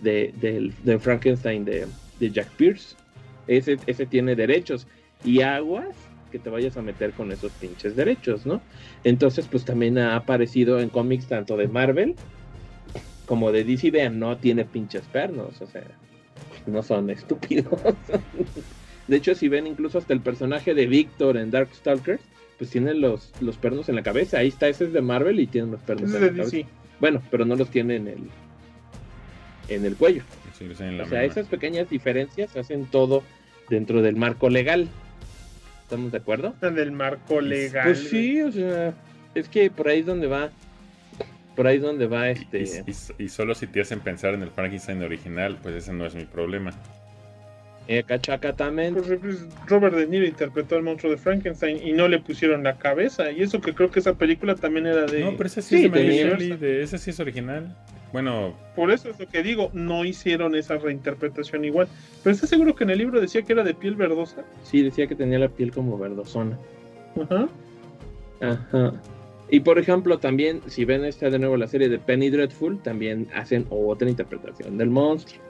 de, 0.01 0.33
del- 0.41 0.73
de 0.85 1.01
Frankenstein 1.01 1.65
de, 1.65 1.89
de 2.21 2.31
Jack 2.31 2.51
Pierce. 2.53 2.95
Ese, 3.49 3.77
ese 3.87 4.07
tiene 4.07 4.37
derechos. 4.37 4.87
Y 5.25 5.41
aguas 5.41 5.97
que 6.31 6.39
te 6.39 6.49
vayas 6.49 6.77
a 6.77 6.83
meter 6.83 7.11
con 7.13 7.33
esos 7.33 7.51
pinches 7.55 7.97
derechos, 7.97 8.47
¿no? 8.47 8.61
Entonces, 9.03 9.49
pues 9.51 9.65
también 9.65 9.99
ha 9.99 10.15
aparecido 10.15 10.79
en 10.79 10.91
cómics 10.91 11.27
tanto 11.27 11.57
de 11.57 11.67
Marvel 11.67 12.15
como 13.27 13.51
de 13.51 13.65
DC. 13.65 13.91
Vean, 13.91 14.21
no 14.21 14.37
tiene 14.37 14.65
pinches 14.65 15.03
pernos, 15.13 15.61
o 15.61 15.67
sea, 15.67 15.83
no 16.67 16.83
son 16.83 17.11
estúpidos. 17.11 17.81
de 19.09 19.17
hecho, 19.17 19.35
si 19.35 19.49
ven 19.49 19.67
incluso 19.67 19.99
hasta 19.99 20.13
el 20.13 20.21
personaje 20.21 20.75
de 20.75 20.87
Victor 20.87 21.37
en 21.37 21.51
Darkstalkers, 21.51 22.23
pues 22.59 22.71
tiene 22.71 22.95
los, 22.95 23.33
los 23.41 23.57
pernos 23.57 23.89
en 23.89 23.97
la 23.97 24.03
cabeza. 24.03 24.39
Ahí 24.39 24.49
está, 24.49 24.69
ese 24.69 24.85
es 24.85 24.93
de 24.93 25.03
Marvel 25.03 25.39
y 25.41 25.47
tiene 25.47 25.71
los 25.73 25.81
pernos 25.83 26.15
en 26.15 26.21
la 26.23 26.29
cabeza. 26.33 26.67
Bueno, 27.01 27.23
pero 27.31 27.45
no 27.45 27.57
los 27.57 27.71
tiene 27.71 27.97
en 27.97 28.09
el 28.09 28.19
en 29.69 29.85
el 29.85 29.97
cuello. 29.97 30.23
Sí, 30.57 30.65
lo 30.65 30.75
sé 30.75 30.87
en 30.87 30.99
la 30.99 31.05
O 31.05 31.09
sea, 31.09 31.21
misma. 31.23 31.33
esas 31.33 31.49
pequeñas 31.49 31.91
diferencias 31.91 32.57
hacen 32.57 32.87
todo 32.87 33.23
dentro 33.69 34.01
del 34.01 34.17
marco 34.17 34.49
legal. 34.49 34.89
¿Estamos 35.83 36.13
de 36.13 36.19
acuerdo? 36.19 36.55
Del 36.61 36.93
marco 36.93 37.41
legal. 37.41 37.85
Pues 37.85 38.09
sí, 38.09 38.41
o 38.43 38.51
sea, 38.51 38.95
es 39.35 39.49
que 39.49 39.71
por 39.71 39.89
ahí 39.89 40.01
es 40.01 40.07
donde 40.07 40.27
va. 40.29 40.51
Por 41.57 41.67
ahí 41.67 41.77
es 41.77 41.83
donde 41.83 42.07
va 42.07 42.29
Y, 42.29 42.33
este. 42.33 42.63
y- 42.63 43.25
y 43.25 43.29
solo 43.29 43.55
si 43.55 43.67
te 43.67 43.81
hacen 43.81 44.01
pensar 44.01 44.35
en 44.35 44.43
el 44.43 44.51
Frankenstein 44.51 45.03
original, 45.03 45.57
pues 45.63 45.75
ese 45.75 45.93
no 45.93 46.05
es 46.07 46.15
mi 46.15 46.25
problema. 46.25 46.71
eh, 47.89 48.03
Cachacatamente. 48.05 49.01
Pues, 49.01 49.19
pues, 49.21 49.47
Robert 49.69 49.95
De 49.95 50.07
Niro 50.09 50.27
interpretó 50.27 50.75
al 50.75 50.83
monstruo 50.83 51.13
de 51.13 51.19
Frankenstein 51.19 51.79
y 51.87 51.93
no 51.93 52.09
le 52.09 52.19
pusieron 52.19 52.65
la 52.65 52.79
cabeza. 52.79 53.31
Y 53.31 53.43
eso 53.43 53.61
que 53.61 53.75
creo 53.75 53.91
que 53.93 54.01
esa 54.01 54.15
película 54.15 54.57
también 54.57 54.87
era 54.87 55.07
de. 55.07 55.21
No, 55.21 55.37
pero 55.37 55.47
ese 55.47 55.63
sí, 55.63 55.69
Sí, 55.69 55.77
es 55.77 55.83
de 55.83 55.89
Mary 55.91 56.03
tenía- 56.09 56.27
Shelley, 56.37 56.57
de 56.57 56.83
ese 56.83 56.99
sí 56.99 57.11
es 57.11 57.21
original. 57.21 57.77
Bueno, 58.13 58.55
Por 58.75 58.91
eso 58.91 59.09
es 59.11 59.19
lo 59.21 59.27
que 59.29 59.43
digo, 59.43 59.71
no 59.73 60.05
hicieron 60.05 60.55
esa 60.57 60.79
reinterpretación 60.79 61.65
igual. 61.65 61.87
Pero 62.25 62.35
¿estás 62.35 62.51
seguro 62.51 62.75
que 62.75 62.85
en 62.85 62.91
el 62.91 62.99
libro 62.99 63.21
decía 63.21 63.43
que 63.43 63.53
era 63.53 63.63
de 63.63 63.75
piel 63.75 63.95
verdosa? 63.95 64.43
Sí, 64.65 64.83
decía 64.83 65.07
que 65.07 65.15
tenía 65.15 65.39
la 65.39 65.49
piel 65.49 65.71
como 65.71 65.97
verdosona. 65.99 66.59
Ajá. 67.21 67.49
Ajá. 68.41 68.93
Y 69.49 69.61
por 69.61 69.79
ejemplo, 69.79 70.19
también, 70.19 70.61
si 70.67 70.85
ven 70.85 71.05
esta 71.05 71.31
de 71.31 71.39
nuevo 71.39 71.57
la 71.57 71.69
serie 71.69 71.89
de 71.89 71.99
Penny 71.99 72.31
Dreadful, 72.31 72.83
también 72.83 73.29
hacen 73.35 73.67
otra 73.71 74.09
interpretación 74.09 74.77
del 74.77 74.91
monstruo. 74.91 75.41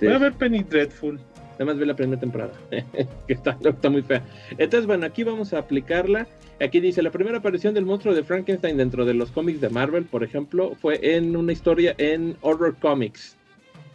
Voy 0.00 0.12
a 0.12 0.18
ver 0.18 0.32
Penny 0.34 0.62
Dreadful. 0.62 1.18
Nada 1.52 1.72
más 1.72 1.78
ve 1.78 1.84
la 1.84 1.94
primera 1.96 2.18
temporada, 2.18 2.52
que 2.70 3.32
está, 3.32 3.58
está 3.62 3.90
muy 3.90 4.02
fea. 4.02 4.24
Entonces, 4.52 4.86
bueno, 4.86 5.04
aquí 5.04 5.24
vamos 5.24 5.52
a 5.52 5.58
aplicarla. 5.58 6.26
Aquí 6.58 6.80
dice, 6.80 7.02
la 7.02 7.10
primera 7.10 7.38
aparición 7.38 7.74
del 7.74 7.84
monstruo 7.84 8.14
de 8.14 8.22
Frankenstein 8.22 8.78
dentro 8.78 9.04
de 9.04 9.12
los 9.14 9.30
cómics 9.30 9.60
de 9.60 9.68
Marvel, 9.68 10.04
por 10.04 10.24
ejemplo, 10.24 10.74
fue 10.80 10.98
en 11.02 11.36
una 11.36 11.52
historia 11.52 11.94
en 11.98 12.36
Horror 12.40 12.76
Comics. 12.78 13.36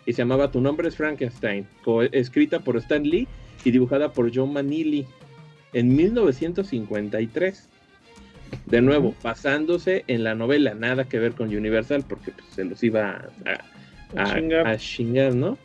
Y 0.05 0.13
se 0.13 0.19
llamaba 0.19 0.51
Tu 0.51 0.61
nombre 0.61 0.87
es 0.87 0.95
Frankenstein, 0.95 1.67
escrita 2.11 2.59
por 2.59 2.77
Stan 2.77 3.03
Lee 3.03 3.27
y 3.63 3.71
dibujada 3.71 4.13
por 4.13 4.31
John 4.33 4.53
Manili 4.53 5.07
en 5.73 5.95
1953. 5.95 7.69
De 8.65 8.81
nuevo, 8.81 9.13
basándose 9.23 10.03
en 10.07 10.23
la 10.23 10.33
novela, 10.35 10.73
nada 10.73 11.07
que 11.07 11.19
ver 11.19 11.33
con 11.33 11.49
Universal, 11.55 12.03
porque 12.07 12.31
pues, 12.31 12.47
se 12.49 12.65
los 12.65 12.83
iba 12.83 13.11
a, 13.11 13.29
a- 13.49 14.19
A 14.19 14.23
a- 14.23 14.35
chingar. 14.35 14.67
a 14.67 14.77
chingar, 14.77 15.35
¿no? 15.35 15.57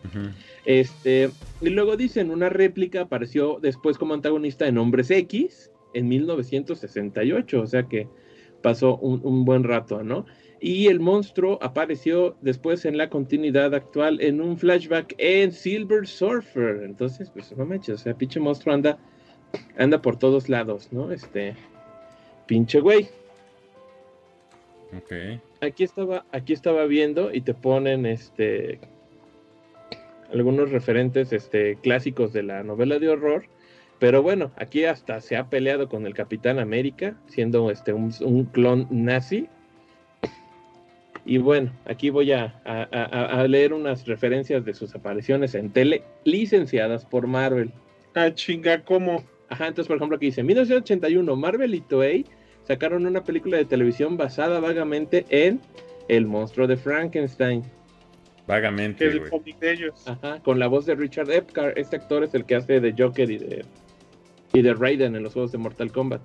Este, 0.65 1.31
y 1.61 1.71
luego 1.71 1.97
dicen, 1.97 2.31
una 2.31 2.49
réplica 2.51 3.03
apareció 3.03 3.59
después 3.61 3.97
como 3.97 4.15
antagonista 4.15 4.67
en 4.69 4.77
Hombres 4.79 5.11
X 5.11 5.71
en 5.95 6.09
1968, 6.09 7.61
o 7.61 7.67
sea 7.67 7.85
que 7.85 8.07
pasó 8.63 8.97
un, 8.99 9.21
un 9.25 9.45
buen 9.45 9.65
rato, 9.65 10.03
¿no? 10.03 10.27
Y 10.61 10.89
el 10.89 11.01
monstruo 11.01 11.59
apareció 11.63 12.37
después 12.43 12.85
en 12.85 12.99
la 12.99 13.09
continuidad 13.09 13.75
actual 13.75 14.21
en 14.21 14.43
un 14.43 14.59
flashback 14.59 15.15
en 15.17 15.53
Silver 15.53 16.07
Surfer. 16.07 16.83
Entonces, 16.85 17.31
pues 17.31 17.57
no 17.57 17.65
manches, 17.65 17.95
o 17.95 17.99
sea, 17.99 18.13
pinche 18.15 18.39
monstruo 18.41 18.75
anda, 18.75 18.99
anda 19.79 20.03
por 20.03 20.19
todos 20.19 20.51
lados, 20.51 20.93
¿no? 20.93 21.11
Este, 21.13 21.55
pinche 22.51 22.81
güey. 22.81 23.09
ok. 24.97 25.41
Aquí 25.61 25.85
estaba, 25.85 26.25
aquí 26.33 26.53
estaba 26.53 26.85
viendo 26.87 27.33
y 27.33 27.43
te 27.43 27.55
ponen 27.55 28.07
este 28.07 28.81
algunos 30.33 30.71
referentes 30.73 31.33
este, 31.33 31.77
clásicos 31.77 32.33
de 32.33 32.43
la 32.43 32.65
novela 32.65 32.99
de 32.99 33.09
horror. 33.09 33.45
Pero 34.01 34.21
bueno, 34.23 34.51
aquí 34.57 34.85
hasta 34.85 35.21
se 35.21 35.37
ha 35.37 35.49
peleado 35.49 35.89
con 35.89 36.07
el 36.07 36.15
Capitán 36.15 36.59
América, 36.59 37.15
siendo 37.29 37.71
este 37.71 37.93
un, 37.93 38.13
un 38.23 38.47
clon 38.47 38.89
nazi. 38.91 39.47
Y 41.25 41.39
bueno, 41.39 41.71
aquí 41.85 42.11
voy 42.11 42.33
a, 42.33 42.61
a- 42.65 42.89
a- 42.91 43.41
a 43.43 43.47
leer 43.47 43.73
unas 43.75 44.07
referencias 44.09 44.65
de 44.65 44.75
sus 44.75 44.93
apariciones 44.97 45.55
en 45.55 45.71
tele 45.71 46.03
licenciadas 46.25 47.05
por 47.05 47.29
Marvel. 47.29 47.71
Ah, 48.15 48.33
chinga, 48.35 48.83
¿cómo? 48.85 49.23
Ajá, 49.51 49.67
entonces 49.67 49.89
por 49.89 49.97
ejemplo 49.99 50.17
aquí 50.17 50.27
dice, 50.27 50.43
1981, 50.45 51.37
Marvel 51.37 51.75
y 51.75 51.81
Toei 51.81 52.25
sacaron 52.71 53.05
una 53.05 53.25
película 53.25 53.57
de 53.57 53.65
televisión 53.65 54.17
basada 54.17 54.61
vagamente 54.61 55.27
en 55.29 55.61
El 56.09 56.27
monstruo 56.27 56.69
de 56.69 56.77
Frankenstein. 56.77 57.65
Vagamente, 58.47 59.07
el 59.09 59.29
cómic 59.29 59.59
de 59.59 59.73
ellos. 59.73 60.07
Ajá, 60.07 60.39
con 60.45 60.61
la 60.61 60.69
voz 60.69 60.87
de 60.87 60.95
Richard 60.95 61.29
Epcar. 61.33 61.77
Este 61.77 61.97
actor 61.97 62.23
es 62.23 62.33
el 62.33 62.45
que 62.45 62.55
hace 62.55 62.79
de 62.79 62.95
Joker 62.97 63.29
y 63.29 63.39
de, 63.39 63.65
y 64.53 64.63
de 64.63 64.73
Raiden 64.75 65.17
en 65.17 65.25
los 65.25 65.33
juegos 65.33 65.51
de 65.51 65.59
Mortal 65.59 65.91
Kombat. 65.91 66.23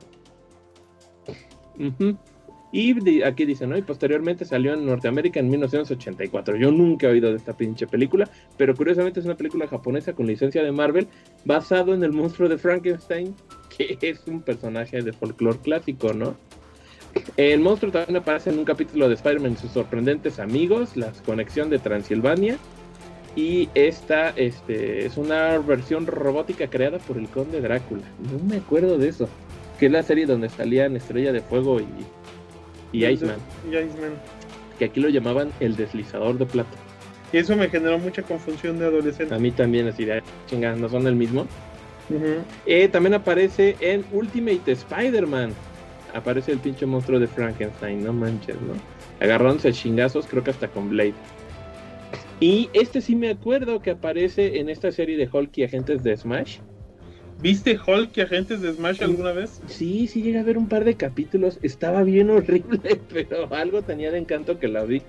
Ujú. 1.79 2.15
Y 2.71 2.93
di- 2.99 3.23
aquí 3.23 3.45
dice, 3.45 3.65
¿no? 3.65 3.75
Y 3.75 3.81
posteriormente 3.81 4.45
salió 4.45 4.73
en 4.75 4.85
Norteamérica 4.85 5.39
en 5.39 5.49
1984. 5.49 6.57
Yo 6.57 6.71
nunca 6.71 7.07
he 7.07 7.11
oído 7.11 7.31
de 7.31 7.37
esta 7.37 7.53
pinche 7.57 7.87
película, 7.87 8.29
pero 8.55 8.75
curiosamente 8.75 9.19
es 9.19 9.25
una 9.25 9.35
película 9.35 9.67
japonesa 9.67 10.13
con 10.13 10.27
licencia 10.27 10.61
de 10.63 10.71
Marvel, 10.71 11.07
basado 11.43 11.95
en 11.95 12.03
el 12.03 12.11
monstruo 12.11 12.49
de 12.49 12.57
Frankenstein, 12.59 13.33
que 13.77 13.97
es 14.01 14.21
un 14.27 14.41
personaje 14.41 15.01
de 15.01 15.13
folclore 15.13 15.59
clásico, 15.59 16.13
¿no? 16.13 16.35
El 17.37 17.59
monstruo 17.59 17.91
también 17.91 18.17
aparece 18.17 18.49
en 18.49 18.59
un 18.59 18.65
capítulo 18.65 19.07
de 19.07 19.15
Spider-Man 19.15 19.53
y 19.53 19.57
sus 19.57 19.71
sorprendentes 19.71 20.39
amigos, 20.39 20.97
la 20.97 21.11
conexión 21.25 21.69
de 21.69 21.79
Transilvania. 21.79 22.57
Y 23.35 23.69
esta 23.75 24.29
este, 24.29 25.05
es 25.05 25.17
una 25.17 25.57
versión 25.57 26.07
robótica 26.07 26.69
creada 26.69 26.99
por 26.99 27.17
el 27.17 27.27
conde 27.27 27.59
Drácula. 27.59 28.03
No 28.31 28.43
me 28.45 28.57
acuerdo 28.57 28.97
de 28.97 29.09
eso. 29.09 29.27
Que 29.79 29.87
es 29.87 29.91
la 29.91 30.03
serie 30.03 30.25
donde 30.25 30.47
salían 30.47 30.95
Estrella 30.95 31.33
de 31.33 31.41
Fuego 31.41 31.81
y, 31.81 31.87
y 32.93 33.05
Iceman. 33.05 33.37
Y 33.69 33.75
Iceman. 33.75 34.13
Que 34.79 34.85
aquí 34.85 35.01
lo 35.01 35.09
llamaban 35.09 35.51
el 35.59 35.75
deslizador 35.75 36.37
de 36.37 36.45
plata. 36.45 36.77
Y 37.33 37.37
eso 37.37 37.57
me 37.57 37.67
generó 37.67 37.99
mucha 37.99 38.21
confusión 38.23 38.79
de 38.79 38.85
adolescente. 38.85 39.35
A 39.35 39.39
mí 39.39 39.51
también 39.51 39.87
así 39.89 40.05
de 40.05 40.23
chingadas, 40.47 40.79
no 40.79 40.87
son 40.87 41.05
el 41.07 41.15
mismo. 41.15 41.45
Eh, 42.65 42.87
también 42.89 43.13
aparece 43.13 43.75
en 43.79 44.05
Ultimate 44.11 44.71
Spider-Man. 44.71 45.53
Aparece 46.13 46.51
el 46.51 46.59
pinche 46.59 46.85
monstruo 46.85 47.19
de 47.19 47.27
Frankenstein, 47.27 48.03
no 48.03 48.13
manches, 48.13 48.55
¿no? 48.61 48.73
Agarrándose 49.19 49.69
a 49.69 49.71
chingazos, 49.71 50.27
creo 50.27 50.43
que 50.43 50.51
hasta 50.51 50.67
con 50.67 50.89
Blade. 50.89 51.13
Y 52.39 52.69
este 52.73 53.01
sí 53.01 53.15
me 53.15 53.29
acuerdo 53.29 53.81
que 53.81 53.91
aparece 53.91 54.59
en 54.59 54.69
esta 54.69 54.91
serie 54.91 55.17
de 55.17 55.29
Hulk 55.31 55.57
y 55.57 55.63
agentes 55.63 56.03
de 56.03 56.15
Smash. 56.15 56.59
¿Viste 57.41 57.77
Hulk 57.85 58.15
y 58.17 58.21
agentes 58.21 58.61
de 58.61 58.73
Smash 58.73 59.03
alguna 59.03 59.31
vez? 59.31 59.61
Sí, 59.67 60.07
sí 60.07 60.21
llega 60.21 60.39
a 60.39 60.43
ver 60.43 60.57
un 60.57 60.67
par 60.67 60.85
de 60.85 60.95
capítulos. 60.95 61.59
Estaba 61.61 62.03
bien 62.03 62.29
horrible, 62.29 63.01
pero 63.13 63.53
algo 63.53 63.81
tenía 63.81 64.11
de 64.11 64.19
encanto 64.19 64.57
que 64.57 64.67
la 64.67 64.83
vi. 64.83 65.01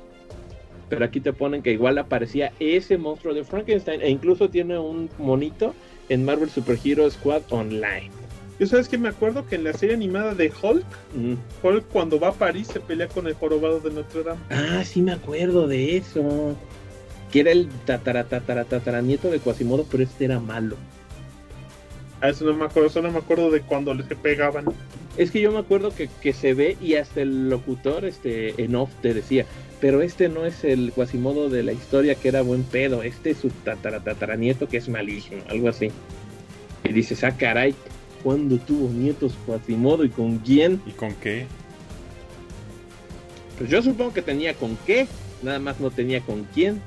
Pero 0.88 1.04
aquí 1.04 1.20
te 1.20 1.32
ponen 1.32 1.62
que 1.62 1.72
igual 1.72 1.98
aparecía 1.98 2.52
ese 2.60 2.96
monstruo 2.98 3.34
de 3.34 3.44
Frankenstein. 3.44 4.00
E 4.02 4.10
incluso 4.10 4.50
tiene 4.50 4.78
un 4.78 5.08
monito 5.18 5.74
en 6.08 6.24
Marvel 6.24 6.50
Super 6.50 6.78
Hero 6.84 7.10
Squad 7.10 7.42
Online. 7.50 8.10
Yo 8.58 8.66
sabes 8.66 8.88
que 8.88 8.96
me 8.96 9.10
acuerdo 9.10 9.46
que 9.46 9.56
en 9.56 9.64
la 9.64 9.72
serie 9.74 9.94
animada 9.94 10.34
de 10.34 10.50
Hulk, 10.62 10.84
Mm. 11.14 11.34
Hulk 11.62 11.84
cuando 11.88 12.18
va 12.18 12.28
a 12.28 12.32
París 12.32 12.68
se 12.72 12.80
pelea 12.80 13.06
con 13.08 13.26
el 13.26 13.34
jorobado 13.34 13.80
de 13.80 13.90
Notre 13.90 14.22
Dame. 14.22 14.40
Ah, 14.50 14.82
sí 14.84 15.02
me 15.02 15.12
acuerdo 15.12 15.68
de 15.68 15.98
eso. 15.98 16.56
Que 17.30 17.40
era 17.40 17.50
el 17.50 17.68
tatara, 17.84 18.24
tatara, 18.24 18.64
tatara 18.64 19.02
nieto 19.02 19.30
de 19.30 19.40
Quasimodo, 19.40 19.84
pero 19.90 20.02
este 20.04 20.24
era 20.24 20.40
malo. 20.40 20.76
A 22.22 22.30
eso 22.30 22.46
no 22.46 22.54
me 22.54 22.64
acuerdo, 22.64 22.88
solo 22.88 23.10
me 23.12 23.18
acuerdo 23.18 23.50
de 23.50 23.60
cuando 23.60 23.92
les 23.92 24.06
pegaban. 24.06 24.64
Es 25.18 25.30
que 25.30 25.40
yo 25.40 25.52
me 25.52 25.58
acuerdo 25.58 25.94
que, 25.94 26.08
que 26.22 26.32
se 26.32 26.54
ve 26.54 26.76
y 26.80 26.94
hasta 26.94 27.20
el 27.22 27.50
locutor 27.50 28.04
este, 28.06 28.62
en 28.62 28.74
off 28.74 28.90
te 29.02 29.12
decía, 29.12 29.44
pero 29.86 30.02
este 30.02 30.28
no 30.28 30.44
es 30.44 30.64
el 30.64 30.90
Quasimodo 30.92 31.48
de 31.48 31.62
la 31.62 31.70
historia 31.70 32.16
que 32.16 32.26
era 32.26 32.42
buen 32.42 32.64
pedo, 32.64 33.04
este 33.04 33.30
es 33.30 33.38
su 33.38 33.50
tatara, 33.50 34.00
tataranieto 34.00 34.68
que 34.68 34.78
es 34.78 34.88
maligno, 34.88 35.38
algo 35.48 35.68
así. 35.68 35.92
Y 36.82 36.92
dices, 36.92 37.22
ah, 37.22 37.36
caray, 37.36 37.72
¿cuándo 38.24 38.58
tuvo 38.58 38.88
nietos 38.88 39.34
Quasimodo 39.46 40.04
y 40.04 40.08
con 40.08 40.38
quién? 40.38 40.82
¿Y 40.86 40.90
con 40.90 41.14
qué? 41.14 41.46
Pues 43.58 43.70
yo 43.70 43.80
supongo 43.80 44.12
que 44.12 44.22
tenía 44.22 44.54
con 44.54 44.76
qué, 44.86 45.06
nada 45.40 45.60
más 45.60 45.78
no 45.78 45.92
tenía 45.92 46.20
con 46.20 46.48
quién, 46.52 46.82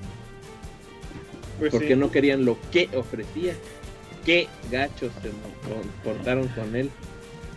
Pues 1.58 1.72
porque 1.72 1.94
sí. 1.94 1.96
no 1.96 2.12
querían 2.12 2.44
lo 2.44 2.58
que 2.70 2.90
ofrecía. 2.98 3.54
Qué 4.26 4.50
gachos 4.70 5.14
se 5.22 5.30
portaron 6.04 6.50
con 6.50 6.76
él. 6.76 6.90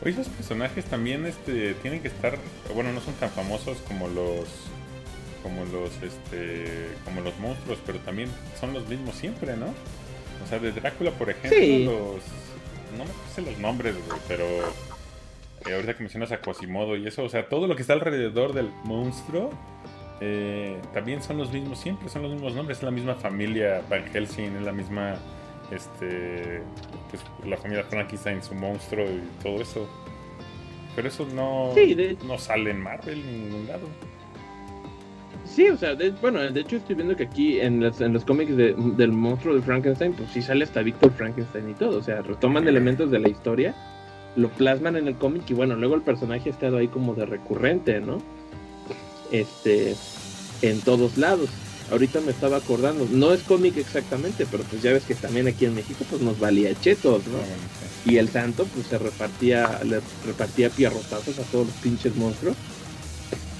Oye, 0.02 0.12
esos 0.12 0.28
personajes 0.28 0.84
también 0.84 1.26
este, 1.26 1.74
tienen 1.74 2.00
que 2.00 2.06
estar, 2.06 2.38
bueno, 2.72 2.92
no 2.92 3.00
son 3.00 3.14
tan 3.14 3.30
famosos 3.30 3.78
como 3.88 4.06
los 4.06 4.46
como 5.42 5.64
los 5.66 5.90
este 6.02 6.88
como 7.04 7.20
los 7.20 7.36
monstruos, 7.38 7.78
pero 7.84 7.98
también 8.00 8.28
son 8.60 8.72
los 8.72 8.86
mismos 8.88 9.14
siempre, 9.16 9.56
¿no? 9.56 9.66
O 9.66 10.48
sea, 10.48 10.58
de 10.58 10.72
Drácula, 10.72 11.10
por 11.12 11.30
ejemplo, 11.30 11.58
Sí. 11.58 11.84
los 11.84 12.22
no 12.98 13.04
me 13.04 13.10
sé 13.34 13.42
los 13.42 13.58
nombres, 13.58 13.94
güey, 14.06 14.20
pero 14.28 14.44
eh, 14.44 15.74
ahorita 15.74 15.94
que 15.94 16.00
mencionas 16.00 16.30
a 16.32 16.40
Quasimodo 16.40 16.96
y 16.96 17.06
eso, 17.06 17.22
o 17.24 17.28
sea, 17.28 17.48
todo 17.48 17.66
lo 17.66 17.74
que 17.76 17.82
está 17.82 17.94
alrededor 17.94 18.52
del 18.52 18.68
monstruo 18.84 19.50
eh, 20.20 20.76
también 20.92 21.22
son 21.22 21.38
los 21.38 21.50
mismos 21.52 21.78
siempre, 21.80 22.08
son 22.08 22.22
los 22.22 22.32
mismos 22.32 22.54
nombres, 22.54 22.78
es 22.78 22.84
la 22.84 22.90
misma 22.90 23.14
familia 23.14 23.82
Van 23.88 24.04
Helsing, 24.12 24.56
es 24.56 24.62
la 24.62 24.72
misma 24.72 25.16
este 25.70 26.60
pues 27.10 27.22
la 27.48 27.56
familia 27.56 27.84
Frankenstein, 27.84 28.42
su 28.42 28.54
monstruo 28.54 29.04
y 29.06 29.20
todo 29.42 29.60
eso. 29.62 29.88
Pero 30.94 31.08
eso 31.08 31.26
no, 31.34 31.72
Sí, 31.74 31.94
de- 31.94 32.18
no 32.26 32.36
sale 32.38 32.70
en 32.70 32.80
Marvel 32.82 33.18
en 33.20 33.48
ningún 33.48 33.66
lado. 33.66 33.88
Sí, 35.54 35.68
o 35.68 35.76
sea, 35.76 35.94
de- 35.94 36.10
bueno, 36.12 36.40
de 36.40 36.60
hecho 36.60 36.76
estoy 36.76 36.94
viendo 36.94 37.14
que 37.14 37.24
aquí 37.24 37.60
en 37.60 37.80
los, 37.80 38.00
en 38.00 38.12
los 38.14 38.24
cómics 38.24 38.56
de- 38.56 38.74
del 38.96 39.12
monstruo 39.12 39.54
de 39.54 39.60
Frankenstein, 39.62 40.14
pues 40.14 40.30
sí 40.32 40.40
sale 40.40 40.64
hasta 40.64 40.80
Víctor 40.82 41.12
Frankenstein 41.12 41.68
y 41.70 41.74
todo. 41.74 41.98
O 41.98 42.02
sea, 42.02 42.22
retoman 42.22 42.66
elementos 42.66 43.10
de 43.10 43.18
la 43.18 43.28
historia, 43.28 43.74
lo 44.36 44.48
plasman 44.48 44.96
en 44.96 45.08
el 45.08 45.16
cómic 45.16 45.42
y 45.50 45.54
bueno, 45.54 45.74
luego 45.76 45.94
el 45.94 46.02
personaje 46.02 46.48
ha 46.48 46.52
estado 46.52 46.78
ahí 46.78 46.88
como 46.88 47.14
de 47.14 47.26
recurrente, 47.26 48.00
¿no? 48.00 48.18
Este, 49.30 49.94
en 50.62 50.80
todos 50.80 51.18
lados. 51.18 51.50
Ahorita 51.90 52.22
me 52.22 52.30
estaba 52.30 52.56
acordando, 52.56 53.06
no 53.10 53.34
es 53.34 53.42
cómic 53.42 53.76
exactamente, 53.76 54.46
pero 54.50 54.62
pues 54.64 54.80
ya 54.82 54.92
ves 54.92 55.04
que 55.04 55.14
también 55.14 55.46
aquí 55.48 55.66
en 55.66 55.74
México 55.74 56.06
pues 56.08 56.22
nos 56.22 56.38
valía 56.40 56.72
chetos, 56.80 57.26
¿no? 57.26 57.36
Y 58.10 58.16
el 58.16 58.28
santo 58.30 58.66
pues 58.74 58.86
se 58.86 58.96
repartía, 58.98 59.80
le 59.84 60.00
repartía 60.26 60.70
pierrotazos 60.70 61.38
a 61.38 61.42
todos 61.42 61.66
los 61.66 61.76
pinches 61.76 62.16
monstruos. 62.16 62.56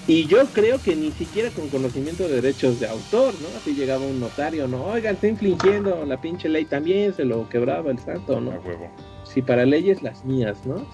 Y 0.09 0.27
yo 0.27 0.45
creo 0.53 0.83
que 0.83 0.97
ni 0.97 1.13
siquiera 1.13 1.51
con 1.51 1.69
conocimiento 1.69 2.25
de 2.25 2.41
derechos 2.41 2.81
de 2.81 2.89
autor, 2.89 3.35
¿no? 3.41 3.49
Así 3.57 3.73
llegaba 3.75 4.05
un 4.05 4.19
notario, 4.19 4.67
¿no? 4.67 4.85
Oigan, 4.87 5.15
está 5.15 5.29
infringiendo 5.29 6.05
la 6.05 6.21
pinche 6.21 6.49
ley 6.49 6.65
también, 6.65 7.15
se 7.15 7.25
lo 7.25 7.49
quebraba 7.49 7.91
el 7.93 7.99
santo, 8.01 8.37
A 8.37 8.41
¿no? 8.41 8.51
huevo. 8.51 8.91
Si 9.23 9.41
para 9.43 9.65
leyes 9.65 10.03
las 10.03 10.25
mías, 10.25 10.67
¿no? 10.67 10.85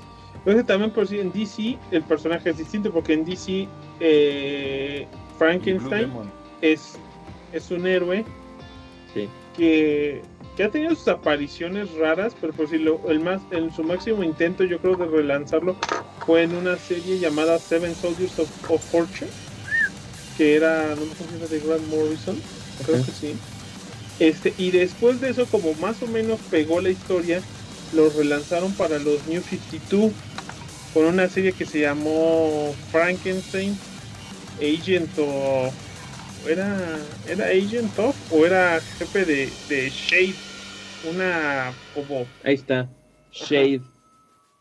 Entonces 0.40 0.66
también 0.66 0.90
por 0.92 1.06
si 1.08 1.20
en 1.20 1.32
DC 1.32 1.78
el 1.90 2.02
personaje 2.02 2.50
es 2.50 2.58
distinto 2.58 2.92
porque 2.92 3.14
en 3.14 3.24
DC 3.24 3.66
eh, 4.00 5.06
Frankenstein 5.38 6.10
es, 6.60 6.98
es 7.52 7.70
un 7.70 7.86
héroe 7.86 8.24
Sí. 9.14 9.26
que, 9.56 10.20
que 10.58 10.64
ha 10.64 10.70
tenido 10.72 10.96
sus 10.96 11.06
apariciones 11.06 11.94
raras, 11.94 12.32
pero 12.40 12.52
por 12.52 12.68
si 12.68 12.78
lo, 12.78 13.00
el 13.08 13.20
más, 13.20 13.40
en 13.52 13.72
su 13.72 13.84
máximo 13.84 14.24
intento 14.24 14.64
yo 14.64 14.80
creo 14.80 14.96
de 14.96 15.06
relanzarlo 15.06 15.76
fue 16.26 16.42
en 16.42 16.52
una 16.56 16.76
serie 16.76 17.20
llamada 17.20 17.60
Seven 17.60 17.94
Soldiers 17.94 18.36
of, 18.40 18.50
of 18.68 18.84
Fortune, 18.90 19.30
que 20.36 20.56
era, 20.56 20.96
no 20.96 21.06
me 21.06 21.12
acuerdo 21.12 21.28
si 21.30 21.36
era 21.36 21.46
de 21.46 21.60
Grant 21.60 21.86
Morrison, 21.86 22.42
creo 22.84 23.04
que 23.04 23.12
sí. 23.12 23.36
Este, 24.18 24.52
y 24.58 24.72
después 24.72 25.20
de 25.20 25.30
eso, 25.30 25.46
como 25.46 25.74
más 25.74 26.02
o 26.02 26.08
menos 26.08 26.40
pegó 26.50 26.80
la 26.80 26.90
historia, 26.90 27.40
lo 27.92 28.10
relanzaron 28.10 28.72
para 28.72 28.98
los 28.98 29.28
New 29.28 29.40
52 29.40 30.10
con 30.92 31.04
una 31.04 31.28
serie 31.28 31.52
que 31.52 31.66
se 31.66 31.82
llamó 31.82 32.74
Frankenstein 32.90 33.78
Agent 34.56 35.16
of 35.18 35.72
era 36.48 36.98
era 37.28 37.46
Agent 37.46 37.96
of 37.98 38.16
o 38.32 38.44
era 38.44 38.80
jefe 38.98 39.24
de, 39.24 39.52
de 39.68 39.90
Shade 39.90 40.47
una 41.02 41.74
como 41.94 42.26
Ahí 42.44 42.54
está. 42.54 42.88
Shade. 43.30 43.82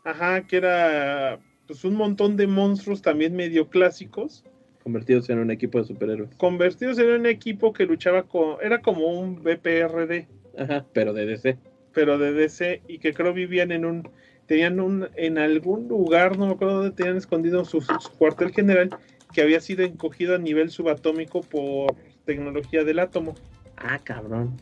ajá 0.04 0.42
que 0.46 0.56
era 0.56 1.38
pues 1.66 1.84
un 1.84 1.94
montón 1.94 2.36
de 2.36 2.46
monstruos 2.46 3.02
también 3.02 3.34
medio 3.34 3.68
clásicos 3.68 4.44
Convertidos 4.82 5.28
en 5.28 5.38
un 5.38 5.50
equipo 5.50 5.78
de 5.78 5.84
superhéroes. 5.84 6.34
convertidos 6.36 6.98
en 6.98 7.10
un 7.10 7.26
equipo 7.26 7.72
que 7.72 7.84
luchaba 7.84 8.22
con 8.22 8.56
era 8.62 8.80
como 8.80 9.06
un 9.06 9.42
BPRD 9.42 10.26
Ajá, 10.58 10.84
pero 10.92 11.12
de 11.12 11.26
DC. 11.26 11.56
pero 11.92 12.18
de 12.18 12.32
DC 12.32 12.82
y 12.88 12.98
que 12.98 13.12
creo 13.14 13.32
vivían 13.32 13.70
en 13.72 13.84
un 13.84 14.08
tenían 14.46 14.80
un 14.80 15.08
en 15.16 15.36
algún 15.38 15.88
lugar 15.88 16.38
no 16.38 16.46
me 16.46 16.52
acuerdo 16.52 16.76
dónde 16.82 16.92
tenían 16.96 17.16
escondido 17.16 17.64
su, 17.64 17.80
su 17.82 18.10
cuartel 18.18 18.50
general 18.52 18.90
que 19.34 19.42
había 19.42 19.60
sido 19.60 19.84
encogido 19.84 20.34
a 20.34 20.38
nivel 20.38 20.70
subatómico 20.70 21.42
por 21.42 21.94
tecnología 22.24 22.82
del 22.84 22.98
átomo 23.00 23.34
Ah, 23.76 23.98
cabrón. 24.02 24.56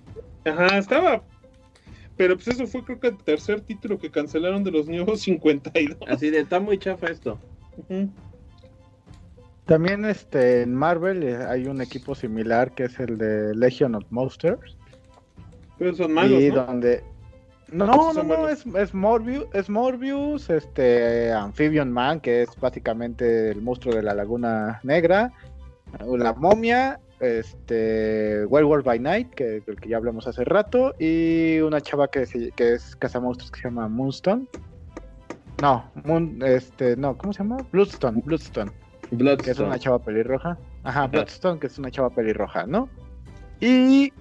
ajá 0.45 0.79
estaba 0.79 1.23
pero 2.17 2.37
pues 2.37 2.49
eso 2.49 2.67
fue 2.67 2.83
creo 2.85 2.99
que 2.99 3.09
el 3.09 3.17
tercer 3.19 3.61
título 3.61 3.99
que 3.99 4.11
cancelaron 4.11 4.65
de 4.65 4.71
los 4.71 4.89
nuevos 4.89 5.21
52 5.23 5.97
Así 6.09 6.31
de, 6.31 6.41
está 6.41 6.61
muy 6.61 6.79
chafa 6.79 7.09
esto. 7.09 7.39
También 9.67 10.05
este, 10.05 10.63
en 10.63 10.75
Marvel 10.75 11.23
eh, 11.23 11.37
hay 11.37 11.67
un 11.67 11.81
equipo 11.81 12.15
similar 12.15 12.73
que 12.75 12.85
es 12.85 12.99
el 13.01 13.19
de 13.19 13.55
Legion 13.55 13.95
of 13.95 14.05
Monsters. 14.11 14.77
pero 15.79 15.95
son 15.95 16.13
malos 16.13 16.41
y 16.41 16.49
¿no? 16.49 16.67
donde 16.67 17.03
no, 17.73 17.87
no, 17.87 18.23
no, 18.23 18.49
es, 18.49 18.65
es 18.65 18.95
Morbius, 18.95 19.47
es 19.53 19.69
Morbius, 19.69 20.49
este 20.51 21.33
Amphibian 21.33 21.91
Man, 21.91 22.21
que 22.21 22.43
es 22.43 22.51
básicamente 22.61 23.51
el 23.51 23.61
monstruo 23.61 23.95
de 23.95 24.05
la 24.05 24.15
Laguna 24.15 24.79
Negra, 24.85 25.33
la 26.17 26.33
momia, 26.35 27.01
este 27.21 28.45
Werewolf 28.47 28.85
by 28.85 28.99
Night, 28.99 29.31
que 29.35 29.61
del 29.61 29.77
que 29.81 29.89
ya 29.89 29.97
hablamos 29.97 30.27
hace 30.27 30.45
rato, 30.45 30.95
y 30.99 31.59
una 31.61 31.81
chava 31.81 32.09
que, 32.09 32.27
se- 32.27 32.51
que 32.53 32.75
es 32.75 32.95
cazamonstruos 32.97 33.51
que 33.51 33.61
se 33.61 33.69
llama 33.69 33.89
Moonstone. 33.89 34.47
No, 35.63 35.91
Moon, 36.05 36.39
este, 36.45 36.97
no, 36.97 37.17
¿cómo 37.17 37.33
se 37.33 37.39
llama? 37.39 37.57
Bloodstone, 37.73 38.21
Bloodstone 38.25 38.71
que 39.09 39.15
es 39.15 39.19
Bloodstone. 39.19 39.69
una 39.69 39.79
chava 39.79 39.99
pelirroja. 40.01 40.59
Ajá, 40.83 41.07
Bloodstone, 41.07 41.59
que 41.59 41.69
es 41.69 41.79
una 41.79 41.91
chava 41.91 42.11
pelirroja, 42.11 42.67
¿no? 42.67 42.89
Y, 43.61 44.13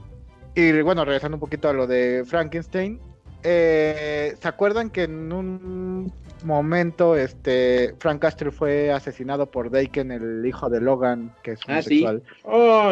y 0.56 0.82
bueno, 0.82 1.04
regresando 1.04 1.36
un 1.36 1.42
poquito 1.42 1.68
a 1.68 1.74
lo 1.74 1.88
de 1.88 2.24
Frankenstein, 2.26 3.00
eh, 3.46 4.36
¿se 4.42 4.48
acuerdan 4.48 4.90
que 4.90 5.04
en 5.04 5.32
un 5.32 6.12
momento 6.44 7.16
este 7.16 7.96
Frank 8.00 8.20
Castle 8.22 8.52
fue 8.52 8.92
asesinado 8.92 9.50
por 9.50 9.70
Daken, 9.72 10.12
el 10.12 10.46
hijo 10.46 10.70
de 10.70 10.82
Logan, 10.82 11.34
que 11.44 11.52
es 11.52 11.60
Ah, 11.68 11.82
sí. 11.82 12.04
homosexual? 12.04 12.24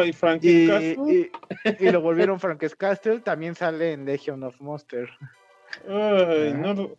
Ay, 0.02 0.12
Frankie 0.12 0.64
Y, 0.64 0.66
Castle. 0.68 1.30
y- 1.80 1.86
y 1.86 1.90
lo 1.90 2.00
volvieron 2.00 2.40
Frank 2.40 2.62
Castle, 2.78 3.20
también 3.20 3.54
sale 3.54 3.92
en 3.92 4.04
Legion 4.06 4.42
of 4.42 4.60
Monsters. 4.60 5.10
Ay, 5.88 6.52
Ajá. 6.52 6.74
no 6.74 6.90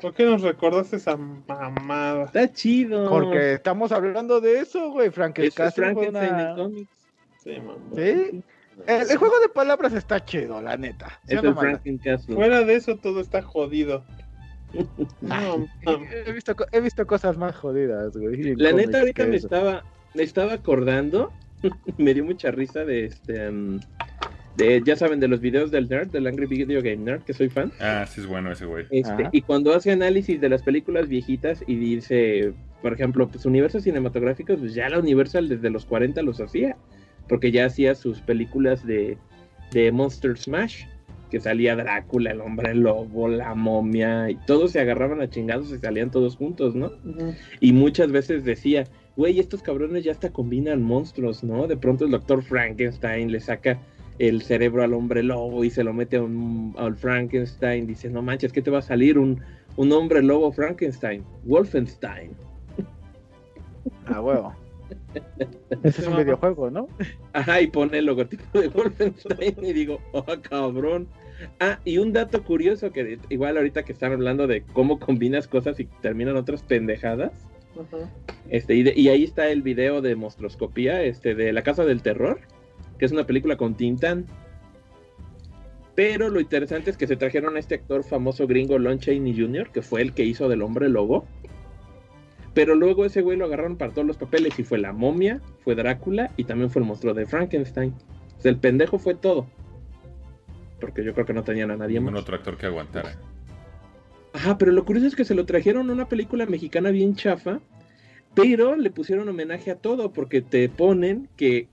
¿Por 0.00 0.14
qué 0.14 0.24
nos 0.24 0.42
recordaste 0.42 0.94
esa 0.94 1.16
mamada? 1.16 2.26
Está 2.26 2.52
chido. 2.52 3.08
Porque 3.08 3.54
estamos 3.54 3.90
hablando 3.90 4.40
de 4.40 4.60
eso, 4.60 4.92
güey. 4.92 5.10
Frank 5.10 5.40
Eso 5.40 5.64
es 5.64 5.74
Frankenstein 5.74 6.34
una- 6.34 6.50
en 6.50 6.56
cómics. 6.56 7.08
Sí, 7.42 7.58
mamá. 7.60 7.80
¿Sí? 7.96 8.44
El, 8.86 9.10
el 9.10 9.16
juego 9.16 9.38
de 9.40 9.48
palabras 9.48 9.92
está 9.92 10.24
chido, 10.24 10.60
la 10.62 10.76
neta. 10.76 11.20
¿Sí 11.26 11.36
o 11.36 11.38
Es 11.38 12.28
no. 12.28 12.34
Fuera 12.36 12.64
de 12.64 12.74
eso, 12.74 12.96
todo 12.96 13.20
está 13.20 13.42
jodido. 13.42 14.04
No, 15.20 15.66
he, 16.26 16.32
visto, 16.32 16.54
he 16.72 16.80
visto 16.80 17.06
cosas 17.06 17.36
más 17.38 17.56
jodidas, 17.56 18.16
güey. 18.16 18.54
La 18.56 18.72
neta, 18.72 19.00
ahorita 19.00 19.24
me 19.24 19.36
estaba, 19.36 19.84
me 20.14 20.22
estaba 20.22 20.52
acordando, 20.52 21.32
me 21.98 22.12
dio 22.14 22.24
mucha 22.24 22.50
risa 22.50 22.84
de 22.84 23.06
este, 23.06 23.50
mm, 23.50 23.80
de, 24.56 24.82
ya 24.84 24.96
saben, 24.96 25.20
de 25.20 25.28
los 25.28 25.40
videos 25.40 25.70
del 25.70 25.88
nerd, 25.88 26.08
del 26.10 26.26
Angry 26.26 26.46
Video 26.46 26.82
Game 26.82 26.98
Nerd, 26.98 27.22
que 27.22 27.32
soy 27.32 27.48
fan. 27.48 27.72
Ah, 27.80 28.04
sí 28.08 28.20
es 28.20 28.26
bueno 28.26 28.50
ese 28.50 28.66
güey. 28.66 28.86
Este, 28.90 29.28
y 29.32 29.42
cuando 29.42 29.72
hace 29.72 29.92
análisis 29.92 30.40
de 30.40 30.48
las 30.48 30.62
películas 30.62 31.08
viejitas 31.08 31.62
y 31.66 31.76
dice, 31.76 32.52
por 32.82 32.92
ejemplo, 32.92 33.28
pues 33.28 33.46
universos 33.46 33.84
cinematográficos, 33.84 34.58
pues 34.58 34.74
ya 34.74 34.88
la 34.88 34.98
Universal 34.98 35.48
desde 35.48 35.70
los 35.70 35.86
40 35.86 36.22
los 36.22 36.40
hacía, 36.40 36.76
porque 37.28 37.50
ya 37.50 37.66
hacía 37.66 37.94
sus 37.94 38.20
películas 38.20 38.86
de, 38.86 39.18
de 39.72 39.92
Monster 39.92 40.36
Smash, 40.36 40.84
que 41.30 41.40
salía 41.40 41.76
Drácula, 41.76 42.30
el 42.30 42.40
hombre 42.40 42.74
lobo, 42.74 43.28
la 43.28 43.54
momia, 43.54 44.30
y 44.30 44.36
todos 44.46 44.72
se 44.72 44.80
agarraban 44.80 45.20
a 45.20 45.28
chingados 45.28 45.70
y 45.70 45.78
salían 45.78 46.10
todos 46.10 46.36
juntos, 46.36 46.74
¿no? 46.74 46.90
Y 47.60 47.72
muchas 47.72 48.10
veces 48.10 48.44
decía, 48.44 48.84
güey, 49.16 49.38
estos 49.38 49.62
cabrones 49.62 50.04
ya 50.04 50.12
hasta 50.12 50.30
combinan 50.30 50.82
monstruos, 50.82 51.44
¿no? 51.44 51.66
De 51.66 51.76
pronto 51.76 52.06
el 52.06 52.12
doctor 52.12 52.42
Frankenstein 52.42 53.30
le 53.30 53.40
saca 53.40 53.78
el 54.18 54.42
cerebro 54.42 54.82
al 54.82 54.94
hombre 54.94 55.22
lobo 55.22 55.64
y 55.64 55.70
se 55.70 55.84
lo 55.84 55.92
mete 55.92 56.16
a 56.16 56.22
un, 56.22 56.74
al 56.78 56.96
Frankenstein. 56.96 57.86
Dice, 57.86 58.08
no 58.08 58.22
manches, 58.22 58.52
¿qué 58.52 58.62
te 58.62 58.70
va 58.70 58.78
a 58.78 58.82
salir? 58.82 59.18
Un, 59.18 59.40
un 59.76 59.92
hombre 59.92 60.22
lobo 60.22 60.50
Frankenstein, 60.50 61.24
Wolfenstein. 61.44 62.32
Ah, 64.06 64.20
huevo. 64.20 64.54
Ese 65.82 66.02
es 66.02 66.06
un 66.08 66.16
videojuego, 66.16 66.70
¿no? 66.70 66.88
Ajá, 67.32 67.60
y 67.60 67.68
pone 67.68 67.98
el 67.98 68.06
logotipo 68.06 68.60
de 68.60 68.68
Wolfenstein 68.68 69.56
y 69.64 69.72
digo, 69.72 70.00
oh 70.12 70.24
cabrón. 70.42 71.08
Ah, 71.60 71.78
y 71.84 71.98
un 71.98 72.12
dato 72.12 72.42
curioso 72.42 72.90
que 72.92 73.18
igual 73.28 73.56
ahorita 73.56 73.84
que 73.84 73.92
están 73.92 74.12
hablando 74.12 74.46
de 74.46 74.62
cómo 74.72 74.98
combinas 74.98 75.46
cosas 75.48 75.78
y 75.80 75.84
terminan 76.02 76.36
otras 76.36 76.62
pendejadas. 76.62 77.32
Ajá. 77.74 78.10
Este, 78.50 78.74
y, 78.74 78.82
de- 78.82 78.94
y 78.96 79.08
ahí 79.08 79.24
está 79.24 79.48
el 79.48 79.62
video 79.62 80.00
de 80.02 80.16
Monstroscopía, 80.16 81.02
este, 81.02 81.34
de 81.34 81.52
La 81.52 81.62
Casa 81.62 81.84
del 81.84 82.02
Terror, 82.02 82.40
que 82.98 83.04
es 83.04 83.12
una 83.12 83.24
película 83.26 83.56
con 83.56 83.74
Tintán. 83.76 84.26
Pero 85.94 86.28
lo 86.28 86.40
interesante 86.40 86.90
es 86.90 86.96
que 86.96 87.06
se 87.06 87.16
trajeron 87.16 87.56
a 87.56 87.60
este 87.60 87.74
actor 87.76 88.04
famoso 88.04 88.46
gringo 88.46 88.78
Lon 88.78 88.98
Chaney 88.98 89.36
Jr., 89.36 89.70
que 89.70 89.82
fue 89.82 90.02
el 90.02 90.12
que 90.12 90.24
hizo 90.24 90.48
del 90.48 90.62
hombre 90.62 90.88
lobo. 90.88 91.24
Pero 92.58 92.74
luego 92.74 93.04
ese 93.04 93.22
güey 93.22 93.38
lo 93.38 93.44
agarraron 93.44 93.76
para 93.76 93.92
todos 93.92 94.04
los 94.04 94.16
papeles 94.16 94.58
y 94.58 94.64
fue 94.64 94.78
la 94.78 94.92
momia, 94.92 95.40
fue 95.62 95.76
Drácula 95.76 96.32
y 96.36 96.42
también 96.42 96.70
fue 96.70 96.82
el 96.82 96.88
monstruo 96.88 97.14
de 97.14 97.24
Frankenstein. 97.24 97.94
O 98.36 98.40
sea, 98.40 98.50
el 98.50 98.58
pendejo 98.58 98.98
fue 98.98 99.14
todo. 99.14 99.46
Porque 100.80 101.04
yo 101.04 101.14
creo 101.14 101.24
que 101.24 101.34
no 101.34 101.44
tenían 101.44 101.70
a 101.70 101.76
nadie 101.76 102.00
más. 102.00 102.12
otro 102.16 102.34
actor 102.34 102.56
que 102.56 102.66
aguantara. 102.66 103.16
Ajá, 104.32 104.58
pero 104.58 104.72
lo 104.72 104.84
curioso 104.84 105.06
es 105.06 105.14
que 105.14 105.24
se 105.24 105.36
lo 105.36 105.46
trajeron 105.46 105.88
a 105.88 105.92
una 105.92 106.08
película 106.08 106.46
mexicana 106.46 106.90
bien 106.90 107.14
chafa, 107.14 107.60
pero 108.34 108.74
le 108.74 108.90
pusieron 108.90 109.28
homenaje 109.28 109.70
a 109.70 109.76
todo, 109.76 110.12
porque 110.12 110.42
te 110.42 110.68
ponen 110.68 111.28
que 111.36 111.68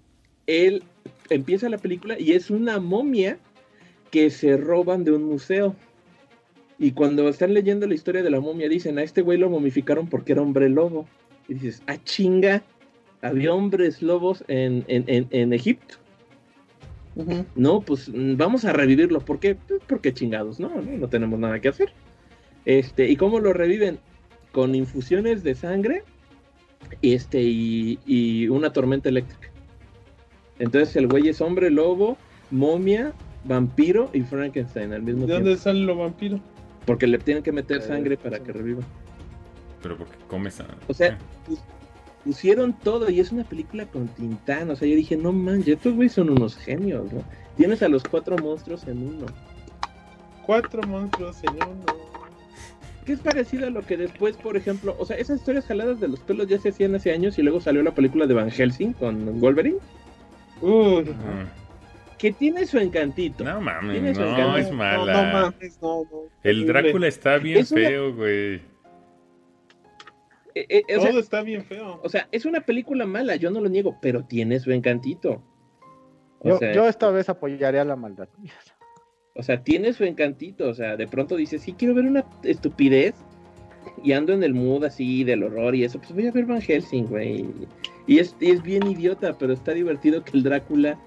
él 0.45 0.83
empieza 1.31 1.67
la 1.67 1.79
película 1.79 2.15
y 2.19 2.33
es 2.33 2.51
una 2.51 2.79
momia 2.79 3.39
que 4.11 4.29
se 4.29 4.55
roban 4.55 5.03
de 5.03 5.13
un 5.13 5.23
museo. 5.23 5.75
Y 6.77 6.91
cuando 6.91 7.27
están 7.29 7.53
leyendo 7.53 7.87
la 7.87 7.93
historia 7.93 8.21
de 8.21 8.29
la 8.29 8.39
momia, 8.39 8.67
dicen, 8.67 8.97
a 8.99 9.03
este 9.03 9.21
güey 9.21 9.37
lo 9.37 9.49
momificaron 9.49 10.07
porque 10.07 10.33
era 10.33 10.41
hombre 10.41 10.69
lobo. 10.69 11.07
Y 11.47 11.53
dices, 11.53 11.81
ah, 11.87 11.97
chinga, 12.03 12.63
había 13.21 13.53
hombres 13.53 14.01
lobos 14.01 14.43
en, 14.47 14.83
en, 14.87 15.05
en, 15.07 15.27
en 15.31 15.53
Egipto. 15.53 15.95
No, 17.55 17.79
pues 17.79 18.09
mm, 18.09 18.35
vamos 18.35 18.65
a 18.65 18.73
revivirlo. 18.73 19.21
¿Por 19.21 19.39
qué? 19.39 19.55
Pues, 19.55 19.81
porque 19.87 20.13
chingados, 20.13 20.59
¿no? 20.59 20.69
¿no? 20.69 20.81
No 20.97 21.07
tenemos 21.07 21.39
nada 21.39 21.61
que 21.61 21.69
hacer. 21.69 21.93
Este, 22.65 23.09
¿y 23.09 23.15
cómo 23.15 23.39
lo 23.39 23.53
reviven? 23.53 23.99
Con 24.51 24.75
infusiones 24.75 25.43
de 25.43 25.55
sangre 25.55 26.03
este, 27.01 27.41
y, 27.41 27.99
y 28.05 28.47
una 28.49 28.73
tormenta 28.73 29.07
eléctrica. 29.09 29.49
Entonces 30.59 30.95
el 30.95 31.07
güey 31.07 31.29
es 31.29 31.41
hombre 31.41 31.69
lobo, 31.69 32.17
momia, 32.51 33.13
vampiro 33.45 34.09
y 34.13 34.21
Frankenstein 34.21 34.93
al 34.93 35.03
mismo 35.03 35.21
¿De 35.21 35.27
tiempo. 35.27 35.45
dónde 35.45 35.61
salen 35.61 35.85
los 35.85 35.97
vampiros? 35.97 36.41
Porque 36.85 37.07
le 37.07 37.17
tienen 37.17 37.43
que 37.43 37.51
meter 37.51 37.77
Eh, 37.77 37.81
sangre 37.81 38.17
para 38.17 38.37
sí. 38.37 38.43
que 38.43 38.51
reviva. 38.53 38.81
Pero 39.81 39.97
porque 39.97 40.15
comes 40.27 40.59
a... 40.61 40.65
O 40.87 40.93
sea, 40.93 41.17
pus- 41.47 41.59
pusieron 42.23 42.73
todo 42.73 43.09
y 43.09 43.19
es 43.19 43.31
una 43.31 43.43
película 43.43 43.85
con 43.85 44.07
Tintán. 44.07 44.69
O 44.71 44.75
sea, 44.75 44.87
yo 44.87 44.95
dije, 44.95 45.15
no 45.17 45.31
manches, 45.31 45.75
estos 45.77 45.93
güeyes 45.95 46.13
son 46.13 46.29
unos 46.29 46.55
genios, 46.55 47.11
¿no? 47.11 47.23
Tienes 47.57 47.81
a 47.83 47.87
los 47.89 48.03
cuatro 48.03 48.37
monstruos 48.37 48.85
en 48.87 48.97
uno. 49.07 49.25
Cuatro 50.45 50.81
monstruos 50.83 51.37
en 51.43 51.53
uno. 51.55 51.85
Que 53.05 53.13
es 53.13 53.19
parecido 53.19 53.67
a 53.67 53.69
lo 53.69 53.83
que 53.83 53.97
después, 53.97 54.35
por 54.35 54.57
ejemplo, 54.57 54.95
o 54.97 55.05
sea, 55.05 55.15
esas 55.17 55.37
historias 55.39 55.65
jaladas 55.65 55.99
de 55.99 56.07
los 56.07 56.19
pelos 56.21 56.47
ya 56.47 56.59
se 56.59 56.69
hacían 56.69 56.95
hace 56.95 57.11
años 57.11 57.37
y 57.37 57.43
luego 57.43 57.61
salió 57.61 57.83
la 57.83 57.93
película 57.93 58.25
de 58.25 58.33
Van 58.33 58.49
Helsing 58.49 58.93
con 58.93 59.39
Wolverine, 59.39 59.77
Uy. 60.61 61.01
Ajá. 61.09 61.47
Que 62.17 62.31
tiene 62.31 62.65
su 62.65 62.77
encantito. 62.79 63.43
No 63.43 63.59
mames, 63.61 64.01
no, 64.01 64.09
encanto. 64.25 64.57
es 64.57 64.71
mala. 64.71 65.23
no 65.23 65.33
mames, 65.33 65.81
no, 65.81 66.03
no. 66.03 66.21
El. 66.43 66.65
Drácula 66.65 67.07
está 67.07 67.37
bien 67.37 67.59
Es 67.59 67.71
una- 67.71 67.81
feo, 67.87 68.15
güey. 68.15 68.61
Eh, 70.57 70.67
eh, 70.69 70.83
sea, 70.87 71.09
Todo 71.09 71.19
está 71.19 71.41
bien 71.41 71.65
feo. 71.65 71.99
o 72.01 72.07
sea, 72.09 72.27
es 72.31 72.45
una 72.45 72.61
película 72.61 73.05
mala, 73.05 73.35
yo 73.35 73.51
no 73.51 73.59
lo 73.59 73.67
niego, 73.67 73.97
pero 74.01 74.23
tiene 74.23 74.59
su 74.59 74.71
encantito. 74.71 75.43
O 76.39 76.49
Yo, 76.49 76.57
sea, 76.59 76.73
yo 76.73 76.87
esta 76.87 77.09
vez 77.11 77.27
apoyaría 77.27 77.83
la 77.83 77.95
maldad. 77.95 78.29
O 79.35 79.43
sea, 79.43 79.61
tiene 79.63 79.91
su 79.91 80.05
encantito. 80.05 80.69
O 80.69 80.73
sea, 80.73 80.95
de 80.95 81.07
pronto 81.07 81.35
dices, 81.35 81.61
sí, 81.61 81.73
quiero 81.73 81.93
ver 81.93 82.05
una 82.05 82.23
estupidez. 82.43 83.15
Y 84.03 84.13
ando 84.13 84.31
en 84.33 84.43
el 84.43 84.53
mood 84.53 84.83
así 84.85 85.23
del 85.23 85.43
horror 85.43 85.75
y 85.75 85.83
eso. 85.83 85.99
Pues 85.99 86.13
voy 86.13 86.27
a 86.27 86.31
ver 86.31 86.45
Van 86.45 86.61
Helsing, 86.61 87.05
güey. 87.07 87.45
Y 88.07 88.19
es, 88.19 88.35
y 88.39 88.51
es 88.51 88.61
bien 88.61 88.85
idiota, 88.87 89.37
pero 89.37 89.53
está 89.53 89.73
divertido 89.73 90.23
que 90.23 90.37
el 90.37 90.43
Drácula 90.43 90.97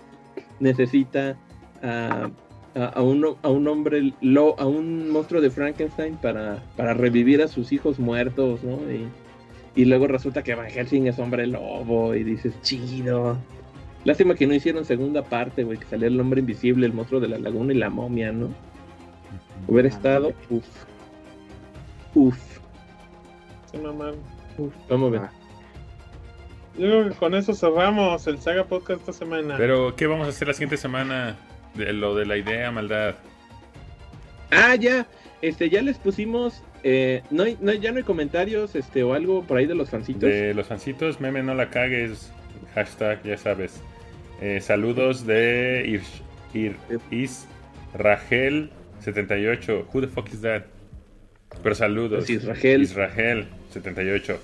necesita 0.61 1.37
a, 1.83 2.31
a, 2.75 2.85
a 2.85 3.03
un, 3.03 3.37
a 3.43 3.49
un 3.49 3.69
hombre, 3.69 4.13
lo, 4.21 4.59
a 4.59 4.67
un 4.67 5.11
monstruo 5.11 5.41
de 5.41 5.51
Frankenstein 5.51 6.17
para, 6.17 6.63
para 6.77 6.95
revivir 6.95 7.43
a 7.43 7.49
sus 7.49 7.73
hijos 7.73 7.99
muertos, 7.99 8.63
¿no? 8.65 8.79
Y, 8.91 9.09
y 9.75 9.85
luego 9.85 10.07
resulta 10.09 10.43
que 10.43 10.55
Van 10.55 10.71
Helsing 10.71 11.07
es 11.07 11.19
hombre 11.19 11.47
lobo 11.47 12.15
y 12.15 12.25
dices, 12.25 12.61
chido. 12.63 13.39
Lástima 14.05 14.35
que 14.35 14.47
no 14.47 14.55
hicieron 14.55 14.85
segunda 14.85 15.23
parte, 15.23 15.65
güey, 15.65 15.79
que 15.79 15.87
salía 15.87 16.09
el 16.09 16.21
hombre 16.21 16.41
invisible, 16.41 16.87
el 16.87 16.93
monstruo 16.93 17.21
de 17.21 17.29
la 17.29 17.39
laguna 17.39 17.73
y 17.73 17.77
la 17.77 17.91
momia, 17.91 18.33
¿no? 18.33 18.49
Hubiera 19.67 19.89
estado, 19.89 20.33
uff. 20.51 20.85
Uff. 22.15 22.59
Vamos 24.89 25.09
a 25.09 25.11
ver. 25.11 25.21
Ah. 25.23 25.38
Yo 26.79 26.87
creo 26.87 27.09
que 27.09 27.15
con 27.17 27.35
eso 27.35 27.55
cerramos 27.55 28.27
el 28.29 28.39
Saga 28.39 28.65
Podcast 28.65 29.01
esta 29.01 29.13
semana. 29.13 29.57
Pero, 29.59 29.95
¿qué 29.97 30.07
vamos 30.07 30.27
a 30.27 30.31
hacer 30.31 30.47
la 30.49 30.55
siguiente 30.55 30.77
semana? 30.77 31.37
De 31.75 31.93
lo 31.93 32.15
de 32.15 32.25
la 32.25 32.37
idea, 32.37 32.71
maldad. 32.71 33.17
Ah, 34.51 34.75
ya. 34.77 35.07
Este, 35.43 35.69
ya 35.71 35.83
les 35.83 35.99
pusimos. 35.99 36.63
eh, 36.85 37.23
no, 37.31 37.43
hay, 37.45 37.57
no 37.61 37.73
ya 37.73 37.91
no 37.93 37.99
hay 37.99 38.05
comentarios, 38.05 38.75
este, 38.75 39.03
o 39.03 39.13
algo 39.15 39.43
por 39.45 39.59
ahí 39.59 39.67
de 39.67 39.75
los 39.75 39.91
fancitos. 39.91 40.23
De 40.23 40.55
los 40.55 40.67
fancitos, 40.69 41.21
meme 41.21 41.43
no 41.43 41.55
la 41.55 41.71
cagues. 41.71 42.33
Hashtag, 42.75 43.23
ya 43.25 43.37
sabes. 43.37 43.81
Eh, 44.41 44.61
saludos 44.61 45.27
de 45.27 45.85
Irs, 45.87 46.23
Ir, 46.55 46.77
Israel78. 47.11 49.85
Who 49.93 50.01
the 50.01 50.09
fuck 50.09 50.33
is 50.33 50.41
that? 50.43 50.63
Pero 51.63 51.75
saludos. 51.75 52.25
Es 52.25 52.31
Israel. 52.31 52.83
Israel78. 52.83 54.37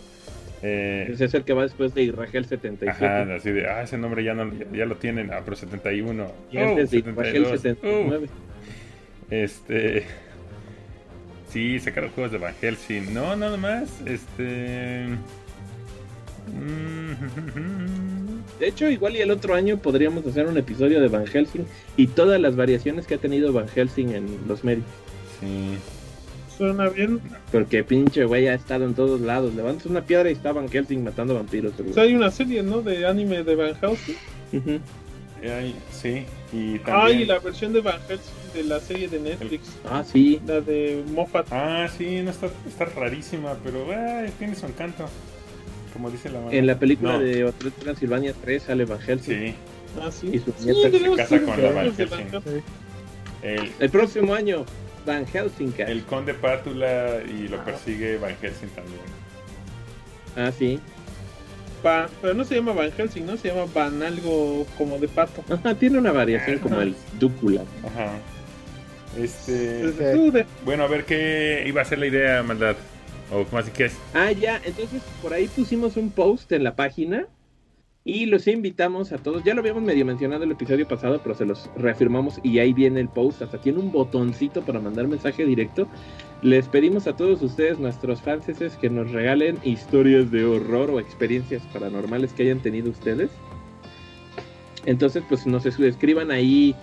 Eh, 0.66 1.10
Ese 1.12 1.26
es 1.26 1.34
el 1.34 1.44
que 1.44 1.52
va 1.52 1.62
después 1.62 1.94
de 1.94 2.04
Irragel 2.04 2.46
77. 2.46 3.04
Ajá, 3.06 3.34
así 3.34 3.50
de, 3.50 3.68
ah, 3.68 3.82
ese 3.82 3.98
nombre 3.98 4.24
ya, 4.24 4.32
no, 4.32 4.50
ya, 4.50 4.64
ya 4.72 4.86
lo 4.86 4.96
tienen, 4.96 5.30
ah, 5.30 5.42
pero 5.44 5.56
71. 5.56 6.26
Y 6.50 6.56
antes 6.56 6.88
Oh, 6.88 6.90
de 6.92 6.96
Irragel 6.98 7.46
72. 7.46 7.60
79. 7.60 8.26
Uh, 8.26 9.34
este. 9.34 10.04
Sí, 11.50 11.78
sacaron 11.80 12.10
juegos 12.10 12.32
de 12.32 12.38
Van 12.38 12.54
Helsing. 12.60 13.12
No, 13.12 13.36
nada 13.36 13.56
más. 13.58 14.00
Este. 14.06 15.06
mm, 16.46 18.40
De 18.60 18.68
hecho, 18.68 18.88
igual 18.88 19.16
y 19.16 19.20
el 19.20 19.30
otro 19.30 19.54
año 19.54 19.78
podríamos 19.78 20.26
hacer 20.26 20.46
un 20.46 20.56
episodio 20.56 21.00
de 21.00 21.08
Van 21.08 21.26
Helsing 21.26 21.64
y 21.96 22.06
todas 22.08 22.40
las 22.40 22.56
variaciones 22.56 23.06
que 23.06 23.14
ha 23.14 23.18
tenido 23.18 23.52
Van 23.52 23.68
Helsing 23.68 24.10
en 24.14 24.26
los 24.48 24.64
medios. 24.64 24.86
Sí. 25.40 25.76
Suena 26.56 26.88
bien. 26.88 27.20
Porque 27.50 27.82
pinche 27.84 28.24
güey 28.24 28.46
ha 28.48 28.54
estado 28.54 28.84
en 28.84 28.94
todos 28.94 29.20
lados. 29.20 29.54
Levantas 29.54 29.86
una 29.86 30.02
piedra 30.02 30.28
y 30.30 30.34
está 30.34 30.52
Van 30.52 30.68
Helsing 30.68 31.02
matando 31.04 31.34
vampiros. 31.34 31.72
O 31.72 31.76
seguro. 31.76 31.94
sea, 31.94 32.04
hay 32.04 32.14
una 32.14 32.30
serie, 32.30 32.62
¿no? 32.62 32.80
De 32.82 33.06
anime 33.06 33.42
de 33.42 33.54
Van 33.56 33.74
Helsing. 33.74 34.16
Ujú. 34.52 34.78
Ay, 35.42 35.74
sí. 35.90 36.24
Y 36.52 36.76
Ah, 36.76 36.80
también. 36.86 37.20
y 37.20 37.24
la 37.26 37.38
versión 37.40 37.72
de 37.72 37.80
Van 37.80 38.00
Helsing 38.08 38.52
de 38.54 38.62
la 38.64 38.80
serie 38.80 39.08
de 39.08 39.18
Netflix. 39.20 39.68
Ah, 39.90 40.04
sí. 40.04 40.40
La 40.46 40.60
de 40.60 41.02
Moffat. 41.12 41.46
Ah, 41.50 41.88
sí, 41.98 42.20
no 42.22 42.30
está, 42.30 42.48
está 42.66 42.84
rarísima, 42.86 43.54
pero 43.64 43.84
tiene 44.38 44.54
su 44.54 44.66
encanto. 44.66 45.06
Como 45.92 46.10
dice 46.10 46.28
la 46.30 46.38
mano. 46.40 46.52
En 46.52 46.66
la 46.66 46.78
película 46.78 47.12
No, 47.14 47.18
de 47.20 47.44
Hotel 47.44 47.72
Transilvania 47.72 48.32
3 48.42 48.62
sale 48.62 48.84
Van 48.84 49.00
Helsing. 49.00 49.34
Sí. 49.48 49.54
Ah, 50.00 50.10
sí. 50.10 50.28
Y 50.32 50.38
su 50.38 50.52
Sí, 50.58 50.66
nieta 50.72 50.90
se 50.90 51.16
casa 51.16 51.40
con 51.44 51.62
la 51.62 51.70
Van 51.72 51.84
Helsing. 51.86 52.08
Van 52.10 52.30
Helsing. 52.30 52.62
El, 53.42 53.70
El 53.78 53.90
próximo 53.90 54.34
año, 54.34 54.64
Van 55.06 55.26
Helsing. 55.26 55.72
cast. 55.72 55.90
el 55.90 56.04
conde 56.04 56.34
Pátula 56.34 57.18
y 57.28 57.48
lo 57.48 57.62
persigue 57.64 58.16
Van 58.18 58.36
Helsing 58.40 58.68
también. 58.70 59.00
Ah, 60.36 60.50
sí. 60.56 60.80
Pa- 61.82 62.08
pero 62.22 62.32
no 62.34 62.44
se 62.44 62.54
llama 62.56 62.72
Van 62.72 62.90
Helsing, 62.92 63.26
¿no? 63.26 63.36
Se 63.36 63.48
llama 63.48 63.66
Van 63.74 64.02
algo 64.02 64.66
como 64.78 64.98
de 64.98 65.06
pato. 65.08 65.44
Ajá, 65.52 65.74
tiene 65.74 65.98
una 65.98 66.12
variación 66.12 66.58
como 66.58 66.80
el 66.80 66.94
Dúcula. 67.20 67.62
Ajá. 67.86 68.12
Este. 69.18 69.92
De- 69.92 70.46
Bueno, 70.64 70.84
a 70.84 70.88
ver 70.88 71.04
qué 71.04 71.64
iba 71.66 71.82
a 71.82 71.84
ser 71.84 71.98
la 71.98 72.06
idea, 72.06 72.42
maldad. 72.42 72.76
O 73.32 73.44
más 73.54 73.68
que 73.70 73.86
es. 73.86 73.94
Ah, 74.14 74.32
ya, 74.32 74.60
entonces 74.64 75.02
por 75.22 75.32
ahí 75.32 75.46
pusimos 75.48 75.96
un 75.96 76.10
post 76.10 76.50
en 76.52 76.64
la 76.64 76.74
página 76.74 77.26
y 78.04 78.26
los 78.26 78.46
invitamos 78.46 79.12
a 79.12 79.18
todos. 79.18 79.42
Ya 79.44 79.54
lo 79.54 79.60
habíamos 79.60 79.82
medio 79.82 80.04
mencionado 80.04 80.44
el 80.44 80.50
episodio 80.50 80.86
pasado, 80.86 81.20
pero 81.22 81.34
se 81.34 81.46
los 81.46 81.70
reafirmamos 81.76 82.38
y 82.42 82.58
ahí 82.58 82.72
viene 82.74 83.00
el 83.00 83.08
post. 83.08 83.40
Hasta 83.40 83.58
tiene 83.58 83.78
un 83.78 83.90
botoncito 83.90 84.60
para 84.62 84.78
mandar 84.78 85.08
mensaje 85.08 85.46
directo. 85.46 85.88
Les 86.42 86.68
pedimos 86.68 87.06
a 87.06 87.16
todos 87.16 87.40
ustedes, 87.40 87.78
nuestros 87.78 88.20
fans, 88.20 88.44
que 88.80 88.90
nos 88.90 89.10
regalen 89.10 89.56
historias 89.64 90.30
de 90.30 90.44
horror 90.44 90.90
o 90.90 91.00
experiencias 91.00 91.62
paranormales 91.72 92.34
que 92.34 92.42
hayan 92.42 92.60
tenido 92.60 92.90
ustedes. 92.90 93.30
Entonces, 94.84 95.22
pues 95.28 95.46
nos 95.46 95.64
es- 95.64 95.80
escriban 95.80 96.30
ahí 96.30 96.74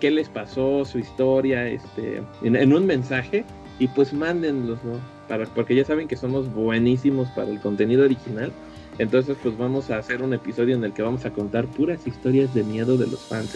qué 0.00 0.10
les 0.10 0.28
pasó, 0.28 0.84
su 0.84 0.98
historia, 0.98 1.66
este, 1.68 2.22
en, 2.42 2.54
en 2.54 2.74
un 2.74 2.84
mensaje 2.84 3.44
y 3.78 3.88
pues 3.88 4.12
mándenlos, 4.12 4.84
¿no? 4.84 5.00
Para, 5.26 5.46
porque 5.46 5.74
ya 5.74 5.86
saben 5.86 6.06
que 6.06 6.16
somos 6.16 6.52
buenísimos 6.52 7.28
para 7.30 7.50
el 7.50 7.60
contenido 7.60 8.04
original. 8.04 8.52
Entonces, 8.98 9.36
pues 9.42 9.56
vamos 9.58 9.90
a 9.90 9.98
hacer 9.98 10.22
un 10.22 10.32
episodio 10.32 10.74
en 10.74 10.84
el 10.84 10.92
que 10.92 11.02
vamos 11.02 11.24
a 11.24 11.30
contar 11.30 11.66
puras 11.66 12.06
historias 12.06 12.54
de 12.54 12.62
miedo 12.62 12.96
de 12.96 13.06
los 13.06 13.20
fans. 13.20 13.52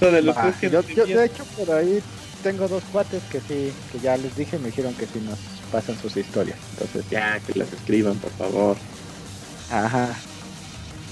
De 0.00 0.22
los 0.22 0.36
que 0.60 0.70
yo, 0.70 0.82
yo, 0.82 1.04
de 1.06 1.26
hecho, 1.26 1.44
por 1.56 1.70
ahí 1.72 2.00
tengo 2.42 2.68
dos 2.68 2.82
cuates 2.92 3.22
que 3.24 3.40
sí, 3.40 3.72
que 3.92 3.98
ya 3.98 4.16
les 4.16 4.34
dije, 4.36 4.58
me 4.58 4.66
dijeron 4.66 4.94
que 4.94 5.06
sí 5.06 5.20
nos 5.20 5.38
pasan 5.70 5.98
sus 5.98 6.16
historias. 6.16 6.56
Entonces, 6.72 7.04
Ya, 7.10 7.38
que 7.40 7.58
las 7.58 7.72
escriban, 7.72 8.16
por 8.16 8.30
favor. 8.32 8.76
ajá. 9.70 10.14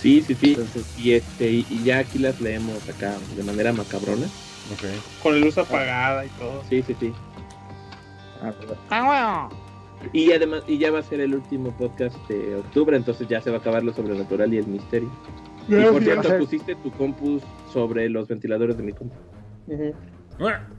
Sí, 0.00 0.22
sí, 0.24 0.36
sí. 0.40 0.50
Entonces, 0.50 0.84
Y 0.96 1.12
este, 1.12 1.50
y, 1.50 1.66
y 1.68 1.82
ya 1.82 1.98
aquí 1.98 2.18
las 2.20 2.40
leemos 2.40 2.88
acá 2.88 3.14
de 3.36 3.42
manera 3.42 3.72
macabrona. 3.72 4.26
Ok. 4.72 4.84
con 5.22 5.34
la 5.34 5.40
luz 5.46 5.56
apagada 5.58 6.24
y 6.24 6.28
todo. 6.30 6.62
Sí, 6.68 6.84
sí, 6.86 6.94
sí. 7.00 7.12
ah, 8.90 9.48
Y 10.12 10.32
además, 10.32 10.62
y 10.66 10.78
ya 10.78 10.90
va 10.90 11.00
a 11.00 11.02
ser 11.02 11.20
el 11.20 11.34
último 11.34 11.76
podcast 11.76 12.16
de 12.28 12.54
octubre, 12.56 12.96
entonces 12.96 13.26
ya 13.28 13.40
se 13.40 13.50
va 13.50 13.56
a 13.56 13.60
acabar 13.60 13.82
lo 13.82 13.92
sobrenatural 13.92 14.52
y 14.54 14.58
el 14.58 14.66
misterio. 14.66 15.10
Y 15.68 15.74
por 15.84 16.02
cierto, 16.02 16.38
pusiste 16.38 16.74
tu 16.76 16.90
compus 16.92 17.42
sobre 17.72 18.08
los 18.08 18.26
ventiladores 18.28 18.76
de 18.76 18.82
mi 18.84 18.92
compu. 18.92 19.14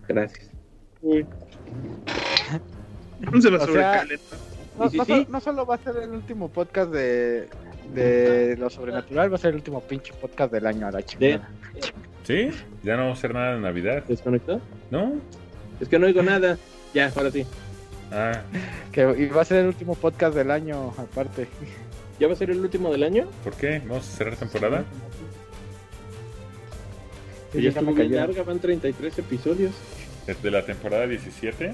Gracias. 0.08 0.50
Uy. 1.02 1.26
No 3.20 3.42
se 3.42 3.50
va 3.50 3.58
O 3.58 3.62
sobre 3.66 3.82
sea, 3.82 3.92
caleta. 4.00 4.24
No, 4.78 4.90
sí, 4.90 4.98
no 4.98 5.04
sí. 5.06 5.12
solo- 5.12 5.26
no 5.30 5.40
solo 5.42 5.66
va 5.66 5.76
a 5.76 5.78
ser 5.80 5.98
el 5.98 6.10
último 6.12 6.48
podcast 6.48 6.90
de, 6.92 7.48
de 7.94 8.56
lo 8.58 8.70
sobrenatural, 8.70 9.30
va 9.30 9.36
a 9.36 9.40
ser 9.40 9.50
el 9.50 9.56
último 9.58 9.82
pinche 9.82 10.14
podcast 10.14 10.54
del 10.54 10.66
año 10.66 10.88
a 10.88 10.92
la 10.92 11.04
chingada. 11.04 11.50
¿Sí? 12.24 12.50
¿Ya 12.84 12.96
no 12.96 13.04
vamos 13.04 13.18
a 13.18 13.20
hacer 13.20 13.34
nada 13.34 13.56
de 13.56 13.60
Navidad? 13.60 14.04
¿Desconectó? 14.08 14.62
¿No? 14.90 15.14
Es 15.82 15.90
que 15.90 16.00
no 16.00 16.08
oigo 16.08 16.22
nada. 16.24 16.58
Ya, 16.94 17.12
ahora 17.16 17.30
sí. 17.30 17.46
Ah, 18.12 18.42
Que 18.92 19.02
y 19.18 19.28
va 19.28 19.42
a 19.42 19.46
ser 19.46 19.60
el 19.60 19.68
último 19.68 19.96
podcast 19.96 20.36
del 20.36 20.52
año, 20.52 20.94
aparte. 20.98 21.48
¿Ya 22.20 22.28
va 22.28 22.34
a 22.34 22.36
ser 22.36 22.50
el 22.52 22.60
último 22.60 22.92
del 22.92 23.04
año? 23.04 23.28
¿por 23.44 23.54
qué? 23.54 23.80
¿Vamos 23.88 24.08
a 24.08 24.18
cerrar 24.18 24.36
temporada? 24.36 24.84
Sí, 27.52 27.58
ya 27.58 27.64
ya 27.64 27.70
estuvo 27.70 27.94
bien 27.94 28.10
cayó. 28.10 28.20
larga, 28.20 28.44
van 28.44 28.60
33 28.60 29.20
episodios. 29.20 29.72
¿De 30.44 30.52
la 30.52 30.64
temporada 30.66 31.08
17? 31.08 31.74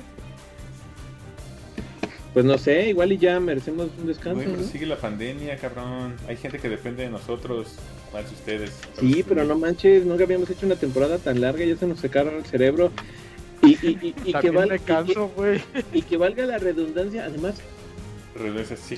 Pues 2.34 2.46
no 2.46 2.58
sé, 2.58 2.90
igual 2.90 3.12
y 3.14 3.18
ya 3.18 3.40
merecemos 3.40 3.88
un 3.98 4.08
descanso, 4.08 4.36
Güey, 4.36 4.48
pero 4.48 4.62
¿no? 4.62 4.68
sigue 4.68 4.86
la 4.86 4.98
pandemia, 4.98 5.58
cabrón. 5.58 6.16
Hay 6.28 6.36
gente 6.38 6.60
que 6.60 6.68
depende 6.70 7.04
de 7.04 7.10
nosotros, 7.10 7.76
más 8.14 8.26
de 8.30 8.36
ustedes. 8.36 8.72
Sí, 9.00 9.24
pero 9.28 9.44
no 9.46 9.58
manches, 9.58 10.06
nunca 10.06 10.26
habíamos 10.26 10.50
hecho 10.50 10.66
una 10.66 10.76
temporada 10.76 11.18
tan 11.18 11.40
larga, 11.42 11.64
ya 11.66 11.76
se 11.78 11.88
nos 11.88 12.00
secaron 12.00 12.36
el 12.36 12.46
cerebro. 12.46 12.92
Y, 13.66 13.72
y, 13.82 13.90
y, 14.02 14.08
y 14.08 14.12
que, 14.24 14.32
También 14.32 14.56
val- 14.56 14.70
me 14.70 14.80
canso, 14.80 15.28
güey. 15.36 15.58
y, 15.58 15.82
que, 15.84 15.98
y 15.98 16.02
que 16.02 16.18
valga 16.18 16.46
la 16.46 16.58
redundancia, 16.58 17.26
además, 17.26 17.56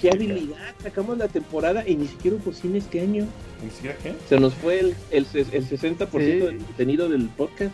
qué 0.01 0.09
habilidad, 0.11 0.55
sacamos 0.81 1.17
la 1.17 1.27
temporada 1.27 1.87
y 1.87 1.95
ni 1.95 2.07
siquiera 2.07 2.37
hubo 2.37 2.51
cine 2.53 2.79
este 2.79 3.01
año. 3.01 3.27
¿Ni 3.63 3.69
siquiera 3.69 3.95
qué? 4.01 4.13
Se 4.27 4.39
nos 4.39 4.53
fue 4.55 4.79
el, 4.79 4.95
el, 5.11 5.27
el 5.33 5.67
60% 5.69 6.09
Sí. 6.11 6.17
del 6.17 6.57
contenido 6.57 7.09
del 7.09 7.27
podcast. 7.29 7.71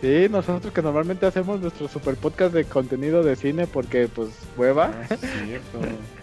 Sí, 0.00 0.26
nosotros 0.30 0.72
que 0.72 0.80
normalmente 0.80 1.26
hacemos 1.26 1.60
nuestro 1.60 1.86
super 1.88 2.16
podcast 2.16 2.54
de 2.54 2.64
contenido 2.64 3.22
de 3.22 3.36
cine 3.36 3.66
porque, 3.66 4.08
pues, 4.08 4.30
hueva. 4.56 4.92
Ah, 5.10 5.16
cierto. 5.16 5.78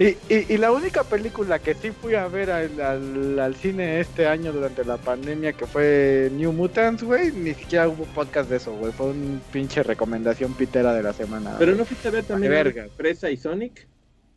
Y, 0.00 0.16
y, 0.34 0.54
y 0.54 0.56
la 0.56 0.72
única 0.72 1.04
película 1.04 1.58
que 1.58 1.74
sí 1.74 1.90
fui 1.90 2.14
a 2.14 2.26
ver 2.26 2.50
al, 2.50 2.80
al, 2.80 3.38
al 3.38 3.54
cine 3.54 4.00
este 4.00 4.26
año 4.26 4.50
durante 4.50 4.82
la 4.82 4.96
pandemia, 4.96 5.52
que 5.52 5.66
fue 5.66 6.30
New 6.32 6.54
Mutants, 6.54 7.02
güey, 7.02 7.30
ni 7.32 7.52
siquiera 7.52 7.86
hubo 7.86 8.04
podcast 8.06 8.48
de 8.48 8.56
eso, 8.56 8.72
güey. 8.72 8.92
Fue 8.92 9.10
un 9.10 9.42
pinche 9.52 9.82
recomendación 9.82 10.54
pitera 10.54 10.94
de 10.94 11.02
la 11.02 11.12
semana. 11.12 11.54
Pero 11.58 11.74
no 11.74 11.84
fuiste 11.84 12.08
a 12.08 12.12
ver 12.12 12.24
también 12.24 12.50
verga. 12.50 12.86
Presa 12.96 13.30
y 13.30 13.36
Sonic. 13.36 13.86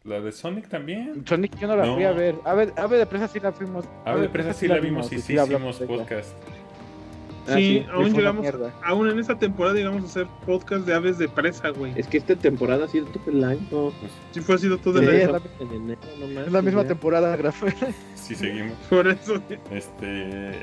¿La 0.03 0.19
de 0.19 0.34
Sonic 0.34 0.68
también? 0.68 1.23
Sonic 1.26 1.57
yo 1.57 1.68
no 1.68 1.77
la 1.77 1.85
No. 1.85 1.95
fui 1.95 2.03
a 2.03 2.11
ver. 2.11 2.35
A 2.44 2.53
ver, 2.56 2.73
Ave 2.76 2.98
de 2.98 3.06
Presa 3.06 3.30
sí 3.30 3.40
la 3.40 3.53
fuimos. 3.53 3.85
A 4.03 4.15
ver, 4.15 4.30
presa 4.31 4.52
sí 4.52 4.68
la 4.68 4.80
vimos 4.80 5.10
y 5.14 5.19
sí 5.22 5.34
hicimos 5.34 5.80
de 5.80 5.85
ella. 5.85 6.06
Ah, 7.48 7.56
Sí, 7.56 7.80
sí. 7.80 7.86
aún 7.91 8.14
llegamos, 8.14 8.48
aún 8.84 9.10
en 9.10 9.20
esta 9.20 9.38
temporada 9.38 9.76
llegamos 9.76 10.03
a 10.03 10.06
hacer 10.06 10.28
podcast 10.45 10.86
de 10.86 10.94
aves 10.94 11.18
de 11.18 11.28
presa, 11.28 11.70
güey. 11.70 11.91
Es 11.98 12.07
que 12.07 12.18
esta 12.18 12.36
temporada 12.36 12.86
ha 12.86 12.88
sido 12.88 13.06
todo 13.07 13.24
el 13.32 13.44
año. 13.44 13.91
Sí 14.32 14.40
fue 14.41 14.56
así 14.56 14.70
todo 14.78 14.99
Sí, 14.99 15.06
el 15.06 15.14
es 15.15 15.28
año. 15.28 15.34
la- 15.60 15.65
En 15.65 15.72
enero, 15.74 15.99
no 16.20 16.41
Es 16.41 16.52
la 16.52 16.61
misma 16.61 16.84
ya. 16.84 16.88
temporada, 16.90 17.36
Graf. 17.36 17.61
Sí, 18.15 18.36
seguimos. 18.36 18.78
Por 18.90 19.07
eso. 19.07 19.41
Este. 19.72 20.61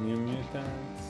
New 0.00 0.18
Mutants. 0.18 1.04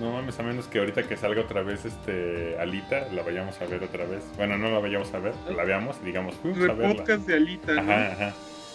No 0.00 0.10
mames, 0.10 0.36
a 0.40 0.42
menos 0.42 0.66
que 0.66 0.80
ahorita 0.80 1.04
que 1.04 1.16
salga 1.16 1.40
otra 1.42 1.62
vez 1.62 1.84
este 1.84 2.58
Alita, 2.58 3.06
la 3.12 3.22
vayamos 3.22 3.60
a 3.60 3.66
ver 3.66 3.84
otra 3.84 4.04
vez. 4.04 4.24
Bueno, 4.36 4.58
no 4.58 4.68
la 4.68 4.80
vayamos 4.80 5.14
a 5.14 5.20
ver, 5.20 5.32
la 5.56 5.62
veamos 5.64 5.96
y 6.02 6.06
digamos, 6.06 6.34
fuimos 6.34 6.68
a 6.68 6.72
verla. 6.72 6.96
Podcast 6.96 7.24
de 7.28 7.34
Alita, 7.34 7.74
¿no? 7.74 7.80
Ajá, 7.82 8.12
ajá. 8.12 8.34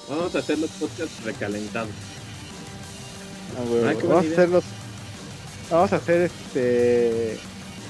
Vamos 0.10 0.34
a 0.34 0.40
hacer 0.40 0.58
los 0.60 0.70
podcasts 0.72 1.26
recalentados. 1.26 1.90
Ah, 3.58 3.94
vamos 4.04 4.26
a 4.26 4.32
hacer 4.32 4.50
los. 4.50 4.64
Vamos 5.70 5.94
a 5.94 5.96
hacer 5.98 6.22
este. 6.22 7.38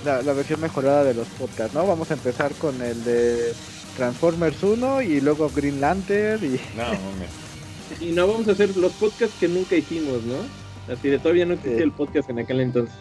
La, 0.05 0.21
la 0.21 0.33
versión 0.33 0.61
mejorada 0.61 1.03
de 1.03 1.13
los 1.13 1.27
podcasts, 1.27 1.73
¿no? 1.73 1.85
Vamos 1.85 2.09
a 2.11 2.13
empezar 2.13 2.53
con 2.53 2.81
el 2.81 3.03
de 3.03 3.53
Transformers 3.97 4.63
1 4.63 5.01
y 5.01 5.19
luego 5.21 5.49
Green 5.53 5.81
Lantern 5.81 6.43
y. 6.43 6.49
No 6.77 6.83
mames. 6.83 7.29
Y 7.99 8.11
no 8.11 8.27
vamos 8.27 8.47
a 8.47 8.51
hacer 8.51 8.75
los 8.77 8.91
podcasts 8.93 9.35
que 9.39 9.47
nunca 9.47 9.75
hicimos, 9.75 10.23
¿no? 10.23 10.35
Así 10.93 11.09
de 11.09 11.19
todavía 11.19 11.45
no 11.45 11.53
existía 11.55 11.77
Sí. 11.77 11.83
el 11.83 11.91
podcast 11.91 12.29
en 12.29 12.39
aquel 12.39 12.61
entonces. 12.61 12.95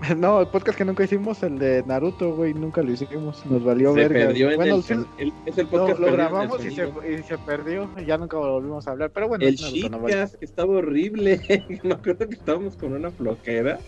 No, 0.16 0.40
el 0.40 0.46
podcast 0.48 0.78
que 0.78 0.84
nunca 0.84 1.04
hicimos, 1.04 1.42
el 1.42 1.58
de 1.58 1.82
Naruto, 1.86 2.34
güey, 2.34 2.54
nunca 2.54 2.82
lo 2.82 2.90
hicimos. 2.92 3.44
Nos 3.46 3.62
valió 3.62 3.92
se 3.94 4.00
verga. 4.08 4.26
perdió 4.28 4.50
en 4.50 4.56
bueno, 4.56 4.74
el, 4.76 4.82
son- 4.82 5.06
el- 5.18 5.32
es 5.46 5.58
el 5.58 5.64
lo, 5.64 5.70
podcast 5.70 5.98
lo 6.00 6.06
en 6.06 6.12
el 6.12 6.16
grabamos 6.18 6.64
y 6.64 6.70
se, 6.70 6.84
y 7.18 7.22
se 7.22 7.38
perdió. 7.38 7.90
y 8.00 8.04
Ya 8.06 8.16
nunca 8.16 8.36
volvimos 8.38 8.86
a 8.88 8.92
hablar. 8.92 9.10
Pero 9.12 9.28
bueno, 9.28 9.44
El 9.46 9.54
es 9.54 9.60
Naruto, 9.62 9.88
no 9.90 9.98
vale. 10.00 10.22
estaba 10.40 10.72
horrible. 10.72 11.40
Me 11.82 11.92
acuerdo 11.94 12.28
que 12.28 12.34
estábamos 12.34 12.76
con 12.76 12.92
una 12.94 13.10
así 13.10 13.78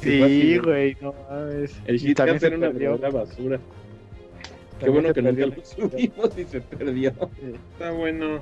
Sí, 0.00 0.58
güey, 0.58 0.96
no 1.00 1.14
mames. 1.30 1.74
El 1.86 1.98
shitcast 1.98 2.40
se 2.40 2.46
era 2.46 2.56
una 2.56 2.68
verdadera 2.70 3.10
basura. 3.10 3.60
Qué 4.80 4.90
bueno 4.90 5.12
que 5.14 5.22
nunca 5.22 5.46
lo 5.46 5.54
subimos 5.64 6.38
y 6.38 6.44
se 6.44 6.60
perdió. 6.62 7.12
Está 7.72 7.90
bueno. 7.92 8.40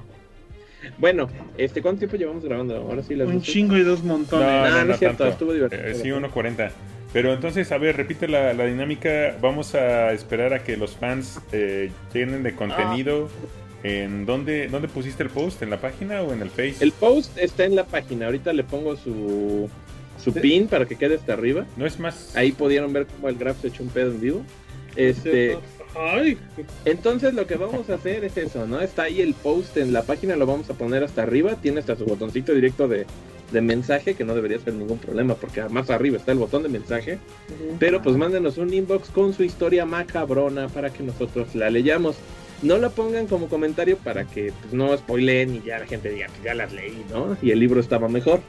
Bueno, 0.97 1.29
este, 1.59 1.83
¿cuánto 1.83 1.99
tiempo 1.99 2.17
llevamos 2.17 2.43
grabando? 2.45 2.75
Ahora 2.77 3.03
sí 3.03 3.15
las 3.15 3.29
Un 3.29 3.43
chingo 3.43 3.77
y 3.77 3.83
dos 3.83 4.03
montones. 4.03 4.47
No, 4.47 4.53
Ah, 4.53 4.71
no, 4.71 4.77
no, 4.79 4.85
no 4.87 4.93
es 4.95 4.99
cierto, 4.99 5.19
tanto. 5.19 5.33
estuvo 5.33 5.53
divertido. 5.53 5.83
Eh, 5.83 5.95
sí, 5.95 6.09
1.40. 6.09 6.71
Pero 7.13 7.33
entonces, 7.33 7.73
a 7.73 7.79
ver, 7.79 7.97
repite 7.97 8.29
la, 8.29 8.53
la 8.53 8.67
dinámica. 8.67 9.37
Vamos 9.41 9.75
a 9.75 10.13
esperar 10.13 10.55
a 10.55 10.63
que 10.63 10.77
los 10.77 10.97
fans 10.97 11.41
eh, 11.53 11.91
llenen 12.15 12.43
de 12.43 12.55
contenido. 12.55 13.29
¿En 13.83 14.27
dónde, 14.27 14.69
dónde 14.69 14.89
pusiste 14.89 15.23
el 15.23 15.31
post? 15.31 15.63
¿En 15.63 15.71
la 15.71 15.81
página 15.81 16.23
o 16.23 16.33
en 16.33 16.43
el 16.43 16.51
Face? 16.51 16.77
El 16.81 16.93
post 16.93 17.37
está 17.39 17.65
en 17.65 17.75
la 17.75 17.85
página. 17.85 18.27
Ahorita 18.27 18.53
le 18.53 18.63
pongo 18.63 18.95
su, 18.97 19.69
su 20.23 20.35
pin 20.35 20.69
para 20.69 20.87
que 20.87 20.97
quede 20.97 21.17
hasta 21.17 21.33
arriba. 21.33 21.67
No 21.77 21.87
es 21.87 21.99
más. 21.99 22.37
Ahí 22.37 22.53
pudieron 22.53 22.93
ver 22.93 23.07
cómo 23.07 23.29
el 23.29 23.37
graph 23.37 23.61
se 23.61 23.69
echó 23.69 23.83
un 23.83 23.89
pedo 23.89 24.11
en 24.11 24.21
vivo. 24.21 24.43
Este, 24.97 25.57
Ay, 25.97 26.39
entonces 26.85 27.35
lo 27.35 27.47
que 27.47 27.57
vamos 27.57 27.91
a 27.91 27.95
hacer 27.95 28.25
es 28.25 28.37
eso, 28.37 28.67
¿no? 28.67 28.81
Está 28.81 29.05
ahí 29.05 29.21
el 29.21 29.35
post 29.35 29.77
en 29.77 29.93
la 29.93 30.03
página, 30.03 30.37
lo 30.37 30.47
vamos 30.47 30.71
a 30.71 30.75
poner 30.75 31.03
hasta 31.03 31.23
arriba. 31.23 31.57
Tiene 31.57 31.81
hasta 31.81 31.97
su 31.97 32.05
botoncito 32.05 32.55
directo 32.55 32.87
de, 32.87 33.07
de 33.53 33.61
mensaje, 33.61 34.15
que 34.15 34.25
no 34.25 34.35
debería 34.35 34.59
ser 34.59 34.75
ningún 34.75 34.99
problema, 34.99 35.35
porque 35.35 35.63
más 35.69 35.91
arriba 35.91 36.17
está 36.17 36.33
el 36.33 36.39
botón 36.39 36.63
de 36.63 36.69
mensaje. 36.69 37.19
Pero 37.79 38.01
pues 38.03 38.17
mándenos 38.17 38.59
un 38.59 38.73
inbox 38.73 39.11
con 39.11 39.33
su 39.35 39.43
historia 39.45 39.85
macabrona 39.87 40.69
para 40.69 40.91
que 40.91 41.03
nosotros 41.03 41.55
la 41.55 41.71
leyamos. 41.71 42.17
No 42.63 42.77
la 42.79 42.91
pongan 42.91 43.27
como 43.27 43.49
comentario 43.49 43.97
para 43.97 44.25
que 44.25 44.53
pues, 44.61 44.73
no 44.75 44.95
spoileen 44.97 45.57
y 45.57 45.63
ya 45.63 45.79
la 45.79 45.87
gente 45.87 46.11
diga, 46.11 46.27
pues 46.29 46.43
ya 46.45 46.55
las 46.55 46.73
leí, 46.73 47.05
¿no? 47.11 47.37
Y 47.41 47.51
el 47.53 47.59
libro 47.59 47.81
estaba 47.81 48.09
mejor. 48.09 48.41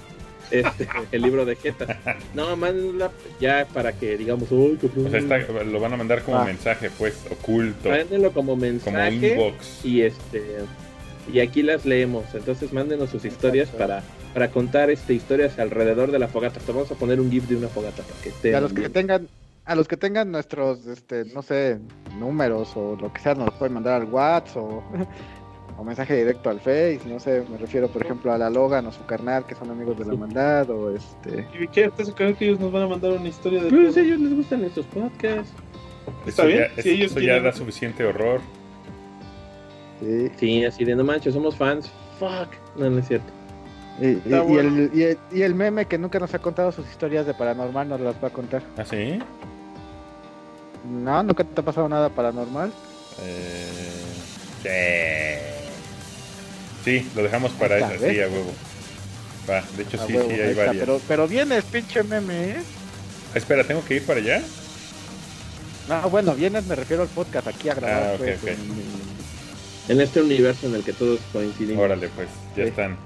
Este, 0.51 0.85
el 1.13 1.21
libro 1.21 1.45
de 1.45 1.55
Jeta. 1.55 1.97
No, 2.33 2.57
mándenla 2.57 3.09
ya 3.39 3.65
para 3.73 3.93
que 3.93 4.17
digamos, 4.17 4.51
uy, 4.51 4.77
qué 4.81 4.87
O 4.99 5.09
sea, 5.09 5.19
está- 5.19 5.63
lo 5.63 5.79
van 5.79 5.93
a 5.93 5.97
mandar 5.97 6.23
como 6.23 6.39
Ah. 6.39 6.43
mensaje, 6.45 6.89
pues, 6.97 7.15
oculto. 7.31 7.89
Mándenlo 7.89 8.33
como 8.33 8.51
Como 8.51 8.61
mensaje 8.63 9.31
inbox. 9.33 9.85
y 9.85 10.01
este 10.01 10.41
y 11.31 11.39
aquí 11.39 11.61
las 11.63 11.85
leemos. 11.85 12.25
Entonces 12.33 12.71
mándenos 12.73 13.09
sus 13.09 13.25
historias 13.25 13.69
para, 13.69 14.01
para 14.33 14.49
contar 14.51 14.89
este 14.89 15.13
historias 15.13 15.59
alrededor 15.59 16.11
de 16.11 16.19
la 16.19 16.27
fogata. 16.27 16.59
Te 16.59 16.71
vamos 16.71 16.91
a 16.91 16.95
poner 16.95 17.19
un 17.19 17.29
GIF 17.31 17.47
de 17.47 17.55
una 17.57 17.67
fogata 17.67 18.03
para 18.03 18.21
que 18.21 18.29
Y 18.29 18.31
esté. 18.31 18.55
a 18.55 18.61
los 18.61 18.73
que 18.73 18.89
tengan 18.89 19.27
a 19.63 19.75
los 19.75 19.87
que 19.87 19.95
tengan 19.95 20.31
nuestros 20.31 20.87
este 20.87 21.23
no 21.25 21.43
sé 21.43 21.77
números 22.17 22.71
o 22.75 22.97
lo 22.99 23.13
que 23.13 23.21
sea 23.21 23.35
nos 23.35 23.51
pueden 23.51 23.73
mandar 23.75 24.01
al 24.01 24.07
WhatsApp 24.07 24.57
o, 24.57 24.83
o 25.77 25.83
mensaje 25.83 26.15
directo 26.15 26.49
al 26.49 26.59
Face 26.59 27.01
no 27.05 27.19
sé 27.19 27.43
me 27.49 27.57
refiero 27.57 27.87
por 27.87 28.03
ejemplo 28.03 28.33
a 28.33 28.39
la 28.39 28.49
Logan 28.49 28.87
o 28.87 28.91
su 28.91 29.05
carnal 29.05 29.45
que 29.45 29.53
son 29.53 29.69
amigos 29.69 29.99
de 29.99 30.05
la 30.05 30.13
hermandad 30.13 30.67
o 30.71 30.93
este 30.95 31.45
¿y 31.59 31.67
qué? 31.67 31.85
¿Estás 31.85 32.09
que 32.11 32.35
ellos 32.39 32.59
nos 32.59 32.71
van 32.71 32.83
a 32.83 32.87
mandar 32.87 33.11
una 33.11 33.29
historia 33.29 33.61
de 33.63 33.69
Pues 33.69 33.93
todo? 33.93 34.03
a 34.03 34.05
ellos 34.07 34.19
les 34.19 34.33
gustan 34.35 34.63
estos 34.65 34.85
podcasts. 34.87 35.53
Está 36.25 36.41
Eso 36.41 36.45
bien, 36.47 36.71
ya, 36.75 36.81
si 36.81 36.89
ellos 36.89 37.11
eso 37.11 37.19
ya 37.19 37.25
quieren. 37.25 37.43
da 37.43 37.53
suficiente 37.53 38.03
horror. 38.03 38.41
Sí 40.01 40.31
Sí, 40.37 40.65
así 40.65 40.83
de 40.83 40.95
no 40.95 41.03
manches, 41.05 41.33
somos 41.33 41.55
fans 41.55 41.89
fuck. 42.19 42.49
No, 42.75 42.89
no 42.89 42.99
es 42.99 43.07
cierto. 43.07 43.31
Y, 43.99 44.05
y- 44.07 44.21
y 44.25 44.33
el, 44.57 44.91
y, 44.93 45.03
el, 45.03 45.17
y 45.31 45.41
el 45.43 45.55
meme 45.55 45.85
que 45.85 45.97
nunca 45.97 46.19
nos 46.19 46.33
ha 46.33 46.39
contado 46.39 46.71
sus 46.71 46.87
historias 46.89 47.25
de 47.25 47.33
paranormal 47.33 47.87
nos 47.89 47.99
las 48.01 48.15
va 48.23 48.27
a 48.29 48.31
contar. 48.31 48.63
¿Ah, 48.77 48.83
sí? 48.85 49.19
No, 50.89 51.21
nunca 51.23 51.43
te 51.43 51.61
ha 51.61 51.63
pasado 51.63 51.87
nada 51.87 52.09
paranormal. 52.09 52.71
Eh, 53.21 53.67
sí. 56.83 56.99
Sí, 57.01 57.11
lo 57.15 57.23
dejamos 57.23 57.51
para 57.53 57.77
esa, 57.77 57.87
a 57.89 57.99
huevo. 57.99 58.51
Va, 59.49 59.63
de 59.77 59.83
hecho 59.83 60.01
A 60.01 60.07
sí, 60.07 60.13
huevo, 60.15 60.29
sí, 60.29 60.35
ahí 60.35 60.41
hay 60.41 60.49
está, 60.51 60.65
varias. 60.65 60.85
Pero, 60.85 61.01
pero 61.07 61.27
vienes, 61.27 61.63
pinche 61.65 62.03
meme, 62.03 62.51
¿eh? 62.51 62.55
Ah, 63.33 63.37
Espera, 63.37 63.63
¿tengo 63.63 63.83
que 63.85 63.95
ir 63.95 64.05
para 64.05 64.19
allá? 64.19 64.41
No, 65.87 66.09
bueno, 66.09 66.33
vienes, 66.33 66.65
me 66.65 66.75
refiero 66.75 67.03
al 67.03 67.09
podcast 67.09 67.47
aquí 67.47 67.69
a 67.69 67.75
grabar. 67.75 68.13
Ah, 68.13 68.15
pues, 68.17 68.43
en- 68.45 69.00
En 69.91 69.99
este 69.99 70.21
universo 70.21 70.67
en 70.67 70.75
el 70.75 70.83
que 70.83 70.93
todos 70.93 71.19
coincidimos. 71.33 71.83
Órale, 71.83 72.07
pues, 72.15 72.29
ya 72.55 72.63
Sí. 72.63 72.69
están. 72.69 72.97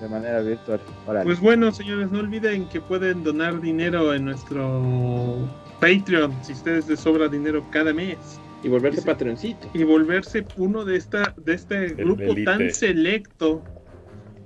de 0.00 0.08
manera 0.08 0.40
virtual. 0.40 0.80
Órale. 1.06 1.24
Pues 1.26 1.38
bueno, 1.38 1.70
señores, 1.70 2.10
no 2.10 2.18
olviden 2.18 2.64
que 2.70 2.80
pueden 2.80 3.22
donar 3.22 3.60
dinero 3.60 4.12
en 4.14 4.24
nuestro 4.24 5.48
Patreon 5.80 6.34
si 6.42 6.54
ustedes 6.54 6.88
les 6.88 6.98
sobra 6.98 7.28
dinero 7.28 7.64
cada 7.70 7.92
mes 7.92 8.16
Y 8.64 8.68
volverse 8.68 9.00
Sí. 9.02 9.06
patroncito. 9.06 9.70
y 9.74 9.84
volverse 9.84 10.44
uno 10.56 10.84
de 10.84 10.96
esta 10.96 11.32
de 11.36 11.54
este 11.54 11.88
grupo 11.94 12.22
elite. 12.22 12.44
tan 12.44 12.70
selecto 12.72 13.62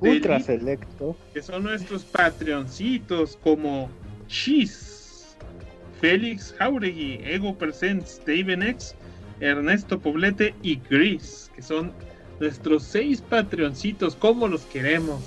Ultra 0.01 0.37
elite 0.37 0.59
selecto. 0.59 1.17
que 1.33 1.41
son 1.41 1.63
nuestros 1.63 2.03
Patreoncitos 2.05 3.39
como 3.43 3.89
Cheese, 4.29 5.37
Félix 6.03 6.55
Jauregui, 6.59 7.21
Ego 7.25 7.57
Presents, 7.57 8.21
David 8.27 8.61
X, 8.63 8.95
Ernesto 9.41 9.99
Poblete 9.99 10.55
y 10.63 10.81
Gris, 10.89 11.51
que 11.55 11.63
son 11.63 11.93
nuestros 12.41 12.83
seis 12.83 13.21
Patreoncitos, 13.21 14.15
como 14.15 14.49
los 14.49 14.63
queremos. 14.63 15.23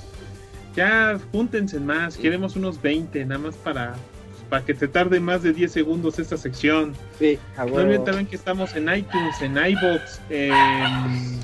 Ya 0.75 1.19
júntense 1.31 1.79
más, 1.79 2.17
queremos 2.17 2.55
unos 2.55 2.81
20, 2.81 3.25
nada 3.25 3.39
más 3.39 3.55
para, 3.55 3.93
pues, 3.93 4.43
para 4.49 4.65
que 4.65 4.73
te 4.73 4.87
tarde 4.87 5.19
más 5.19 5.43
de 5.43 5.51
10 5.51 5.71
segundos 5.71 6.19
esta 6.19 6.37
sección. 6.37 6.93
Sí. 7.17 7.39
No 7.57 7.73
olviden 7.73 8.03
también 8.03 8.27
que 8.27 8.35
estamos 8.35 8.75
en 8.75 8.83
iTunes, 8.83 9.41
en 9.41 9.57
iBox, 9.57 10.21
en, 10.29 11.39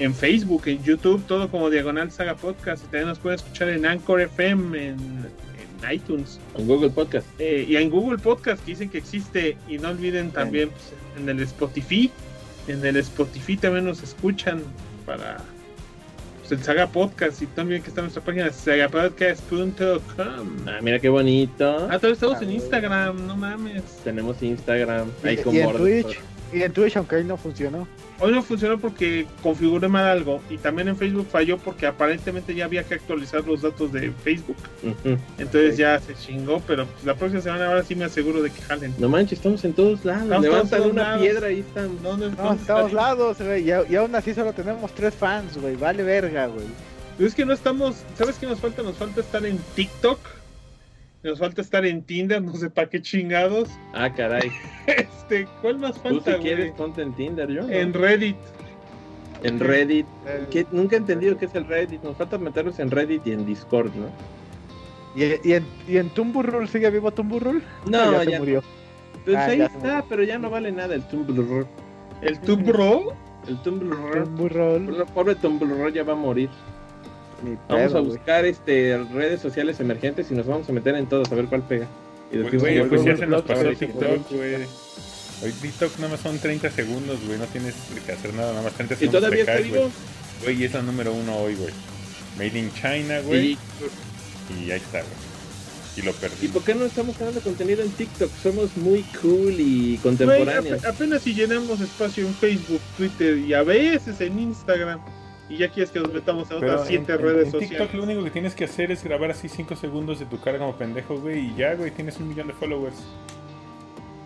en 0.00 0.14
Facebook, 0.14 0.62
en 0.66 0.82
YouTube, 0.82 1.24
todo 1.26 1.48
como 1.48 1.70
Diagonal 1.70 2.10
Saga 2.10 2.34
Podcast. 2.34 2.82
Y 2.84 2.86
también 2.86 3.08
nos 3.08 3.18
pueden 3.18 3.36
escuchar 3.36 3.68
en 3.68 3.86
Anchor 3.86 4.20
FM, 4.20 4.88
en, 4.88 4.98
en 5.82 5.92
iTunes 5.92 6.38
En 6.56 6.66
Google 6.66 6.90
Podcast. 6.90 7.26
eh, 7.38 7.64
y 7.68 7.76
en 7.76 7.90
Google 7.90 8.18
Podcast 8.18 8.64
que 8.64 8.72
dicen 8.72 8.88
que 8.90 8.98
existe. 8.98 9.56
Y 9.68 9.78
no 9.78 9.90
olviden 9.90 10.30
también 10.30 10.70
pues, 10.70 10.92
en 11.18 11.28
el 11.28 11.40
Spotify. 11.42 12.10
En 12.68 12.84
el 12.84 12.96
Spotify 12.96 13.56
también 13.56 13.84
nos 13.84 14.02
escuchan 14.02 14.62
para 15.04 15.38
pues, 16.40 16.52
el 16.52 16.62
Saga 16.64 16.86
Podcast. 16.86 17.42
Y 17.42 17.46
también 17.46 17.82
que 17.82 17.88
está 17.88 18.00
en 18.00 18.06
nuestra 18.06 18.22
página 18.24 18.50
sagapodcast.com. 18.52 20.66
Ah, 20.66 20.78
mira 20.82 20.98
qué 20.98 21.08
bonito. 21.08 21.76
Ah, 21.90 21.98
todavía 21.98 22.12
estamos 22.12 22.36
Ah, 22.40 22.44
en. 22.44 22.50
Instagram, 22.52 23.26
no 23.26 23.36
mames. 23.36 23.82
Tenemos 24.04 24.42
Instagram. 24.42 25.08
Y, 25.22 25.28
Ahí 25.28 25.36
con 25.38 25.54
y 25.54 25.58
en. 25.58 25.76
Twitch. 25.76 26.18
Y 26.52 26.62
en 26.62 26.72
Twitch, 26.72 26.96
aunque 26.96 27.16
ahí 27.16 27.24
no 27.24 27.36
funcionó. 27.36 27.88
Hoy 28.20 28.32
no 28.32 28.42
funcionó 28.42 28.78
porque 28.78 29.26
configuré 29.42 29.88
mal 29.88 30.04
algo 30.04 30.40
y 30.48 30.56
también 30.56 30.86
en 30.86 30.96
Facebook 30.96 31.26
falló 31.28 31.58
porque 31.58 31.84
aparentemente 31.86 32.54
ya 32.54 32.66
había 32.66 32.84
que 32.84 32.94
actualizar 32.94 33.44
los 33.44 33.62
datos 33.62 33.92
de 33.92 34.12
Facebook. 34.22 34.56
Entonces 35.38 35.76
ya 35.76 35.98
se 35.98 36.14
chingó, 36.14 36.62
pero 36.66 36.86
pues, 36.86 37.04
la 37.04 37.14
próxima 37.16 37.42
semana 37.42 37.66
ahora 37.66 37.82
sí 37.82 37.96
me 37.96 38.04
aseguro 38.04 38.40
de 38.40 38.50
que 38.50 38.62
jalen. 38.62 38.94
No 38.98 39.08
manches, 39.08 39.38
estamos 39.38 39.64
en 39.64 39.72
todos 39.72 40.04
lados. 40.04 40.22
Estamos 40.24 40.44
Levantan 40.44 40.78
en 40.78 40.82
todos 40.82 40.92
una 40.92 41.02
lados. 41.02 41.22
piedra 41.22 41.50
y 41.50 41.60
están. 41.60 42.02
¿Dónde, 42.02 42.26
No, 42.26 42.32
estamos 42.52 42.60
está? 42.60 42.88
lados, 42.92 43.38
güey. 43.40 43.68
Y, 43.68 43.96
aún 43.96 44.14
así 44.14 44.32
solo 44.32 44.52
tenemos 44.52 44.92
tres 44.94 45.14
fans, 45.14 45.56
güey. 45.58 45.74
Vale 45.74 46.02
verga, 46.04 46.46
güey. 46.46 46.66
Pero 47.16 47.28
es 47.28 47.34
que 47.34 47.44
no 47.44 47.52
estamos, 47.52 47.96
¿sabes 48.16 48.36
qué 48.38 48.46
nos 48.46 48.60
falta? 48.60 48.82
Nos 48.82 48.96
falta 48.96 49.20
estar 49.22 49.44
en 49.44 49.58
TikTok. 49.74 50.18
Nos 51.24 51.38
falta 51.38 51.62
estar 51.62 51.84
en 51.86 52.02
Tinder, 52.02 52.40
no 52.42 52.52
sé 52.54 52.68
para 52.70 52.88
qué 52.88 53.00
chingados. 53.00 53.70
Ah, 53.94 54.12
caray. 54.12 54.50
Este, 54.86 55.48
¿cuál 55.62 55.78
más 55.78 55.94
Tú 55.94 56.00
falta, 56.00 56.24
si 56.24 56.30
güey? 56.32 56.42
quieres 56.42 56.72
ponte 56.72 57.00
en 57.00 57.14
Tinder, 57.14 57.48
yo. 57.50 57.62
no. 57.62 57.70
En 57.70 57.94
Reddit. 57.94 58.36
En 59.42 59.58
Reddit. 59.58 60.06
El- 60.26 60.46
Que 60.48 60.66
nunca 60.70 60.96
he 60.96 60.98
entendido 60.98 61.38
qué 61.38 61.46
es 61.46 61.54
el 61.54 61.66
Reddit. 61.66 62.02
Nos 62.02 62.14
falta 62.16 62.36
meternos 62.36 62.78
en 62.78 62.90
Reddit 62.90 63.26
y 63.26 63.32
en 63.32 63.46
Discord, 63.46 63.90
¿no? 63.94 64.06
¿Y, 65.16 65.24
y 65.48 65.54
en, 65.54 65.64
¿Y 65.88 65.96
en 65.96 66.10
Tumburrul 66.10 66.68
sigue 66.68 66.90
vivo 66.90 67.10
Tumburrul? 67.10 67.62
No, 67.86 68.12
ya, 68.12 68.24
ya, 68.24 68.30
se 68.32 68.38
murió. 68.38 68.62
Pues 69.24 69.36
Ah, 69.36 69.44
ahí 69.46 69.60
está, 69.62 69.78
murió. 69.78 70.04
pero 70.10 70.22
ya 70.24 70.38
no 70.38 70.50
vale 70.50 70.70
nada 70.72 70.94
el 70.94 71.08
Tumblr. 71.08 71.66
El 72.20 72.40
Tubro. 72.40 73.14
El 73.48 73.56
Tumblr. 73.62 74.24
Tumburrul. 74.24 75.04
Pobre 75.14 75.34
Tumblr 75.36 75.90
ya 75.94 76.02
va 76.02 76.12
a 76.12 76.16
morir. 76.16 76.50
Ni 77.44 77.56
Vamos 77.68 77.88
pedo, 77.92 77.98
a 77.98 78.00
buscar 78.00 78.44
este 78.44 78.98
redes 79.12 79.40
sociales 79.40 79.78
emergentes 79.80 80.30
y 80.30 80.34
nos 80.34 80.46
vamos 80.46 80.68
a 80.68 80.72
meter 80.72 80.94
en 80.94 81.06
todas 81.06 81.30
a 81.30 81.34
ver 81.34 81.46
cuál 81.46 81.62
pega. 81.62 81.86
Y 82.32 82.38
después 82.38 82.62
a 82.78 82.84
pues 82.88 83.04
ya 83.04 83.16
se 83.16 83.26
nos 83.26 83.42
pasó. 83.42 83.68
TikTok, 83.70 84.30
güey. 84.30 84.54
Hoy 85.42 85.52
TikTok 85.60 85.96
nada 85.98 86.12
más 86.12 86.20
son 86.20 86.38
30 86.38 86.70
segundos, 86.70 87.18
güey. 87.26 87.38
No 87.38 87.44
tienes 87.46 87.74
que 88.06 88.12
hacer 88.12 88.32
nada, 88.34 88.50
nada 88.52 88.62
más 88.62 88.72
30 88.72 88.94
Y 88.94 88.96
segundos. 88.96 89.20
todavía 89.20 89.44
te 89.44 89.50
está 89.52 89.62
vivo. 89.64 89.90
güey. 90.42 90.60
Y 90.60 90.64
es 90.64 90.72
la 90.72 90.82
número 90.82 91.12
uno 91.12 91.36
hoy, 91.36 91.54
güey. 91.56 91.72
Made 92.38 92.58
in 92.58 92.72
China, 92.74 93.20
güey. 93.20 93.52
Y, 93.52 93.58
Y 94.66 94.70
ahí 94.70 94.78
está, 94.78 95.00
güey. 95.00 95.12
Y 95.96 96.02
lo 96.02 96.10
¿Y 96.10 96.14
perdí. 96.14 96.48
por 96.48 96.64
qué 96.64 96.74
no 96.74 96.84
estamos 96.86 97.16
creando 97.16 97.40
contenido 97.40 97.82
en 97.82 97.90
TikTok? 97.90 98.28
Somos 98.42 98.76
muy 98.76 99.02
cool 99.22 99.54
y 99.58 99.96
contemporáneos. 100.02 100.84
ap- 100.84 100.94
apenas 100.94 101.22
si 101.22 101.34
llenamos 101.34 101.80
espacio 101.80 102.26
en 102.26 102.34
Facebook, 102.34 102.80
Twitter 102.96 103.38
y 103.38 103.54
a 103.54 103.62
veces 103.62 104.20
en 104.20 104.38
Instagram. 104.40 104.98
Y 105.48 105.58
ya 105.58 105.68
quieres 105.68 105.90
que 105.90 106.00
nos 106.00 106.12
metamos 106.12 106.50
a 106.50 106.56
otras 106.56 106.80
en, 106.82 106.86
siete 106.86 107.12
en- 107.12 107.18
redes 107.18 107.44
en 107.46 107.52
sociales. 107.52 107.78
TikTok 107.78 107.94
lo 107.94 108.02
único 108.04 108.24
que 108.24 108.30
tienes 108.30 108.54
que 108.54 108.64
hacer 108.64 108.90
es 108.90 109.04
grabar 109.04 109.30
así 109.30 109.48
5 109.48 109.76
segundos 109.76 110.18
de 110.18 110.26
tu 110.26 110.40
cara 110.40 110.58
como 110.58 110.74
pendejo, 110.76 111.18
güey. 111.20 111.48
Y 111.50 111.54
ya, 111.56 111.74
güey, 111.74 111.90
tienes 111.90 112.16
un 112.18 112.28
millón 112.28 112.46
de 112.46 112.54
followers. 112.54 112.96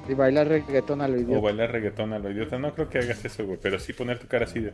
Y 0.09 0.15
bailar 0.15 0.49
reggaetón 0.49 1.01
a 1.03 1.09
lo 1.09 1.17
O 1.17 1.21
idiota. 1.21 1.41
bailar 1.41 1.73
reggaetón 1.73 2.13
a 2.13 2.19
lo 2.19 2.31
idiota. 2.31 2.59
No 2.59 2.73
creo 2.73 2.89
que 2.89 2.99
hagas 2.99 3.25
eso, 3.25 3.45
güey. 3.45 3.59
Pero 3.61 3.79
sí 3.79 3.93
poner 3.93 4.19
tu 4.19 4.27
cara 4.29 4.45
así 4.45 4.61
de. 4.61 4.73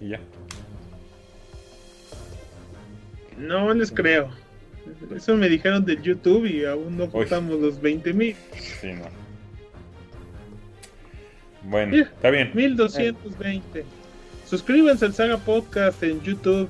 Y 0.00 0.10
ya. 0.10 0.20
No 3.38 3.72
les 3.74 3.90
creo. 3.90 4.28
Eso 5.14 5.36
me 5.36 5.48
dijeron 5.48 5.84
del 5.84 6.02
YouTube 6.02 6.46
y 6.46 6.64
aún 6.64 6.96
no 6.96 7.06
juntamos 7.08 7.58
los 7.60 7.80
20 7.80 8.12
mil. 8.12 8.36
Sí, 8.80 8.92
no. 8.92 9.04
Bueno, 11.64 11.92
Mira. 11.92 12.04
está 12.14 12.30
bien. 12.30 12.50
1220. 12.54 13.84
Suscríbanse 14.56 15.06
al 15.06 15.14
Saga 15.14 15.38
Podcast 15.38 16.02
en 16.02 16.20
YouTube. 16.20 16.68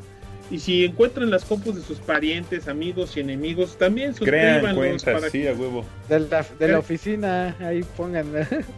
Y 0.52 0.60
si 0.60 0.84
encuentran 0.84 1.32
las 1.32 1.44
compus 1.44 1.74
de 1.74 1.82
sus 1.82 1.98
parientes, 1.98 2.68
amigos 2.68 3.16
y 3.16 3.20
enemigos, 3.20 3.76
también 3.76 4.12
Crean 4.12 4.60
suscríbanlos 4.60 4.76
cuentas, 5.02 5.14
para 5.20 5.30
sí, 5.30 5.48
a 5.48 5.52
huevo. 5.52 5.84
De 6.08 6.20
la, 6.20 6.46
de 6.60 6.68
la 6.68 6.74
Eh. 6.74 6.76
oficina, 6.76 7.56
ahí 7.58 7.82
pongan. 7.96 8.26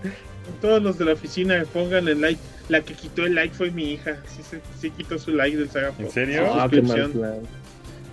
todos 0.62 0.82
los 0.82 0.96
de 0.96 1.04
la 1.04 1.12
oficina 1.12 1.62
pongan 1.70 2.08
el 2.08 2.18
like. 2.22 2.40
La 2.70 2.80
que 2.80 2.94
quitó 2.94 3.26
el 3.26 3.34
like 3.34 3.54
fue 3.54 3.70
mi 3.72 3.92
hija. 3.92 4.16
Sí, 4.34 4.42
se- 4.42 4.62
sí 4.80 4.88
quitó 4.90 5.18
su 5.18 5.32
like 5.32 5.54
del 5.58 5.68
Saga 5.68 5.88
¿En 5.88 5.94
Podcast. 5.96 6.14
serio? 6.14 6.46
Su 6.46 6.60
Ah, 6.60 6.68
qué 6.70 6.80
mal 6.80 6.86
suscripción. 6.96 7.12
plan. 7.12 7.34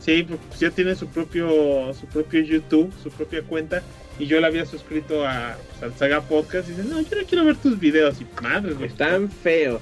Sí, 0.02 0.24
pues 0.28 0.60
ya 0.60 0.72
tiene 0.72 0.94
su 0.96 1.08
propio 1.08 1.94
su 1.94 2.06
propio 2.08 2.42
YouTube, 2.42 2.92
su 3.02 3.10
propia 3.12 3.44
cuenta. 3.44 3.82
Y 4.20 4.26
yo 4.26 4.42
la 4.42 4.48
había 4.48 4.66
suscrito 4.66 5.26
a, 5.26 5.56
pues, 5.70 5.84
al 5.84 5.98
Saga 5.98 6.20
Podcast. 6.20 6.68
Y 6.68 6.72
dice, 6.74 6.84
no, 6.84 7.00
yo 7.00 7.16
no 7.18 7.26
quiero 7.26 7.46
ver 7.46 7.56
tus 7.56 7.80
videos. 7.80 8.20
Y 8.20 8.28
madre, 8.44 8.74
güey. 8.74 8.88
Están 8.88 9.30
feos. 9.32 9.82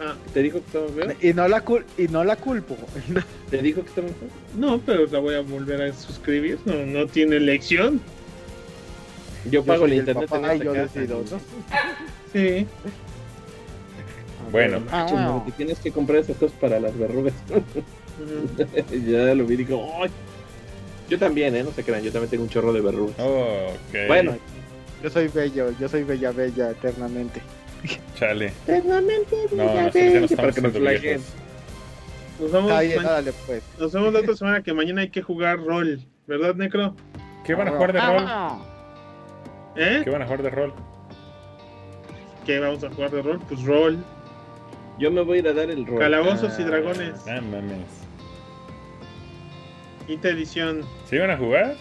Ajá. 0.00 0.16
¿Te 0.32 0.42
dijo 0.42 0.58
que 0.60 0.66
estaban 0.66 0.88
feos? 0.90 1.14
y, 1.22 1.32
no 1.34 1.48
la 1.48 1.64
cul- 1.64 1.84
y 1.96 2.08
no 2.08 2.24
la 2.24 2.36
culpo. 2.36 2.76
¿Te 3.50 3.58
dijo 3.62 3.82
que 3.82 3.88
estaban 3.88 4.10
feos? 4.10 4.30
No, 4.56 4.78
pero 4.80 5.06
la 5.06 5.18
voy 5.18 5.34
a 5.34 5.40
volver 5.40 5.82
a 5.82 5.92
suscribir. 5.92 6.58
No, 6.64 6.74
no 6.86 7.06
tiene 7.06 7.36
elección. 7.36 8.00
Yo 9.44 9.50
Yo 9.50 9.64
pago 9.64 9.86
el 9.86 9.94
internet 9.94 10.28
papá 10.28 10.54
en 10.54 10.62
yo 10.62 10.72
casa. 10.72 10.82
decido, 11.00 11.22
¿no? 11.30 11.40
Sí. 12.32 12.66
Bueno. 14.52 14.80
Macho, 14.80 15.16
Ah. 15.16 15.42
que 15.46 15.52
tienes 15.52 15.78
que 15.78 15.90
comprar 15.92 16.18
esas 16.20 16.36
cosas 16.36 16.56
para 16.60 16.78
las 16.80 16.96
verrugas. 16.98 17.34
Ya 19.06 19.32
lo 19.34 19.46
vi 19.46 19.54
y 19.54 19.58
digo, 19.58 19.88
¡ay! 20.02 20.10
Yo 21.08 21.18
también, 21.18 21.54
¿eh? 21.54 21.62
No 21.62 21.70
se 21.72 21.84
crean, 21.84 22.02
yo 22.02 22.10
también 22.10 22.28
tengo 22.30 22.42
un 22.42 22.50
chorro 22.50 22.72
de 22.72 22.80
verrugas. 22.80 23.14
Oh. 23.20 23.68
Bueno, 24.08 24.36
Yo 25.02 25.08
soy 25.10 25.28
bello, 25.28 25.72
yo 25.78 25.88
soy 25.88 26.02
bella, 26.02 26.32
bella 26.32 26.70
eternamente. 26.70 27.40
Chale. 28.14 28.52
No, 28.66 29.00
no 29.00 30.36
para 30.36 30.52
que 30.52 30.60
nos 30.60 30.72
viejos. 30.72 31.22
Nos 32.40 32.52
vemos, 32.52 32.70
dale 32.70 33.32
pues. 33.46 33.62
nos 33.78 33.92
vemos 33.92 34.12
la 34.12 34.20
otra 34.20 34.36
semana 34.36 34.62
que 34.62 34.72
mañana 34.72 35.00
hay 35.00 35.10
que 35.10 35.22
jugar 35.22 35.58
rol. 35.58 36.00
¿Verdad, 36.26 36.54
Necro? 36.54 36.94
¿Qué 37.44 37.54
van 37.54 37.68
a 37.68 37.72
jugar 37.72 37.92
de 37.92 38.00
rol? 38.00 38.24
Ah, 38.26 38.58
¿Eh? 39.74 40.02
¿Qué 40.04 40.10
van 40.10 40.22
a 40.22 40.24
jugar 40.24 40.42
de 40.42 40.50
rol? 40.50 40.74
¿Qué 42.44 42.60
vamos 42.60 42.84
a 42.84 42.90
jugar 42.90 43.10
de 43.10 43.22
rol? 43.22 43.40
Pues 43.48 43.62
rol. 43.64 44.04
Yo 44.98 45.10
me 45.10 45.22
voy 45.22 45.38
a 45.38 45.40
ir 45.40 45.48
a 45.48 45.52
dar 45.52 45.70
el 45.70 45.86
rol. 45.86 45.98
Calabozos 45.98 46.58
y 46.58 46.64
dragones. 46.64 47.14
Ah, 47.28 47.40
mames. 47.40 47.86
Quinta 50.06 50.28
edición. 50.28 50.82
¿Sí 51.08 51.18
van 51.18 51.30
a 51.30 51.36
jugar? 51.36 51.76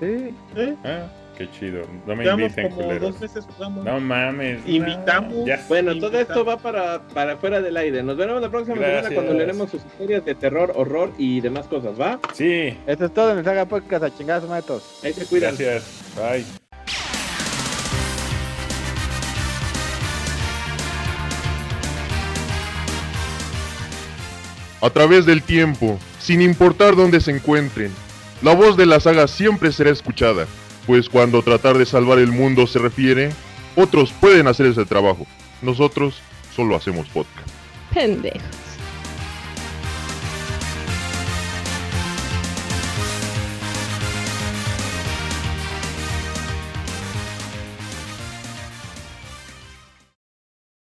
Sí, 0.00 0.34
¿Eh? 0.56 0.74
Ah, 0.84 1.08
Qué 1.36 1.50
chido. 1.50 1.82
No 2.06 2.14
me 2.14 2.22
Llevamos 2.24 2.42
inviten, 2.50 2.70
como 2.70 2.82
culeros. 2.82 3.20
dos. 3.20 3.48
No 3.84 4.00
mames. 4.00 4.60
Invitamos. 4.66 5.44
Ya- 5.46 5.64
Bueno, 5.68 5.98
todo 5.98 6.18
esto 6.18 6.44
va 6.44 6.56
para, 6.58 7.00
para 7.12 7.36
fuera 7.38 7.60
del 7.60 7.76
aire. 7.76 8.02
Nos 8.02 8.16
veremos 8.16 8.40
la 8.40 8.50
próxima 8.50 8.76
semana 8.76 8.92
Gracias. 8.94 9.14
cuando 9.14 9.34
leeremos 9.34 9.70
sus 9.70 9.84
historias 9.84 10.24
de 10.24 10.34
terror, 10.36 10.72
horror 10.76 11.10
y 11.18 11.40
demás 11.40 11.66
cosas, 11.66 12.00
¿va? 12.00 12.20
Sí, 12.34 12.76
Eso 12.86 13.06
es 13.06 13.14
todo 13.14 13.32
en 13.32 13.38
el 13.38 13.44
Saga 13.44 13.66
Podcast. 13.66 14.04
A 14.04 14.16
chingados, 14.16 14.48
matos. 14.48 15.00
Ahí 15.02 15.12
se 15.12 15.26
cuidan. 15.26 15.56
gracias. 15.56 16.14
Bye. 16.16 16.44
a 24.80 24.90
través 24.90 25.24
del 25.26 25.42
tiempo, 25.42 25.98
sin 26.20 26.42
importar 26.42 26.94
dónde 26.96 27.20
se 27.20 27.30
encuentren. 27.30 27.90
La 28.42 28.54
voz 28.54 28.76
de 28.76 28.86
la 28.86 29.00
saga 29.00 29.26
siempre 29.28 29.72
será 29.72 29.90
escuchada, 29.90 30.46
pues 30.86 31.08
cuando 31.08 31.42
tratar 31.42 31.78
de 31.78 31.86
salvar 31.86 32.18
el 32.18 32.32
mundo 32.32 32.66
se 32.66 32.78
refiere, 32.78 33.30
otros 33.76 34.12
pueden 34.12 34.46
hacer 34.46 34.66
ese 34.66 34.84
trabajo. 34.84 35.26
Nosotros 35.62 36.20
solo 36.54 36.76
hacemos 36.76 37.08
podcast. 37.08 37.48
Pendejo. 37.92 38.63